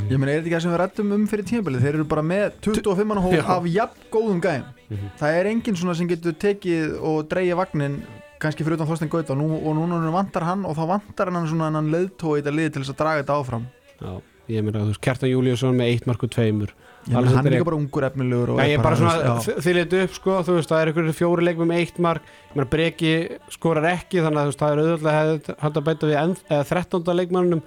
Ég 0.09 0.17
meina, 0.17 0.31
er 0.33 0.39
þetta 0.39 0.47
ekki 0.47 0.55
það 0.55 0.63
sem 0.65 0.73
við 0.73 0.79
rættum 0.81 1.11
um 1.13 1.25
fyrir 1.29 1.47
tímabilið? 1.51 1.83
Þeir 1.85 1.97
eru 1.99 2.05
bara 2.09 2.23
með 2.25 2.55
25 2.65 3.09
manna 3.11 3.25
hóp 3.27 3.51
af 3.57 3.67
jafn 3.69 4.07
góðum 4.15 4.41
gæm 4.41 4.71
Mhm. 4.93 5.09
Það 5.17 5.37
er 5.39 5.47
enginn 5.49 5.77
svona 5.77 5.95
sem 5.97 6.09
getur 6.09 6.35
tekið 6.37 6.99
og 7.01 7.29
dreigja 7.31 7.57
vagnin 7.57 7.95
kannski 8.43 8.65
fyrir 8.65 8.77
utan 8.77 8.89
Þorstein 8.91 9.09
Gaut 9.09 9.31
og, 9.33 9.39
nú, 9.39 9.47
og 9.57 9.77
núna 9.79 10.11
vantar 10.13 10.45
hann 10.45 10.67
og 10.69 10.77
þá 10.77 10.83
vantar 10.91 11.31
hann 11.33 11.49
svona 11.49 11.71
hann 11.73 11.89
í 11.89 12.09
þetta 12.21 12.53
liði 12.53 12.73
til 12.75 12.83
þess 12.83 12.93
að 12.93 12.99
draga 13.01 13.23
þetta 13.23 13.39
áfram 13.41 13.65
Já, 14.03 14.13
ég 14.51 14.67
meina 14.67 14.83
þú 14.83 14.93
veist 14.93 15.03
Kjartan 15.07 15.33
Júliusson 15.33 15.79
með 15.79 15.93
1 15.97 16.09
mark 16.11 16.27
og 16.27 16.33
2 16.35 16.47
ég 16.49 16.53
Alveg 16.53 16.69
meina, 17.13 17.23
hann 17.23 17.39
þetta 17.39 17.51
er 17.51 17.57
líka 17.57 17.69
bara 17.69 17.79
ungur 17.81 18.07
efnilegur 18.09 18.53
Já, 18.55 18.63
ég 18.69 18.77
er 18.77 18.85
bara 18.85 18.99
svona 19.01 19.15
já. 19.19 19.57
þyllit 19.67 19.97
upp 20.03 20.17
sko, 20.19 20.37
þú 20.47 20.57
veist, 20.59 20.71
það 20.71 20.83
er 20.83 20.91
einhverju 20.93 21.17
fjóri 21.19 21.47
leikmum 21.49 21.73
með 21.73 21.83
eitt 21.83 21.99
mark, 22.03 22.31
ég 22.51 22.59
meina 22.59 22.71
Breki 22.75 23.13
skorar 23.51 23.89
ekki 23.95 24.23
þannig 24.23 24.43
að 24.43 24.47
þú 24.47 24.53
veist, 24.53 24.63
það 24.63 24.73
er 24.77 24.83
auðvitað 24.85 25.59
hægt 25.65 25.81
að 25.81 25.89
bæta 25.89 26.11
við 26.11 26.21
enn, 26.23 26.37
eða 26.47 26.69
13. 26.71 27.13
leikmannunum. 27.23 27.65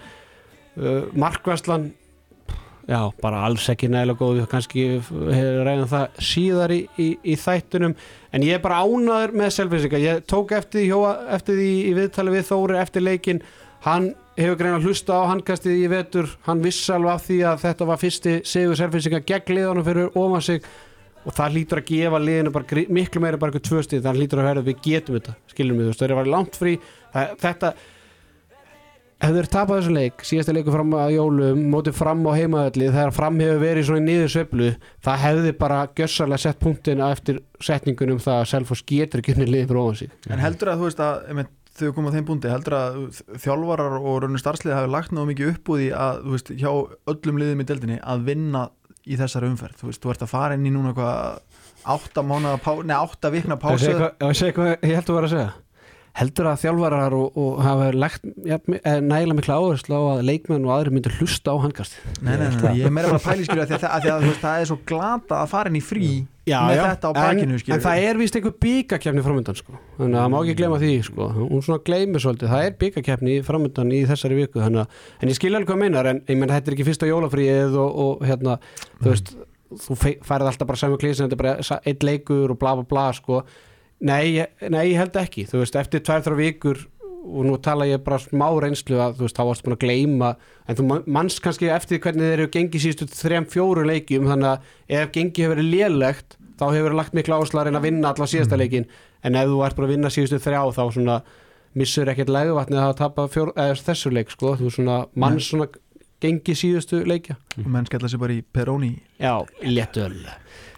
Uh, 0.76 1.04
Markvæslan 1.16 1.90
já, 2.86 3.00
bara 3.22 3.44
alls 3.48 3.66
ekki 3.72 3.90
nægilega 3.90 4.20
góð 4.20 4.40
við 4.40 4.50
kannski 4.52 4.84
ræðan 5.66 5.90
það 5.90 6.20
síðar 6.30 6.74
í, 6.76 6.82
í, 7.02 7.08
í 7.24 7.38
þættunum 7.40 7.96
en 8.36 8.46
ég 8.46 8.58
er 8.58 8.64
bara 8.64 8.84
ánaður 8.86 9.34
með 9.42 9.56
selfinsinga 9.58 10.02
ég 10.04 10.26
tók 10.30 10.54
eftir 10.58 10.84
því, 10.84 10.86
hjóa, 10.92 11.14
eftir 11.38 11.60
því 11.60 11.72
í 11.82 11.96
viðtali 11.98 12.36
við 12.36 12.46
Þóri 12.52 12.78
eftir 12.82 13.06
leikin 13.06 13.42
hann 13.88 14.12
hefur 14.36 14.58
greina 14.60 14.82
hlusta 14.84 15.16
á 15.16 15.32
handkastið 15.32 15.80
í 15.80 15.88
vetur. 15.92 16.30
Hann 16.48 16.64
vissi 16.64 16.92
alveg 16.94 17.14
af 17.14 17.26
því 17.28 17.40
að 17.52 17.64
þetta 17.64 17.88
var 17.90 18.02
fyrsti 18.02 18.36
sigur 18.48 18.80
selfinsinga 18.80 19.24
gegn 19.28 19.58
liðanum 19.58 19.88
fyrir 19.88 20.20
ofan 20.22 20.46
sig. 20.46 20.70
Og 21.26 21.34
það 21.34 21.56
hlýtur 21.56 21.82
að 21.82 21.90
gefa 21.90 22.22
liðinu 22.22 22.54
bara 22.54 22.86
miklu 22.94 23.22
meira 23.24 23.40
bara 23.42 23.50
eitthvað 23.50 23.70
tvö 23.72 23.84
stíð 23.86 24.06
það 24.06 24.20
hlýtur 24.20 24.42
að 24.44 24.50
verða 24.52 24.66
við 24.68 24.82
getum 24.86 25.18
þetta 25.18 25.36
skilum 25.50 25.80
við, 25.80 25.88
þú 25.88 25.92
veist, 25.92 26.02
það 26.02 26.08
er 26.08 26.14
að 26.14 26.20
vera 26.20 26.34
langt 26.36 26.60
frí. 26.60 26.74
Það, 27.16 27.32
þetta 27.42 27.72
ef 29.26 29.34
þeir 29.34 29.50
tapað 29.50 29.80
þessu 29.80 29.96
leik, 29.96 30.24
síðasta 30.28 30.54
leiku 30.54 30.74
fram 30.76 30.94
að 31.00 31.16
jólum 31.16 31.62
mótið 31.72 31.98
fram 31.98 32.24
á 32.28 32.32
heimaðalli 32.36 32.92
þegar 32.92 33.14
fram 33.16 33.42
hefur 33.42 33.62
verið 33.64 33.88
svona 33.88 34.04
í 34.04 34.06
niður 34.06 34.34
sveiflu 34.36 34.72
það 35.08 35.22
hefði 35.24 35.54
bara 35.64 35.82
gjössalega 35.98 36.44
sett 36.44 36.60
punktin 36.62 37.04
eftir 37.06 37.40
setningunum 37.64 38.22
það 38.22 38.42
að 38.42 38.50
Selfoss 38.52 38.86
getur 38.86 39.24
ekki 39.24 39.34
unni 39.38 39.48
liðið 39.50 39.72
fyrir 39.72 39.82
ofan 39.82 40.02
sig. 40.02 40.18
En 40.30 40.44
heldur 40.44 40.74
að 40.74 40.84
þú 40.84 40.90
veist 40.92 41.06
að 41.06 41.46
þau 41.76 41.92
komum 41.96 42.12
á 42.12 42.16
þeim 42.16 42.28
búndi, 42.30 42.52
heldur 42.52 42.78
að 42.78 42.98
þjálfarar 43.44 43.98
og 44.00 44.18
raunir 44.24 44.42
starfsliði 44.42 44.78
hafi 44.78 44.92
lagt 44.94 45.14
náðu 45.16 45.30
mikið 45.32 45.52
upp 45.54 45.72
úr 45.74 45.82
því 45.82 45.90
að 46.06 46.22
þú 46.24 46.36
veist, 46.36 46.54
hjá 46.62 46.72
öllum 47.14 47.42
liðum 47.42 47.64
í 47.64 47.68
deildinni 47.72 48.00
að 48.02 48.26
vinna 48.30 48.64
í 49.06 49.20
þessari 49.20 49.52
umferð. 49.52 49.82
Þú 49.82 49.92
veist, 49.92 50.02
þú 50.04 50.14
ert 50.14 50.26
að 50.26 50.32
fara 50.32 50.58
inn 50.58 50.66
í 50.66 50.74
núna 50.74 50.96
átta 53.04 53.32
vikna 53.34 53.60
pásu. 53.62 53.92
ég 54.82 54.96
held 54.96 55.12
að 55.12 55.20
vera 55.20 55.30
að 55.30 55.36
segja 55.36 55.52
heldur 56.16 56.48
að 56.52 56.62
þjálfarar 56.64 57.16
og, 57.18 57.40
og 57.40 57.58
hafa 57.66 57.90
lagt 57.96 58.24
ja, 58.48 58.60
nægilega 58.66 59.36
mikla 59.40 59.58
áherslu 59.60 59.98
á 59.98 60.04
að 60.16 60.22
leikmenn 60.30 60.68
og 60.68 60.76
aðri 60.78 60.94
myndir 60.96 61.18
hlusta 61.20 61.52
á 61.52 61.58
handkast 61.60 61.98
Nei, 62.22 62.38
nei, 62.40 62.48
nei, 62.48 62.72
ég 62.80 62.88
er 62.88 62.94
meira 62.96 63.12
bara 63.12 63.20
að 63.20 63.28
pæli 63.28 63.48
skilja 63.48 63.66
að, 63.66 63.76
að, 63.76 63.90
að, 63.90 64.08
að 64.14 64.24
þú 64.24 64.32
veist, 64.32 64.46
það 64.46 64.62
er 64.62 64.70
svo 64.72 64.78
glata 64.88 65.42
að 65.42 65.52
fara 65.52 65.72
inn 65.72 65.80
í 65.80 65.84
frí 65.84 66.12
já, 66.48 66.60
með 66.62 66.78
já, 66.78 66.84
þetta 66.86 67.10
á 67.10 67.12
en, 67.12 67.20
bakinu 67.20 67.60
skilur 67.60 67.76
en 67.76 67.84
það 67.86 68.04
er 68.06 68.22
vist 68.22 68.38
einhver 68.40 68.56
byggakeppni 68.66 69.26
framöndan 69.26 69.60
sko. 69.60 69.80
þannig 69.98 70.20
að 70.20 70.24
það 70.24 70.32
má 70.32 70.38
ekki 70.40 70.58
glema 70.62 70.80
því 70.84 70.94
sko. 71.10 71.28
hún 71.36 71.66
svona 71.66 71.84
gleymir 71.90 72.24
svolítið, 72.24 72.54
það 72.54 72.70
er 72.70 72.78
byggakeppni 72.84 73.36
framöndan 73.50 73.92
í 73.92 74.02
þessari 74.08 74.40
viku 74.40 74.64
þannig 74.64 74.86
að, 74.86 75.04
en 75.20 75.34
ég 75.34 75.40
skil 75.40 75.52
alveg 75.52 75.72
hvað 75.72 75.82
meinar 75.84 76.12
en 76.12 76.24
ég 76.30 76.40
menn 76.40 76.54
þetta 76.54 76.72
er 76.72 76.78
ekki 76.78 76.88
fyrsta 76.88 77.10
jólafríið 77.10 77.78
og, 77.82 78.02
og 78.06 78.26
hérna, 78.30 78.58
þú 79.02 79.12
veist 79.12 79.36
þú 79.82 79.98
færið 80.24 80.52
alltaf 80.52 80.70
bara 80.70 80.80
saman 80.80 81.02
klísin 81.02 81.26
þetta 81.26 81.36
er 81.36 81.42
bara 81.42 81.80
einn 81.82 82.06
leikur 82.06 82.54
og 82.54 82.60
bla 82.62 82.76
bla 82.78 82.86
bla 82.88 83.08
sko. 83.18 83.42
Nei, 84.06 84.46
nei, 84.70 84.84
ég 84.92 85.00
held 85.02 85.18
ekki. 85.20 85.48
Þú 85.50 85.64
veist, 85.64 85.76
eftir 85.82 86.04
tvær 86.06 86.24
þrjá 86.26 86.38
vikur 86.42 86.84
og 87.26 87.42
nú 87.48 87.56
tala 87.58 87.88
ég 87.90 88.04
bara 88.06 88.20
smá 88.22 88.46
reynslu 88.62 89.00
að 89.02 89.16
þú 89.18 89.26
veist, 89.26 89.38
þá 89.40 89.46
varst 89.50 89.64
búin 89.66 89.74
að 89.76 89.82
gleyma 89.82 90.28
en 90.70 90.78
þú 90.78 90.84
man- 90.92 91.06
manst 91.10 91.42
kannski 91.42 91.72
eftir 91.74 91.98
hvernig 92.04 92.22
þeir 92.28 92.36
eru 92.44 92.52
gengið 92.54 92.84
síðustu 92.84 93.08
þrejum 93.18 93.48
fjóru 93.50 93.86
leikjum 93.90 94.28
þannig 94.30 94.52
að 94.52 95.00
ef 95.00 95.10
gengið 95.16 95.42
hefur 95.48 95.56
verið 95.56 95.72
lélegt 95.74 96.38
þá 96.60 96.66
hefur 96.70 96.86
verið 96.86 97.00
lagt 97.02 97.18
mikla 97.18 97.40
áherslu 97.40 97.60
að 97.60 97.66
reyna 97.72 97.82
að 97.82 97.88
vinna 97.90 98.12
alla 98.14 98.28
síðasta 98.30 98.60
leikin 98.62 98.86
en 99.26 99.40
ef 99.42 99.50
þú 99.50 99.58
ert 99.66 99.76
bara 99.80 99.88
að 99.90 99.94
vinna 99.96 100.14
síðustu 100.14 100.40
þrjá 100.46 100.62
þá 100.78 100.84
svona 101.00 101.18
missur 101.76 102.14
ekkert 102.14 102.30
legvatni 102.32 102.78
að 102.80 102.94
tapa 103.02 103.26
fjór, 103.28 103.52
þessu 103.58 104.14
leik 104.14 104.30
sko, 104.32 104.54
þú 104.62 104.70
svona 104.78 105.00
mann 105.18 105.42
svona 105.44 105.66
gengið 106.24 106.56
síðustu 106.62 107.02
leikja. 107.10 107.36
Og 107.60 107.66
menn 107.68 107.86
skella 107.90 108.08
sér 108.08 108.22
bara 108.22 108.38
í 108.38 108.44
Peroni. 108.54 108.94
Já, 109.20 109.42
léttöl 109.66 110.14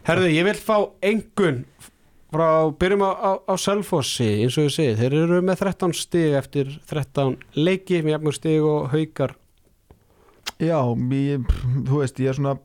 Herðu, 0.08 0.30
ég 0.32 0.48
vil 0.48 0.56
fá 0.56 0.78
engun 1.04 1.66
frá, 2.34 2.48
byrjum 2.80 3.04
á, 3.08 3.12
á, 3.16 3.32
á 3.48 3.54
Selfossi 3.60 4.30
eins 4.44 4.58
og 4.60 4.68
ég 4.68 4.76
segi, 4.76 4.96
þeir 5.00 5.18
eru 5.24 5.42
með 5.46 5.64
13 5.64 5.96
stig 5.98 6.38
eftir 6.38 6.72
13 6.90 7.38
leiki 7.58 8.02
með 8.04 8.16
jafnmur 8.16 8.38
stig 8.38 8.66
og 8.68 8.90
haukar. 8.94 9.36
Já, 10.58 10.80
ég, 11.14 11.52
þú 11.88 12.02
veist, 12.02 12.20
ég 12.24 12.32
er 12.32 12.40
svona 12.40 12.58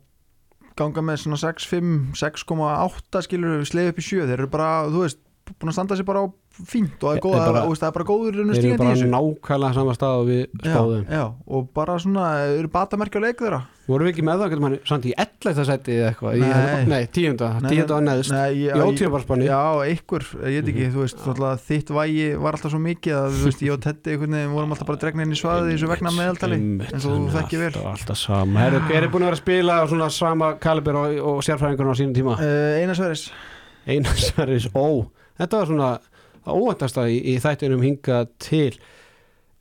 ganga 0.78 1.04
með 1.04 1.24
svona 1.24 1.40
6,5 1.40 2.16
6,8 2.18 3.24
skilur 3.26 3.60
við 3.60 3.68
sleið 3.70 3.90
upp 3.92 4.00
í 4.00 4.06
7 4.06 4.28
þeir 4.30 4.38
eru 4.38 4.52
bara, 4.52 4.70
þú 4.88 5.04
veist, 5.04 5.20
búin 5.52 5.72
að 5.72 5.76
standa 5.76 5.98
sér 5.98 6.08
bara 6.08 6.24
á 6.24 6.26
fínt 6.52 7.02
og 7.02 7.08
það 7.08 7.16
er, 7.16 7.20
Þeir 7.22 7.52
bara- 7.52 7.66
það 7.80 7.88
er 7.88 7.94
bara 7.96 8.08
góður 8.08 8.36
raunum 8.36 8.52
þeir 8.52 8.58
eru 8.58 8.62
stígandi 8.62 8.74
í 8.74 8.82
bara 8.82 8.94
þessu. 8.96 9.10
nákvæmlega 9.12 9.74
sama 9.74 9.94
stað 9.96 10.16
og 10.20 10.26
við 10.28 10.42
já, 10.42 10.72
spáðum. 10.72 11.04
já, 11.08 11.24
og 11.48 11.68
bara 11.74 11.94
svona, 11.98 12.26
eru 12.58 12.68
batamerki 12.68 13.16
á 13.18 13.22
leik 13.24 13.38
þeirra. 13.42 13.62
Vorum 13.82 14.06
við 14.06 14.12
ekki 14.12 14.22
með 14.22 14.38
það, 14.38 14.50
getur 14.52 14.62
manni, 14.62 14.78
samt 14.86 15.06
í 15.10 15.12
11. 15.18 15.64
seti 15.66 15.92
eða 15.98 16.10
eitthvað, 16.12 16.36
í- 16.36 16.40
Nei. 16.42 16.84
nei, 16.86 17.06
tíunda. 17.10 17.48
Tíunda 17.66 17.96
og 17.96 18.02
nei, 18.04 18.14
neðst, 18.14 18.30
Nei, 18.30 18.50
ég, 18.62 18.76
í 18.78 18.84
ótíðabarspanni 18.86 19.48
Já, 19.48 19.58
einhver, 19.82 20.22
ég 20.46 20.62
veit 20.62 20.68
ekki, 20.70 20.86
þú 20.94 21.00
veist 21.02 21.24
alltaf, 21.26 21.64
þitt 21.66 21.90
vægi 21.90 22.28
var 22.38 22.52
alltaf 22.54 22.70
svo 22.70 22.78
mikið 22.78 23.16
að 23.18 23.34
þú 23.40 23.48
veist, 23.48 23.64
ég 23.66 23.72
og 23.74 23.80
einhvern 24.06 24.36
veginn 24.38 24.54
vorum 24.54 24.70
alltaf 24.76 24.86
bara 24.86 24.98
dregna 25.02 25.22
inn 25.26 25.34
í 25.34 25.40
svaðið 25.42 25.72
í 25.72 25.74
þessu 25.74 25.90
vegna 25.90 26.14
meðaltali 26.14 26.58
og 26.94 27.02
þú 27.02 27.30
þekki 27.34 27.58
vel. 27.58 27.72
alltaf, 27.90 28.16
sama, 28.22 28.60
er 29.02 29.08
búin 29.10 29.26
að 29.26 29.32
vera 29.32 29.36
að 29.36 29.42
spila 29.42 29.72
á 29.82 29.84
svona 29.90 30.10
sama 30.14 30.54
kalibur 30.62 30.94
og, 31.02 31.18
og 31.18 31.42
sérfræðingur 31.42 31.90
á 31.90 31.94
sínum 31.98 32.14
tíma? 32.14 32.38
Uh, 32.38 32.78
Einar 32.78 32.94
Sveris 32.94 33.30
Einar 33.86 34.14
Sverris 34.14 34.68
Ó 34.78 35.10
þetta 35.40 35.58
var 35.58 35.66
svona 35.66 35.90
óvæntasta 36.46 37.06
í, 37.10 37.20
í 37.32 37.38
þættinum 37.42 37.84
hinga 37.84 38.24
til. 38.42 38.74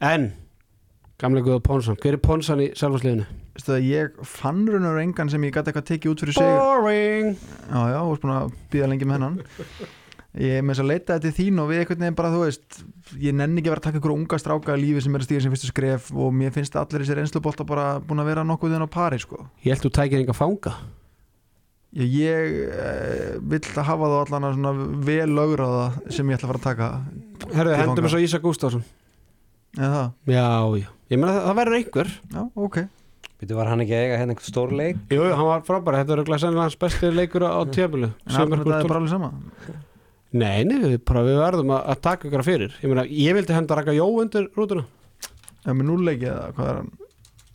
En 0.02 0.32
gamlega 1.22 1.52
guða 1.52 1.64
Pónsson 1.66 1.98
hver 2.02 2.18
er 2.18 2.24
Pónsson 2.24 2.64
í 2.64 2.72
það, 3.62 3.86
ég 3.86 4.22
fann 4.26 4.64
raun 4.70 4.88
og 4.90 5.00
engan 5.02 5.30
sem 5.30 5.44
ég 5.46 5.54
gæti 5.54 5.70
eitthvað 5.70 5.90
tekið 5.92 6.14
út 6.14 6.24
fyrir 6.24 6.38
sig 6.38 6.54
Boring! 6.58 7.34
Já, 7.68 7.82
já, 7.92 7.98
þú 8.00 8.14
veist 8.14 8.24
búin 8.24 8.38
að 8.38 8.54
býða 8.72 8.88
lengi 8.92 9.10
með 9.10 9.20
hennan. 9.20 9.42
Ég 10.42 10.56
er 10.56 10.64
með 10.64 10.78
þess 10.78 10.84
að 10.86 10.90
leita 10.90 11.18
þetta 11.18 11.36
þín 11.36 11.60
og 11.60 11.68
við 11.68 11.82
einhvern 11.82 12.06
veginn 12.06 12.18
bara, 12.22 12.32
þú 12.32 12.42
veist 12.46 12.80
ég 13.20 13.36
nenni 13.36 13.60
ekki 13.60 13.68
að 13.68 13.74
vera 13.76 13.84
að 13.84 13.88
taka 13.90 14.00
ykkur 14.00 14.14
unga 14.16 14.40
stráka 14.40 14.78
í 14.78 14.82
lífi 14.86 15.04
sem 15.04 15.18
er 15.18 15.26
að 15.26 15.28
stíga 15.28 15.44
sem 15.44 15.54
fyrstu 15.54 15.72
skref 15.74 16.08
og 16.16 16.32
mér 16.40 16.56
finnst 16.56 16.78
allir 16.80 17.04
þessi 17.04 17.18
reynslubolta 17.20 17.68
bara 17.68 17.88
búin 18.00 18.24
að 18.24 18.32
vera 18.32 18.48
nokkuð 18.48 18.78
þinn 18.78 18.88
á 18.88 18.96
pari, 18.96 19.20
sko. 19.22 19.44
Ég 19.66 19.76
held 19.76 19.84
þú 19.84 19.94
tækir 20.00 20.24
enga 20.24 20.38
fanga 20.38 20.78
Ég, 21.92 22.08
ég 22.16 22.54
eh, 22.72 23.36
vill 23.52 23.66
að 23.68 23.84
hafa 23.89 24.08
þá 24.08 24.18
allan 24.22 24.48
að 24.48 24.54
svona 24.56 24.72
vel 25.04 25.28
lögraða 25.36 25.86
sem 26.08 26.30
ég 26.32 26.38
ætla 26.39 26.48
að 26.48 26.52
fara 26.54 26.62
að 26.62 26.68
taka 26.70 26.89
Herðu, 27.52 27.74
hendum 27.82 28.06
við 28.06 28.14
svo 28.14 28.22
Ísak 28.24 28.46
það, 28.48 28.80
Já, 30.28 30.48
já, 30.76 30.88
ég 31.12 31.20
meina 31.20 31.34
það, 31.34 31.46
það 31.46 31.58
verður 31.60 31.78
einhver. 31.78 32.10
Já, 32.32 32.42
ok. 32.60 32.78
Býtu, 33.42 33.58
var 33.58 33.70
hann 33.72 33.84
ekki 33.84 33.96
að 33.96 34.06
eiga 34.06 34.18
hérna 34.20 34.34
einhvern 34.36 34.52
stór 34.52 34.74
leik? 34.76 34.98
Jú, 35.12 35.22
hann 35.32 35.48
var 35.48 35.64
frábær, 35.68 35.98
þetta 36.00 36.14
er 36.14 36.20
örugglega 36.22 36.44
sennilega 36.44 36.66
hans 36.68 36.80
besti 36.82 37.12
leikur 37.16 37.46
á 37.48 37.60
tíðabili 37.72 38.10
en 38.12 38.36
þetta 38.36 38.60
er 38.60 38.89
bara 38.92 39.00
alveg 39.00 39.12
sama? 39.12 39.32
Nei, 40.32 40.64
nei, 40.68 40.78
við, 40.84 40.98
bara, 41.08 41.24
við 41.28 41.39
verðum 41.42 41.74
að, 41.76 41.82
að 41.92 42.02
taka 42.08 42.28
ykkur 42.30 42.46
fyrir. 42.48 42.76
Ég 42.84 42.92
meina, 42.92 43.08
ég 43.12 43.36
vildi 43.36 43.56
henda 43.56 43.80
raka 43.80 43.96
Jó 43.96 44.06
undir 44.22 44.48
rútuna. 44.56 44.86
Ef 45.66 45.72
með 45.74 45.88
núleiki 45.89 46.30
eða 46.32 46.52
hvað 46.56 46.70
er 46.70 46.78
hann 46.80 46.92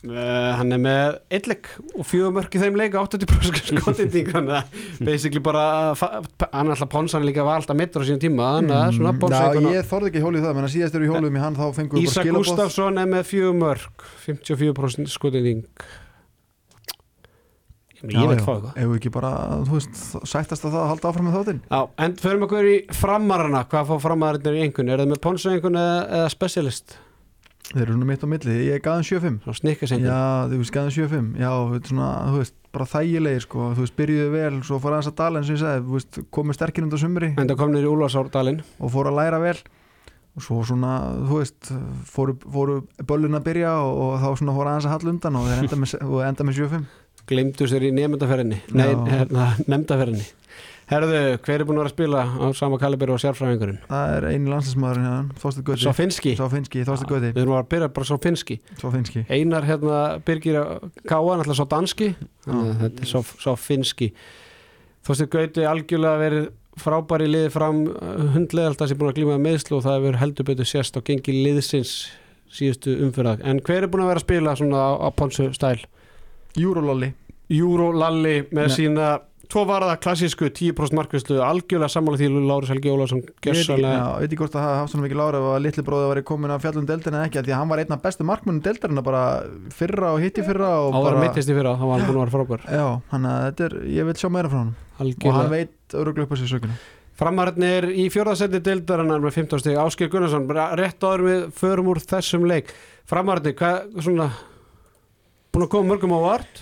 uh, 0.05 0.53
Hann 0.59 0.71
er 0.75 0.81
með 0.83 1.17
eitt 1.33 1.47
leik 1.49 1.69
og 1.97 2.05
fjögur 2.07 2.33
mörk 2.37 2.53
í 2.57 2.61
þeim 2.61 2.77
leik 2.79 2.93
80% 2.99 3.71
skotindík 3.81 4.29
Þannig 4.35 4.57
að 4.59 5.03
basically 5.09 5.41
bara 5.43 5.63
Hann 5.97 6.67
er 6.69 6.75
alltaf 6.75 6.91
ponsan 6.93 7.25
líka 7.27 7.45
var 7.47 7.61
alltaf 7.63 7.77
mittur 7.79 8.03
á 8.03 8.07
sínum 8.07 8.21
tíma 8.21 8.51
Þannig 8.59 8.77
að 8.77 8.97
svona 8.99 9.13
Mm, 9.17 9.21
ponsan 9.23 9.61
Já, 9.67 9.75
ég 9.79 9.87
þorði 9.91 10.11
ekki 10.11 10.21
að 10.21 10.27
hjóla 10.27 10.37
í 10.41 10.43
það, 10.47 10.57
menn 10.59 10.67
að 10.69 10.75
síðast 10.77 10.97
eru 10.99 11.07
í 11.07 11.11
hjólum 11.13 11.37
í 11.39 11.43
hann 11.45 11.57
þá 11.57 11.65
fengum 11.79 11.97
við 11.97 12.03
bara 12.03 12.11
Ísak 12.11 12.27
skilabóð 12.27 12.49
Gustafsson 12.51 13.01
er 13.03 13.09
með 13.15 13.29
fjögur 13.31 13.57
mörk 13.63 14.05
54% 14.27 15.13
skotindík 15.17 15.87
Ég, 18.05 18.27
veit 18.29 18.43
hvað 18.45 18.67
Ef 18.77 18.85
við 18.91 18.95
ekki 18.99 19.09
bara, 19.15 19.29
þú 19.65 19.73
veist, 19.79 19.95
sættast 20.29 20.67
að 20.67 20.75
það 20.75 20.81
að 20.83 20.89
halda 20.91 21.09
áfram 21.09 21.25
með 21.31 21.37
þáttinn? 21.39 21.61
Já, 21.71 21.79
en 22.05 22.13
förum 22.21 22.43
okkur 22.45 22.67
í 22.69 22.75
framarana 22.93 23.63
Hvað 23.71 23.87
fá 23.89 23.95
framararnir 24.03 24.57
í 24.59 24.61
einhvern? 24.67 24.91
Er 24.93 25.01
það 25.01 25.09
með 25.15 25.21
ponsa 25.23 25.53
einhvern 25.55 25.79
eða, 25.81 25.95
eða 26.19 26.27
specialist? 26.35 26.93
Þeir 27.67 27.83
eru 27.83 27.95
svona 27.97 28.07
mitt 28.07 28.23
á 28.23 28.27
milli, 28.31 28.53
ég 28.69 28.83
gaf 28.83 29.01
þeim 29.01 29.07
7-5 29.07 29.39
Svo 29.43 29.53
snikkas 29.57 29.91
einhvern 29.91 30.13
Já, 30.13 30.47
þú 30.47 30.59
veist, 30.61 30.75
þeim 30.77 30.91
7-5 30.95 31.41
Já, 31.41 31.49
er 31.75 31.89
svona, 31.89 32.11
þú 32.29 32.41
veist, 32.41 32.55
bara 32.77 32.87
þægilegir 32.91 33.43
sko, 33.43 33.71
þú 33.73 33.83
veist, 33.83 33.95
byrjuðu 33.97 34.29
vel, 34.35 34.53
svo 34.67 34.79
fór 34.83 34.95
aðeins 34.95 35.09
að 35.11 35.17
dala 35.17 35.41
eins 35.41 35.49
og 35.49 35.57
ég 35.57 35.63
sagði, 35.63 35.83
þú 35.87 35.97
veist, 35.97 36.19
komið 36.37 36.57
sterkir 36.57 36.87
undan 36.87 37.01
sumri. 37.01 37.31
En 37.33 37.49
það 37.49 37.59
kom 37.59 37.73
niður 37.73 37.87
í 37.87 37.91
Úlfarsárdalinn. 37.95 38.61
Og 38.79 38.93
fór 38.93 39.09
að 39.11 39.19
læra 39.19 39.41
vel. 39.43 39.57
Og 40.37 40.45
svo 40.45 40.59
svona, 40.69 40.93
þú 41.25 41.41
veist 41.41 41.71
fóru, 42.11 42.37
fóru 42.53 42.77
böllun 43.09 43.39
að 43.39 43.47
byrja 43.47 43.73
og, 43.81 44.01
og 44.05 44.11
þá 44.21 44.27
svona 44.41 44.55
fór 44.59 44.69
aðeins 44.69 44.87
að 44.87 44.93
halla 44.93 45.13
undan 45.15 45.39
og 45.39 45.47
þeir 45.49 45.63
enda 45.63 45.79
með, 45.81 45.95
enda 46.27 46.45
með 46.45 46.59
7-5 46.61 46.89
Gleimdu 47.27 47.67
sér 47.69 47.85
í 47.87 47.93
nefndaferðinni 47.95 48.59
Nei, 48.71 48.89
Já. 48.91 48.99
hérna, 49.11 49.47
nefndaferðinni 49.67 50.27
Herðu, 50.87 51.17
hver 51.43 51.59
er 51.59 51.67
búin 51.67 51.75
að 51.75 51.81
vera 51.81 51.89
að 51.89 51.95
spila 51.97 52.19
á 52.23 52.45
sama 52.55 52.77
kaliberi 52.79 53.11
og 53.11 53.19
sérfræðingurinn? 53.19 53.81
Það 53.89 54.11
er 54.15 54.27
eini 54.29 54.51
landsinsmaðurinn 54.53 55.07
hérna, 55.09 55.39
Þorsteinn 55.41 55.65
Göti 55.67 55.83
Svo 55.83 55.93
finski 55.97 56.35
Svo 56.39 56.47
finski, 56.53 56.83
Þorsteinn 56.87 57.11
Göti 57.11 57.31
Við 57.35 57.41
erum 57.41 57.55
að 57.57 57.65
byrja 57.73 57.89
bara 57.97 58.07
svo 58.07 58.17
finski 58.23 58.55
Svo 58.79 58.91
finski 58.93 59.25
Einar 59.27 59.67
hérna 59.67 59.97
Birgir 60.23 60.61
Káan, 61.03 61.41
alltaf 61.41 61.59
svo 61.59 61.65
danski. 61.73 62.13
Þannig 62.45 62.69
að 62.71 62.85
Þetta 62.85 63.03
er 63.03 63.11
svo, 63.11 63.23
svo 63.43 63.57
finski 63.59 64.07
Þorsteinn 65.07 65.33
Gauti 65.35 65.67
algjörlega 65.67 66.23
verið 66.23 66.47
frábæri 66.77 67.27
liði 67.27 67.51
fram 67.51 67.83
hundlega 68.35 68.71
alltaf 68.71 68.87
sem 68.91 68.99
búin 68.99 69.11
að 69.11 69.19
glíma 69.19 69.35
með 69.35 69.45
meðslu 69.47 69.77
og 69.79 69.85
það 69.85 69.99
hefur 69.99 70.19
heldur 70.21 70.47
betur 70.47 70.67
sérst 70.69 70.97
á 70.97 71.01
gengi 71.03 71.33
liðsins 71.35 71.93
síðustu 72.53 72.93
umfyrðað 73.07 73.43
en 73.49 73.61
hver 73.65 73.83
er 73.87 73.91
búin 73.91 74.03
að 74.05 74.11
vera 74.11 74.21
að 74.21 74.25
spila 74.27 74.53
svona 74.59 74.83
á, 74.85 74.91
á 75.03 75.07
Ponsu 75.17 75.49
stæl? 75.57 75.79
Júrólolli 76.57 77.13
Júró 77.53 77.91
Lalli 77.95 78.41
með 78.51 78.67
Nei. 78.67 78.75
sína 78.75 79.07
tvo 79.47 79.61
varða 79.63 79.93
klassísku 80.03 80.49
10% 80.51 80.91
markvislu 80.97 81.37
algjörlega 81.39 81.87
sammála 81.93 82.17
því 82.19 82.27
Láris 82.49 82.71
Helgi 82.73 82.89
Ég 82.91 83.03
ekki- 83.15 83.43
gessanlega 83.45 83.93
já, 83.95 84.07
veit 84.19 84.27
ekki 84.33 84.39
hvort 84.41 84.51
það 84.57 84.65
hafa 84.65 84.79
haft 84.81 84.91
svona 84.91 85.05
mikið 85.05 85.19
lára 85.21 85.39
að 85.53 85.61
litli 85.63 85.83
bróði 85.87 86.07
var 86.09 86.21
komin 86.27 86.51
að 86.51 86.65
fjallum 86.65 86.87
deildina 86.89 87.21
eða 87.21 87.29
ekki 87.29 87.43
því 87.47 87.53
að 87.53 87.59
hann 87.61 87.69
var 87.71 87.79
einn 87.79 87.95
af 87.95 88.01
bestu 88.03 88.23
markmunum 88.27 88.59
deildarina 88.65 89.03
bara 89.07 89.21
fyrra 89.71 90.11
og 90.11 90.19
hitti 90.19 90.43
fyrra 90.43 90.67
og 90.83 90.91
áður 90.91 90.99
að 90.99 91.07
bara 91.07 91.21
mittist 91.23 91.47
í 91.49 91.55
fyrra, 91.55 91.77
þá 91.79 91.85
var 91.87 91.99
hann 92.01 92.09
búin 92.09 92.19
að 92.19 92.25
vera 92.25 92.35
frábær. 92.35 92.67
Já, 92.67 93.01
hann 93.13 93.29
að 93.31 93.39
þetta 93.47 93.65
er, 93.69 93.77
ég 93.95 94.05
vil 94.11 94.17
sjá 94.19 94.29
meira 94.35 94.51
frá 94.51 94.59
hann 94.59 94.75
og 94.75 94.99
hann 94.99 95.07
algjörlega 95.07 95.49
veit 95.55 95.95
öruglega 95.95 96.27
upp 96.27 96.35
á 96.35 96.37
sér 96.41 96.51
sökuna 96.51 96.77
Framarnir 97.17 97.87
í 97.97 98.09
fjórðasendi 98.13 98.59
deildarinnar 98.61 99.23
með 99.23 99.33
15 99.39 99.59
stig. 99.63 99.77
Áskir 99.81 100.11
Gunnarsson, 100.11 100.43
rétt 100.77 101.01
áður 101.01 101.23
við 101.25 101.39
förum 101.57 101.87
úr 101.89 101.97
þessum 102.03 102.43
leik. 102.45 102.69
Framarnir, 103.09 103.55
hvað 103.57 103.87
svona 104.05 104.27
búin 105.51 105.65
að 105.67 105.71
koma 105.73 105.91
mörgum 105.93 106.15
á 106.17 106.19
vart 106.23 106.61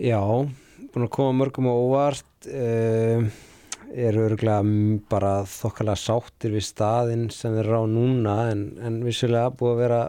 Já, 0.00 0.20
búin 0.22 1.06
að 1.06 1.14
koma 1.14 1.38
mörgum 1.42 1.68
á 1.68 1.74
óvart 1.74 2.48
uh, 2.48 3.24
eru 3.92 4.26
örgulega 4.26 4.62
bara 5.12 5.32
þokkalega 5.48 6.00
sáttir 6.00 6.54
við 6.56 6.66
staðinn 6.66 7.26
sem 7.34 7.52
þeir 7.54 7.66
eru 7.66 7.82
á 7.84 7.86
núna 7.92 8.36
en, 8.52 8.62
en 8.80 9.00
vissulega 9.04 9.52
búið 9.52 9.74
að 9.74 9.82
vera 9.82 10.00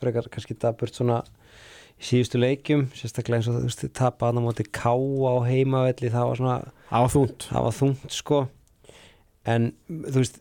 frekar 0.00 0.28
kannski 0.32 0.58
daburt 0.60 0.94
svona 0.96 1.22
í 2.02 2.06
síðustu 2.06 2.40
leikjum, 2.40 2.88
sérstaklega 2.98 3.40
eins 3.40 3.50
og 3.50 3.58
þú 3.58 3.68
veist 3.68 3.84
tapa 3.96 4.28
hann 4.28 4.42
á 4.42 4.46
móti 4.46 4.66
ká 4.66 4.92
á 4.92 5.34
heimavelli 5.46 6.10
það 6.12 6.28
var 6.28 6.40
svona, 6.40 6.56
það 6.90 7.66
var 7.66 7.76
þungt 7.78 8.12
sko. 8.12 8.40
En 9.48 9.70
þú 9.88 10.18
veist 10.18 10.40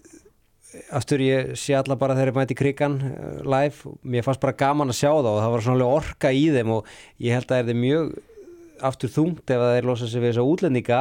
aftur 0.96 1.24
ég 1.24 1.54
sé 1.60 1.76
alla 1.76 1.98
bara 2.00 2.16
þegar 2.18 2.32
ég 2.32 2.40
mæti 2.40 2.58
krigan 2.58 2.98
uh, 3.04 3.40
live, 3.44 3.94
mér 4.04 4.26
fannst 4.28 4.44
bara 4.44 4.58
gaman 4.58 4.94
að 4.94 5.02
sjá 5.02 5.10
það 5.12 5.32
og 5.34 5.40
það 5.44 5.56
var 5.56 5.66
svona 5.66 5.80
alveg 5.80 5.96
orka 6.02 6.34
í 6.34 6.44
þeim 6.56 6.76
og 6.78 6.92
ég 7.22 7.38
held 7.38 7.50
að 7.50 7.58
það 7.58 7.74
er 7.74 7.82
mjög 7.86 8.12
aftur 8.86 9.12
þungt 9.14 9.52
ef 9.54 9.62
að 9.62 9.74
þeir 9.76 9.88
losa 9.88 10.08
sig 10.10 10.22
við 10.22 10.32
þessa 10.32 10.46
útlendinga. 10.48 11.00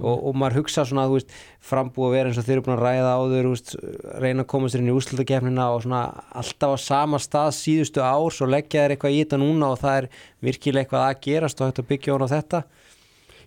Og, 0.00 0.22
og 0.30 0.36
maður 0.40 0.60
hugsa 0.60 0.84
svona 0.88 1.06
veist, 1.10 1.32
frambúið 1.64 2.06
að 2.08 2.14
vera 2.16 2.30
eins 2.30 2.40
og 2.40 2.46
þeir 2.46 2.54
eru 2.56 2.64
búin 2.66 2.76
að 2.76 2.84
ræða 2.86 3.14
áður 3.16 3.48
þú 3.48 3.54
veist, 3.54 3.72
reyna 4.24 4.44
að 4.44 4.50
koma 4.52 4.70
sér 4.70 4.82
inn 4.82 4.90
í 4.90 4.94
úrslutakefnina 4.96 5.66
og 5.74 5.84
svona 5.84 6.02
alltaf 6.40 6.76
á 6.76 6.78
sama 6.80 7.20
stað 7.22 7.50
síðustu 7.58 8.04
ár 8.04 8.36
svo 8.36 8.48
leggja 8.50 8.84
þeir 8.84 8.96
eitthvað 8.96 9.16
í 9.16 9.22
þetta 9.22 9.40
núna 9.42 9.72
og 9.74 9.82
það 9.82 9.98
er 9.98 10.08
virkilega 10.48 10.86
eitthvað 10.86 11.06
að 11.06 11.24
gerast 11.26 11.60
og 11.60 11.70
hægt 11.70 11.82
að 11.82 11.90
byggja 11.90 12.16
hún 12.16 12.26
á 12.26 12.34
þetta. 12.34 12.62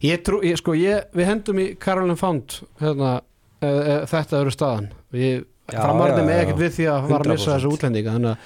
Ég 0.04 0.26
trú, 0.28 0.42
ég, 0.44 0.60
sko, 0.60 0.76
ég, 0.76 1.08
við 1.16 1.30
hendum 1.30 1.64
í 1.64 1.70
Carolyn 1.80 2.20
Found 2.20 2.60
hérna, 2.82 3.16
e, 3.64 3.70
e, 3.70 3.98
þetta 4.12 4.42
eru 4.42 4.52
staðan. 4.54 4.92
Við 5.16 5.46
Já, 5.72 5.80
með 5.94 6.40
ekkert 6.44 6.60
við 6.60 6.72
því 6.76 6.86
að 6.92 7.08
fara 7.08 7.24
að 7.24 7.32
missa 7.32 7.52
100%. 7.52 7.56
þessu 7.56 7.72
útlendinga 7.72 8.14
þannig 8.18 8.32
að 8.34 8.38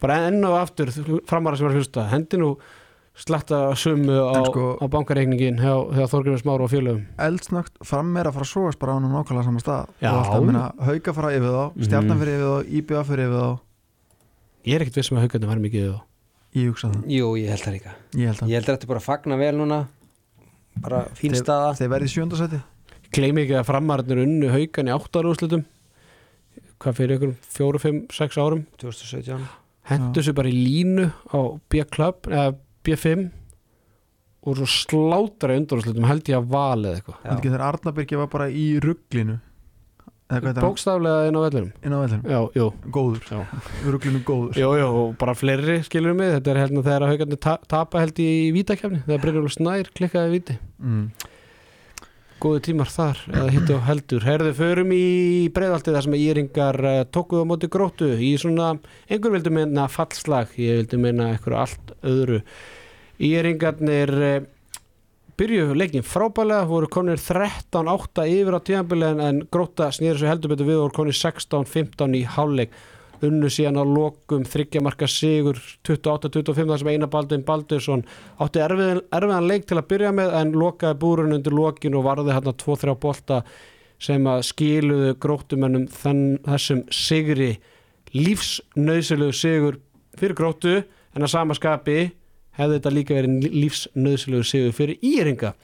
bara 0.00 0.16
enn 0.28 0.44
og 0.44 0.56
aftur 0.58 0.90
framarar 1.30 1.56
sem 1.56 1.66
var 1.66 1.74
að 1.74 1.78
hlusta, 1.78 2.08
hendi 2.10 2.36
nú 2.40 2.48
sletta 3.14 3.58
sumu 3.78 4.16
á, 4.26 4.42
sko- 4.48 4.74
á 4.82 4.84
bankareikningin 4.90 5.60
hjá, 5.62 5.74
hjá 5.94 6.04
Þorgrymur 6.10 6.40
Smáru 6.42 6.64
og 6.66 6.70
félögum. 6.72 7.04
Eldsnögt 7.16 7.78
fram 7.86 8.10
er 8.18 8.26
að 8.26 8.34
fara 8.34 8.44
að 8.44 8.50
sóast 8.50 8.78
bara 8.82 8.92
á 8.92 8.94
hann 8.98 9.06
á 9.06 9.14
nákvæmlega 9.14 9.44
sama 9.44 9.60
stað. 9.62 9.86
Já. 10.02 10.10
og 10.10 10.24
alltaf 10.24 10.42
minna 10.44 10.72
hauka 10.82 11.14
fara 11.14 11.30
yfir 11.30 11.52
þá, 11.54 11.72
Mhm. 11.76 11.84
stjarnan 11.86 12.18
fyrir 12.18 12.34
yfir 12.34 12.50
þá 12.50 12.66
IBA 12.74 13.04
fyrir 13.04 13.28
yfir 13.28 13.38
þá, 13.38 13.60
Ég 14.66 14.74
er 14.74 14.80
ekkert 14.80 14.96
viss 14.96 15.10
með 15.12 15.18
að 15.18 15.24
haugandi 15.28 15.46
var 15.46 15.56
mikið 15.60 15.92
þá. 15.92 16.00
Ég 16.56 16.68
hugsa 16.70 16.88
það. 16.88 17.02
Jú, 17.06 17.26
ég 17.38 17.48
held 17.50 17.60
það 17.60 17.74
líka. 17.74 17.90
Ég 18.16 18.26
held 18.26 18.38
Ég 18.48 18.54
held 18.54 18.64
að 18.64 18.74
þetta 18.78 18.86
bara 18.88 18.98
að 18.98 19.04
fagna 19.04 19.36
vel 19.38 19.54
núna. 19.54 19.86
Bara 20.80 21.04
fín 21.14 21.30
Þeir- 21.30 21.44
staða. 21.44 21.76
þeir 21.78 21.88
verði 21.92 22.08
í 22.08 22.14
sjöndasæti 22.14 22.62
Gleimi 23.12 23.44
ekki 23.46 23.54
að 23.60 23.66
framararnir 23.68 24.22
unnu 24.24 24.48
haugan 24.50 24.88
í 24.88 24.94
áttarúslutum 24.96 25.64
hvað 26.82 26.98
fyrir 27.00 27.18
ykkur 27.18 27.36
fjóru, 27.54 27.80
fimm, 27.82 28.02
sex 28.12 28.40
árum? 28.40 28.66
2017 28.82 29.44
hendu 29.90 30.24
sér 30.24 30.36
bara 30.36 30.50
í 30.50 30.56
línu 30.56 31.08
á 31.28 31.38
B-Club 31.70 32.28
eða 32.30 32.52
B5 32.84 33.24
og 34.44 34.60
svo 34.60 34.68
slátra 34.68 35.56
í 35.56 35.60
undanúslutum 35.62 36.06
held 36.08 36.28
ég 36.28 36.36
að 36.36 36.52
valið 36.52 36.98
eitthvað. 36.98 37.18
Þetta 37.22 37.34
ekki 37.38 37.50
þegar 37.50 37.66
Arnabyrgi 37.70 38.20
var 38.20 38.30
bara 38.32 38.48
í 38.52 38.64
rugglinu 38.84 39.36
eða 40.24 40.40
hvað 40.40 40.56
það, 40.58 40.64
bókstaflega 40.64 41.28
inn 41.28 41.38
á 41.38 41.42
vellinum. 41.44 41.70
Inn 41.84 41.94
á 41.96 41.98
vellinum? 42.00 42.26
Já, 42.32 42.40
jú, 42.58 42.66
góður, 42.92 43.28
já. 43.28 43.62
rugglinu 43.94 44.20
góður. 44.24 44.60
Jú, 44.60 44.70
jú, 44.80 44.88
og 45.00 45.14
bara 45.20 45.36
fleiri 45.36 45.78
skilur 45.86 46.16
mig. 46.16 46.32
Þetta 46.36 46.52
er 46.52 46.60
hérna 46.64 46.84
þegar 46.84 47.06
haugandi 47.10 47.40
ta 47.44 47.56
tapa 47.68 48.04
held 48.04 48.20
í 48.24 48.30
vítakefni 48.56 49.00
þegar 49.06 49.24
Brynjólfur 49.24 49.56
Snær 49.56 49.92
klikkaði 49.96 50.32
í 50.32 50.36
víti. 50.38 50.58
Mm. 50.80 51.06
Góðu 52.44 52.60
tímar 52.66 52.90
þar 52.92 53.20
eða 53.32 53.52
hittu 53.54 53.76
á 53.80 53.86
heldur. 53.86 54.24
Herðu, 54.26 54.50
förum 54.58 54.90
í 54.92 55.04
breiðaltið 55.54 55.96
þar 55.96 56.06
sem 56.06 56.16
íringar 56.18 56.78
uh, 56.84 56.96
tókuðu 57.08 57.46
á 57.46 57.50
móti 57.50 57.70
gróttu 57.72 58.10
í 58.20 58.34
svona, 58.40 58.74
einhver 59.08 59.32
vildi 59.32 59.52
meina 59.54 59.86
fallslag, 59.88 60.52
ég 60.60 60.82
vildi 60.82 61.00
meina 61.00 61.30
eitthvað 61.32 61.60
allt 61.62 61.94
öðru. 62.04 62.42
Íringarnir 63.24 64.12
uh, 64.18 64.34
byrjuðu 65.40 65.78
leikin 65.78 66.04
frábælega, 66.06 66.68
voru 66.68 66.90
konir 66.92 67.22
13-8 67.22 68.26
yfir 68.30 68.58
á 68.58 68.60
tíðanbili 68.68 69.12
en, 69.24 69.40
gróta 69.50 69.88
snýður 69.94 70.20
svo 70.20 70.30
heldur 70.30 70.52
betur 70.52 70.68
við 70.68 70.82
voru 70.82 70.98
konir 71.00 71.16
16-15 71.18 72.18
í 72.20 72.22
hálfleik 72.36 72.76
unnu 73.24 73.50
síðan 73.52 73.78
á 73.78 73.84
lokum 73.86 74.42
þryggjamarka 74.48 75.06
sigur 75.10 75.60
28-25 75.86 76.70
þar 76.70 76.82
sem 76.82 76.90
Einar 76.94 77.10
Baldvin 77.12 77.44
Baldursson 77.46 78.02
átti 78.42 78.62
erfiðan, 78.64 79.02
erfiðan 79.14 79.48
leik 79.48 79.68
til 79.68 79.78
að 79.78 79.88
byrja 79.92 80.10
með 80.16 80.34
en 80.40 80.56
lokaði 80.58 81.00
búrun 81.04 81.36
undir 81.36 81.54
lokin 81.54 81.98
og 81.98 82.06
varði 82.08 82.34
hérna 82.34 82.56
2-3 82.64 82.96
bolta 83.04 83.40
sem 84.02 84.26
að 84.28 84.42
skiluðu 84.50 85.14
gróttumennum 85.22 85.86
þann, 85.92 86.24
þessum 86.44 86.82
sigri. 86.92 87.54
Lífsnauðsilegu 88.14 89.34
sigur 89.34 89.80
fyrir 90.18 90.36
gróttu 90.38 90.76
en 90.82 91.24
að 91.24 91.32
sama 91.32 91.56
skapi 91.56 92.12
hefði 92.58 92.78
þetta 92.78 92.92
líka 92.94 93.16
verið 93.16 93.48
lífsnauðsilegu 93.54 94.46
sigur 94.46 94.76
fyrir 94.76 95.00
íringa 95.02 95.54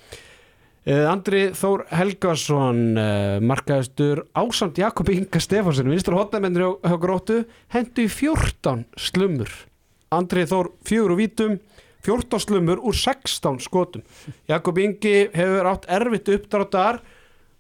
Andri 0.89 1.51
Þór 1.53 1.83
Helgason 1.93 2.78
uh, 2.97 3.37
markaðistur 3.45 4.22
ásamt 4.33 4.78
Jakob 4.81 5.11
Inga 5.12 5.43
Stefánsen 5.43 5.91
vinstur 5.93 6.16
hotnamendur 6.16 6.64
hjá, 6.64 6.70
hjá 6.89 6.97
gróttu 7.03 7.37
hendu 7.74 8.07
í 8.07 8.09
14 8.09 8.87
slumur 8.97 9.53
Andri 10.11 10.47
Þór 10.49 10.72
fjögur 10.89 11.12
úr 11.12 11.20
vítum 11.20 11.59
14 12.01 12.41
slumur 12.41 12.81
úr 12.81 12.97
16 12.97 13.61
skotum. 13.61 14.03
Jakob 14.49 14.78
Ingi 14.81 15.28
hefur 15.37 15.68
átt 15.68 15.85
erfitt 15.93 16.33
uppdráttar 16.33 17.03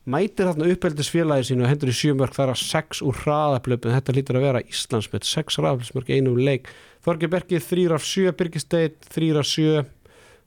mætir 0.08 0.48
þarna 0.48 0.70
uppeldisfélagi 0.72 1.50
sínu 1.50 1.66
og 1.66 1.70
hendur 1.70 1.92
í 1.92 1.94
sjömörk 1.94 2.34
þar 2.34 2.54
að 2.54 2.62
sex 2.64 3.02
úr 3.04 3.20
hraðaplöpun 3.20 3.94
þetta 3.94 4.14
lítur 4.16 4.40
að 4.40 4.46
vera 4.48 4.62
Íslandsmet, 4.64 5.28
sex 5.28 5.60
hraðaplöpsmörk 5.60 6.10
einum 6.16 6.40
leik, 6.40 6.72
Þorgir 7.04 7.30
Bergi 7.32 7.60
þrýr 7.64 7.94
af 7.96 8.04
sjö, 8.04 8.32
Birgisteit 8.36 8.96
þrýr 9.12 9.40
af 9.40 9.48
sjö 9.48 9.84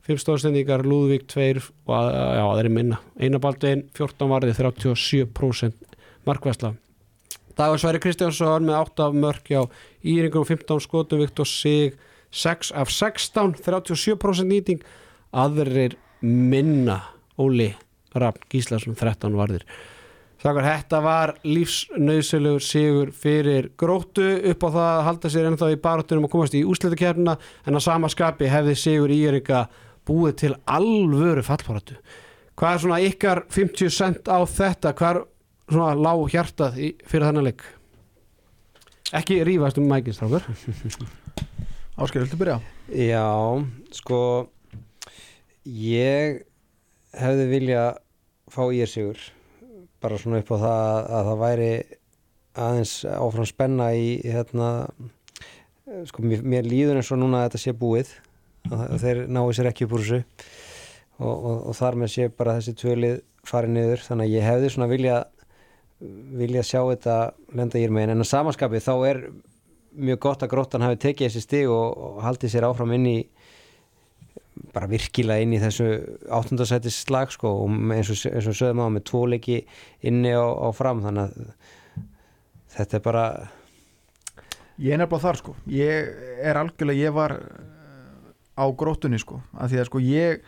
fimm 0.04 0.20
stóðstendingar, 0.20 0.84
Lúðvík 0.88 1.28
tveir 1.32 1.62
og 1.88 1.98
að, 1.98 2.14
já, 2.40 2.46
er 2.60 2.72
minna. 2.74 3.02
Einabaldin, 3.20 3.86
14 3.96 4.32
varði, 4.32 4.56
37% 4.60 6.00
markvæsla 6.28 6.74
Dagur 7.58 7.78
Sværi 7.78 8.02
Kristjánsson 8.02 8.66
með 8.66 8.80
8 8.80 9.06
af 9.06 9.16
mörk 9.22 9.50
já, 9.54 9.62
Íringum 10.02 10.46
15 10.48 10.82
skotum, 10.82 11.22
Viktor 11.22 11.46
Sig 11.46 12.00
6 12.34 12.72
af 12.74 12.90
16 12.90 13.54
37% 13.62 14.50
nýting. 14.50 14.82
Aðrir 15.34 15.98
minna 16.22 17.00
Óli 17.38 17.74
Rafn 18.14 18.42
Gíslason 18.50 18.98
13 18.98 19.38
varðir. 19.38 19.66
Þakkar, 20.44 20.66
þetta 20.66 21.00
var 21.00 21.32
lífsnauðsölugur 21.48 22.64
sigur 22.66 23.14
fyrir 23.16 23.70
gróttu. 23.80 24.26
Upp 24.52 24.66
á 24.66 24.70
það 24.74 24.90
að 24.90 25.06
halda 25.08 25.32
sér 25.32 25.48
ennþá 25.48 25.70
í 25.72 25.80
barátunum 25.86 26.28
og 26.28 26.34
komast 26.34 26.58
í 26.58 26.66
úslitakefnina 26.68 27.38
en 27.64 27.78
að 27.80 27.86
sama 27.86 28.10
skapi 28.12 28.50
hefði 28.52 28.76
sigur 28.82 29.14
Íringa 29.14 29.68
búið 30.08 30.36
til 30.44 30.52
alvöru 30.70 31.44
fallparatu. 31.46 31.98
Hvað 32.60 32.76
er 32.76 32.84
svona 32.84 33.00
ykkar 33.04 33.44
50 33.54 33.94
cent 33.94 34.30
á 34.30 34.40
þetta? 34.46 34.94
Hvað 34.98 35.16
er 35.16 35.22
svona 35.74 35.94
lág 35.98 36.24
hjartað 36.34 36.78
í, 36.78 36.92
fyrir 37.10 37.30
þennan 37.30 37.48
leik? 37.50 37.66
Ekki 39.14 39.42
rífast 39.46 39.80
um 39.82 39.90
mækins, 39.90 40.20
Strákur. 40.20 40.46
Ásker, 42.02 42.24
viltu 42.24 42.40
byrja? 42.40 42.58
Já, 42.90 43.30
sko 43.94 44.20
ég 45.64 46.42
hefði 47.14 47.46
vilja 47.52 47.84
fá 48.52 48.66
er 48.74 48.90
sigur 48.90 49.20
bara 50.04 50.18
svona 50.20 50.42
upp 50.42 50.52
á 50.52 50.58
það 50.58 51.12
að 51.18 51.28
það 51.30 51.42
væri 51.44 51.72
aðeins 52.64 52.94
áfram 53.14 53.48
spenna 53.50 53.88
í 53.96 54.10
hérna 54.26 54.70
sko 56.10 56.26
mér, 56.26 56.44
mér 56.44 56.68
líður 56.68 57.00
eins 57.00 57.12
og 57.14 57.22
núna 57.22 57.44
að 57.44 57.48
þetta 57.48 57.62
sé 57.64 57.76
búið 57.78 58.12
að 58.72 58.98
þeir 59.04 59.24
náu 59.28 59.48
sér 59.54 59.70
ekki 59.72 59.88
upp 59.88 59.96
úr 59.98 60.06
þessu. 60.06 60.22
Og, 61.22 61.34
og, 61.34 61.58
og 61.70 61.78
þar 61.78 62.00
með 62.02 62.14
sé 62.16 62.28
bara 62.34 62.58
þessi 62.58 62.76
tvölið 62.80 63.18
farið 63.48 63.76
niður. 63.76 64.04
Þannig 64.08 64.30
að 64.30 64.36
ég 64.38 64.48
hefði 64.48 64.74
svona 64.74 64.92
vilja 64.92 65.18
vilja 66.04 66.64
sjá 66.68 66.82
þetta 66.82 67.18
lenda 67.56 67.80
í 67.80 67.88
mér 67.94 68.12
en 68.12 68.24
að 68.24 68.28
samanskapið 68.28 68.84
þá 68.84 68.94
er 69.08 69.20
mjög 69.94 70.20
gott 70.26 70.44
að 70.44 70.52
gróttan 70.52 70.84
hafi 70.84 71.00
tekið 71.00 71.30
þessi 71.30 71.44
stig 71.46 71.72
og, 71.72 71.94
og 71.96 72.22
haldið 72.26 72.52
sér 72.56 72.68
áfram 72.68 72.92
inn 72.98 73.08
í 73.08 73.18
bara 74.74 74.90
virkilega 74.90 75.46
inn 75.46 75.54
í 75.56 75.62
þessu 75.62 75.88
áttundasætis 76.34 77.00
slag 77.06 77.32
sko. 77.34 77.52
Og 77.64 77.94
eins 77.94 78.12
og, 78.14 78.20
og 78.42 78.58
sögum 78.58 78.84
á 78.86 78.88
með 78.94 79.06
tvoleiki 79.10 79.60
inni 80.06 80.34
á, 80.34 80.44
á 80.44 80.70
fram. 80.76 81.04
Þannig 81.06 81.30
að 81.30 82.08
þetta 82.78 83.00
er 83.00 83.06
bara 83.06 83.28
Ég 84.82 84.96
er 84.96 85.04
nefnilega 85.04 85.22
þar 85.22 85.38
sko. 85.38 85.56
Ég 85.70 86.08
er 86.42 86.58
algjörlega, 86.58 87.06
ég 87.06 87.14
var 87.14 87.36
á 88.58 88.66
gróttunni 88.78 89.20
sko. 89.22 89.42
Að 89.58 89.74
því 89.74 89.82
að 89.82 89.90
sko 89.90 90.04
ég 90.04 90.46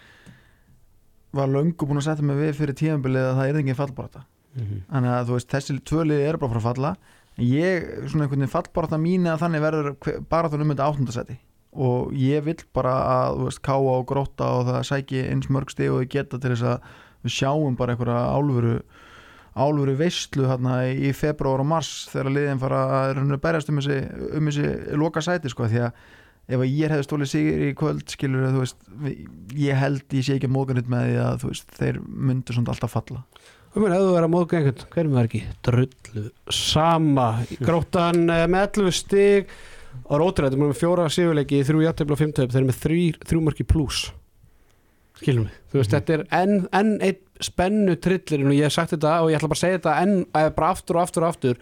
var 1.35 1.51
löngu 1.51 1.87
búin 1.87 1.99
að 1.99 2.07
setja 2.09 2.25
mig 2.25 2.39
við 2.39 2.53
fyrir 2.59 2.79
tíðanbilið 2.79 3.27
að 3.29 3.37
það 3.39 3.49
er 3.49 3.59
engin 3.61 3.79
fallbarata 3.79 4.21
mm 4.23 4.63
-hmm. 4.63 4.81
þannig 4.91 5.11
að 5.15 5.25
þú 5.27 5.37
veist, 5.37 5.51
þessi 5.51 5.79
tvölið 5.91 6.27
er 6.29 6.37
bara 6.37 6.53
frá 6.53 6.61
falla. 6.69 6.95
Ég, 7.35 7.83
svona 8.07 8.23
einhvern 8.23 8.39
veginn 8.39 8.55
fallbarata 8.55 8.97
mín 8.97 9.27
að 9.27 9.41
þannig 9.43 9.61
verður 9.61 9.95
baratan 10.29 10.61
um 10.61 10.71
þetta 10.71 10.87
áttundasæti 10.87 11.37
og 11.75 12.13
ég 12.15 12.43
vil 12.45 12.55
bara 12.73 12.93
að 13.03 13.41
veist, 13.43 13.61
káa 13.61 13.79
og 13.79 14.05
gróta 14.07 14.47
og 14.59 14.69
það 14.69 14.85
sæki 14.87 15.25
eins 15.27 15.49
mörg 15.51 15.73
steg 15.73 15.91
og 15.91 16.05
ég 16.05 16.13
geta 16.13 16.39
til 16.39 16.53
þess 16.53 16.63
að 16.63 16.79
við 17.25 17.35
sjáum 17.35 17.75
bara 17.75 17.95
einhverja 17.95 18.21
álfuru 18.31 18.77
álfuru 19.55 19.95
veistlu 19.95 20.47
hérna 20.49 20.81
í 20.91 21.11
februar 21.15 21.63
og 21.63 21.69
mars 21.69 22.07
þegar 22.11 22.33
liðin 22.35 22.61
fara 22.61 22.81
að 23.07 23.35
berjast 23.43 23.71
um 23.71 23.79
þessi, 23.79 23.99
um 24.35 24.49
þessi 24.49 24.97
loka 24.99 25.23
sæti 25.23 25.51
sko 25.51 25.69
því 25.71 25.83
að 25.87 26.01
ef 26.47 26.61
að 26.61 26.71
ég 26.77 26.91
hefði 26.93 27.05
stólið 27.07 27.29
sigur 27.31 27.63
í 27.65 27.73
kvöld 27.79 28.11
skilur 28.13 28.49
þú 28.53 28.63
veist 28.63 28.89
ég 29.57 29.79
held 29.81 30.17
ég 30.19 30.25
sé 30.27 30.35
ekki 30.37 30.49
móganitt 30.51 30.89
með 30.91 31.07
því 31.09 31.15
að 31.25 31.37
veist, 31.51 31.71
þeir 31.79 32.01
myndu 32.05 32.53
svona 32.55 32.73
alltaf 32.75 32.93
falla. 32.93 33.23
Þú 33.75 33.81
mér 33.83 33.95
hefðu 33.97 34.11
verið 34.15 34.27
að 34.27 34.33
móðga 34.35 34.59
einhvern, 34.59 34.83
hverjum 34.93 35.15
var 35.17 35.29
ekki? 35.29 35.41
Drullu 35.67 36.25
sama 36.55 37.29
gróttan 37.59 38.21
eh, 38.29 38.45
með 38.47 38.69
11 38.79 38.93
stig. 38.95 39.55
Og 40.05 40.19
erum 40.59 40.69
með 40.69 40.79
fjóra 40.79 41.09
sigurleiki 41.11 41.63
þrjú 41.65 41.81
jættefla 41.85 42.15
og 42.15 42.19
fimmtöf, 42.19 42.49
þeir 42.51 42.61
eru 42.61 42.69
með 42.69 42.79
þrjú, 42.83 43.03
þrjú 43.31 43.41
mörki 43.47 43.65
pluss 43.67 44.05
skilum 45.15 45.45
við, 45.47 45.53
þú 45.71 45.79
veist, 45.79 45.91
Mhm. 45.91 45.95
þetta 45.95 46.13
er 46.13 46.23
enn 46.35 46.67
en 46.75 46.89
einn 47.01 47.19
spennu 47.39 47.95
trillirinn 48.03 48.49
og 48.51 48.57
ég 48.57 48.67
hef 48.67 48.73
sagt 48.75 48.91
þetta 48.91 49.13
og 49.23 49.29
ég 49.31 49.37
ætla 49.39 49.47
bara 49.47 49.55
að 49.55 49.63
segja 49.63 49.79
þetta 49.79 49.93
enn 50.01 50.25
eh, 50.35 50.49
bara 50.49 50.69
aftur 50.75 50.97
og 50.97 51.01
aftur 51.05 51.23
og 51.23 51.29
aftur 51.29 51.55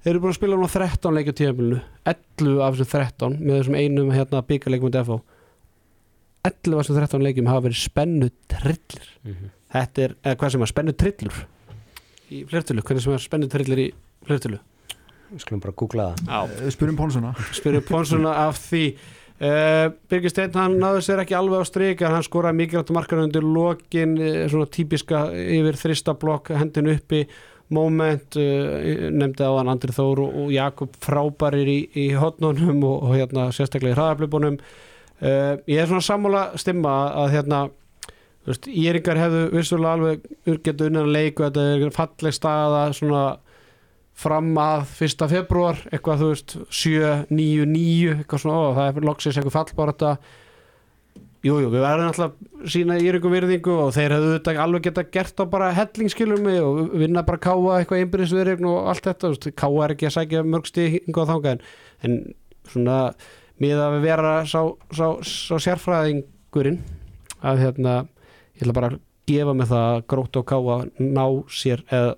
þeir 0.00 0.12
eru 0.14 0.22
búin 0.24 0.34
að 0.34 0.38
spila 0.38 0.58
núna 0.58 0.72
13 0.72 1.16
leikja 1.18 1.36
tíðanbílunu 1.40 1.82
11 2.14 2.64
af 2.66 2.78
þessum 2.78 2.90
13 2.94 3.38
með 3.40 3.60
þessum 3.60 3.78
einum 3.80 4.12
hérna 4.14 4.42
byggarleikum 4.48 4.90
með 4.90 4.98
DFO 4.98 5.20
11 6.50 6.74
af 6.74 6.84
þessum 6.84 7.00
13 7.02 7.26
leikjum 7.28 7.52
hafa 7.52 7.66
verið 7.68 7.82
spennu 7.84 8.30
trillir 8.50 9.12
þetta 9.70 10.06
er, 10.06 10.16
eða 10.24 10.40
hvað 10.40 10.56
sem 10.56 10.66
er 10.66 10.72
spennu 10.72 10.96
trillur 10.96 11.44
í 12.30 12.44
flertölu, 12.46 12.82
hvernig 12.86 13.04
sem 13.04 13.16
er 13.16 13.24
spennu 13.24 13.50
trillir 13.50 13.84
í 13.84 13.88
flertölu 14.26 14.60
við 15.30 15.44
skulum 15.44 15.62
bara 15.62 15.76
googla 15.78 16.10
það. 16.18 16.54
Spyrum 16.74 16.98
Pónsuna 16.98 17.32
spyrir 17.54 17.84
Ponsuna 17.86 18.36
af 18.46 18.60
því. 18.64 18.84
Uh, 19.40 19.86
Birgir 20.10 20.32
Steinn 20.32 20.56
hann 20.58 20.74
náður 20.76 21.04
sér 21.06 21.22
ekki 21.22 21.36
alveg 21.38 21.62
á 21.64 21.64
strik 21.64 22.02
en 22.04 22.12
hann 22.12 22.24
skoraði 22.26 22.58
mikilvægt 22.58 22.90
markar 22.92 23.22
undir 23.22 23.46
lokin 23.46 24.18
uh, 24.20 24.42
svona 24.52 24.68
típiska 24.68 25.22
yfir 25.32 25.78
þrista 25.80 26.12
blokk 26.20 26.50
hendin 26.60 26.90
uppi 26.92 27.22
moment, 27.74 28.38
uh, 28.38 29.08
nefndi 29.14 29.46
á 29.46 29.52
hann 29.56 29.72
Andri 29.72 29.94
Þór 29.94 30.24
og, 30.26 30.38
Jakob 30.54 30.96
frábærir 31.02 31.70
í, 31.70 31.80
í 31.94 32.06
hotnunum 32.18 32.82
og, 32.86 32.96
og 33.08 33.18
hérna 33.18 33.50
sérstaklega 33.54 33.94
í 33.94 33.98
hraðaflipunum 33.98 34.58
uh, 34.60 35.54
ég 35.70 35.82
er 35.82 35.90
svona 35.90 36.04
sammála 36.04 36.46
stimma 36.60 36.96
að 37.24 37.36
hérna 37.36 37.60
veist, 38.48 38.68
Íringar 38.68 39.20
hefðu 39.20 39.44
vissulega 39.54 39.94
alveg 39.96 40.26
urgett 40.50 40.84
unnan 40.86 41.12
leiku, 41.14 41.46
þetta 41.46 41.68
er 41.76 41.96
falleg 41.96 42.36
staða 42.36 42.84
svona 42.96 43.24
fram 44.20 44.52
að 44.60 44.84
fyrsta 44.98 45.28
februar 45.30 45.80
eitthvað 45.90 46.22
þú 46.22 46.30
veist 46.34 46.56
7, 46.82 47.10
9, 47.30 47.66
9 47.70 48.14
eitthvað 48.18 48.42
svona, 48.44 48.60
ó, 48.60 48.66
það 48.76 48.90
er 48.90 49.08
loksins 49.08 49.38
eitthvað 49.38 49.56
fallbár 49.56 49.92
þetta 49.94 50.14
jújú, 51.46 51.70
við 51.72 51.82
verðum 51.84 52.10
alltaf 52.10 52.68
sína 52.68 52.98
í 53.00 53.08
ykkur 53.08 53.32
virðingu 53.32 53.76
og 53.86 53.94
þeir 53.96 54.14
hefðu 54.16 54.32
þetta 54.34 54.54
alveg 54.64 54.86
geta 54.88 55.04
gert 55.16 55.40
á 55.40 55.44
bara 55.48 55.70
hellingskilum 55.76 56.48
og 56.52 56.80
vinna 57.00 57.24
bara 57.26 57.40
káa 57.40 57.78
eitthvað 57.78 58.04
einbyrðisverðin 58.04 58.68
og 58.68 58.90
allt 58.92 59.08
þetta, 59.08 59.32
káa 59.56 59.84
er 59.86 59.94
ekki 59.96 60.08
að 60.10 60.16
sækja 60.18 60.44
mörg 60.44 60.68
stig 60.68 60.98
hingað 60.98 61.32
þangað 61.32 61.52
en, 61.54 61.62
en 62.04 62.18
svona 62.68 62.98
miða 63.60 63.88
að 63.88 64.00
vera 64.04 64.34
sá, 64.48 64.60
sá, 64.92 65.06
sá 65.24 65.54
sérfræðingurinn 65.64 66.80
að 67.40 67.64
hérna 67.64 67.94
ég 68.56 68.66
ætla 68.66 68.76
bara 68.76 68.92
að 68.92 69.00
gefa 69.30 69.54
mig 69.56 69.68
það 69.70 69.86
að 69.88 70.02
gróta 70.10 70.42
og 70.42 70.48
káa 70.50 70.78
ná 71.00 71.24
sér 71.52 71.84
eða 71.88 72.16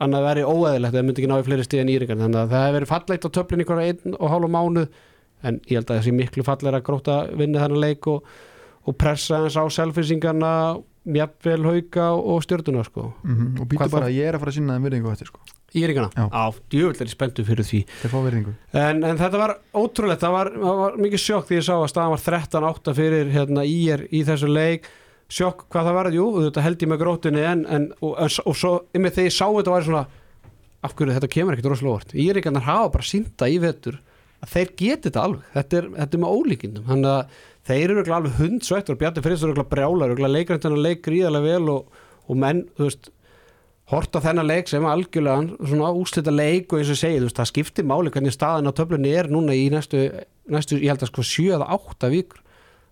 annað 0.00 0.26
veri 0.26 0.44
óæðilegt 0.46 0.94
eða 0.94 1.04
myndi 1.06 1.22
ekki 1.22 1.30
ná 1.30 1.38
í 1.40 1.46
fleiri 1.46 1.66
stíð 1.66 1.82
en 1.82 1.92
íringar 1.92 2.20
þannig 2.20 2.40
að 2.40 2.52
það 2.52 2.64
hefur 2.64 2.76
verið 2.76 2.90
fallegt 2.90 3.26
á 3.26 3.34
töflin 3.36 3.64
ykkur 3.64 3.82
einn 3.82 4.14
og 4.16 4.32
hálfa 4.32 4.50
mánuð 4.54 4.86
en 5.46 5.58
ég 5.68 5.78
held 5.78 5.90
að 5.90 5.98
það 5.98 6.06
sé 6.06 6.14
miklu 6.16 6.44
fallegra 6.46 6.80
að 6.80 6.86
gróta 6.86 7.16
vinni 7.36 7.60
þennan 7.60 7.82
leik 7.84 8.08
og, 8.10 8.30
og 8.90 8.98
pressa 8.98 9.44
eins 9.44 9.56
á 9.58 9.64
selfisingarna 9.70 10.52
mjafnvel 11.10 11.64
hauka 11.64 12.10
og 12.12 12.42
stjórnuna 12.44 12.84
sko. 12.84 13.12
mm 13.22 13.36
-hmm. 13.36 13.60
Og 13.60 13.66
býtu 13.66 13.78
Hvað 13.78 13.90
bara, 13.90 14.08
ég 14.10 14.28
er 14.28 14.34
að 14.34 14.40
fara 14.40 14.50
að 14.50 14.54
sinna 14.54 14.74
þeim 14.74 14.84
virðingu 14.84 15.08
á 15.08 15.14
þetta 15.14 15.26
sko. 15.26 15.40
Íringarna, 15.74 16.10
Já. 16.16 16.26
á, 16.34 16.44
djúvill 16.70 17.00
er 17.00 17.06
ég 17.06 17.14
spenntu 17.14 17.44
fyrir 17.44 17.64
því. 17.64 17.86
En, 18.72 19.04
en 19.04 19.16
þetta 19.16 19.38
var 19.38 19.58
ótrúlegt, 19.72 20.20
það 20.20 20.32
var, 20.32 20.50
það 20.50 20.76
var 20.76 20.96
mikið 20.98 21.20
sjokk 21.20 21.46
því 21.46 21.56
ég 21.56 21.62
sá 21.62 21.74
að 21.78 21.90
staðan 21.92 22.10
var 22.10 22.18
13-8 22.18 22.94
fyrir 22.94 23.30
hérna, 23.30 23.62
ír 23.64 24.08
í 24.10 24.24
þessu 24.24 24.48
leik. 24.50 24.88
Sjokk 25.30 25.68
hvað 25.70 25.86
það 25.86 25.94
var, 25.94 26.10
jú, 26.10 26.26
þetta 26.42 26.60
held 26.60 26.82
ég 26.82 26.88
með 26.88 26.98
grótunni 26.98 27.44
en, 27.46 27.66
en 27.70 27.92
og, 28.02 28.18
og, 28.18 28.56
svo 28.56 28.82
með 28.98 29.14
þegar 29.14 29.30
ég 29.30 29.36
sá 29.36 29.46
þetta 29.46 29.70
var 29.70 29.80
ég 29.80 29.86
svona 29.86 30.06
af 30.82 30.94
hverju 30.96 31.14
þetta 31.14 31.28
kemur 31.28 31.54
ekkert 31.54 31.70
rosalega 31.70 31.94
óvart? 31.94 32.14
Íringarnar 32.14 32.66
hafa 32.66 32.88
bara 32.90 33.06
sínda 33.06 33.46
í 33.46 33.58
vetur 33.62 34.00
að 34.40 34.52
þeir 34.54 34.70
geti 34.76 35.06
þetta 35.06 35.22
alveg, 35.22 35.48
þetta 35.54 35.76
er, 35.76 35.88
þetta 36.00 36.16
er 36.16 36.22
með 36.24 36.34
ólíkindum. 36.34 36.86
Þannig 36.88 37.10
að 37.14 37.40
þeir 37.70 37.94
eru 37.94 38.14
alveg 38.14 38.36
hundsveitt 38.40 38.90
og 38.90 38.98
Bjarni 38.98 39.22
Friðsson 39.24 39.52
eru 39.52 39.62
örugglega 39.62 39.74
brjálar 39.74 40.34
leikræntan 40.34 40.76
leik 40.80 41.02
gríðarlega 41.06 41.46
vel 41.46 41.72
og, 41.76 41.98
og 42.26 42.38
menn, 42.40 42.64
þú 42.76 42.88
veist 42.88 43.10
horta 43.90 44.22
þennan 44.22 44.46
leik 44.46 44.70
sem 44.70 44.86
algjörlega 44.86 45.66
svona 45.66 45.90
úslita 45.98 46.34
leik 46.34 46.70
og 46.70 46.80
eins 46.80 46.92
og 46.92 46.96
ég 46.96 47.00
segi, 47.00 47.18
þú 47.18 47.26
veist, 47.28 47.40
það 47.40 47.50
skiptir 47.50 47.88
máli 47.90 48.12
hvernig 48.14 48.34
staðin 48.34 48.70
á 48.70 48.72
töflunni 48.78 49.14
er 49.18 49.30
núna 49.30 49.56
í 49.56 49.66
næstu, 49.72 50.04
næstu 50.50 50.78
ég 50.78 50.92
held 50.92 51.04
að 51.06 51.10
sko 51.10 51.26
7 51.26 51.48
eða 51.58 51.68
8 51.78 52.12
vikur. 52.14 52.44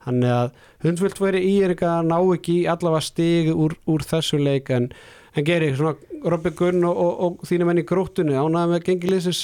Þannig 0.08 0.32
að 0.32 0.50
hundsvilt 0.86 1.20
veri 1.20 1.40
í 1.44 1.54
er 1.62 1.74
eitthvað 1.74 1.94
að 2.00 2.08
ná 2.08 2.18
ekki 2.34 2.58
allavega 2.70 3.04
stig 3.04 3.50
úr, 3.52 3.74
úr 3.90 4.04
þessu 4.06 4.38
leik 4.40 4.70
en, 4.74 4.88
en 5.34 5.46
geri 5.46 5.72
svona 5.76 5.96
Robby 6.32 6.54
Gunn 6.58 6.86
og, 6.86 7.02
og, 7.02 7.18
og 7.26 7.48
þínu 7.50 7.66
menn 7.68 7.82
í 7.82 7.86
gróttunni 7.86 8.38
ánaði 8.38 8.72
með 8.72 8.86
gengilísis 8.86 9.42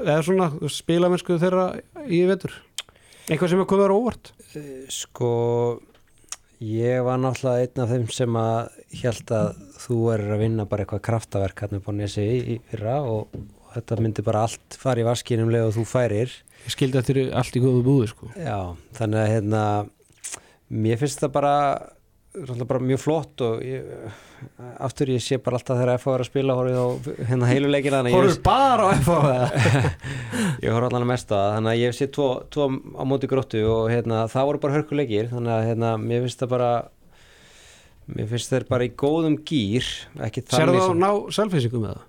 eða 0.00 0.22
svona 0.26 0.48
spilamennsku 0.72 1.38
þeirra 1.42 1.68
í 2.06 2.22
vetur 2.30 2.54
eitthvað 3.26 3.52
sem 3.52 3.62
er 3.62 3.68
komið 3.70 3.92
á 3.92 3.96
óvart 3.96 4.32
sko 4.92 5.30
Ég 6.56 7.02
var 7.04 7.18
náttúrulega 7.20 7.66
einn 7.66 7.82
af 7.82 7.90
þeim 7.92 8.04
sem 8.16 8.36
að 8.40 8.76
held 9.02 9.32
að 9.36 9.48
þú 9.82 9.96
er 10.14 10.22
að 10.32 10.38
vinna 10.40 10.64
bara 10.64 10.86
eitthvað 10.86 11.02
kraftaverk 11.04 11.58
hann 11.60 11.76
upp 11.76 11.90
á 11.90 11.92
nesi 11.92 12.24
í, 12.24 12.38
í 12.54 12.56
fyrra 12.70 12.94
og, 13.04 13.34
og 13.36 13.74
þetta 13.74 13.98
myndi 14.00 14.24
bara 14.24 14.46
allt 14.46 14.78
fara 14.80 15.02
í 15.02 15.04
vaskinum 15.04 15.52
leið 15.52 15.66
og 15.66 15.74
þú 15.76 15.84
færir 15.90 16.32
Ég 16.64 16.72
skildi 16.72 16.98
eftir 16.98 17.20
allt 17.36 17.58
í 17.58 17.60
góðu 17.62 17.82
búi 17.84 18.08
sko. 18.10 18.30
Já, 18.40 18.72
þannig 18.96 19.20
að 19.20 19.28
hérna 19.34 19.60
mér 20.72 20.98
finnst 20.98 21.20
það 21.22 21.34
bara, 21.36 21.52
náttúrulega 22.36 22.68
bara 22.68 22.86
mjög 22.90 23.00
flott 23.00 23.42
og 23.46 23.62
ég, 23.64 23.84
aftur 24.84 25.12
ég 25.14 25.22
sé 25.24 25.38
bara 25.42 25.58
alltaf 25.58 25.78
þegar 25.78 26.00
FH 26.00 26.14
er 26.14 26.24
að 26.24 26.28
spila 26.28 26.56
horfið 26.58 26.80
á 26.80 26.86
hérna 27.30 27.50
heiluleikina 27.50 28.02
Hóruð 28.12 28.40
bara 28.44 28.88
á 28.88 28.94
FH 28.96 29.14
ég 30.64 30.74
horf 30.74 30.88
allan 30.88 31.06
að 31.06 31.10
mesta 31.12 31.38
það 31.38 31.54
þannig 31.56 31.72
að 31.72 31.80
ég 31.82 31.96
sé 31.96 32.10
tvo, 32.12 32.28
tvo 32.52 32.68
á 32.68 33.02
móti 33.08 33.30
gróttu 33.30 33.62
og 33.70 33.88
hérna 33.92 34.26
það 34.32 34.50
voru 34.50 34.62
bara 34.66 34.76
hörkuleikir 34.76 35.30
þannig 35.32 35.54
að 35.56 35.70
hérna 35.70 35.94
mér 36.02 36.26
finnst 36.26 36.42
það 36.44 36.52
bara 36.52 36.72
mér 38.16 38.28
finnst 38.34 38.52
þeir 38.52 38.68
bara 38.68 38.86
í 38.86 38.92
góðum 38.92 39.40
gýr 39.46 39.88
þannig 40.16 40.44
þá 40.52 40.60
sem 40.60 41.00
ná 41.00 41.10
selfisingum 41.38 41.86
með 41.86 41.96
það? 41.96 42.04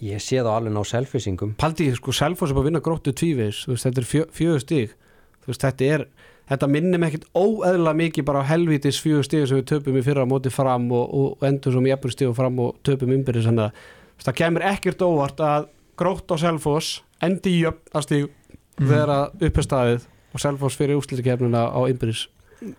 ég 0.00 0.24
sé 0.24 0.40
þá 0.40 0.50
alveg 0.54 0.74
ná 0.74 0.82
selfisingum 0.88 1.54
Paldi, 1.60 1.90
sko, 1.96 2.14
Selfoss 2.16 2.50
er 2.50 2.56
bara 2.56 2.64
að 2.64 2.70
vinna 2.70 2.82
gróttu 2.84 3.14
veist, 3.36 3.68
þetta 3.68 4.02
er 4.02 4.08
fjö, 4.08 4.26
fjögur 4.34 4.94
veist, 5.46 5.64
þetta 5.64 5.90
er, 5.94 6.06
þetta 6.50 6.68
minnum 6.70 7.06
ekkit 7.06 7.26
óeðla 7.36 7.94
mikið 7.98 8.26
bara 8.26 8.42
á 8.42 8.50
helvítis 8.50 8.98
fjögur 9.02 9.26
stig 9.26 9.46
sem 9.46 9.60
við 9.60 9.68
töpum 9.70 9.98
í 10.00 10.04
fyrra 10.04 10.26
móti 10.28 10.52
fram 10.52 10.88
og, 10.94 11.12
og, 11.14 11.46
endur 11.46 11.76
sem 11.76 11.86
jafnur 11.90 12.30
og 12.30 12.36
fram 12.38 12.58
og 12.64 12.80
töpum 12.86 13.14
umbyrðis 13.14 13.46
þannig 13.48 13.68
að 13.68 14.26
það 14.26 14.38
kemur 14.42 14.66
ekkert 14.72 15.04
óvart 15.06 15.44
að 15.46 15.70
grótt 16.00 16.34
á 16.34 16.36
Selfoss 16.42 17.00
endi 17.22 17.54
í 17.54 17.62
jöfn 17.64 17.94
að 17.94 18.06
stig 18.08 18.28
vera 18.90 19.22
uppestæðið 19.38 20.08
og 20.30 20.42
Selfoss 20.42 20.78
fyrir 20.80 20.98
úslitakefnina 20.98 21.68
á 21.70 21.80
umbyrðis 21.84 22.26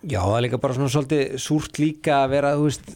já 0.04 0.20
það 0.20 0.36
er 0.36 0.46
líka 0.46 0.62
bara 0.62 0.76
svona 0.76 0.92
svolítið 0.92 1.34
súrt 1.42 1.82
líka 1.82 2.22
að 2.22 2.36
vera 2.36 2.54
þú 2.58 2.68
veist 2.68 2.94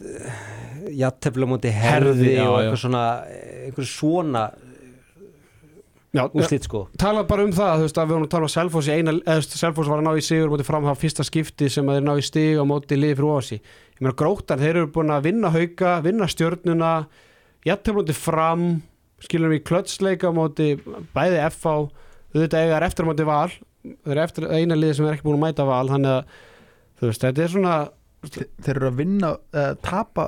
jattefla 0.96 1.48
móti 1.50 1.72
herði, 1.74 2.12
Herði, 2.12 2.30
já, 2.36 2.46
og 2.46 2.56
já. 2.56 2.60
eitthvað 2.62 2.82
svona 2.84 3.04
eitthvað 3.66 3.90
svona 3.90 4.46
Já, 4.46 4.65
úrslit 6.40 6.64
sko. 6.66 6.80
Talað 6.98 7.26
bara 7.30 7.44
um 7.46 7.52
það 7.56 7.72
þú 7.80 7.86
veist, 7.86 7.98
að 8.00 8.06
við 8.06 8.14
vorum 8.16 8.26
að 8.26 8.32
tala 8.34 8.48
um 8.48 8.52
veist, 9.36 9.56
Selfoss 9.60 9.88
var 9.92 10.00
að 10.02 10.06
ná 10.06 10.12
í 10.16 10.24
sigur 10.26 10.50
móti 10.52 10.66
fram 10.66 10.86
það 10.88 11.00
fyrsta 11.02 11.26
skipti 11.28 11.68
sem 11.72 11.88
að 11.88 11.98
þeir 11.98 12.06
ná 12.08 12.12
í 12.16 12.24
stig 12.26 12.60
á 12.60 12.64
móti 12.66 12.98
liði 12.98 13.18
fyrir 13.18 13.30
óvasi 13.34 13.58
ég 13.60 14.00
meina 14.04 14.14
gróttar, 14.20 14.58
þeir 14.60 14.74
eru 14.82 14.90
búin 14.96 15.12
að 15.14 15.26
vinna 15.28 15.50
hauka 15.54 15.94
vinna 16.04 16.28
stjörnuna 16.32 16.90
jættum 17.66 17.98
móti 18.00 18.16
fram 18.16 18.66
skilum 19.26 19.52
við 19.54 19.62
klötsleika 19.68 20.32
móti 20.36 20.70
bæði 21.16 21.38
FH 21.50 21.76
auðvitað 22.36 22.60
eiga 22.62 22.76
er 22.80 22.84
eftir 22.88 23.06
móti 23.08 23.24
val. 23.24 23.48
Þeir 23.86 24.12
eru 24.16 24.24
eftir 24.26 24.44
eina 24.50 24.76
liði 24.76 24.96
sem 24.98 25.06
er 25.06 25.14
ekki 25.16 25.24
búin 25.28 25.38
að 25.38 25.44
mæta 25.46 25.64
val 25.68 25.86
þannig 25.88 26.10
að 26.18 26.34
þú 27.00 27.08
veist, 27.10 27.22
þetta 27.24 27.42
er 27.46 27.54
svona 27.54 27.76
Þe- 28.26 28.46
þeir 28.64 28.70
eru 28.80 28.88
að 28.88 28.96
vinna, 28.98 29.28
uh, 29.54 29.74
tapa 29.86 30.22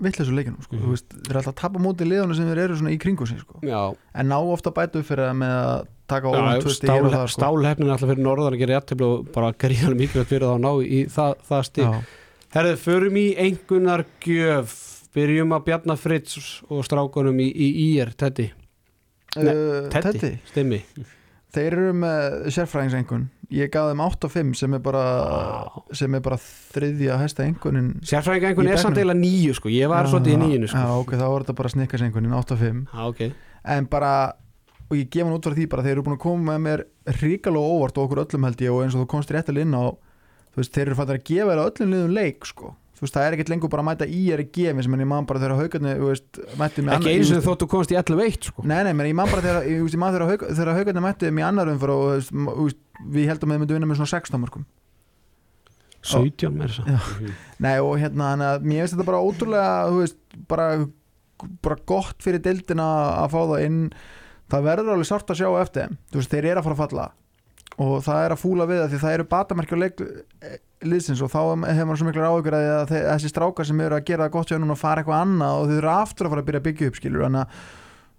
vittlesu 0.00 0.32
leikinum, 0.34 0.60
sko, 0.64 0.76
Mhm. 0.76 0.82
þú 0.84 0.90
veist 0.94 1.08
þeir 1.14 1.30
eru 1.30 1.38
alltaf 1.40 1.54
að 1.54 1.60
tapa 1.60 1.78
móti 1.84 2.06
liðunum 2.08 2.36
sem 2.36 2.46
þeir 2.50 2.58
eru 2.64 2.76
svona 2.76 2.92
í 2.94 2.98
kringu 3.00 3.26
sig, 3.28 3.38
sko, 3.40 3.60
en 4.14 4.26
ná 4.28 4.36
ofta 4.40 4.70
bætu 4.72 5.02
fyrir 5.04 5.28
það 5.30 5.36
með 5.40 5.54
að 5.60 5.86
taka 6.08 6.26
tvö 6.60 6.70
stig 6.74 6.90
hér 6.90 7.04
og 7.04 7.12
það, 7.12 7.26
sko. 7.28 7.40
stálhefnin 7.40 7.90
alltaf 7.94 8.08
fyrir 8.10 8.24
norðan 8.24 8.54
að 8.54 8.58
gera 8.58 8.80
jættum 8.80 9.04
og 9.06 9.32
bara 9.32 9.52
gríðan 9.52 9.96
mikilvægt 10.00 10.30
fyrir 10.32 10.46
þá 10.48 10.54
að 10.56 10.64
ná 10.64 10.72
í 10.82 11.04
það, 11.06 11.34
það 11.48 11.70
Já. 11.76 12.02
Herðu, 12.50 12.76
förum 12.82 13.14
í 13.16 13.26
einhvernar 13.38 14.04
gjöf. 14.20 14.72
Byrjum 15.14 15.50
að 15.54 15.64
Bjarnar 15.66 15.98
Fritz 15.98 16.62
og 16.70 16.84
strákunum 16.86 17.38
í, 17.42 17.48
í 17.50 17.98
IR, 17.98 18.12
Teddy. 18.16 18.52
Nei, 19.36 19.52
Uh, 19.54 19.88
Teddy, 19.90 20.12
Teddy, 20.18 20.38
stimmi. 20.46 20.82
Þeir 21.54 21.72
eru 21.72 21.92
með 21.92 22.46
sérfræðingsengun 22.54 23.28
ég 23.54 23.70
gaf 23.72 23.88
þeim 23.90 24.02
8 24.04 24.28
og 24.28 24.34
5 24.34 24.52
sem 24.60 24.76
er 24.76 24.82
bara 24.84 25.04
sem 25.96 26.14
er 26.16 26.22
bara 26.24 26.38
þriðja 26.40 27.18
hæsta 27.20 27.46
engunin 27.46 27.92
Sérfræðinga 28.06 28.52
Í 28.54 28.74
er 28.74 28.82
samt 28.82 29.00
eiginlega 29.00 29.20
nýju 29.20 29.56
sko. 29.58 29.72
Ég 29.74 29.90
var 29.90 30.10
svolítið 30.10 30.36
í 30.36 30.40
nýjunu 30.44 30.70
sko. 30.70 30.82
Já, 30.84 31.00
ok, 31.04 31.16
þá 31.16 31.26
var 31.26 31.46
þetta 31.46 31.56
bara 31.62 31.72
snikkarsengunin 31.74 32.36
8 32.40 32.56
og 32.56 32.62
5 32.62 32.84
Já, 32.90 33.00
ok. 33.08 33.24
En 33.74 33.88
bara, 33.92 34.12
og 34.88 34.94
ég 34.98 35.10
gef 35.10 35.26
hann 35.26 35.34
út 35.36 35.48
frá 35.48 35.56
því 35.58 35.66
bara 35.72 35.86
þeir 35.86 35.96
eru 35.96 36.06
búin 36.06 36.18
að 36.18 36.22
koma 36.26 36.54
með 36.54 36.62
mér 36.66 36.84
ríkalega 37.20 37.74
óvart 37.74 37.98
og 37.98 38.06
okkur 38.06 38.22
öllum 38.24 38.46
held 38.48 38.62
ég 38.64 38.74
og 38.74 38.84
eins 38.84 38.96
og 38.96 39.04
þú 39.04 39.10
komst 39.14 39.34
réttilega 39.34 39.66
inn 39.66 39.76
á 39.76 39.84
þú 40.50 40.62
veist, 40.62 40.74
þeir 40.74 40.86
eru 40.88 40.98
fættir 40.98 41.18
að 41.18 41.26
gefa 41.30 41.50
þér 41.54 41.64
öllum 41.64 41.92
liðum 41.94 42.14
leik 42.16 42.48
sko, 42.48 42.72
þú 42.98 43.04
veist, 43.04 43.14
það 43.16 43.26
er 43.26 43.36
ekkert 43.36 43.52
lengur 43.52 43.72
bara 43.72 43.84
að 43.84 43.88
mæta 43.90 44.08
í 44.10 44.22
er 44.34 44.42
í 44.42 44.46
gefi 44.50 44.84
sem 44.84 44.96
en 44.96 45.04
ég 45.04 45.10
man 45.10 45.28
bara 45.28 45.42
þegar 45.42 45.60
haugarni, 45.60 45.94
þú 46.00 46.08
veist, 46.10 46.40
Ekki 46.96 47.12
eins 47.14 47.32
og 47.36 47.44
þóttu 47.46 47.68
komast 47.70 47.94
í 47.94 47.98
11-1 48.00 48.50
sko. 48.50 48.64
Nei, 48.66 48.80
nei, 48.86 48.92
menn 48.98 49.10
ég 49.12 49.18
man 49.20 49.30
bara 49.30 49.44
þegar, 49.46 50.72
haugarni 50.74 51.04
mætti 51.04 51.30
þeim 51.30 51.40
í 51.40 51.46
annar 51.46 51.70
umfyrir 51.70 51.94
og 51.94 52.26
þú 52.32 52.66
veist, 52.66 52.82
við 53.08 53.28
heldum 53.30 53.50
að 53.50 53.56
þeir 53.56 53.62
myndu 53.64 53.76
vinna 53.78 53.88
með 53.90 54.00
svona 54.02 54.12
16 54.14 54.42
mörgum 54.44 54.64
17 56.10 56.54
með 56.56 56.70
þess 56.70 56.80
Já. 56.88 57.32
Nei, 57.60 57.74
og 57.84 57.94
hérna, 58.00 58.30
að 58.46 58.62
mér 58.64 58.82
finnst 58.86 58.94
þetta 58.96 59.08
bara 59.10 59.20
ótrúlega, 59.20 59.72
veist, 59.98 60.16
bara, 60.48 60.68
bara 61.64 61.76
gott 61.90 62.16
fyrir 62.24 62.40
deildina 62.44 62.86
að 63.20 63.34
fá 63.34 63.40
það 63.50 63.64
inn. 63.66 63.80
Það 64.50 64.64
verður 64.70 64.94
alveg 64.94 65.08
sárt 65.10 65.30
að 65.34 65.40
sjá 65.42 65.50
eftir 65.60 65.92
veist, 66.16 66.32
þeir 66.32 66.48
eru 66.54 66.62
að 66.62 66.68
fara 66.70 66.78
að 66.78 66.82
falla. 66.86 67.04
Og 67.80 67.92
það 68.04 68.24
er 68.24 68.34
að 68.34 68.40
fúla 68.42 68.66
við 68.68 68.80
það 68.82 68.90
því 68.94 69.02
það 69.04 69.14
eru 69.18 69.26
leik 69.84 70.00
eh, 70.04 70.56
liðsins 70.88 71.20
og 71.24 71.30
þá 71.32 71.38
hefur 71.68 71.86
maður 71.90 72.00
svo 72.00 72.08
miklar 72.08 72.26
áhugur 72.32 72.56
að, 72.56 72.66
að 72.80 72.90
þe- 72.90 73.04
þessi 73.10 73.30
strákar 73.34 73.68
sem 73.68 73.80
eru 73.84 73.96
að 74.00 74.06
gera 74.10 74.26
það 74.26 74.34
gott 74.34 74.50
hjá 74.50 74.58
núna 74.60 74.76
fara 74.80 75.04
eitthvað 75.04 75.22
annað 75.26 75.60
og 75.60 75.68
þau 75.70 75.76
eru 75.78 75.92
aftur 75.92 76.26
að 76.28 76.34
fara 76.34 76.42
að 76.44 76.48
byrja 76.50 76.60
að 76.60 76.66
byggja 76.70 76.90
upp 76.90 76.98
skilur 77.00 77.24
þannig 77.28 77.44
að 77.44 77.68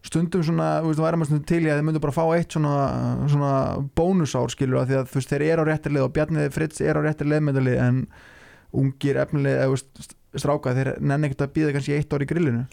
stundum 0.05 0.43
svona, 0.45 0.69
þú 0.81 0.89
veist, 0.91 1.01
væri 1.03 1.17
maður 1.21 1.29
stundum 1.31 1.47
til 1.51 1.61
í 1.61 1.69
að 1.71 1.79
þau 1.81 1.85
myndu 1.89 2.01
bara 2.03 2.15
fá 2.15 2.23
eitt 2.37 2.55
svona, 2.55 2.75
svona 3.29 3.51
bónusár 3.97 4.49
skilur 4.53 4.79
að 4.81 4.87
því 4.91 4.97
að 5.01 5.11
þú 5.11 5.19
veist, 5.19 5.33
þeir 5.35 5.45
eru 5.51 5.61
á 5.61 5.69
réttir 5.69 5.93
leið 5.95 6.05
og 6.07 6.13
Bjarni 6.15 6.47
Fritz 6.55 6.81
er 6.81 6.97
á 6.97 7.01
réttir 7.05 7.29
leiðmyndalið 7.29 7.77
en 7.85 7.99
ungir 8.81 9.19
efnilega 9.21 9.65
eða, 9.67 9.75
veist, 9.75 10.15
strákar, 10.39 10.77
þeir 10.79 10.93
nenni 11.03 11.29
ekkert 11.29 11.45
að 11.47 11.53
býða 11.59 11.75
kannski 11.75 11.97
eitt 11.99 12.13
ár 12.15 12.25
í 12.25 12.29
grillinu 12.31 12.65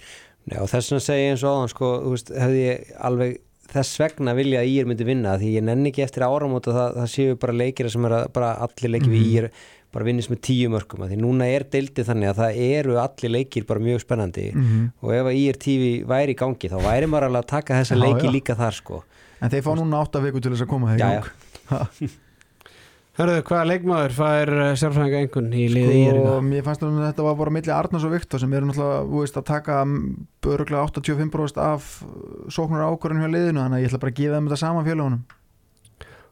Já, 0.49 0.63
og 0.65 0.71
þess 0.73 0.89
vegna 0.95 1.05
segi 1.05 1.25
ég 1.27 1.35
eins 1.35 1.43
og 1.45 1.53
áðan 1.59 1.73
sko, 1.75 1.89
þú 2.07 2.15
veist, 2.15 2.31
hefði 2.41 2.61
ég 2.65 2.93
alveg 3.11 3.35
þess 3.69 3.99
vegna 4.01 4.33
vilja 4.39 4.63
að 4.63 4.71
Ír 4.73 4.87
myndi 4.89 5.05
vinna 5.05 5.35
því 5.37 5.51
ég 5.59 5.65
nenni 5.67 5.91
ekki 5.93 6.07
eftir 6.07 6.25
áramót 6.25 6.71
að 6.71 6.79
það, 6.79 6.95
það 7.03 7.11
séu 7.13 7.35
bara 7.43 7.57
leikir 7.59 7.91
sem 7.93 8.07
er 8.09 8.15
að, 8.17 8.29
bara 8.39 8.53
allir 8.65 8.95
leikir 8.95 9.11
við 9.13 9.21
Mhm. 9.21 9.35
Ír 9.35 9.51
bara 9.95 10.05
vinnist 10.05 10.31
með 10.33 10.41
tíu 10.45 10.69
mörgum 10.73 11.07
því 11.09 11.17
núna 11.21 11.49
er 11.49 11.65
deildið 11.73 12.11
þannig 12.11 12.33
að 12.33 12.41
það 12.43 12.61
eru 12.69 12.99
allir 13.01 13.33
leikir 13.33 13.67
bara 13.69 13.81
mjög 13.81 14.03
spennandi 14.05 14.51
mm 14.53 14.65
-hmm. 14.65 14.87
og 15.01 15.15
ef 15.17 15.31
að 15.31 15.39
Ír 15.41 15.59
TV 15.65 15.91
væri 16.09 16.37
í 16.37 16.39
gangi 16.39 16.69
þá 16.69 16.79
væri 16.85 17.07
maður 17.09 17.29
alveg 17.31 17.43
að 17.45 17.53
taka 17.55 17.81
þessa 17.81 17.97
Já, 17.97 18.03
leiki 18.05 18.27
já. 18.27 18.33
líka 18.33 18.55
þar 18.55 18.75
sko 18.75 19.03
en 19.41 19.51
þeir 19.51 19.65
fá 19.65 19.75
núna 19.79 20.01
átta 20.03 20.21
viku 20.21 20.41
til 20.41 20.53
þess 20.53 20.67
að 20.67 20.73
koma 20.73 20.97
gang. 20.97 21.25
Hörðu, 23.19 23.41
hvaða 23.49 23.65
leikmaður 23.67 24.13
fær 24.15 24.51
eh, 24.55 24.75
sérfræðinga 24.79 25.21
einhvern 25.25 25.49
í 25.51 25.65
liði 25.73 25.95
í 26.05 26.11
og 26.13 26.21
dag? 26.23 26.45
mér 26.47 26.63
fannst 26.63 26.85
að 26.87 27.01
þetta 27.03 27.25
var 27.27 27.35
bara 27.41 27.51
milli 27.57 27.73
Arnars 27.75 28.07
og 28.07 28.13
Viktor 28.15 28.39
sem 28.39 28.53
eru 28.55 28.69
náttúrulega 28.69 29.01
þú 29.09 29.23
veist, 29.25 29.41
að 29.41 29.49
taka 29.49 29.79
böruglega 30.47 30.85
85% 30.87 31.59
af 31.59 31.89
sóknar 32.55 32.87
ákvörðinu 32.87 33.25
hjá 33.25 33.33
liðinu 33.35 33.65
þannig 33.65 33.75
að 33.75 33.83
ég 33.83 33.91
ætla 33.91 34.03
bara 34.05 34.15
að 34.15 34.21
gefa 34.21 34.39
þeim 34.39 34.47
þetta 34.47 34.61
saman 34.63 34.87
félagunum 34.87 35.25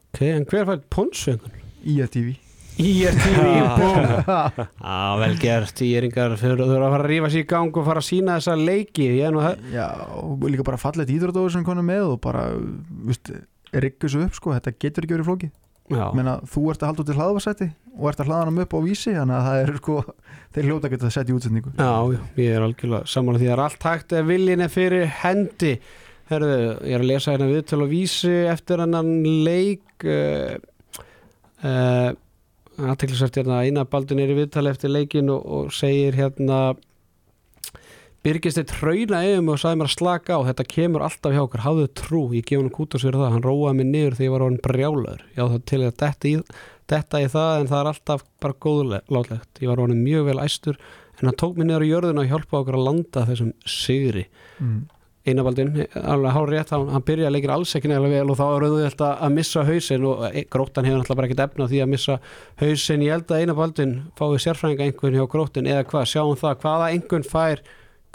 Ok, 0.07 0.21
en 0.31 0.47
hver 0.47 0.69
fær 0.71 0.83
ponsu 0.95 1.33
einhvern? 1.33 1.59
IRTV 2.77 2.87
IR 3.07 3.15
TV, 3.17 3.45
Ah. 3.57 3.77
búm 3.77 4.67
Já, 4.81 5.19
vel 5.21 5.35
gert, 5.41 5.81
IR-ingar 5.81 6.35
Þau 6.37 6.49
eru 6.53 6.65
að 6.67 6.91
fara 6.93 7.03
að 7.03 7.09
rífa 7.11 7.29
sér 7.33 7.43
í 7.43 7.47
gang 7.49 7.77
og 7.81 7.85
fara 7.87 8.01
að 8.03 8.07
sína 8.09 8.35
þessa 8.37 8.55
leiki. 8.59 9.07
Ég 9.17 9.27
er 9.27 9.31
nú 9.33 9.41
það 9.41 9.71
Já, 9.73 9.87
og 10.21 10.45
líka 10.49 10.65
bara 10.67 10.77
fallet 10.81 11.09
íþróttóður 11.09 11.55
sem 11.57 11.65
konum 11.65 11.87
með 11.89 12.03
og 12.13 12.19
bara, 12.21 12.43
veist, 13.07 13.31
riggu 13.73 14.09
svo 14.11 14.25
upp 14.27 14.37
sko, 14.37 14.53
þetta 14.57 14.75
getur 14.77 15.07
ekki 15.07 15.17
verið 15.17 15.29
flókið. 15.31 15.51
Já, 15.87 16.03
Meina, 16.13 16.33
þú 16.43 16.61
ert 16.73 16.81
að 16.83 16.89
halda 16.91 17.01
út 17.03 17.07
til 17.07 17.15
hlaðvarsæti 17.15 17.67
og 17.97 18.07
ert 18.11 18.19
að 18.19 18.27
hlaða 18.27 18.45
hann 18.49 18.59
upp 18.65 18.73
á 18.75 18.79
vísi 18.83 19.13
þannig 19.15 19.37
að 19.37 19.45
það 19.47 19.59
er 19.63 19.69
sko, 19.79 19.93
þeir 20.57 20.65
hljóta 20.67 20.87
að 20.89 20.91
geta 20.93 21.07
að 21.07 21.13
setja 21.15 21.31
í 21.31 21.37
útsendingu. 21.37 21.71
Já, 21.79 21.93
já, 22.11 22.19
ég 22.43 22.55
er 22.57 22.65
algjörlega 22.65 23.07
sammála 23.13 23.39
því 23.39 23.47
að 23.47 23.53
það 23.53 23.55
er 23.57 23.63
allt 23.63 23.87
hægt 23.87 24.15
ef 24.19 24.27
viljin 24.27 24.65
er 24.65 24.73
fyrir 24.73 25.05
hendi. 25.23 25.71
Herðu, 26.27 26.51
ég 26.83 26.97
er 26.97 27.05
að 27.05 27.07
lesa 27.07 27.31
hérna 27.37 27.47
viðtöl 27.53 27.81
og 27.85 27.91
vísi 27.93 28.33
eftir 28.51 28.83
hennan 28.83 29.13
leik 29.47 30.03
uh, 30.11 30.57
uh, 31.63 32.09
aðteklisvært 32.77 33.39
hérna 33.39 33.63
eina 33.65 33.85
baldun 33.89 34.21
er 34.21 34.33
í 34.33 34.37
viðtali 34.37 34.69
eftir 34.69 34.93
leikin 34.93 35.31
og, 35.33 35.41
og 35.45 35.73
segir 35.73 36.17
hérna 36.17 36.59
Birgist 38.25 38.57
eitt 38.59 38.73
hrauna 38.81 39.21
mig 39.39 39.53
og 39.53 39.59
sagði 39.61 39.77
mér 39.79 39.87
að 39.87 39.93
slaka 39.93 40.35
á. 40.35 40.39
Þetta 40.49 40.63
kemur 40.67 41.03
alltaf 41.05 41.31
hjá 41.31 41.41
okkur, 41.45 41.61
hafðu 41.63 41.85
trú. 41.95 42.21
Ég 42.35 42.47
gef 42.49 42.59
hann 42.59 42.73
kút 42.73 42.97
á 42.97 42.99
sér 42.99 43.15
það, 43.15 43.35
hann 43.37 43.45
róaði 43.45 43.77
mig 43.77 43.87
niður 43.87 44.17
þegar 44.17 44.25
ég 44.25 44.33
var 44.33 44.45
orðin 44.47 44.63
brjálaður, 44.65 45.21
já 45.37 45.43
það 45.43 45.61
til 45.71 45.79
að 45.79 45.93
detta 46.01 46.27
í, 46.27 46.33
detta 46.91 47.21
í 47.21 47.29
það 47.31 47.61
en 47.61 47.69
það 47.71 47.79
er 47.79 47.89
alltaf 47.93 48.25
bara 48.43 48.57
góðlátlegt, 48.65 49.61
ég 49.63 49.71
var 49.71 49.83
orðin 49.85 50.03
mjög 50.03 50.27
vel 50.27 50.37
æstur 50.43 50.81
en 51.17 51.29
hann 51.29 51.39
tók 51.39 51.55
mig 51.57 51.69
niður 51.69 51.87
á 51.87 51.91
jörðina 51.91 52.25
og 52.25 52.33
hjálpa 52.33 52.59
okkur 52.59 52.77
að 52.77 52.85
landa 52.89 53.25
þessum 53.29 53.53
sigri. 53.63 54.25
Mm. 54.59 54.81
Einabaldin, 55.27 55.73
alveg 56.01 56.35
hár 56.35 56.51
rétt 56.53 56.73
hann, 56.75 56.87
hann 56.93 57.05
byrjaði 57.07 57.29
að 57.29 57.35
leikir 57.35 57.53
alls 57.55 57.73
ekki 57.77 57.91
neðlega 57.91 58.21
vel 58.21 58.33
og 58.33 58.39
þá 58.39 58.45
er 58.47 58.67
auðvitað 58.67 59.23
að 59.27 59.33
missa 59.37 59.65
hausinn 59.67 60.07
og 60.07 60.23
e, 60.27 60.45
gróttan 60.51 60.87
hefur 60.87 61.01
náttúrulega 61.01 61.19
bara 61.19 61.29
ekkert 61.29 61.43
efna 61.47 61.67
því 61.71 61.81
að 61.83 61.91
missa 61.93 62.19
hausinn, 62.61 63.03
ég 63.07 63.17
held 63.17 63.33
að 63.33 63.43
einabaldin 63.43 63.97
fái 64.19 64.39
sérfræðinga 64.45 64.87
einhvern 64.87 65.19
hjá 65.19 65.27
gróttin 65.33 65.69
eða 65.69 65.89
hvað, 65.91 66.07
sjáum 66.13 66.39
það, 66.39 66.57
hvaða 66.63 66.89
einhvern 66.93 67.27
fær 67.27 67.63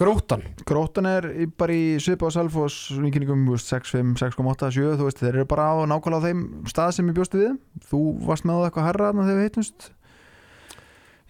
gróttan, 0.02 0.43
Grótan 0.66 1.06
er 1.06 1.26
bara 1.59 1.74
í 1.76 1.97
svipa 2.02 2.26
á 2.26 2.34
Salfos 2.34 2.76
í 2.97 3.10
kynningum 3.12 3.44
6-5, 3.55 4.14
6-8, 4.18 4.70
7 4.74 4.94
þú 4.98 5.09
veist, 5.09 5.20
þeir 5.20 5.36
eru 5.36 5.48
bara 5.51 5.68
á 5.68 5.74
nákvæmlega 5.86 6.22
á 6.22 6.26
þeim 6.26 6.40
stað 6.70 6.94
sem 6.97 7.10
ég 7.10 7.18
bjóstu 7.18 7.43
við. 7.43 7.59
Þú 7.90 8.01
varst 8.26 8.48
með 8.48 8.62
á 8.62 8.64
eitthvað 8.66 8.89
herra 8.89 9.10
þarna 9.10 9.26
þegar 9.28 9.39
við 9.39 9.48
hittumst 9.51 9.90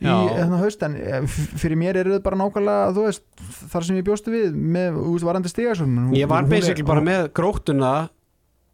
í 0.02 0.10
Já. 0.10 0.36
þennan 0.38 0.62
haust 0.62 0.86
en 0.86 0.96
eh, 1.00 1.26
fyrir 1.62 1.78
mér 1.80 2.00
eru 2.02 2.16
þau 2.16 2.24
bara 2.28 2.40
nákvæmlega 2.42 2.94
þú 2.96 3.08
veist, 3.08 3.26
þar 3.72 3.88
sem 3.88 3.98
ég 4.00 4.06
bjóstu 4.06 4.34
við 4.34 4.56
með 4.78 5.00
veist, 5.00 5.26
varandi 5.28 5.52
stigasöfnum 5.52 6.14
Ég 6.18 6.30
var 6.30 6.48
basically 6.50 6.86
bara 6.86 7.04
með 7.04 7.28
gróttuna 7.36 7.92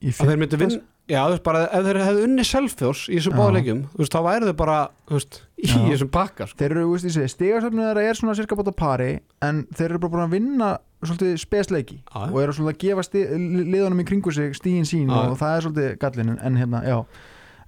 í 0.00 0.14
að 0.14 0.32
þeir 0.32 0.40
myndu 0.44 0.62
vinn 0.62 0.78
Já, 1.08 1.22
þú 1.24 1.32
veist 1.32 1.44
bara, 1.46 1.60
ef 1.72 1.86
þeir 1.86 1.98
hefðu 2.04 2.24
unni 2.26 2.44
selfjós 2.44 3.06
í 3.08 3.14
þessum 3.16 3.32
Já. 3.32 3.38
báðleikjum, 3.38 3.78
þú 3.94 4.02
veist, 4.02 4.12
þá 4.12 4.26
væru 4.26 4.48
þau 4.50 4.56
bara, 4.58 4.74
veist, 5.08 5.38
í 5.56 5.70
Já. 5.70 5.78
þessum 5.86 6.10
pakka, 6.12 6.48
sko. 6.50 6.58
þeir 6.60 6.74
eru, 6.74 6.82
þú 6.82 6.90
veist, 6.92 7.06
ég 7.08 7.14
segi, 7.14 7.30
stigasöfnum 7.32 7.86
þeirra 7.86 8.02
er 8.04 8.18
svona 8.18 8.34
cirka 8.36 8.58
bóta 8.58 8.74
pari 8.76 9.08
en 9.46 9.62
þeir 9.72 9.86
eru 9.86 10.02
bara 10.02 10.12
búin 10.12 10.24
að 10.26 10.34
vinna 10.36 10.68
svolítið 11.00 11.40
spesleiki 11.40 11.96
og 12.12 12.36
eru 12.42 12.58
svolítið 12.58 12.74
að 12.74 12.84
gefa 12.84 13.24
liðunum 13.72 14.04
í 14.04 14.06
kringu 14.10 14.34
sig 14.36 14.52
stígin 14.58 14.88
sín 14.88 15.08
og 15.14 15.38
það 15.40 15.54
er 15.54 15.66
svolítið 15.66 15.98
gallin 16.02 16.36
en 16.36 16.60
hérna, 16.60 16.84
já 16.84 16.98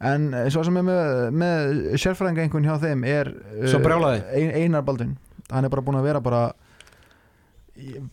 en 0.01 0.31
eh, 0.35 0.49
svo 0.53 0.65
sem 0.67 0.81
er 0.81 0.87
með, 0.87 1.23
með 1.43 1.79
sérfræðinga 2.01 2.45
einhvern 2.47 2.69
hjá 2.69 2.77
þeim 2.83 3.07
er 3.09 3.33
eh, 3.61 3.71
ein, 4.35 4.53
Einar 4.65 4.85
Baldvin. 4.87 5.17
Hann 5.51 5.67
er 5.67 5.73
bara 5.73 5.85
búin 5.85 5.99
að 6.01 6.09
vera 6.09 6.23
bara 6.25 6.45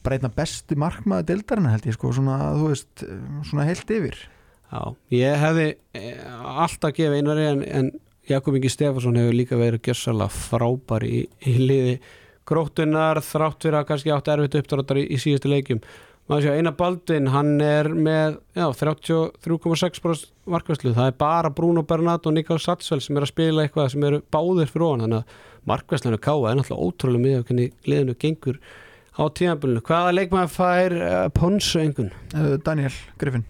einna 0.07 0.31
besti 0.31 0.77
markmaður 0.79 1.27
deildarinn 1.27 1.69
held 1.69 1.87
ég 1.89 1.95
sko, 1.97 2.13
svona, 2.15 2.37
þú 2.55 2.71
veist 2.71 3.05
svona 3.49 3.67
heilt 3.67 3.89
yfir. 3.91 4.19
Já, 4.67 4.81
ég 5.15 5.39
hefði 5.39 5.67
eh, 5.95 6.21
alltaf 6.63 6.95
gefið 6.95 7.21
einari 7.21 7.47
en, 7.47 7.63
en 7.63 7.91
Jakob 8.27 8.57
Ingi 8.57 8.71
Stefansson 8.71 9.15
hefur 9.15 9.35
líka 9.37 9.59
verið 9.59 9.85
gjössalega 9.87 10.33
frábær 10.35 11.05
í, 11.07 11.21
í 11.47 11.53
liði 11.61 11.93
gróttunar 12.47 13.21
þrátt 13.23 13.63
fyrir 13.63 13.79
að 13.79 13.87
kannski 13.91 14.11
átt 14.11 14.27
erfitt 14.33 14.57
uppdráttar 14.59 14.99
í, 14.99 15.05
í 15.15 15.19
síðustu 15.23 15.51
leikjum 15.51 15.79
Einar 16.27 16.73
Baldvin, 16.75 17.29
hann 17.31 17.53
er 17.63 17.87
með 17.95 18.39
já, 18.57 18.65
33,6% 18.75 20.25
markvæslu, 20.51 20.91
það 20.95 21.11
er 21.11 21.15
bara 21.19 21.51
Bruno 21.55 21.85
Bernat 21.87 22.27
og 22.27 22.35
Niklas 22.35 22.65
Satsvel 22.67 22.99
sem 23.03 23.15
er 23.15 23.23
að 23.23 23.31
spila 23.31 23.63
eitthvað 23.63 23.93
sem 23.93 24.03
eru 24.03 24.19
báðir 24.33 24.67
fyrir 24.71 24.87
ofan, 24.89 25.05
þannig 25.05 25.21
að 25.21 25.69
markvæslinu 25.71 26.19
káa 26.19 26.49
er 26.51 26.59
náttúrulega 26.59 26.89
ótrúlega 26.89 27.23
miða 27.23 27.45
hvernig 27.47 27.87
liðinu 27.87 28.17
gengur 28.19 28.59
á 29.15 29.23
tímabilinu. 29.39 29.83
Hvaða 29.87 30.17
leikmaður 30.17 30.51
fær 30.57 30.97
uh, 30.99 31.21
Ponsu 31.35 31.79
engun? 31.83 32.11
uh, 32.35 32.57
Daniel 32.63 32.99
Griffin 33.21 33.47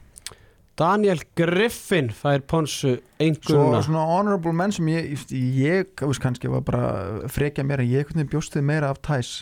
Daniel 0.77 1.21
Griffin 1.37 2.11
fær 2.13 2.43
Ponsu 2.45 2.93
svo 2.93 3.25
enguna. 3.25 3.81
svona 3.81 4.05
honorable 4.05 4.53
menn 4.53 4.73
sem 4.75 4.85
ég, 4.93 5.15
ég 5.33 5.89
þú 5.97 6.11
veist 6.11 6.21
kannski 6.21 6.51
var 6.53 6.61
bara 6.67 6.89
frekja 7.33 7.65
mér 7.65 7.81
en 7.81 7.89
ég 7.89 8.03
einhvern 8.05 8.21
veginn 8.21 8.33
bjóst 8.35 8.53
þið 8.53 8.67
meira 8.69 8.91
af 8.93 9.01
Thais 9.01 9.39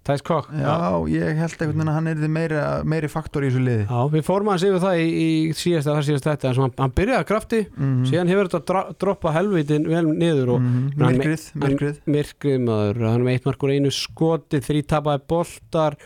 Thijs 0.00 0.22
Kokk. 0.24 0.46
já, 0.56 0.76
ég 1.12 1.36
held 1.36 1.52
einhvern 1.60 1.74
veginn 1.76 1.88
að 1.90 1.96
hann 1.98 2.06
er 2.08 2.28
meira, 2.32 2.60
meiri 2.88 3.08
faktor 3.12 3.44
í 3.44 3.50
þessu 3.50 3.60
liði. 3.66 3.82
Já, 3.84 3.98
við 4.14 4.22
fórum 4.24 4.48
að 4.48 4.62
séu 4.62 4.78
það 4.80 5.00
í, 5.02 5.08
í 5.20 5.26
síðasta, 5.52 5.92
það 5.98 6.06
síðasta 6.08 6.30
þetta, 6.32 6.48
en 6.54 6.60
hann, 6.64 6.72
hann 6.78 6.94
byrjaði 6.96 7.20
að 7.20 7.26
krafti, 7.28 7.60
mm 7.76 8.06
síðan 8.08 8.30
hefur 8.32 8.48
þetta 8.48 8.60
dra, 8.70 8.82
droppa 9.04 9.32
helvitin 9.36 9.84
vel 9.90 10.06
niður 10.08 10.54
og 10.54 10.60
-hmm. 10.64 10.86
hann- 11.04 11.18
myrkrið, 11.20 11.44
hann- 11.52 11.66
myrkrið. 11.66 12.00
myrkrið 12.16 12.58
maður, 12.64 13.02
hann 13.10 13.26
er 13.26 13.32
eitt 13.34 13.44
markur 13.44 13.70
einu 13.76 13.90
skoti, 13.92 14.60
þrý 14.64 14.82
tapaði 14.88 15.20
boltar, 15.28 15.96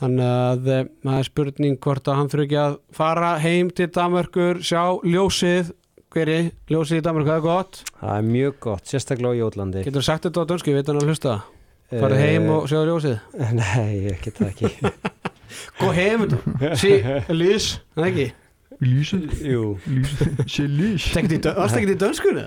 þannig 0.00 0.30
að 0.30 0.68
eh, 0.76 0.84
það 1.02 1.18
er 1.18 1.24
spurning 1.32 1.78
hvort 1.82 2.08
að 2.08 2.16
hann 2.20 2.28
þurfi 2.30 2.46
ekki 2.46 2.60
að 2.62 2.76
fara 2.92 3.38
heim 3.42 3.70
til 3.70 3.86
Danmörkur, 3.88 4.62
sjá 4.62 4.82
ljósið, 5.02 5.72
hverji, 6.14 6.52
ljósið 6.70 6.98
í 6.98 7.02
Danmörku, 7.02 7.30
það 7.30 7.40
er 7.42 7.48
gott, 7.48 7.82
Það 8.00 8.16
er 8.18 8.22
mjög 8.22 8.54
gott, 8.60 8.84
sérstaklega 8.86 9.34
á 9.34 9.40
Jótlandi. 9.42 9.82
Getur 9.84 10.02
sagt 10.02 10.24
þetta 10.26 10.42
á 10.42 10.50
dönsku, 10.50 10.70
ég 10.70 10.78
veit 10.78 10.86
hann 10.86 10.98
að 11.02 11.10
hlusta, 11.10 11.42
farið 11.92 12.22
heim 12.24 12.50
og 12.56 12.68
sjá 12.70 12.80
ljósið. 12.88 13.18
Nei, 13.60 13.88
ég 14.08 14.22
get 14.24 14.40
það 14.40 14.52
ekki. 14.52 14.92
Gå 15.82 15.90
heim, 15.96 16.26
sí, 16.80 16.96
lys, 17.28 17.74
það 17.96 18.08
ekki, 18.10 18.28
Lýsið, 18.82 19.34
Jú, 19.46 19.66
sé 20.50 20.64
lýs. 20.66 21.04
Varst 21.14 21.76
ekki 21.78 21.92
í 21.92 21.98
dönskunni 22.02 22.46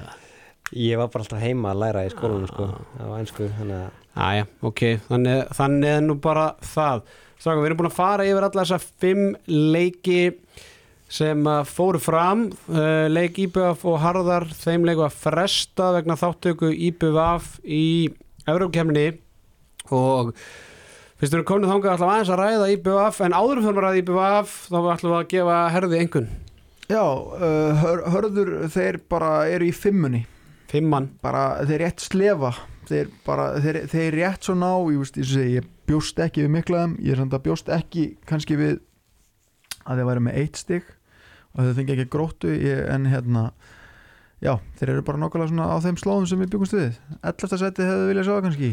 ég 0.73 0.97
var 0.97 1.11
bara 1.13 1.23
alltaf 1.23 1.41
heima 1.43 1.71
að 1.71 1.81
læra 1.83 2.03
í 2.07 2.11
skólanum 2.11 2.49
sko, 2.49 2.67
á 2.97 3.05
einsku, 3.19 3.49
þannig 3.59 3.83
að 3.83 4.01
Æja, 4.15 4.45
ok, 4.63 4.81
þannig, 5.09 5.41
þannig 5.57 5.89
er 5.91 6.03
nú 6.05 6.13
bara 6.23 6.45
það. 6.63 7.01
Stráka, 7.35 7.59
við 7.59 7.67
erum 7.67 7.79
búin 7.81 7.89
að 7.89 7.97
fara 7.97 8.23
yfir 8.23 8.45
alla 8.47 8.63
þessa 8.63 8.77
fimm 9.03 9.33
leiki 9.51 10.19
sem 11.11 11.41
að 11.51 11.67
fóru 11.67 11.99
fram. 11.99 12.45
Uh, 12.69 13.11
leik 13.11 13.41
IBF 13.43 13.83
og 13.91 13.97
Harðar, 13.99 14.47
þeim 14.55 14.87
leiku 14.87 15.03
að 15.03 15.17
fresta 15.19 15.89
vegna 15.97 16.15
þáttöku 16.21 16.71
IBF 16.87 17.57
í 17.67 17.83
Európkemni 18.47 19.09
og 19.93 20.31
fyrst 21.19 21.31
við 21.31 21.37
erum 21.37 21.47
komin 21.49 21.69
þangað 21.69 21.91
alltaf 21.93 22.13
aðeins 22.13 22.31
að 22.33 22.41
ræða 22.41 22.69
IBF 22.75 23.19
en 23.25 23.35
áður 23.37 23.61
fyrir 23.65 23.79
að 23.79 23.85
ræða 23.85 24.01
IBF 24.01 24.55
þá 24.69 24.77
ætlum 24.95 25.13
við 25.13 25.19
að 25.19 25.27
gefa 25.33 25.57
herði 25.75 25.99
einhvern. 26.01 26.29
já, 26.89 27.03
uh, 27.05 27.83
hör, 27.83 28.05
hörður 28.13 28.53
þeir 28.73 28.99
bara 29.09 29.33
eru 29.49 29.69
í 29.69 29.75
fimmunni 29.75 30.25
Fimmann. 30.71 31.11
bara 31.21 31.65
þeir 31.65 31.85
rétt 31.85 32.03
slefa 32.03 32.51
þeir 32.89 33.09
bara, 33.25 33.47
þeir, 33.61 33.79
þeir 33.89 34.17
rétt 34.19 34.45
svo 34.45 34.55
ná 34.57 34.69
ég, 34.91 34.99
veist, 35.01 35.17
ég, 35.17 35.29
segi, 35.29 35.55
ég 35.59 35.69
bjóst 35.89 36.19
ekki 36.21 36.45
við 36.45 36.53
miklaðum 36.57 36.97
ég 37.01 37.15
er 37.15 37.21
samt 37.21 37.37
að 37.37 37.45
bjóst 37.47 37.71
ekki 37.73 38.05
kannski 38.29 38.57
við 38.59 38.75
að 39.85 40.01
þeir 40.01 40.09
væri 40.09 40.25
með 40.25 40.37
eitt 40.41 40.59
stig 40.59 40.91
og 41.55 41.63
þeir 41.63 41.77
fengi 41.79 41.95
ekki 41.95 42.09
gróttu 42.11 42.51
ég, 42.53 42.83
en 42.91 43.07
hérna 43.09 43.45
já, 44.43 44.57
þeir 44.79 44.95
eru 44.95 45.05
bara 45.07 45.47
svona 45.47 45.69
á 45.71 45.77
þeim 45.83 45.97
slóðum 46.01 46.27
sem 46.29 46.41
við 46.41 46.51
byggumst 46.53 46.75
við 46.75 46.99
11. 47.21 47.57
seti 47.61 47.87
hefðu 47.87 48.09
viljað 48.11 48.27
sjá 48.27 48.35
kannski 48.45 48.71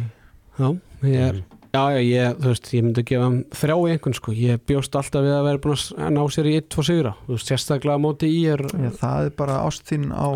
Já, 0.59 0.69
ég 1.09 1.27
er 1.31 1.43
Já, 1.73 1.97
ég, 2.05 2.35
þú 2.37 2.51
veist, 2.51 2.67
ég 2.77 2.83
myndi 2.85 3.03
gefa 3.09 3.25
hann 3.25 3.37
þrjá 3.57 3.75
í 3.79 3.93
einhvern 3.95 4.17
sko, 4.19 4.33
ég 4.37 4.59
bjóst 4.69 4.97
alltaf 4.99 5.23
við 5.25 5.33
að 5.33 5.47
vera 5.47 5.61
búin 5.65 5.79
að 5.81 6.11
ná 6.13 6.21
sér 6.35 6.49
í 6.51 6.59
1-2 6.59 6.83
sigra, 6.85 7.13
þú 7.25 7.33
veist, 7.39 7.49
sérstaklega 7.49 8.03
móti 8.03 8.29
í 8.29 8.43
er 8.53 8.61
já, 8.69 8.91
það 8.99 9.29
er 9.31 9.33
bara 9.39 9.63
ást 9.65 9.89
þín 9.89 10.11
á 10.13 10.29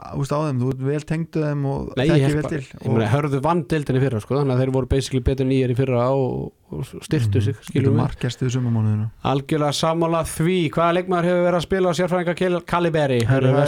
á, 0.00 0.16
veist, 0.16 0.32
á 0.32 0.40
þeim, 0.46 0.62
þú 0.62 0.70
vel 0.86 1.02
tengdu 1.10 1.42
þeim 1.44 1.66
og 1.68 1.90
Nei, 1.98 2.06
held 2.08 2.38
vel 2.38 2.46
til 2.48 2.60
ég 2.62 2.86
meina, 2.88 3.08
hörðu 3.12 3.40
vann 3.44 3.60
deildinni 3.68 4.00
fyrra 4.06 4.22
sko, 4.24 4.38
þannig 4.38 4.54
að 4.54 4.62
þeir 4.62 4.72
voru 4.78 4.90
basically 4.94 5.22
betur 5.26 5.44
en 5.46 5.52
í 5.52 5.58
í 5.60 5.76
fyrra 5.76 6.06
og, 6.16 6.48
og 6.72 6.88
styrtu 7.04 7.42
sig, 7.44 7.58
skilum 7.68 7.92
við 7.92 8.00
markjastuðu 8.00 8.54
sumamánuðinu 8.56 9.10
Algjörlega 9.28 9.76
sammála 9.76 10.22
því, 10.30 10.56
hvaða 10.76 10.96
leikmaður 10.96 11.28
hefur 11.30 11.44
verið 11.50 11.60
að 11.60 11.66
spila 11.66 11.92
á 11.92 11.98
sérfræðinga 12.00 12.64
Kaliberi, 12.72 13.20
er 13.28 13.50
að 13.52 13.60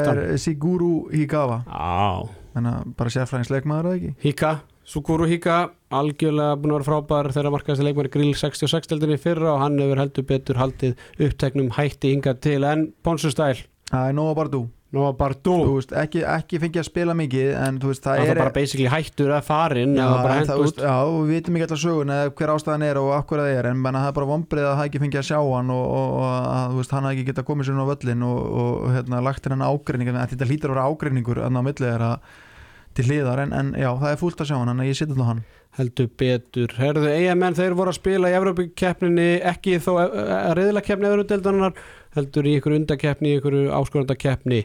Hika, 4.24 4.57
Sukuru 4.89 5.27
Hika 5.28 5.66
algjörlega 5.93 6.56
búin 6.56 6.73
að 6.73 6.78
vera 6.78 6.86
frábær 6.86 7.28
þegar 7.35 7.52
markaðist 7.52 7.85
leikmaður 7.85 8.10
grill 8.15 8.32
66 8.40 8.89
deildinni 8.89 9.19
fyrra 9.20 9.51
og 9.52 9.60
hann 9.60 9.77
hefur 9.82 10.01
heldur 10.01 10.24
betur 10.31 10.60
haldið 10.62 11.27
uppteknum 11.27 11.74
hætti 11.77 12.15
hingað 12.15 12.40
til. 12.47 12.62
En 12.65 12.89
Ponsu 13.05 13.28
Stæl, 13.32 13.66
það 13.90 14.09
er 14.09 14.16
Nóa 14.16 14.32
Bardú. 14.39 14.62
Nóa 14.97 15.10
Bardú. 15.12 15.59
Þú 15.66 15.74
veist, 15.74 15.93
ekki, 15.93 16.23
ekki 16.24 16.62
fengið 16.62 16.81
að 16.81 16.89
spila 16.89 17.19
mikið 17.20 17.51
en 17.60 17.82
þú 17.82 17.90
veist, 17.90 18.06
það 18.06 18.16
það 18.16 18.24
er 18.24 18.32
er 18.32 18.40
bara 18.40 18.55
basically 18.56 18.89
hættur 18.94 19.35
að 19.36 19.44
farin 19.51 19.93
já, 19.98 20.06
bara 20.09 20.40
það, 20.48 20.65
veist, 20.65 20.81
já, 20.81 20.97
við 21.12 21.35
vitum 21.35 21.59
ekki 21.59 21.66
alltaf 21.66 21.82
sögun 21.85 22.15
eða 22.16 22.32
hver 22.40 22.55
ástæðan 22.55 22.89
er 22.89 23.02
og 23.02 23.12
akkur 23.19 23.44
það 23.44 23.52
er 23.59 23.69
en 23.69 23.82
menna, 23.85 24.06
það 24.06 24.15
er 24.15 24.19
bara 24.23 24.32
vombrið 24.32 24.70
að 24.70 24.77
það 24.81 24.89
ekki 24.89 25.02
fengið 25.05 25.20
að 25.20 25.28
sjá 25.28 25.39
hann 25.43 25.77
og, 25.77 25.85
og, 26.01 26.16
og 26.16 26.27
að, 26.32 26.78
veist, 26.81 26.97
hann 26.97 27.10
hafi 27.10 27.19
ekki 27.19 27.28
getað 27.35 27.51
komið 27.52 27.69
sér 27.69 27.77
inn 27.77 27.85
á 27.85 27.90
völlin 27.93 28.28
og, 28.31 28.40
og, 28.65 28.90
hérna, 28.97 29.24
lagt 29.28 29.44
hennan 29.44 29.69
ágreining 29.69 30.15
en 30.15 30.23
þetta 30.24 30.48
hlýtur 30.48 30.73
að 30.73 30.78
vera 30.78 30.89
ágreiningur 30.89 31.44
en 31.44 31.60
á 31.60 31.62
milli 31.69 31.93
er 31.93 32.09
að 32.15 32.31
til 32.99 33.07
hliðar 33.07 33.45
en, 33.47 33.55
en 33.55 33.73
já, 33.79 33.89
það 34.03 34.11
er 34.12 34.20
fúlt 34.20 34.43
að 34.43 34.51
sjá 34.51 34.57
hann 34.59 34.75
en 34.75 34.85
ég 34.85 34.99
sitja 34.99 35.15
alltaf 35.15 35.31
hann. 35.33 35.43
Heldur 35.79 36.09
betur. 36.19 36.73
Herðu, 36.75 37.11
eigamenn 37.15 37.55
þeir 37.55 37.77
voru 37.79 37.93
að 37.93 38.01
spila 38.01 38.31
í 38.33 38.35
Evropakeppninni 38.35 39.29
ekki 39.47 39.77
þó 39.85 39.93
reyðilega 40.59 40.87
keppni 40.89 41.11
Evropadeildarinnar 41.12 41.85
heldur 42.16 42.49
í 42.49 42.57
ykkur 42.59 42.75
undakeppni, 42.81 43.31
í 43.31 43.39
ykkur 43.39 43.61
áskorundakeppni 43.79 44.65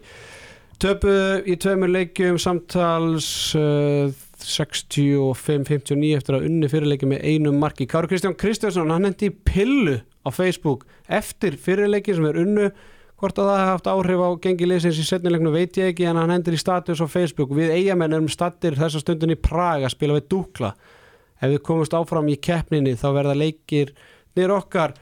töpuðu 0.81 1.43
í 1.47 1.55
tveimur 1.61 1.91
leikjum 1.91 2.39
samtals 2.41 3.27
uh, 3.55 4.09
65-59 4.43 6.09
eftir 6.17 6.37
að 6.37 6.47
unni 6.49 6.69
fyrirleiki 6.71 7.07
með 7.07 7.21
einu 7.29 7.53
marki. 7.55 7.87
Káru 7.87 8.09
Kristján 8.11 8.35
Kristjánsson, 8.39 8.91
hann 8.91 9.07
hendi 9.07 9.29
pillu 9.31 9.99
á 10.23 10.29
Facebook 10.33 10.83
eftir 11.07 11.55
fyrirleiki 11.59 12.15
sem 12.17 12.27
er 12.27 12.41
unnu 12.41 12.67
hvort 13.23 13.39
að 13.39 13.47
það 13.47 13.61
hafa 13.61 13.71
haft 13.71 13.87
áhrif 13.87 14.19
á 14.19 14.29
gengi 14.43 14.67
liðsins 14.67 14.99
í 14.99 15.05
setnilegnum 15.07 15.55
veit 15.55 15.77
ég 15.79 15.93
ekki 15.93 16.09
en 16.09 16.19
hann 16.19 16.33
hendur 16.33 16.57
í 16.57 16.59
status 16.59 16.99
á 16.99 17.07
Facebook. 17.07 17.53
Við 17.55 17.71
eigamenn 17.77 18.17
erum 18.17 18.27
stattir 18.31 18.75
þessa 18.75 18.99
stundin 18.99 19.31
í 19.31 19.39
Praga 19.39 19.87
að 19.87 19.95
spila 19.95 20.17
við 20.17 20.27
Dukla. 20.33 20.73
Ef 21.39 21.53
við 21.53 21.63
komumst 21.63 21.95
áfram 21.95 22.27
í 22.27 22.35
keppninni 22.43 22.97
þá 22.99 23.07
verða 23.15 23.37
leikir 23.39 23.93
nýr 24.35 24.55
okkar 24.57 24.97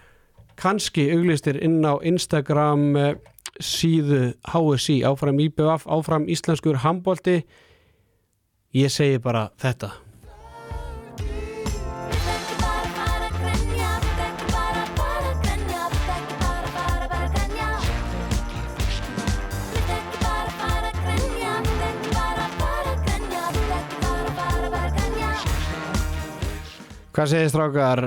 kannski 0.62 1.08
auglistir 1.16 1.58
inn 1.66 1.82
á 1.82 1.98
Instagram 2.06 2.86
eh, 3.00 3.18
síðu 3.58 4.36
HSI 4.54 5.02
áfram 5.10 5.42
IBF, 5.42 5.88
áfram 5.90 6.30
íslenskur 6.30 6.82
handbólti 6.86 7.42
ég 8.78 8.94
segi 8.94 9.18
bara 9.22 9.50
þetta 9.62 9.96
hvað 27.22 27.34
segir 27.36 27.52
strákar 27.54 28.02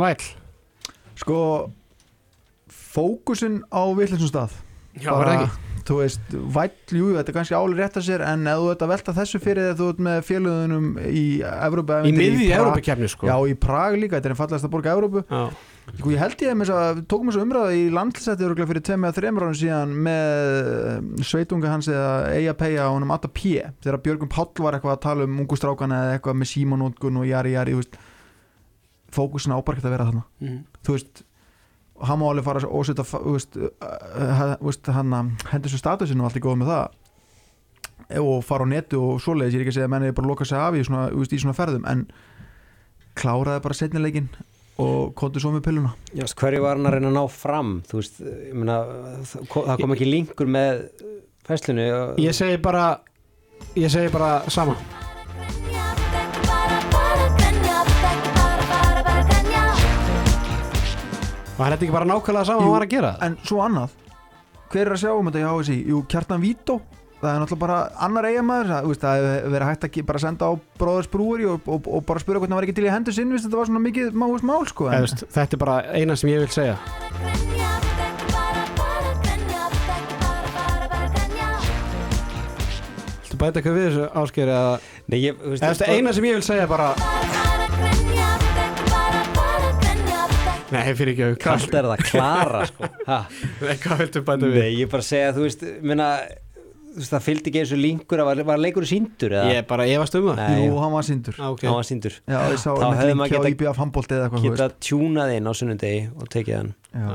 Væl? 0.00 0.28
sko 1.20 1.38
fókusin 2.70 3.60
á 3.68 3.82
vitleysum 3.92 4.30
stað 4.30 4.54
Já, 4.96 5.12
var 5.12 5.28
það 5.28 5.42
ekki? 5.42 5.66
þú 5.90 5.96
veist, 5.98 6.32
væll, 6.54 6.72
jú, 6.94 7.08
þetta 7.16 7.32
er 7.32 7.34
kannski 7.34 7.56
áli 7.56 7.76
rétt 7.78 7.98
að 7.98 8.06
sér 8.06 8.22
en 8.26 8.46
ef 8.50 8.60
þú 8.60 8.70
ert 8.72 8.84
að 8.84 8.90
velta 8.92 9.14
þessu 9.16 9.40
fyrir 9.42 9.64
þegar 9.64 9.78
þú 9.80 9.88
ert 9.90 10.00
með 10.06 10.22
félöðunum 10.28 10.88
í 11.08 11.24
Evrópa 11.50 11.98
Í 12.06 12.12
miðji 12.14 12.48
Európa-kefni 12.54 13.10
sko 13.10 13.28
Já, 13.28 13.34
í 13.50 13.56
Prag 13.60 13.98
líka, 13.98 14.18
þetta 14.18 14.30
er 14.30 14.34
einn 14.34 14.40
fallegasta 14.40 14.70
borga 14.72 14.94
Evrópu 14.96 15.24
Já. 15.24 15.42
Sko, 15.90 16.12
ég 16.12 16.20
held 16.22 16.44
ég 16.44 16.60
að 16.70 17.00
við 17.00 17.06
tókum 17.10 17.30
þess 17.30 17.40
að 17.40 17.46
umræða 17.48 17.72
í 17.74 17.86
landlisætti 17.96 18.46
öruglega 18.46 18.70
fyrir 18.70 18.84
tveim 18.86 19.06
eða 19.08 19.16
þreim 19.16 19.40
ráðum 19.42 19.56
síðan 19.58 19.94
með 20.06 20.60
um, 20.92 21.08
sveitunga 21.26 21.72
hans 21.72 21.88
eða 21.90 22.12
Eija 22.36 22.54
Peja 22.60 22.84
og 22.86 22.98
honum 22.98 23.14
Atta 23.16 23.30
P 23.32 23.56
þegar 23.82 23.98
Björgum 24.04 24.30
Páll 24.30 24.62
var 24.62 24.76
eitthvað 24.78 24.94
að 24.94 25.02
tala 25.08 25.26
um 25.26 25.40
ungustrákana 25.42 26.04
eða 26.04 26.18
eitthvað 26.18 26.38
með 26.42 26.50
símanótkun 26.52 27.18
og 27.18 27.26
jari 27.26 27.56
jari 27.56 27.74
þú 27.74 27.82
veist, 27.82 27.98
fókusin 29.14 29.52
ábarkett 29.56 29.84
að 29.86 29.94
vera 29.96 30.06
þarna. 30.10 30.24
Mhm. 30.40 30.58
þú 30.86 30.96
veist 30.96 31.22
hann 32.00 32.18
má 32.18 32.24
alveg 32.30 32.44
fara 32.44 32.62
og 32.68 32.86
setja 32.88 33.04
þú 33.04 33.32
veist, 33.34 33.56
uh, 33.56 34.56
veist, 34.64 34.86
hann 34.88 35.10
að 35.12 35.30
hendur 35.52 35.70
svo 35.70 35.78
statusinu 35.82 36.22
og 36.24 36.30
allt 36.30 36.36
er 36.40 36.44
góð 36.46 36.56
með 36.62 36.70
það. 36.72 36.88
Og 38.20 38.44
fara 38.44 38.64
á 38.64 38.72
netu 38.72 38.98
og 38.98 39.20
svoleiðis 39.20 39.54
ég 39.54 39.60
er 39.60 39.64
ekki 39.66 39.74
að 39.74 39.78
segja 39.80 39.88
að 39.90 39.92
menni 39.94 40.12
bara 40.16 40.26
loka 40.30 40.44
sig 40.48 40.58
af 40.58 40.74
í 40.74 40.84
svona, 40.86 41.10
veist, 41.14 41.32
í 41.36 41.38
svona 41.42 41.54
ferðum 41.54 41.84
en 41.86 42.06
kláraði 43.20 43.62
bara 43.62 43.74
setnileikin 43.76 44.28
og 44.80 45.12
kontu 45.14 45.38
svo 45.42 45.52
með 45.52 45.66
pilluna. 45.68 45.92
Já, 46.14 46.24
veist, 46.24 46.38
hverju 46.40 46.62
var 46.64 46.76
hann 46.78 46.86
að 46.88 46.96
reyna 46.96 47.10
að 47.12 47.18
ná 47.18 47.24
fram? 47.30 47.74
Þú 47.86 48.00
veist, 48.00 48.20
ég 48.24 48.54
meina 48.56 48.78
það 49.28 49.46
kom- 49.52 49.94
ekki 49.94 50.08
linkur 50.10 50.46
með 50.48 50.88
fæslunni 51.44 51.86
og- 51.92 52.16
Ég 52.18 52.32
segi 52.34 52.56
bara 52.62 53.00
Ég 53.76 53.90
segi 53.92 54.08
bara 54.10 54.48
sama 54.48 54.74
Var 61.60 61.74
þetta 61.74 61.84
ekki 61.84 61.92
bara 61.92 62.08
nákvæmlega 62.08 62.46
sama 62.48 62.62
Jú, 62.62 62.68
hann 62.70 62.78
var 62.78 62.86
að 62.86 62.94
gera? 62.94 63.10
en 63.26 63.36
svo 63.44 63.60
annað 63.60 63.98
hver 64.70 64.86
er 64.86 64.94
að 64.94 65.02
sjá 65.02 65.10
um 65.12 65.28
þetta 65.28 65.40
í 65.42 65.48
HSI? 65.50 65.78
Jú, 65.90 65.98
Kjartan 66.08 66.40
Vító 66.40 66.78
það 67.20 67.34
er 67.34 67.42
náttúrulega 67.42 67.60
bara 67.60 67.78
annar 68.06 68.28
eigamæður 68.30 68.70
það, 68.70 68.86
það 69.02 69.24
hefur 69.26 69.54
verið 69.54 69.68
hægt 69.68 69.84
að 69.84 70.06
bara 70.08 70.22
senda 70.22 70.48
á 70.48 70.52
bróðurs 70.80 71.10
brúri 71.12 71.48
og, 71.50 71.68
og, 71.68 71.90
og 71.90 72.06
bara 72.08 72.22
spura 72.22 72.40
hvernig 72.40 72.54
hann 72.54 72.62
var 72.62 72.68
ekki 72.68 72.76
til 72.78 72.86
í 72.88 72.94
hendur 72.94 73.16
sinn, 73.16 73.34
þetta 73.36 73.60
var 73.60 73.68
svona 73.68 73.84
mikið 73.84 74.16
máist 74.16 74.46
mál 74.48 74.64
sko, 74.70 74.88
en, 74.88 75.04
veist, 75.04 75.26
þetta 75.36 75.58
er 75.58 75.62
bara 75.66 75.76
eina 75.92 76.16
sem 76.16 76.32
ég 76.32 76.46
vil 76.46 76.54
segja 76.54 76.78
Þú 83.28 83.36
bæta 83.40 83.60
eitthvað 83.60 83.76
við 83.76 83.88
þessu 83.90 84.08
ásker 84.24 84.56
eða 84.56 84.74
Nei, 85.12 85.20
ég, 85.26 85.44
veist, 85.44 85.88
eina 85.92 86.16
sem 86.16 86.30
ég 86.30 86.40
vil 86.40 86.46
segja 86.46 86.70
bara 86.70 86.94
Nei, 90.70 90.92
fyrir 90.98 91.12
ekki 91.14 91.24
auðvitað 91.26 91.42
kallt 91.44 91.74
er 91.80 91.88
það 91.90 92.04
klara 92.10 92.60
sko. 92.70 92.88
Ha. 93.08 93.18
Hvað 93.82 93.98
viltu 94.04 94.22
bæta 94.28 94.46
við? 94.50 94.60
Nei, 94.62 94.70
ég 94.80 94.90
bara 94.92 95.02
segja, 95.06 95.32
þú 95.36 95.44
veist, 95.46 95.64
minna, 95.82 96.08
þú 96.90 97.00
veist 97.00 97.14
það 97.14 97.24
fylgdi 97.26 97.50
ekki 97.52 97.60
eins 97.62 97.72
og 97.76 97.80
linkur 97.82 98.22
að 98.22 98.28
var, 98.30 98.42
var 98.50 98.62
leikur 98.62 98.86
síndur 98.90 99.34
eða? 99.36 99.50
Ég 99.50 99.60
er 99.62 99.66
bara 99.70 99.86
efast 99.90 100.16
um 100.18 100.28
það 100.30 100.40
Nei, 100.42 100.64
jú, 100.68 100.78
hann 100.82 100.94
var 100.96 101.06
sindur 101.10 101.38
Ah, 101.38 101.50
ok. 101.54 101.64
hann 101.68 101.76
var 101.78 101.88
síndur 101.90 102.16
Já, 102.20 102.38
ég 102.50 102.58
sá 102.62 102.68
einmitt 102.74 103.00
hefði 103.00 103.14
link 103.14 103.34
hjá 103.34 103.50
IBF 103.54 103.80
handbólti 103.82 104.16
eða 104.18 104.26
eitthvað 104.28 104.44
þú 104.46 104.52
geta 104.56 104.68
tjúnað 104.88 105.34
inn 105.36 105.46
á 105.50 105.52
sunnundegi 105.60 106.02
og 106.16 106.28
tekið 106.34 106.56
hann. 106.60 106.74
Já. 106.94 107.06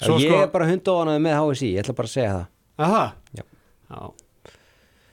Já. 0.00 0.10
Ég 0.16 0.30
sko- 0.30 0.40
er 0.42 0.52
bara 0.56 0.68
hundóanaði 0.70 1.20
með 1.26 1.38
HSI, 1.40 1.70
ég 1.74 1.82
ætla 1.84 1.96
bara 2.00 2.08
að 2.08 2.14
segja 2.16 2.32
það 2.38 2.46
Aha 2.88 3.02
Já. 3.36 3.42
Já. 3.90 4.00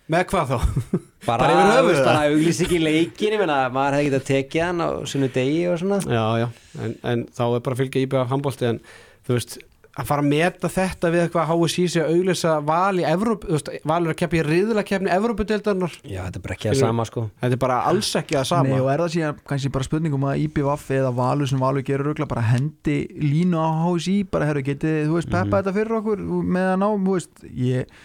Með 0.07 0.25
hvað 0.31 0.51
þá? 0.53 0.57
bara, 1.27 1.37
Bara 1.43 1.53
yfir 1.53 1.71
höfuð, 1.75 2.01
bara 2.07 2.25
auglýs 2.31 2.59
ekki 2.63 2.77
leikin 2.79 3.33
ég 3.35 3.41
meina, 3.43 3.61
maður 3.75 3.97
hefði 3.99 4.11
getað 4.11 4.27
tekið 4.31 4.63
hann 4.63 4.83
á 4.83 4.89
sunnundegi 5.11 5.63
og 5.67 5.79
svona. 5.81 6.01
Já, 6.07 6.25
já, 6.43 6.47
en, 6.85 6.93
en 7.11 7.25
þá 7.35 7.41
er 7.47 7.63
bara 7.65 7.75
að 7.75 7.81
fylgja 7.83 8.03
íbjöða 8.05 8.29
handbólti 8.31 8.69
en 8.69 8.79
þú 9.27 9.35
veist, 9.35 9.57
að 9.97 10.05
fara 10.11 10.21
að 10.23 10.29
meta 10.29 10.69
þetta 10.69 11.09
við 11.11 11.23
eitthvað 11.25 11.51
að 11.51 11.61
HSI 11.65 11.85
sé 11.91 12.01
að 12.05 12.11
auglýsa 12.15 12.53
val 12.69 13.01
í 13.01 13.05
Evróp, 13.09 13.45
þú 13.49 13.55
veist, 13.57 13.71
valur 13.91 14.13
að 14.13 14.17
keppa 14.21 14.37
í 14.37 14.43
riðla 14.45 14.83
keppni 14.87 15.11
Evrópudeildarnar, 15.15 15.95
Já, 16.05 16.19
þetta 16.27 16.39
er 16.39 16.43
bara 16.47 16.55
ekki 16.55 16.69
að 16.71 16.79
sama 16.83 17.05
sko. 17.09 17.23
Þetta 17.41 17.57
er 17.57 17.61
bara 17.63 17.77
alls 17.91 18.11
ekki 18.21 18.37
að 18.37 18.45
sama. 18.51 18.69
Nei, 18.71 18.83
og 18.83 18.91
er 18.93 19.03
það 19.03 19.13
síðan 19.15 19.39
kannski 19.51 19.71
bara 19.73 19.87
spurningum 19.89 20.27
að 20.29 20.43
IBVF 20.45 20.91
eða 21.01 21.11
Valur 21.17 21.49
sem 21.49 21.63
Valur 21.65 21.85
gerur 21.89 22.13
ögla 22.13 22.29
bara 22.29 22.45
hendi 22.53 22.99
línu 23.25 23.57
á 23.59 23.67
HSI 23.87 24.19
bara 24.31 24.47
herru 24.51 24.63
getið, 24.69 24.99
þú 25.09 25.17
veist, 25.17 25.33
peppa 25.33 25.59
þetta 25.63 25.75
fyrir 25.81 25.97
okkur 25.99 26.21
með 26.55 26.69
að 26.75 26.79
ná, 26.85 26.87
þú 26.93 27.17
veist, 27.17 27.47
ég 27.57 27.97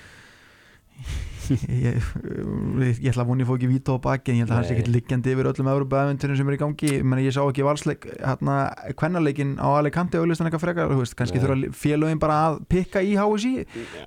ég, 1.51 1.97
ég, 1.99 2.99
ég 3.03 3.09
ætla 3.13 3.25
að 3.25 3.29
voni 3.33 3.45
að 3.45 3.49
fá 3.51 3.55
ekki 3.57 3.69
víta 3.71 3.95
á 3.95 3.99
baki 4.05 4.33
en 4.33 4.37
ég 4.39 4.45
held 4.45 4.53
að 4.53 4.59
hans 4.61 4.71
er 4.71 4.77
ekkert 4.77 4.91
liggjandi 4.95 5.33
yfir 5.35 5.49
öllum 5.51 5.71
Európa-eventurum 5.73 6.39
sem 6.39 6.51
er 6.53 6.57
í 6.57 6.61
gangi, 6.63 6.91
ég, 6.93 7.03
meni, 7.09 7.25
ég 7.27 7.35
sá 7.37 7.41
ekki 7.45 7.67
valsleik 7.67 8.07
hérna, 8.21 8.57
kvennarleikin 9.01 9.57
á 9.59 9.69
Alicante 9.81 10.21
og 10.23 10.29
listan 10.31 10.49
eitthvað 10.51 10.65
frekar, 10.67 10.93
þú 10.93 11.01
veist, 11.03 11.17
kannski 11.19 11.43
þurfa 11.43 11.73
félögin 11.83 12.23
bara 12.23 12.39
að 12.51 12.61
pikka 12.73 13.03
í 13.05 13.13
HSI 13.19 13.53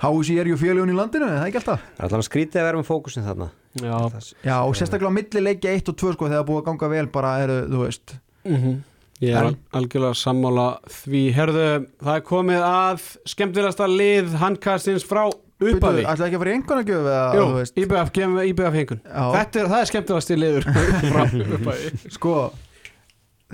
HSI 0.04 0.40
er 0.44 0.52
ju 0.54 0.58
félögin 0.62 0.96
í 0.96 0.98
landinu, 0.98 1.28
er 1.30 1.38
það 1.38 1.46
er 1.46 1.52
ekki 1.52 1.62
alltaf? 1.64 1.86
Það 2.00 2.02
er 2.04 2.10
alltaf 2.10 2.28
skrítið 2.30 2.62
að 2.64 2.68
vera 2.70 2.82
með 2.82 2.90
fókusin 2.90 3.28
þarna. 3.30 3.52
Já, 3.76 3.96
Það- 4.16 4.34
Já, 4.48 4.56
og 4.64 4.76
sérstaklega 4.80 5.12
á 5.12 5.18
milli 5.20 5.42
leikja 5.50 5.74
1 5.76 5.90
og 5.92 5.96
2 6.00 6.14
sko, 6.16 6.30
þegar 6.32 6.46
búið 6.48 6.62
að 6.62 6.68
ganga 6.70 6.92
vel 6.96 7.08
bara 7.12 7.34
eru, 7.44 7.58
þú 7.72 7.82
veist. 7.86 8.20
Mhm. 8.48 8.76
Ég 9.24 9.32
er 9.32 9.54
algjörlega 9.72 10.16
sammála 10.20 10.64
því, 10.92 11.20
herðu, 11.34 11.68
það 12.04 12.18
er 12.20 12.24
komið 12.28 12.64
að 12.68 13.06
skemmtilegasta 13.32 13.86
lið 13.88 14.34
handkastins 14.42 15.06
frá 15.08 15.30
upphafi 15.62 16.04
ætlaði 16.04 16.28
ekki 16.28 16.38
að 16.38 16.42
fara 16.44 16.52
í 16.52 16.56
einhvern 16.58 16.82
að 16.82 16.94
eða, 16.96 17.20
Jú, 17.36 17.46
IBF, 17.84 18.16
IBF 18.52 18.80
hengun 18.80 19.04
Já. 19.06 19.24
Þetta 19.38 19.62
er, 19.62 19.70
það 19.72 19.78
er 19.80 19.92
skemmtilegasti 19.92 20.40
liður. 20.40 20.68
Frá 21.12 21.24
upphafi 21.30 22.16
sko 22.18 22.36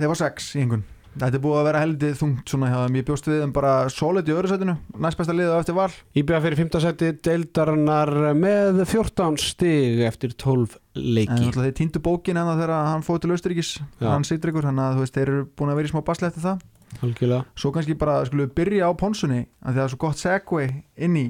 þeir 0.00 0.10
var 0.12 0.20
sex 0.22 0.50
í 0.56 0.64
einhvern 0.64 0.88
þetta 1.12 1.36
er 1.36 1.42
búið 1.44 1.58
að 1.60 1.66
vera 1.68 1.80
heldur 1.82 2.14
þungt 2.16 2.52
svona 2.52 2.68
hjá 2.70 2.76
þeim. 2.78 2.94
Ég 2.96 3.06
bjóst 3.08 3.26
við 3.28 3.40
þeim 3.42 3.54
bara 3.56 3.72
solid 3.92 4.28
í 4.28 4.34
öðru 4.34 4.50
setinu. 4.52 4.74
Næst 5.04 5.18
besta 5.20 5.34
liðið 5.36 5.52
á 5.52 5.60
eftir 5.60 5.76
val. 5.76 5.88
IBF 6.22 6.46
er 6.48 6.56
í 6.56 6.58
5. 6.62 6.78
seti 6.84 7.10
deildarinnar 7.28 8.12
með 8.38 8.80
14 8.88 9.40
stig 9.42 10.02
eftir 10.08 10.32
12 10.40 10.78
en 10.78 11.10
leiki 11.18 11.36
alltaf 11.36 11.66
þeir 11.66 11.76
týndu 11.82 12.02
bókin 12.04 12.40
hennar 12.40 12.60
þegar 12.60 12.88
hann 12.90 13.04
fóð 13.06 13.22
til 13.24 13.34
Austuríkis 13.36 13.74
Já. 13.76 14.08
hann 14.08 14.26
sittur 14.28 14.52
ykkur, 14.52 14.68
þannig 14.68 14.88
að 14.88 15.02
veist, 15.02 15.16
þeir 15.16 15.28
eru 15.28 15.44
búin 15.56 15.72
að 15.72 15.80
vera 15.80 15.90
í 15.90 15.92
smá 15.92 16.02
basli 16.08 16.28
eftir 16.28 16.46
það. 16.46 16.64
Algjörlega. 17.02 17.44
Svo 17.56 17.72
kannski 17.72 17.96
bara 17.98 18.18
skulum 18.28 18.48
við 18.48 18.56
byrja 18.58 18.88
á 18.88 18.92
ponsunni 19.00 19.44
því 19.44 19.68
að 19.68 19.78
það 19.78 19.84
er 19.84 19.92
svo 19.92 20.00
gott 20.02 20.20
segway 20.20 20.66
inn 20.96 21.16
í 21.20 21.26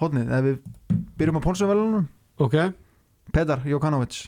hodnið, 0.00 0.32
ef 0.36 0.44
við 0.46 0.56
byrjum 1.18 1.38
á 1.40 1.46
ponsunvelunum 1.46 2.08
Ok. 2.42 2.56
Pedar 3.32 3.62
Jokanovic 3.66 4.26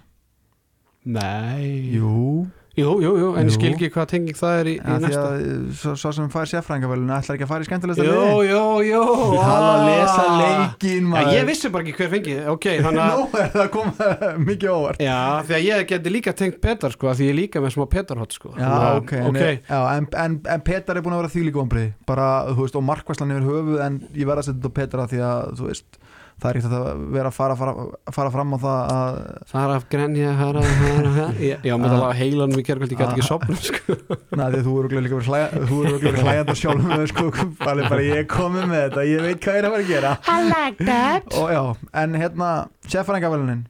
Nei. 1.09 1.95
Jú, 1.95 2.47
Jú, 2.79 2.91
jú, 3.03 3.11
jú, 3.19 3.29
en 3.35 3.49
ég 3.49 3.51
Jú. 3.51 3.55
skil 3.57 3.71
ekki 3.75 3.89
hvað 3.91 4.07
tenging 4.13 4.37
það 4.39 4.57
er 4.61 4.69
í, 4.71 4.75
í 4.77 4.81
af 4.81 4.99
því 5.01 5.09
næsta. 5.09 5.23
að 5.29 5.71
svo, 5.81 5.93
svo 5.99 6.13
sem 6.15 6.29
fær 6.31 6.47
sérfræðingavelun 6.53 7.11
ætlar 7.17 7.35
ekki 7.39 7.47
að 7.47 7.51
fara 7.51 7.65
í 7.65 7.69
skemmtilegsta 7.69 8.05
Jú, 8.07 8.13
liði 8.15 8.47
jú, 8.53 8.61
jú. 8.87 9.01
Ég 9.35 9.49
tala 9.49 9.73
að 9.73 9.83
lesa 9.89 10.23
ah. 10.23 10.39
leikin 10.43 11.09
maður. 11.11 11.33
ég 11.35 11.49
vissi 11.49 11.71
bara 11.75 11.83
ekki 11.89 11.97
hver 11.99 12.13
fengið, 12.15 12.41
ok, 12.55 12.69
þannig 12.87 13.03
að 13.03 13.17
Nó 13.19 13.41
er 13.43 13.51
það 13.57 13.71
komið 13.75 14.39
mikið 14.47 14.71
óvart. 14.77 15.03
Já, 15.03 15.19
því 15.49 15.57
að 15.59 15.65
ég 15.67 15.87
geti 15.91 16.13
líka 16.15 16.35
tengt 16.39 16.61
Petar 16.63 16.95
sko, 16.95 17.11
því 17.19 17.27
ég 17.29 17.35
er 17.35 17.39
líka 17.41 17.63
með 17.65 17.75
smá 17.75 17.87
Petarhot 17.97 18.37
sko. 18.39 18.53
Já, 18.55 18.63
Þannig 18.63 18.87
að- 18.89 19.01
ok, 19.03 19.13
en, 19.19 19.29
ok, 19.33 19.43
Já, 19.73 19.81
en, 19.99 20.09
en, 20.25 20.39
en 20.55 20.65
Petar 20.71 21.01
er 21.01 21.03
búin 21.07 21.17
að 21.19 21.23
vera 21.25 21.35
þvílíku 21.35 21.63
ombrið 21.65 21.89
bara, 22.07 22.29
þú 22.53 22.63
veist, 22.63 22.79
og 22.79 22.87
markvæslan 22.89 23.35
yfir 23.35 23.49
höfuð 23.51 23.83
en 23.89 23.99
ég 24.15 24.29
verð 24.31 24.45
að 24.45 24.49
setja 24.53 24.61
þetta 24.63 24.71
á 24.71 24.79
Petar 24.79 25.03
af 25.05 25.11
því 25.13 25.25
að, 25.29 25.53
þú 25.59 25.69
veist 25.73 25.99
það 26.39 26.49
er 26.53 26.59
ekkert 26.61 26.75
að 26.79 27.01
vera 27.17 27.31
að 27.33 27.35
fara, 27.35 27.55
fara, 27.59 27.73
fara 28.15 28.31
fram 28.35 28.53
á 28.55 28.59
það 28.63 28.93
að 28.95 29.17
fara 29.53 29.77
af 29.81 29.87
grenja, 29.91 30.35
fara, 30.39 30.63
fara, 30.63 31.13
fara 31.17 31.27
Ég 31.43 31.65
já, 31.67 31.75
með 31.75 31.87
Ah. 31.89 31.91
það 31.95 32.03
laga 32.05 32.19
heilanum 32.21 32.61
í 32.61 32.65
gerkvöld, 32.69 32.93
ég 32.95 33.01
gæti 33.01 33.17
ekki 33.17 33.25
Ah. 33.25 33.31
sopna 33.33 33.57
sko 33.59 33.97
að 34.45 34.57
þú 34.69 34.75
eru 34.85 35.03
líka 35.03 35.19
verið 35.19 36.05
verið 36.05 36.23
hlæjandi 36.23 36.57
sjálf 36.63 36.87
með 36.93 37.05
sko, 37.11 37.27
bara, 37.65 37.89
bara 37.91 38.03
ég 38.07 38.23
er 38.23 38.29
komið 38.31 38.69
með 38.71 38.85
þetta, 38.87 39.07
ég 39.11 39.27
veit 39.27 39.41
hvað 39.43 39.59
ég 39.59 39.59
er 39.59 39.69
að 39.69 39.75
fara 39.75 39.83
að 39.83 39.93
gera 39.93 40.13
I 40.29 40.39
like 40.53 40.87
that. 40.87 41.35
og 41.43 41.51
já, 41.51 41.63
en 42.05 42.15
hérna 42.23 42.51
sérfæringavelunin, 42.87 43.67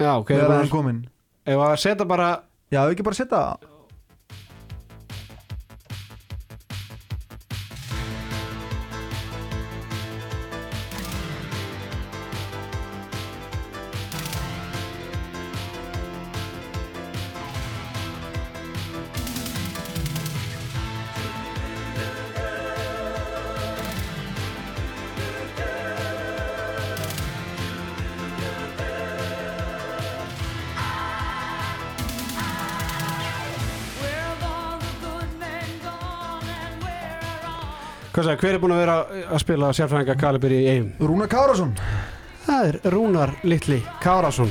Já, 0.00 0.10
ok, 0.20 0.30
erum 0.30 0.52
ef 0.52 0.58
hann 0.62 0.68
komin 0.72 1.02
að 1.46 1.76
setja 1.84 2.04
bara 2.08 2.30
já, 2.72 2.80
ekki 2.90 3.04
bara 3.06 3.14
setja 3.20 3.42
Sagði, 38.16 38.36
hver 38.40 38.54
er 38.56 38.60
búin 38.62 38.72
að 38.72 38.78
vera 38.80 38.94
að 39.28 39.40
spila 39.42 39.66
sérfræðinga 39.76 40.14
Kalibir 40.16 40.54
í 40.56 40.62
eigum? 40.70 40.86
Rúna 41.04 41.26
Kárasson 41.28 41.74
Það 42.46 42.70
er 42.70 42.78
Rúnar 42.94 43.34
Littli 43.44 43.82
Kárásson 44.00 44.48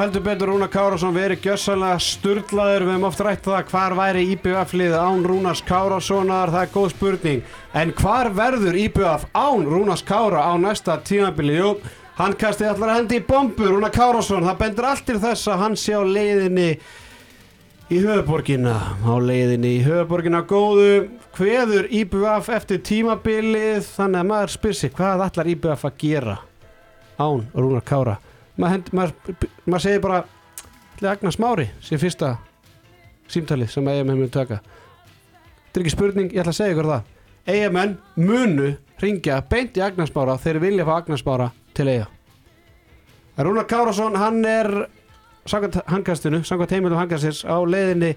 heldur 0.00 0.22
betur 0.24 0.50
Rúnar 0.50 0.68
Kárásson 0.72 1.14
verið 1.14 1.44
gjössalega 1.44 2.00
sturlaður, 2.02 2.84
við 2.86 2.90
hefum 2.92 3.04
oft 3.06 3.20
rætt 3.22 3.44
það 3.46 3.68
hvar 3.70 3.94
væri 3.96 4.24
IBF 4.32 4.74
liðið 4.76 4.96
án 4.98 5.22
Rúnars 5.30 5.62
Kárássonar, 5.68 6.52
það 6.54 6.64
er 6.64 6.72
góð 6.74 6.88
spurning. 6.92 7.44
En 7.76 7.92
hvar 8.00 8.30
verður 8.34 8.78
IBF 8.82 9.28
án 9.30 9.64
Rúnars 9.70 10.02
Kára 10.06 10.42
á 10.42 10.52
næsta 10.58 10.98
tímabili? 11.06 11.56
Jú, 11.60 11.70
hann 12.18 12.36
kastið 12.40 12.72
allar 12.72 12.96
hendi 12.96 13.20
í 13.20 13.24
bombu 13.28 13.70
Rúnar 13.70 13.94
Kárásson, 13.94 14.44
það 14.48 14.60
bendur 14.64 14.90
allt 14.90 15.06
til 15.06 15.18
þess 15.22 15.52
að 15.54 15.62
hann 15.62 15.78
sé 15.80 15.96
á 15.96 16.02
leiðinni 16.02 16.68
í 17.86 18.02
höfuborgina 18.02 18.76
á 19.06 19.14
leiðinni 19.22 19.76
í 19.78 19.82
höfuborgina 19.86 20.42
góðu. 20.50 21.08
Hveður 21.38 21.90
IBF 22.02 22.52
eftir 22.56 22.80
tímabilið. 22.82 23.84
Þannig 23.94 24.22
að 24.22 24.30
maður 24.34 24.56
spyr 24.58 24.78
sig 24.82 24.94
hvað 24.96 25.26
ætlar 25.30 25.52
IBF 25.54 25.84
að 25.86 26.00
gera 26.00 26.40
án 27.16 27.46
Rúnar 27.54 27.86
Kára 27.86 28.16
maður, 28.56 28.88
maður, 28.92 29.50
maður 29.66 29.84
segir 29.84 30.02
bara 30.04 30.22
ætli 30.96 31.10
Agnar 31.10 31.34
Smári 31.34 31.68
sem 31.84 32.00
fyrsta 32.00 32.36
símtalið 33.30 33.72
sem 33.74 33.88
EMN 33.92 34.16
mun 34.16 34.32
taka? 34.32 34.60
Þetta 35.66 35.80
er 35.80 35.84
ekki 35.84 35.94
spurning, 35.96 36.32
ég 36.32 36.40
ætla 36.40 36.54
að 36.54 36.60
segja 36.60 36.74
ykkur 36.76 36.90
það. 36.92 37.12
EMN 37.46 37.96
munu 38.18 38.72
ringja 39.02 39.40
beint 39.50 39.76
í 39.76 39.82
Agnar 39.84 40.08
Smára 40.08 40.38
þeir 40.40 40.60
vilja 40.62 40.86
fá 40.88 40.94
Agnar 40.96 41.20
Smára 41.20 41.50
til 41.76 41.88
eiga 41.92 42.06
Rúnar 43.36 43.66
Kárasson 43.68 44.16
hann 44.16 44.44
er 44.48 44.70
samkvæmt 45.46 45.82
hangastinu, 45.86 46.40
samkvæmt 46.44 46.72
heimilum 46.72 46.98
hangastins 46.98 47.44
á 47.44 47.60
leiðinni 47.60 48.14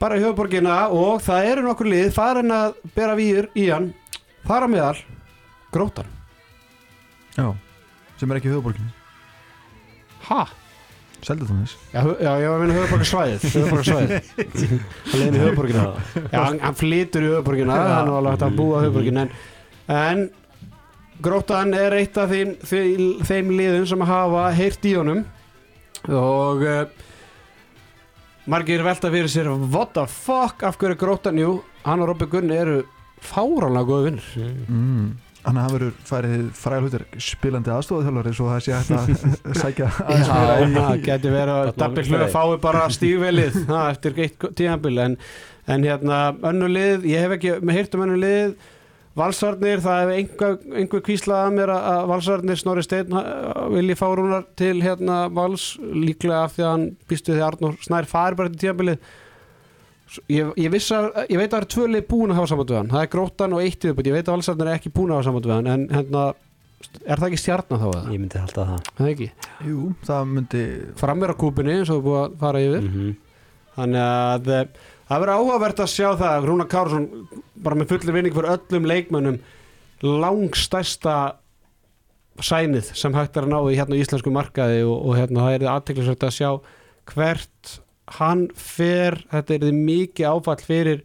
bara 0.00 0.16
í 0.18 0.24
höfuborgina 0.24 0.88
og 0.88 1.20
það 1.22 1.50
eru 1.50 1.66
nokkur 1.66 1.90
lið 1.92 2.08
farin 2.16 2.54
að 2.54 2.80
bera 2.96 3.18
výr 3.18 3.50
í 3.54 3.68
hann 3.68 3.92
þar 4.48 4.66
á 4.66 4.68
meðal 4.72 4.96
grótan 5.74 6.08
Já, 7.36 7.52
sem 8.18 8.32
er 8.32 8.40
ekki 8.40 8.50
í 8.50 8.54
höfuborginu 8.56 9.01
ha? 10.32 10.44
Seldatónis 11.22 11.76
Já, 11.92 12.02
já, 12.18 12.32
ég 12.42 12.50
var 12.50 12.56
að 12.56 12.62
vinna 12.64 12.78
höfuborgarsvæðið 12.80 13.48
höfuborgarsvæðið 13.54 14.12
hann 15.12 15.20
leiðin 15.20 15.38
í 15.38 15.42
höfuborgina 15.46 15.88
já, 16.18 16.38
hann, 16.40 16.62
hann 16.64 16.78
flytur 16.80 17.26
í 17.26 17.32
höfuborgina 17.36 17.80
hann 17.80 18.10
var 18.10 18.22
alveg 18.22 18.36
hægt 18.36 18.46
að 18.48 18.56
búa 18.58 18.84
höfuborgina 18.86 19.26
en, 19.26 19.34
en 20.02 20.24
grótan 21.22 21.72
er 21.76 21.94
eitt 21.96 22.18
af 22.18 22.32
þeim, 22.32 22.56
þeim, 22.66 23.08
þeim 23.26 23.50
liðum 23.54 23.88
sem 23.88 24.04
hafa 24.08 24.46
heyrt 24.56 24.86
í 24.88 24.94
honum. 24.98 25.22
Og 26.10 26.64
uh, 26.66 26.80
margir 28.50 28.82
velta 28.86 29.10
fyrir 29.12 29.30
sér 29.30 29.50
what 29.52 29.94
the 29.96 30.06
fuck, 30.10 30.64
af 30.66 30.78
hverju 30.80 30.98
grótan 31.00 31.38
jú, 31.40 31.56
hann 31.86 32.02
og 32.02 32.12
Robby 32.12 32.28
Gunni 32.32 32.58
eru 32.58 32.80
fáránlega 33.22 33.86
góðu 33.86 34.08
vinnur 34.08 34.30
mm. 34.66 35.04
Þannig 35.42 35.58
að 35.58 35.64
hann 35.66 35.72
verður 35.74 35.94
farið 36.06 36.42
fræða 36.54 36.82
hlutir 36.84 37.04
spilandi 37.26 37.72
aðstofað 37.74 38.28
svo 38.38 38.50
það 38.52 38.60
sé 38.62 38.74
hægt 38.76 38.92
að 38.94 39.08
sækja 39.62 39.88
aðeins 40.04 40.28
meira 40.32 40.52
Já, 40.52 40.66
í- 40.68 40.74
það 40.76 41.00
getur 41.08 41.34
verið 41.34 41.54
að 41.54 41.64
Þarna 41.64 41.80
Dabbi 41.82 41.96
var 41.96 42.10
Hlöð 42.12 42.20
fræði. 42.20 42.34
fái 42.36 42.60
bara 42.66 42.84
stígvelið 42.96 43.56
það, 43.66 43.88
eftir 43.96 44.20
eitt 44.26 44.46
tíðanbíl 44.60 45.00
en, 45.06 45.16
en 45.74 45.88
hérna 45.88 46.20
önnu 46.52 46.68
lið, 46.76 47.08
ég 47.10 47.24
hef 47.26 47.34
ekki 47.38 47.56
með 47.66 47.80
heyrt 47.80 47.98
um 47.98 48.04
önnu 48.06 48.20
lið 48.22 48.54
Valsarnir, 49.18 49.82
það 49.84 49.98
hefur 50.00 50.14
einhver, 50.16 50.54
einhver 50.80 51.02
kvíslað 51.04 51.42
að 51.44 51.56
mér 51.58 51.72
að- 51.74 52.06
Valsarnir 52.08 52.56
Snorri 52.62 52.84
Steinn 52.86 53.18
vilji 53.74 53.96
fá 54.00 54.06
rúnar 54.16 54.46
til 54.56 54.78
hérna 54.80 55.18
Vals 55.36 55.66
líklega 55.82 56.46
af 56.46 56.54
því 56.54 56.64
að 56.64 56.70
hann 56.76 56.86
býstu 57.10 57.34
því 57.34 57.42
að 57.42 57.48
Arnór 57.50 57.74
Snær 57.84 58.08
fari 58.08 58.38
bara 58.38 58.54
til 58.54 58.62
tíðanbílið 58.62 59.10
ég, 60.32 60.52
ég, 60.60 60.70
viss 60.72 60.92
að, 60.94 61.10
ég 61.28 61.40
veit 61.40 61.48
að 61.48 61.54
það 61.54 61.60
eru 61.60 61.70
tvö 61.74 61.88
lið 61.90 62.06
búin 62.12 62.32
að 62.32 62.40
hafa 62.40 62.52
samband 62.52 62.72
við 62.72 62.80
hann. 62.80 62.92
Það 62.92 63.04
er 63.04 63.12
gróttan 63.16 63.56
og 63.56 63.66
eitt 63.66 63.86
viðbútt, 63.86 64.08
ég 64.10 64.16
veit 64.18 64.28
að 64.28 64.36
Valsarnir 64.36 64.70
er 64.72 64.80
ekki 64.80 64.94
búin 64.94 65.12
að 65.12 65.20
hafa 65.20 65.28
samband 65.28 65.48
við 65.48 65.56
hann 65.56 65.72
en 65.72 65.84
hérna, 65.96 66.24
er 67.06 67.22
það 67.22 67.28
ekki 67.28 67.42
stjarnan 67.42 67.82
þá 67.82 67.88
eða? 67.88 68.04
Ég 68.12 68.22
myndi 68.22 68.42
halda 68.42 68.68
það. 68.70 68.88
Það 68.96 69.06
er 69.06 69.12
ekki? 69.12 69.28
Jú, 69.68 69.90
það 70.08 70.32
myndi 70.36 70.64
frammeir 71.00 71.34
á 71.34 71.40
kúpunni 71.42 71.76
eins 71.78 71.92
og 71.92 72.00
við 72.00 72.08
búið 72.08 72.22
að 72.22 72.40
fara 72.42 72.64
yfir. 72.66 72.88
Mm 72.88 73.12
þannig 73.76 74.02
að 74.02 74.50
eh, 74.52 74.64
það 75.08 75.22
verður 75.22 75.38
áhugavert 75.38 75.82
að 75.82 75.92
sjá 75.92 76.08
það 76.20 76.48
Rúna 76.48 76.66
Kársson 76.70 77.06
bara 77.64 77.78
með 77.78 77.94
fullir 77.94 78.16
vinning 78.16 78.36
fyrir 78.36 78.56
öllum 78.56 78.88
leikmönnum 78.90 79.38
langstærsta 80.02 81.16
sænið 82.42 82.92
sem 82.98 83.14
hægt 83.14 83.36
er 83.36 83.46
að 83.46 83.52
ná 83.52 83.58
í 83.70 83.78
hérna 83.78 83.98
íslensku 84.00 84.32
markaði 84.34 84.82
og, 84.86 84.96
og 84.96 85.18
hérna 85.20 85.46
það 85.46 85.56
er 85.56 85.66
aðteklisvægt 85.72 86.26
að 86.26 86.36
sjá 86.38 86.50
hvert 87.12 87.74
hann 88.18 88.48
fer, 88.56 89.18
þetta 89.30 89.54
er 89.54 89.66
því 89.66 89.72
mikið 89.78 90.28
áfall 90.28 90.62
fyrir 90.62 91.02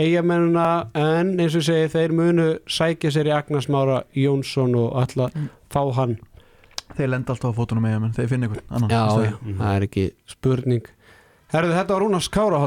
eigamennuna 0.00 0.90
en 0.96 1.34
eins 1.40 1.56
og 1.58 1.64
segi 1.66 1.90
þeir 1.92 2.14
munu 2.16 2.48
sækja 2.70 3.12
sér 3.14 3.30
í 3.30 3.34
Agnes 3.36 3.68
Mára 3.72 4.02
Jónsson 4.16 4.74
og 4.78 4.96
alla 5.02 5.30
fá 5.70 5.82
hann. 5.98 6.16
Þeir 6.96 7.12
lenda 7.12 7.34
alltaf 7.34 7.54
á 7.54 7.58
fótunum 7.58 7.86
með 7.86 8.00
menn, 8.02 8.16
þeir 8.16 8.30
finna 8.32 8.48
ykkur 8.50 8.64
annan 8.68 8.90
Já, 8.90 9.04
það 9.44 9.76
er 9.76 9.86
ekki 9.86 10.08
spurning. 10.30 10.90
Herðu, 11.50 11.76
þetta 11.76 11.94
var 11.94 12.04
Rúnars 12.04 12.30
Kára 12.30 12.64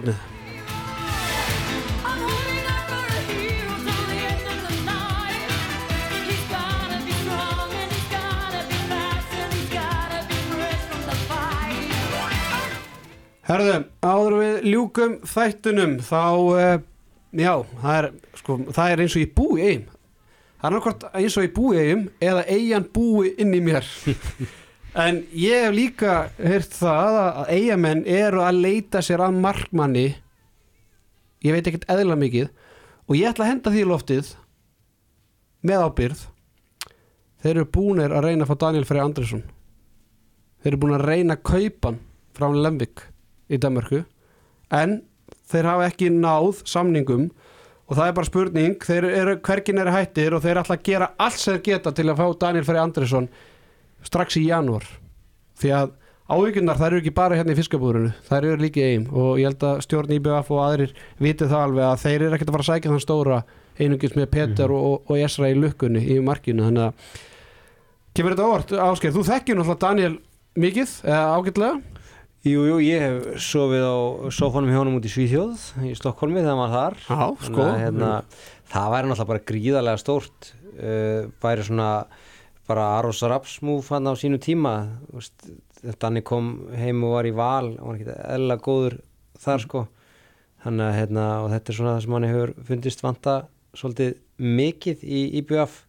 Herðu, 13.43 13.77
áður 13.99 14.35
við 14.39 14.67
ljúkum 14.71 15.15
þættunum 15.27 15.97
þá, 16.05 16.23
uh, 16.55 16.75
já, 17.35 17.53
það 17.81 17.97
er, 17.97 18.07
sko, 18.39 18.57
það 18.71 18.93
er 18.93 19.03
eins 19.03 19.17
og 19.17 19.23
ég 19.25 19.33
búi 19.35 19.63
eigum 19.63 19.89
Það 20.63 20.69
er 20.69 20.75
nákvæmt 20.77 21.01
eins 21.19 21.35
og 21.35 21.43
ég 21.43 21.55
búi 21.57 21.79
eigum 21.81 22.03
eða 22.23 22.43
eigin 22.47 22.85
búi 22.95 23.33
inn 23.35 23.55
í 23.55 23.63
mér. 23.63 23.87
En 24.93 25.23
ég 25.33 25.63
hef 25.65 25.71
líka 25.73 26.11
heyrt 26.37 26.75
það 26.77 27.15
að 27.17 27.47
eigamenn 27.55 28.03
eru 28.05 28.43
að 28.45 28.59
leita 28.61 29.01
sér 29.01 29.23
að 29.25 29.39
markmanni. 29.41 30.03
Ég 31.41 31.55
veit 31.55 31.65
ekkert 31.65 31.87
eðla 31.89 32.13
mikið. 32.21 32.51
Og 33.09 33.17
ég 33.17 33.31
ætla 33.31 33.47
að 33.47 33.49
henda 33.49 33.73
því 33.73 33.85
loftið 33.89 34.29
með 35.67 35.85
ábyrð 35.87 36.21
Þeir 37.43 37.55
eru 37.57 37.69
búnir 37.75 38.13
að 38.15 38.27
reyna 38.27 38.45
að 38.45 38.51
fá 38.51 38.59
Daniel 38.63 38.87
Frey 38.87 39.03
Andresson 39.03 39.43
Þeir 40.63 40.71
eru 40.71 40.81
búin 40.83 40.95
að 40.97 41.05
reyna 41.09 41.37
að 41.37 41.45
kaupa 41.49 41.91
hann 41.91 41.99
frá 42.33 42.47
Lemvik 42.55 43.03
í 43.53 43.61
Danmarku 43.61 44.03
en 44.73 44.99
þeir 45.49 45.69
hafa 45.69 45.87
ekki 45.91 46.11
náð 46.13 46.63
samningum 46.69 47.29
og 47.87 47.97
það 47.97 48.07
er 48.07 48.15
bara 48.17 48.29
spurning. 48.29 48.77
Þeir 48.81 49.07
eru, 49.09 49.33
hvergin 49.43 49.81
eru 49.83 49.93
hættir 49.93 50.35
og 50.35 50.43
þeir 50.43 50.61
ætla 50.63 50.77
að 50.77 50.85
gera 50.87 51.09
allt 51.21 51.41
sem 51.41 51.57
þeir 51.57 51.65
geta 51.67 51.93
til 51.95 52.07
að 52.09 52.21
fá 52.21 52.39
Daniel 52.45 52.67
Frey 52.67 52.81
Andresson 52.81 53.27
strax 54.03 54.39
í 54.39 54.47
janúar. 54.47 54.87
Því 55.59 55.73
að 55.77 55.93
áhyggjurnar 56.33 56.79
þær 56.79 56.89
eru 56.89 57.01
ekki 57.03 57.13
bara 57.15 57.37
hérna 57.37 57.53
í 57.53 57.57
fiskabúrinu 57.59 58.13
þær 58.29 58.47
eru 58.47 58.63
líka 58.63 58.81
eigin 58.81 59.09
og 59.11 59.41
ég 59.41 59.49
held 59.49 59.65
að 59.67 59.81
stjórn 59.83 60.13
IBF 60.15 60.49
og 60.55 60.61
aðrir 60.63 60.93
viti 61.19 61.49
það 61.49 61.65
alveg 61.67 61.85
að 61.89 62.01
þeir 62.05 62.15
eru 62.15 62.37
ekkert 62.37 62.49
að 62.49 62.55
fara 62.55 62.63
að 62.63 62.69
sækja 62.71 62.93
þann 62.93 63.03
stóra 63.03 63.39
einungis 63.77 64.15
með 64.15 64.29
Peter 64.31 64.73
og, 64.73 65.03
og 65.09 65.19
Esra 65.19 65.51
í 65.51 65.57
lukkunni 65.57 66.03
í 66.15 66.19
markinu. 66.23 66.69
Þannig 66.69 66.87
að 66.87 67.17
kemur 68.15 68.35
þetta 68.35 68.47
óvart. 68.47 68.73
Ásgeir, 68.87 69.13
þú 69.13 69.25
þekkir 69.27 69.59
náttúrulega 69.59 69.81
Daniel 69.83 70.15
mikið, 70.63 70.95
eða 71.09 71.23
ágætlega 71.37 71.92
Jú, 72.43 72.65
jú, 72.67 72.77
ég 72.83 72.99
hef 72.99 73.39
sofið 73.39 73.85
á 73.87 73.95
sofanum 74.35 74.67
hjá 74.67 74.81
honum 74.81 74.97
út 74.97 75.05
í 75.07 75.11
Svíþjóð 75.13 75.61
í 75.87 75.93
Stokkólmi 75.95 76.41
þegar 76.41 76.57
maður 76.59 76.73
þar. 76.75 76.97
Já, 77.07 77.27
sko 77.47 77.63
að, 77.63 77.77
hérna, 77.79 78.09
það 78.73 78.87
væri 78.91 79.07
náttúrulega 79.07 79.29
bara 79.29 79.43
gríðarlega 79.51 80.01
stórt 80.01 80.49
uh, 80.73 81.29
væri 81.45 81.63
svona 81.69 81.87
bara 82.67 82.89
Aros 82.97 83.23
Rapsmúf 83.23 83.93
hann 83.95 84.11
á 84.11 84.13
sínu 84.19 84.41
tíma. 84.43 84.73
Þú 85.13 85.95
Danni 86.03 86.23
kom 86.27 86.51
heim 86.75 87.07
og 87.07 87.15
var 87.15 87.31
í 87.31 87.33
val 87.35 87.71
hann 87.77 87.87
var 87.87 88.01
ekki 88.01 88.19
eðla 88.35 88.59
góður 88.67 88.99
þar 89.45 89.63
sko. 89.63 89.87
Þannig 90.67 90.89
að 90.89 90.99
hérna, 90.99 91.25
og 91.45 91.49
þetta 91.55 91.71
er 91.71 91.79
svona 91.79 91.95
það 91.95 92.03
sem 92.03 92.17
hann 92.17 92.27
hefur 92.27 92.55
fundist 92.67 93.07
vanta 93.07 93.39
svolítið 93.71 94.13
mikið 94.59 95.07
í 95.07 95.25
IBF 95.39 95.81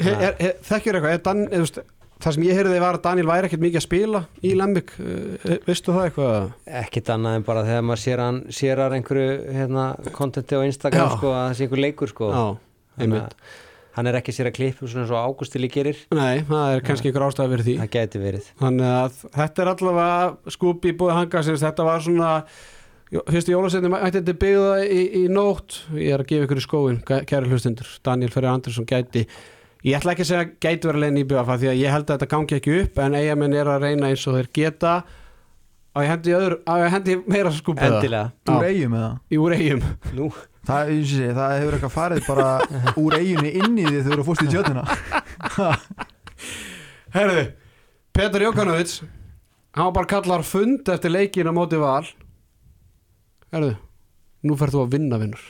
Þekkir 0.00 0.96
eitthvað, 0.96 1.12
er 1.12 1.24
Dan, 1.24 1.42
eða, 1.50 1.64
veist, 1.64 1.80
það 2.20 2.36
sem 2.36 2.44
ég 2.46 2.58
heyrði 2.58 2.82
var 2.82 2.98
að 2.98 3.04
Daniel 3.06 3.30
væri 3.30 3.48
ekkert 3.48 3.64
mikið 3.64 3.80
að 3.80 3.86
spila 3.86 4.20
í 4.44 4.52
Lembik, 4.58 4.92
uh, 5.00 5.56
veistu 5.66 5.94
það 5.94 6.06
eitthvað? 6.08 6.50
ekkit 6.82 7.10
annað 7.14 7.38
en 7.38 7.46
bara 7.48 7.64
þegar 7.68 7.86
maður 7.88 8.02
sér 8.04 8.22
hann 8.24 8.42
sér 8.60 8.84
einhverju 8.86 9.32
hérna, 9.56 9.86
kontenti 10.16 10.58
á 10.58 10.60
Instagram 10.66 11.14
sko, 11.16 11.32
að 11.34 11.42
það 11.42 11.56
sé 11.58 11.66
einhver 11.66 11.84
leikur 11.86 12.12
sko. 12.12 12.30
Já, 12.30 12.44
hann 13.96 14.10
er 14.10 14.18
ekki 14.20 14.34
sér 14.34 14.50
að 14.50 14.58
klippu 14.58 14.88
svona 14.88 15.04
eins 15.04 15.14
og 15.14 15.30
Ágústili 15.30 15.70
gerir 15.72 15.98
Nei, 16.14 16.42
það 16.46 16.74
er 16.74 16.84
kannski 16.86 17.10
einhver 17.10 17.26
ástæða 17.26 17.54
fyrir 17.54 17.66
því. 17.66 17.78
Það 17.80 17.94
gæti 17.96 18.20
verið. 18.22 18.50
Þannig 18.60 18.92
að 18.96 19.22
þetta 19.38 19.64
er 19.64 19.70
allavega 19.74 20.52
skúpi 20.54 20.92
búið 21.00 21.16
hanga 21.16 21.42
sinns, 21.46 21.64
þetta 21.64 21.88
var 21.88 22.04
svona 22.04 22.34
fyrstu 23.10 23.54
jólasendin 23.54 23.96
ætti 23.98 24.20
þetta 24.20 24.36
byggða 24.44 24.74
í, 24.86 25.00
í 25.18 25.22
nótt. 25.32 25.80
Ég 25.98 26.14
er 26.14 26.22
að 26.22 26.30
gefa 26.30 26.46
ykkur 26.46 26.60
í 26.60 26.66
skóin, 26.66 27.00
kæri 27.08 27.50
hlustundur 27.50 27.90
Daniel 28.06 28.30
Ferri 28.30 28.52
Andersson 28.52 28.86
gæti 28.88 29.24
ég 29.86 29.96
ætla 29.96 30.12
ekki 30.14 30.26
að 30.26 30.30
segja 30.30 30.50
gæti 30.66 30.90
vera 30.90 31.02
leginn 31.04 31.22
í 31.22 31.26
BF 31.30 31.50
því 31.56 31.70
að 31.72 31.80
ég 31.80 31.94
held 31.94 32.06
að 32.06 32.14
þetta 32.16 32.30
gangi 32.34 32.56
ekki 32.58 32.76
upp 32.82 33.00
en 33.04 33.16
eigamenn 33.20 33.56
er 33.56 33.70
að 33.72 33.86
reyna 33.86 34.10
eins 34.12 34.26
og 34.28 34.36
þeir 34.38 34.50
geta. 34.60 34.94
Að 35.90 36.04
ég 36.06 36.12
hendi, 36.12 36.34
öðru, 36.38 36.56
að 36.70 36.84
ég 36.84 36.92
hendi 36.94 37.16
meira 37.26 37.50
skúpið 37.50 37.86
endilega. 37.96 38.30
Úr 38.54 38.66
eigum 38.68 38.92
eða? 38.94 39.08
Úr 39.42 39.54
eigum 39.56 39.86
Nú, 40.14 40.28
Það, 40.68 40.90
sé, 41.08 41.30
það 41.34 41.54
hefur 41.56 41.76
eitthvað 41.76 41.94
farið 41.94 42.26
bara 42.28 42.48
úr 43.02 43.16
eiginni 43.16 43.50
inn 43.58 43.78
í 43.80 43.86
því 43.88 44.02
þú 44.04 44.12
eru 44.14 44.26
fórst 44.28 44.44
í 44.44 44.50
tjötuna. 44.52 44.84
Herðu, 47.16 47.44
Petur 48.14 48.44
Jókanovits 48.44 49.00
hann 49.74 49.88
var 49.88 49.94
bara 49.96 50.10
kallar 50.10 50.44
fund 50.46 50.88
eftir 50.92 51.14
leikin 51.14 51.48
á 51.48 51.52
móti 51.56 51.80
val. 51.80 52.04
Herðu, 53.50 53.72
nú 54.46 54.58
ferð 54.60 54.76
þú 54.76 54.84
að 54.84 54.94
vinna 54.94 55.18
vinnur 55.22 55.42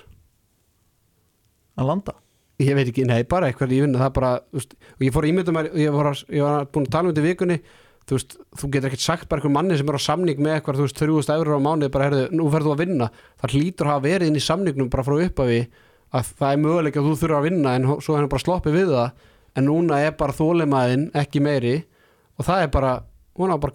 að 1.81 1.89
landa 1.91 2.15
ég 2.61 2.77
veit 2.77 2.89
ekki, 2.91 3.05
nei, 3.09 3.23
bara 3.29 3.49
eitthvað 3.51 3.77
ég 3.77 3.87
vinna 3.87 4.03
það 4.03 4.17
bara, 4.19 4.33
þú 4.51 4.59
veist, 4.61 4.75
og 4.97 5.05
ég 5.07 5.15
fór 5.15 5.27
að 5.27 5.31
ímynda 5.33 5.55
mér 5.57 5.71
ég 5.81 5.95
var, 5.95 6.11
ég 6.29 6.45
var 6.45 6.67
búin 6.69 6.87
að 6.87 6.93
tala 6.95 7.09
um 7.09 7.15
þetta 7.15 7.25
í 7.25 7.29
vikunni 7.31 7.59
þú 8.11 8.17
veist, 8.17 8.33
þú 8.59 8.71
getur 8.75 8.89
ekkert 8.91 9.05
sagt 9.05 9.29
bara 9.31 9.39
einhver 9.41 9.55
manni 9.55 9.77
sem 9.79 9.89
er 9.89 9.95
á 9.97 10.03
samning 10.03 10.39
með 10.43 10.55
eitthvað, 10.57 10.77
þú 10.81 10.85
veist, 10.87 10.99
3000 10.99 11.37
eurur 11.37 11.61
á 11.63 11.67
mánuði 11.67 11.91
bara, 11.95 12.07
herðu, 12.09 12.25
nú 12.35 12.45
ferð 12.51 12.67
þú 12.67 12.73
að 12.75 12.83
vinna. 12.83 13.07
Það 13.41 13.55
hlýtur 13.55 13.87
að 13.93 14.05
verið 14.09 14.27
inn 14.31 14.41
í 14.41 14.43
samningnum 14.43 14.91
bara 14.91 15.07
frá 15.07 15.15
upphafi 15.15 15.61
að 16.11 16.23
það 16.41 16.51
er 16.51 16.63
möguleik 16.65 16.97
að 16.99 17.07
þú 17.07 17.13
þurfa 17.21 17.39
að 17.39 17.47
vinna 17.47 17.75
en 17.79 17.85
svo 18.03 18.13
er 18.17 18.21
hann 18.21 18.33
bara 18.33 18.45
sloppið 18.45 18.79
við 18.81 18.89
það. 18.97 19.11
En 19.55 19.67
núna 19.67 19.95
er 20.03 20.13
bara 20.19 20.35
þólimaðin 20.35 21.05
ekki 21.21 21.39
meiri 21.45 21.77
og 22.35 22.43
það 22.49 22.59
er 22.65 22.71
bara, 22.75 22.93
hún 23.39 23.55
á 23.55 23.57
bara 23.63 23.75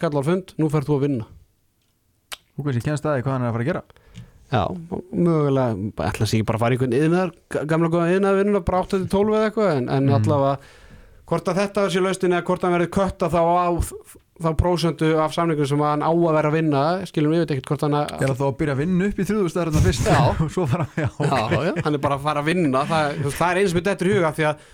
Já, 4.56 4.64
mögulega 5.12 6.08
ætla 6.08 6.26
að 6.26 6.30
sé 6.32 6.38
ekki 6.40 6.48
bara 6.48 6.60
að 6.60 6.64
fara 6.64 6.74
í 6.74 6.78
einhvern 6.78 6.98
yðnaðar 7.02 7.66
gamla 7.72 7.90
góða 7.92 8.12
yðnaðarvinnuna, 8.16 8.64
bara 8.68 8.82
8-12 8.86 9.34
eða 9.36 9.48
eitthvað 9.50 9.72
en, 9.76 9.88
en 9.98 10.06
Mm. 10.10 10.14
allavega 10.20 10.58
hvort 11.26 11.48
að 11.50 11.58
þetta 11.62 11.84
sé 11.90 12.00
laustin 12.04 12.34
eða 12.36 12.46
hvort 12.46 12.62
hann 12.66 12.76
verið 12.76 12.92
kötta 12.94 13.28
þá 13.32 13.40
á 13.42 13.68
þá 14.36 14.50
prósentu 14.60 15.06
af 15.18 15.32
samningum 15.32 15.66
sem 15.66 15.80
hann 15.80 16.02
á 16.04 16.12
að 16.12 16.34
vera 16.36 16.50
að 16.52 16.56
vinna 16.58 16.82
skilum 17.08 17.32
við 17.32 17.44
ekkert 17.54 17.70
hvort 17.70 17.84
hann 17.86 17.94
er 17.96 18.12
að 18.30 18.34
þá 18.36 18.44
að 18.46 18.56
byrja 18.60 18.74
að 18.76 18.80
vinna 18.84 19.06
upp 19.08 19.18
í 19.22 19.24
þrjúðust 19.30 19.56
þarna 19.56 19.82
fyrst 19.86 20.10
Já. 20.12 20.18
og 20.44 20.50
svo 20.52 20.66
fara, 20.68 20.86
já, 20.94 21.08
já, 21.08 21.38
já, 21.66 21.72
hann 21.86 21.96
er 21.96 22.02
bara 22.04 22.18
að 22.18 22.26
fara 22.28 22.42
að 22.44 22.50
vinna 22.52 22.82
það, 22.90 23.16
það 23.32 23.46
er 23.54 23.60
eins 23.62 23.74
með 23.78 23.88
þetta 23.88 24.06
í 24.06 24.12
huga 24.12 24.32
því 24.36 24.46
að 24.50 24.66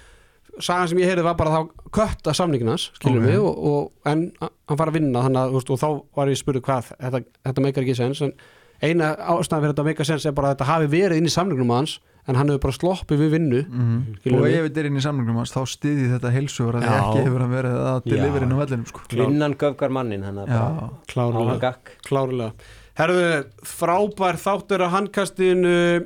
sagan 0.67 0.91
sem 0.91 0.99
ég 1.01 1.09
heyrði 1.13 1.25
var 1.25 1.37
bara 1.39 1.53
þá 1.55 1.87
kötta 1.97 2.35
samningin 2.37 2.73
hans, 2.75 2.89
skilum 2.99 3.23
Ok. 3.23 3.29
við 3.31 3.39
og, 3.47 3.63
og, 3.71 3.87
en 4.11 4.27
hann 4.43 4.81
fara 4.83 4.91
að 4.93 4.99
vinna 4.99 5.23
þannig 5.25 5.41
að, 5.47 5.55
og 5.63 5.81
þá 5.81 5.89
var 6.19 6.33
ég 6.35 6.43
spurði 6.43 6.65
hvað 6.67 6.91
þetta, 6.99 7.23
þetta 7.47 7.65
meikar 7.65 7.87
ekki 7.87 7.97
sens 8.03 8.21
en 8.27 8.35
eina 8.83 9.13
ástæðan 9.17 9.63
fyrir 9.63 9.73
þetta 9.75 9.85
meikar 9.87 10.09
sens 10.09 10.27
er 10.27 10.35
bara 10.37 10.51
að 10.51 10.57
þetta 10.57 10.71
hafi 10.73 10.89
verið 10.93 11.21
inn 11.23 11.29
í 11.31 11.33
samningnum 11.37 11.71
hans 11.77 11.99
en 12.29 12.37
hann 12.39 12.51
hefur 12.53 12.63
bara 12.67 12.77
sloppið 12.77 13.19
við 13.25 13.31
vinnu 13.37 13.61
Mhm. 13.67 13.97
Skilur 14.21 14.41
og 14.43 14.47
ef 14.51 14.67
þetta 14.69 14.81
er 14.83 14.87
inn 14.91 14.97
í 15.01 15.03
samlingnum 15.07 15.37
hans 15.41 15.53
þá 15.55 15.63
styði 15.67 16.11
þetta 16.13 16.33
heilsugur 16.37 16.79
að 16.79 16.87
Já. 16.87 16.93
ekki 16.99 17.25
hefur 17.27 17.41
hann 17.47 17.55
verið 17.57 17.77
að 17.83 17.99
Já. 18.07 18.11
deliver 18.13 18.43
inn 18.47 18.53
á 18.55 18.59
vellinum 18.63 18.87
sko. 18.87 19.01
Vinnan 19.11 19.55
göfgar 19.59 19.91
mannin 19.91 20.23
hann 20.23 20.39
á 20.39 20.91
klárlega 21.11 21.75
klárlega 22.07 22.53
Herðu, 22.93 23.45
frábær 23.65 24.37
þáttur 24.37 24.83
að 24.85 24.91
handkastinu 24.93 26.05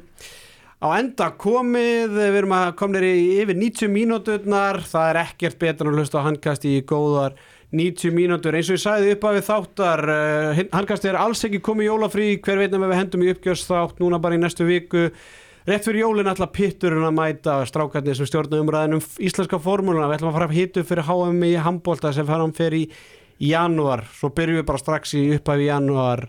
á 0.79 0.87
enda 1.01 1.31
komið 1.41 2.13
við 2.15 2.37
erum 2.39 2.53
að 2.55 2.75
komnir 2.79 3.03
í 3.09 3.41
yfir 3.43 3.57
90 3.59 3.89
mínúturnar 3.91 4.79
það 4.87 5.09
er 5.11 5.19
ekkert 5.25 5.59
betur 5.59 5.89
að 5.91 5.99
hlusta 5.99 6.21
á 6.23 6.27
handkasti 6.29 6.77
í 6.79 6.85
góðar 6.87 7.33
90 7.75 8.15
mínútur. 8.15 8.55
Eins 8.55 8.69
og 8.71 8.77
ég 8.77 8.83
sagði 8.83 9.17
upp 9.17 9.27
af 9.27 9.41
þáttar 9.49 10.05
uh, 10.13 10.61
handkasti 10.75 11.11
er 11.11 11.19
alls 11.19 11.43
ekki 11.47 11.63
komið 11.65 11.91
jólafrí. 11.91 12.29
Hver 12.43 12.63
veitum 12.63 12.87
ef 12.87 12.93
við 12.93 13.01
hendum 13.01 13.27
í 13.27 13.33
uppgjörsþátt 13.35 14.01
núna 14.03 14.21
bara 14.23 14.39
í 14.39 14.43
næstu 14.43 14.67
viku. 14.69 15.09
Rétt 15.67 15.87
fyrir 15.89 16.05
jólin 16.05 16.31
alltaf 16.31 16.53
pitturinn 16.55 17.09
að 17.09 17.17
mæta 17.17 17.57
strákarnir 17.67 18.15
sem 18.15 18.29
stjórna 18.31 18.61
umræðin 18.63 19.01
um 19.01 19.07
íslenska 19.19 19.59
formúluna. 19.59 20.07
Við 20.13 20.21
ætlum 20.21 20.31
að 20.31 20.39
fara 20.39 20.47
að 20.47 20.59
hitu 20.61 20.85
fyrir 20.87 21.09
HM 21.09 21.43
í 21.43 21.55
handbólta 21.59 22.13
sem 22.15 22.29
hann 22.31 22.55
fyrir 22.55 22.85
í 22.87 23.51
janúar. 23.51 24.05
Svo 24.15 24.31
byrjum 24.37 24.61
við 24.61 24.69
bara 24.69 24.83
strax 24.85 25.17
í 25.19 25.25
upphæfi 25.35 25.67
janúar 25.67 26.29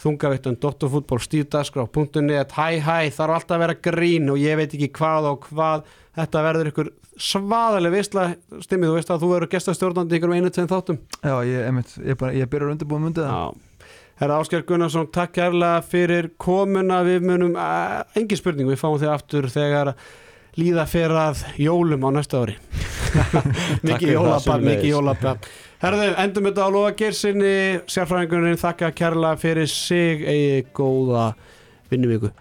þungavittan, 0.00 0.58
Dottorfútból, 0.60 1.20
stíðdagskrá.net 1.24 2.54
hæ 2.56 2.80
hæ, 2.84 2.96
þarf 3.16 3.38
alltaf 3.38 3.56
að 3.56 3.62
vera 3.64 3.76
grín 3.88 4.30
og 4.32 4.40
ég 4.40 4.58
veit 4.60 4.74
ekki 4.76 4.90
hvað 4.96 5.30
og 5.30 5.46
hvað. 5.50 5.86
Þetta 6.16 6.42
verður 6.46 6.70
ykkur 6.72 6.90
svaðaleg 7.20 7.94
veistla 7.94 8.26
stimmið, 8.64 8.90
þú 8.90 8.98
veist 8.98 9.12
að 9.12 9.22
þú 9.22 9.30
verður 9.32 9.52
gestastjórnandi 9.54 10.18
ykkur 10.18 10.32
um 10.32 10.36
einu 10.36 10.52
tveim 10.52 10.68
þáttum. 10.72 11.00
Já 11.20 11.34
ég, 11.48 11.62
einmitt, 11.68 11.96
ég, 12.02 12.18
bara, 12.20 12.36
ég 12.36 12.52
byrjar 12.52 12.74
undirbúið 12.74 13.22
Já. 13.24 13.40
Herra 14.16 14.38
Ásker 14.40 14.62
Gunnarsson, 14.64 15.10
takk 15.12 15.34
kærlega 15.36 15.82
fyrir 15.84 16.30
komuna, 16.40 17.02
við 17.04 17.26
munum 17.28 17.56
engin 18.16 18.40
spurning, 18.40 18.68
við 18.70 18.80
fáum 18.80 18.96
þig 19.00 19.12
aftur 19.12 19.48
þegar 19.52 19.92
líða 20.56 20.86
fyrir 20.88 21.18
að 21.20 21.42
jólum 21.60 22.06
á 22.08 22.10
næsta 22.16 22.40
ári. 22.40 22.56
Mikið 23.86 24.14
jólabab, 24.14 24.64
mikið 24.64 24.88
jólabab 24.88 25.50
Herðu, 25.76 26.06
endum 26.22 26.46
þetta 26.48 26.64
á 26.64 26.68
lofa 26.72 26.94
gersinni 26.96 27.54
sérfræðingurinn 27.92 28.60
þakka 28.60 28.94
kærlega 28.96 29.40
fyrir 29.42 29.68
sig. 29.68 30.24
Eigi 30.24 30.66
góða 30.76 31.28
vinnuvíku 31.92 32.32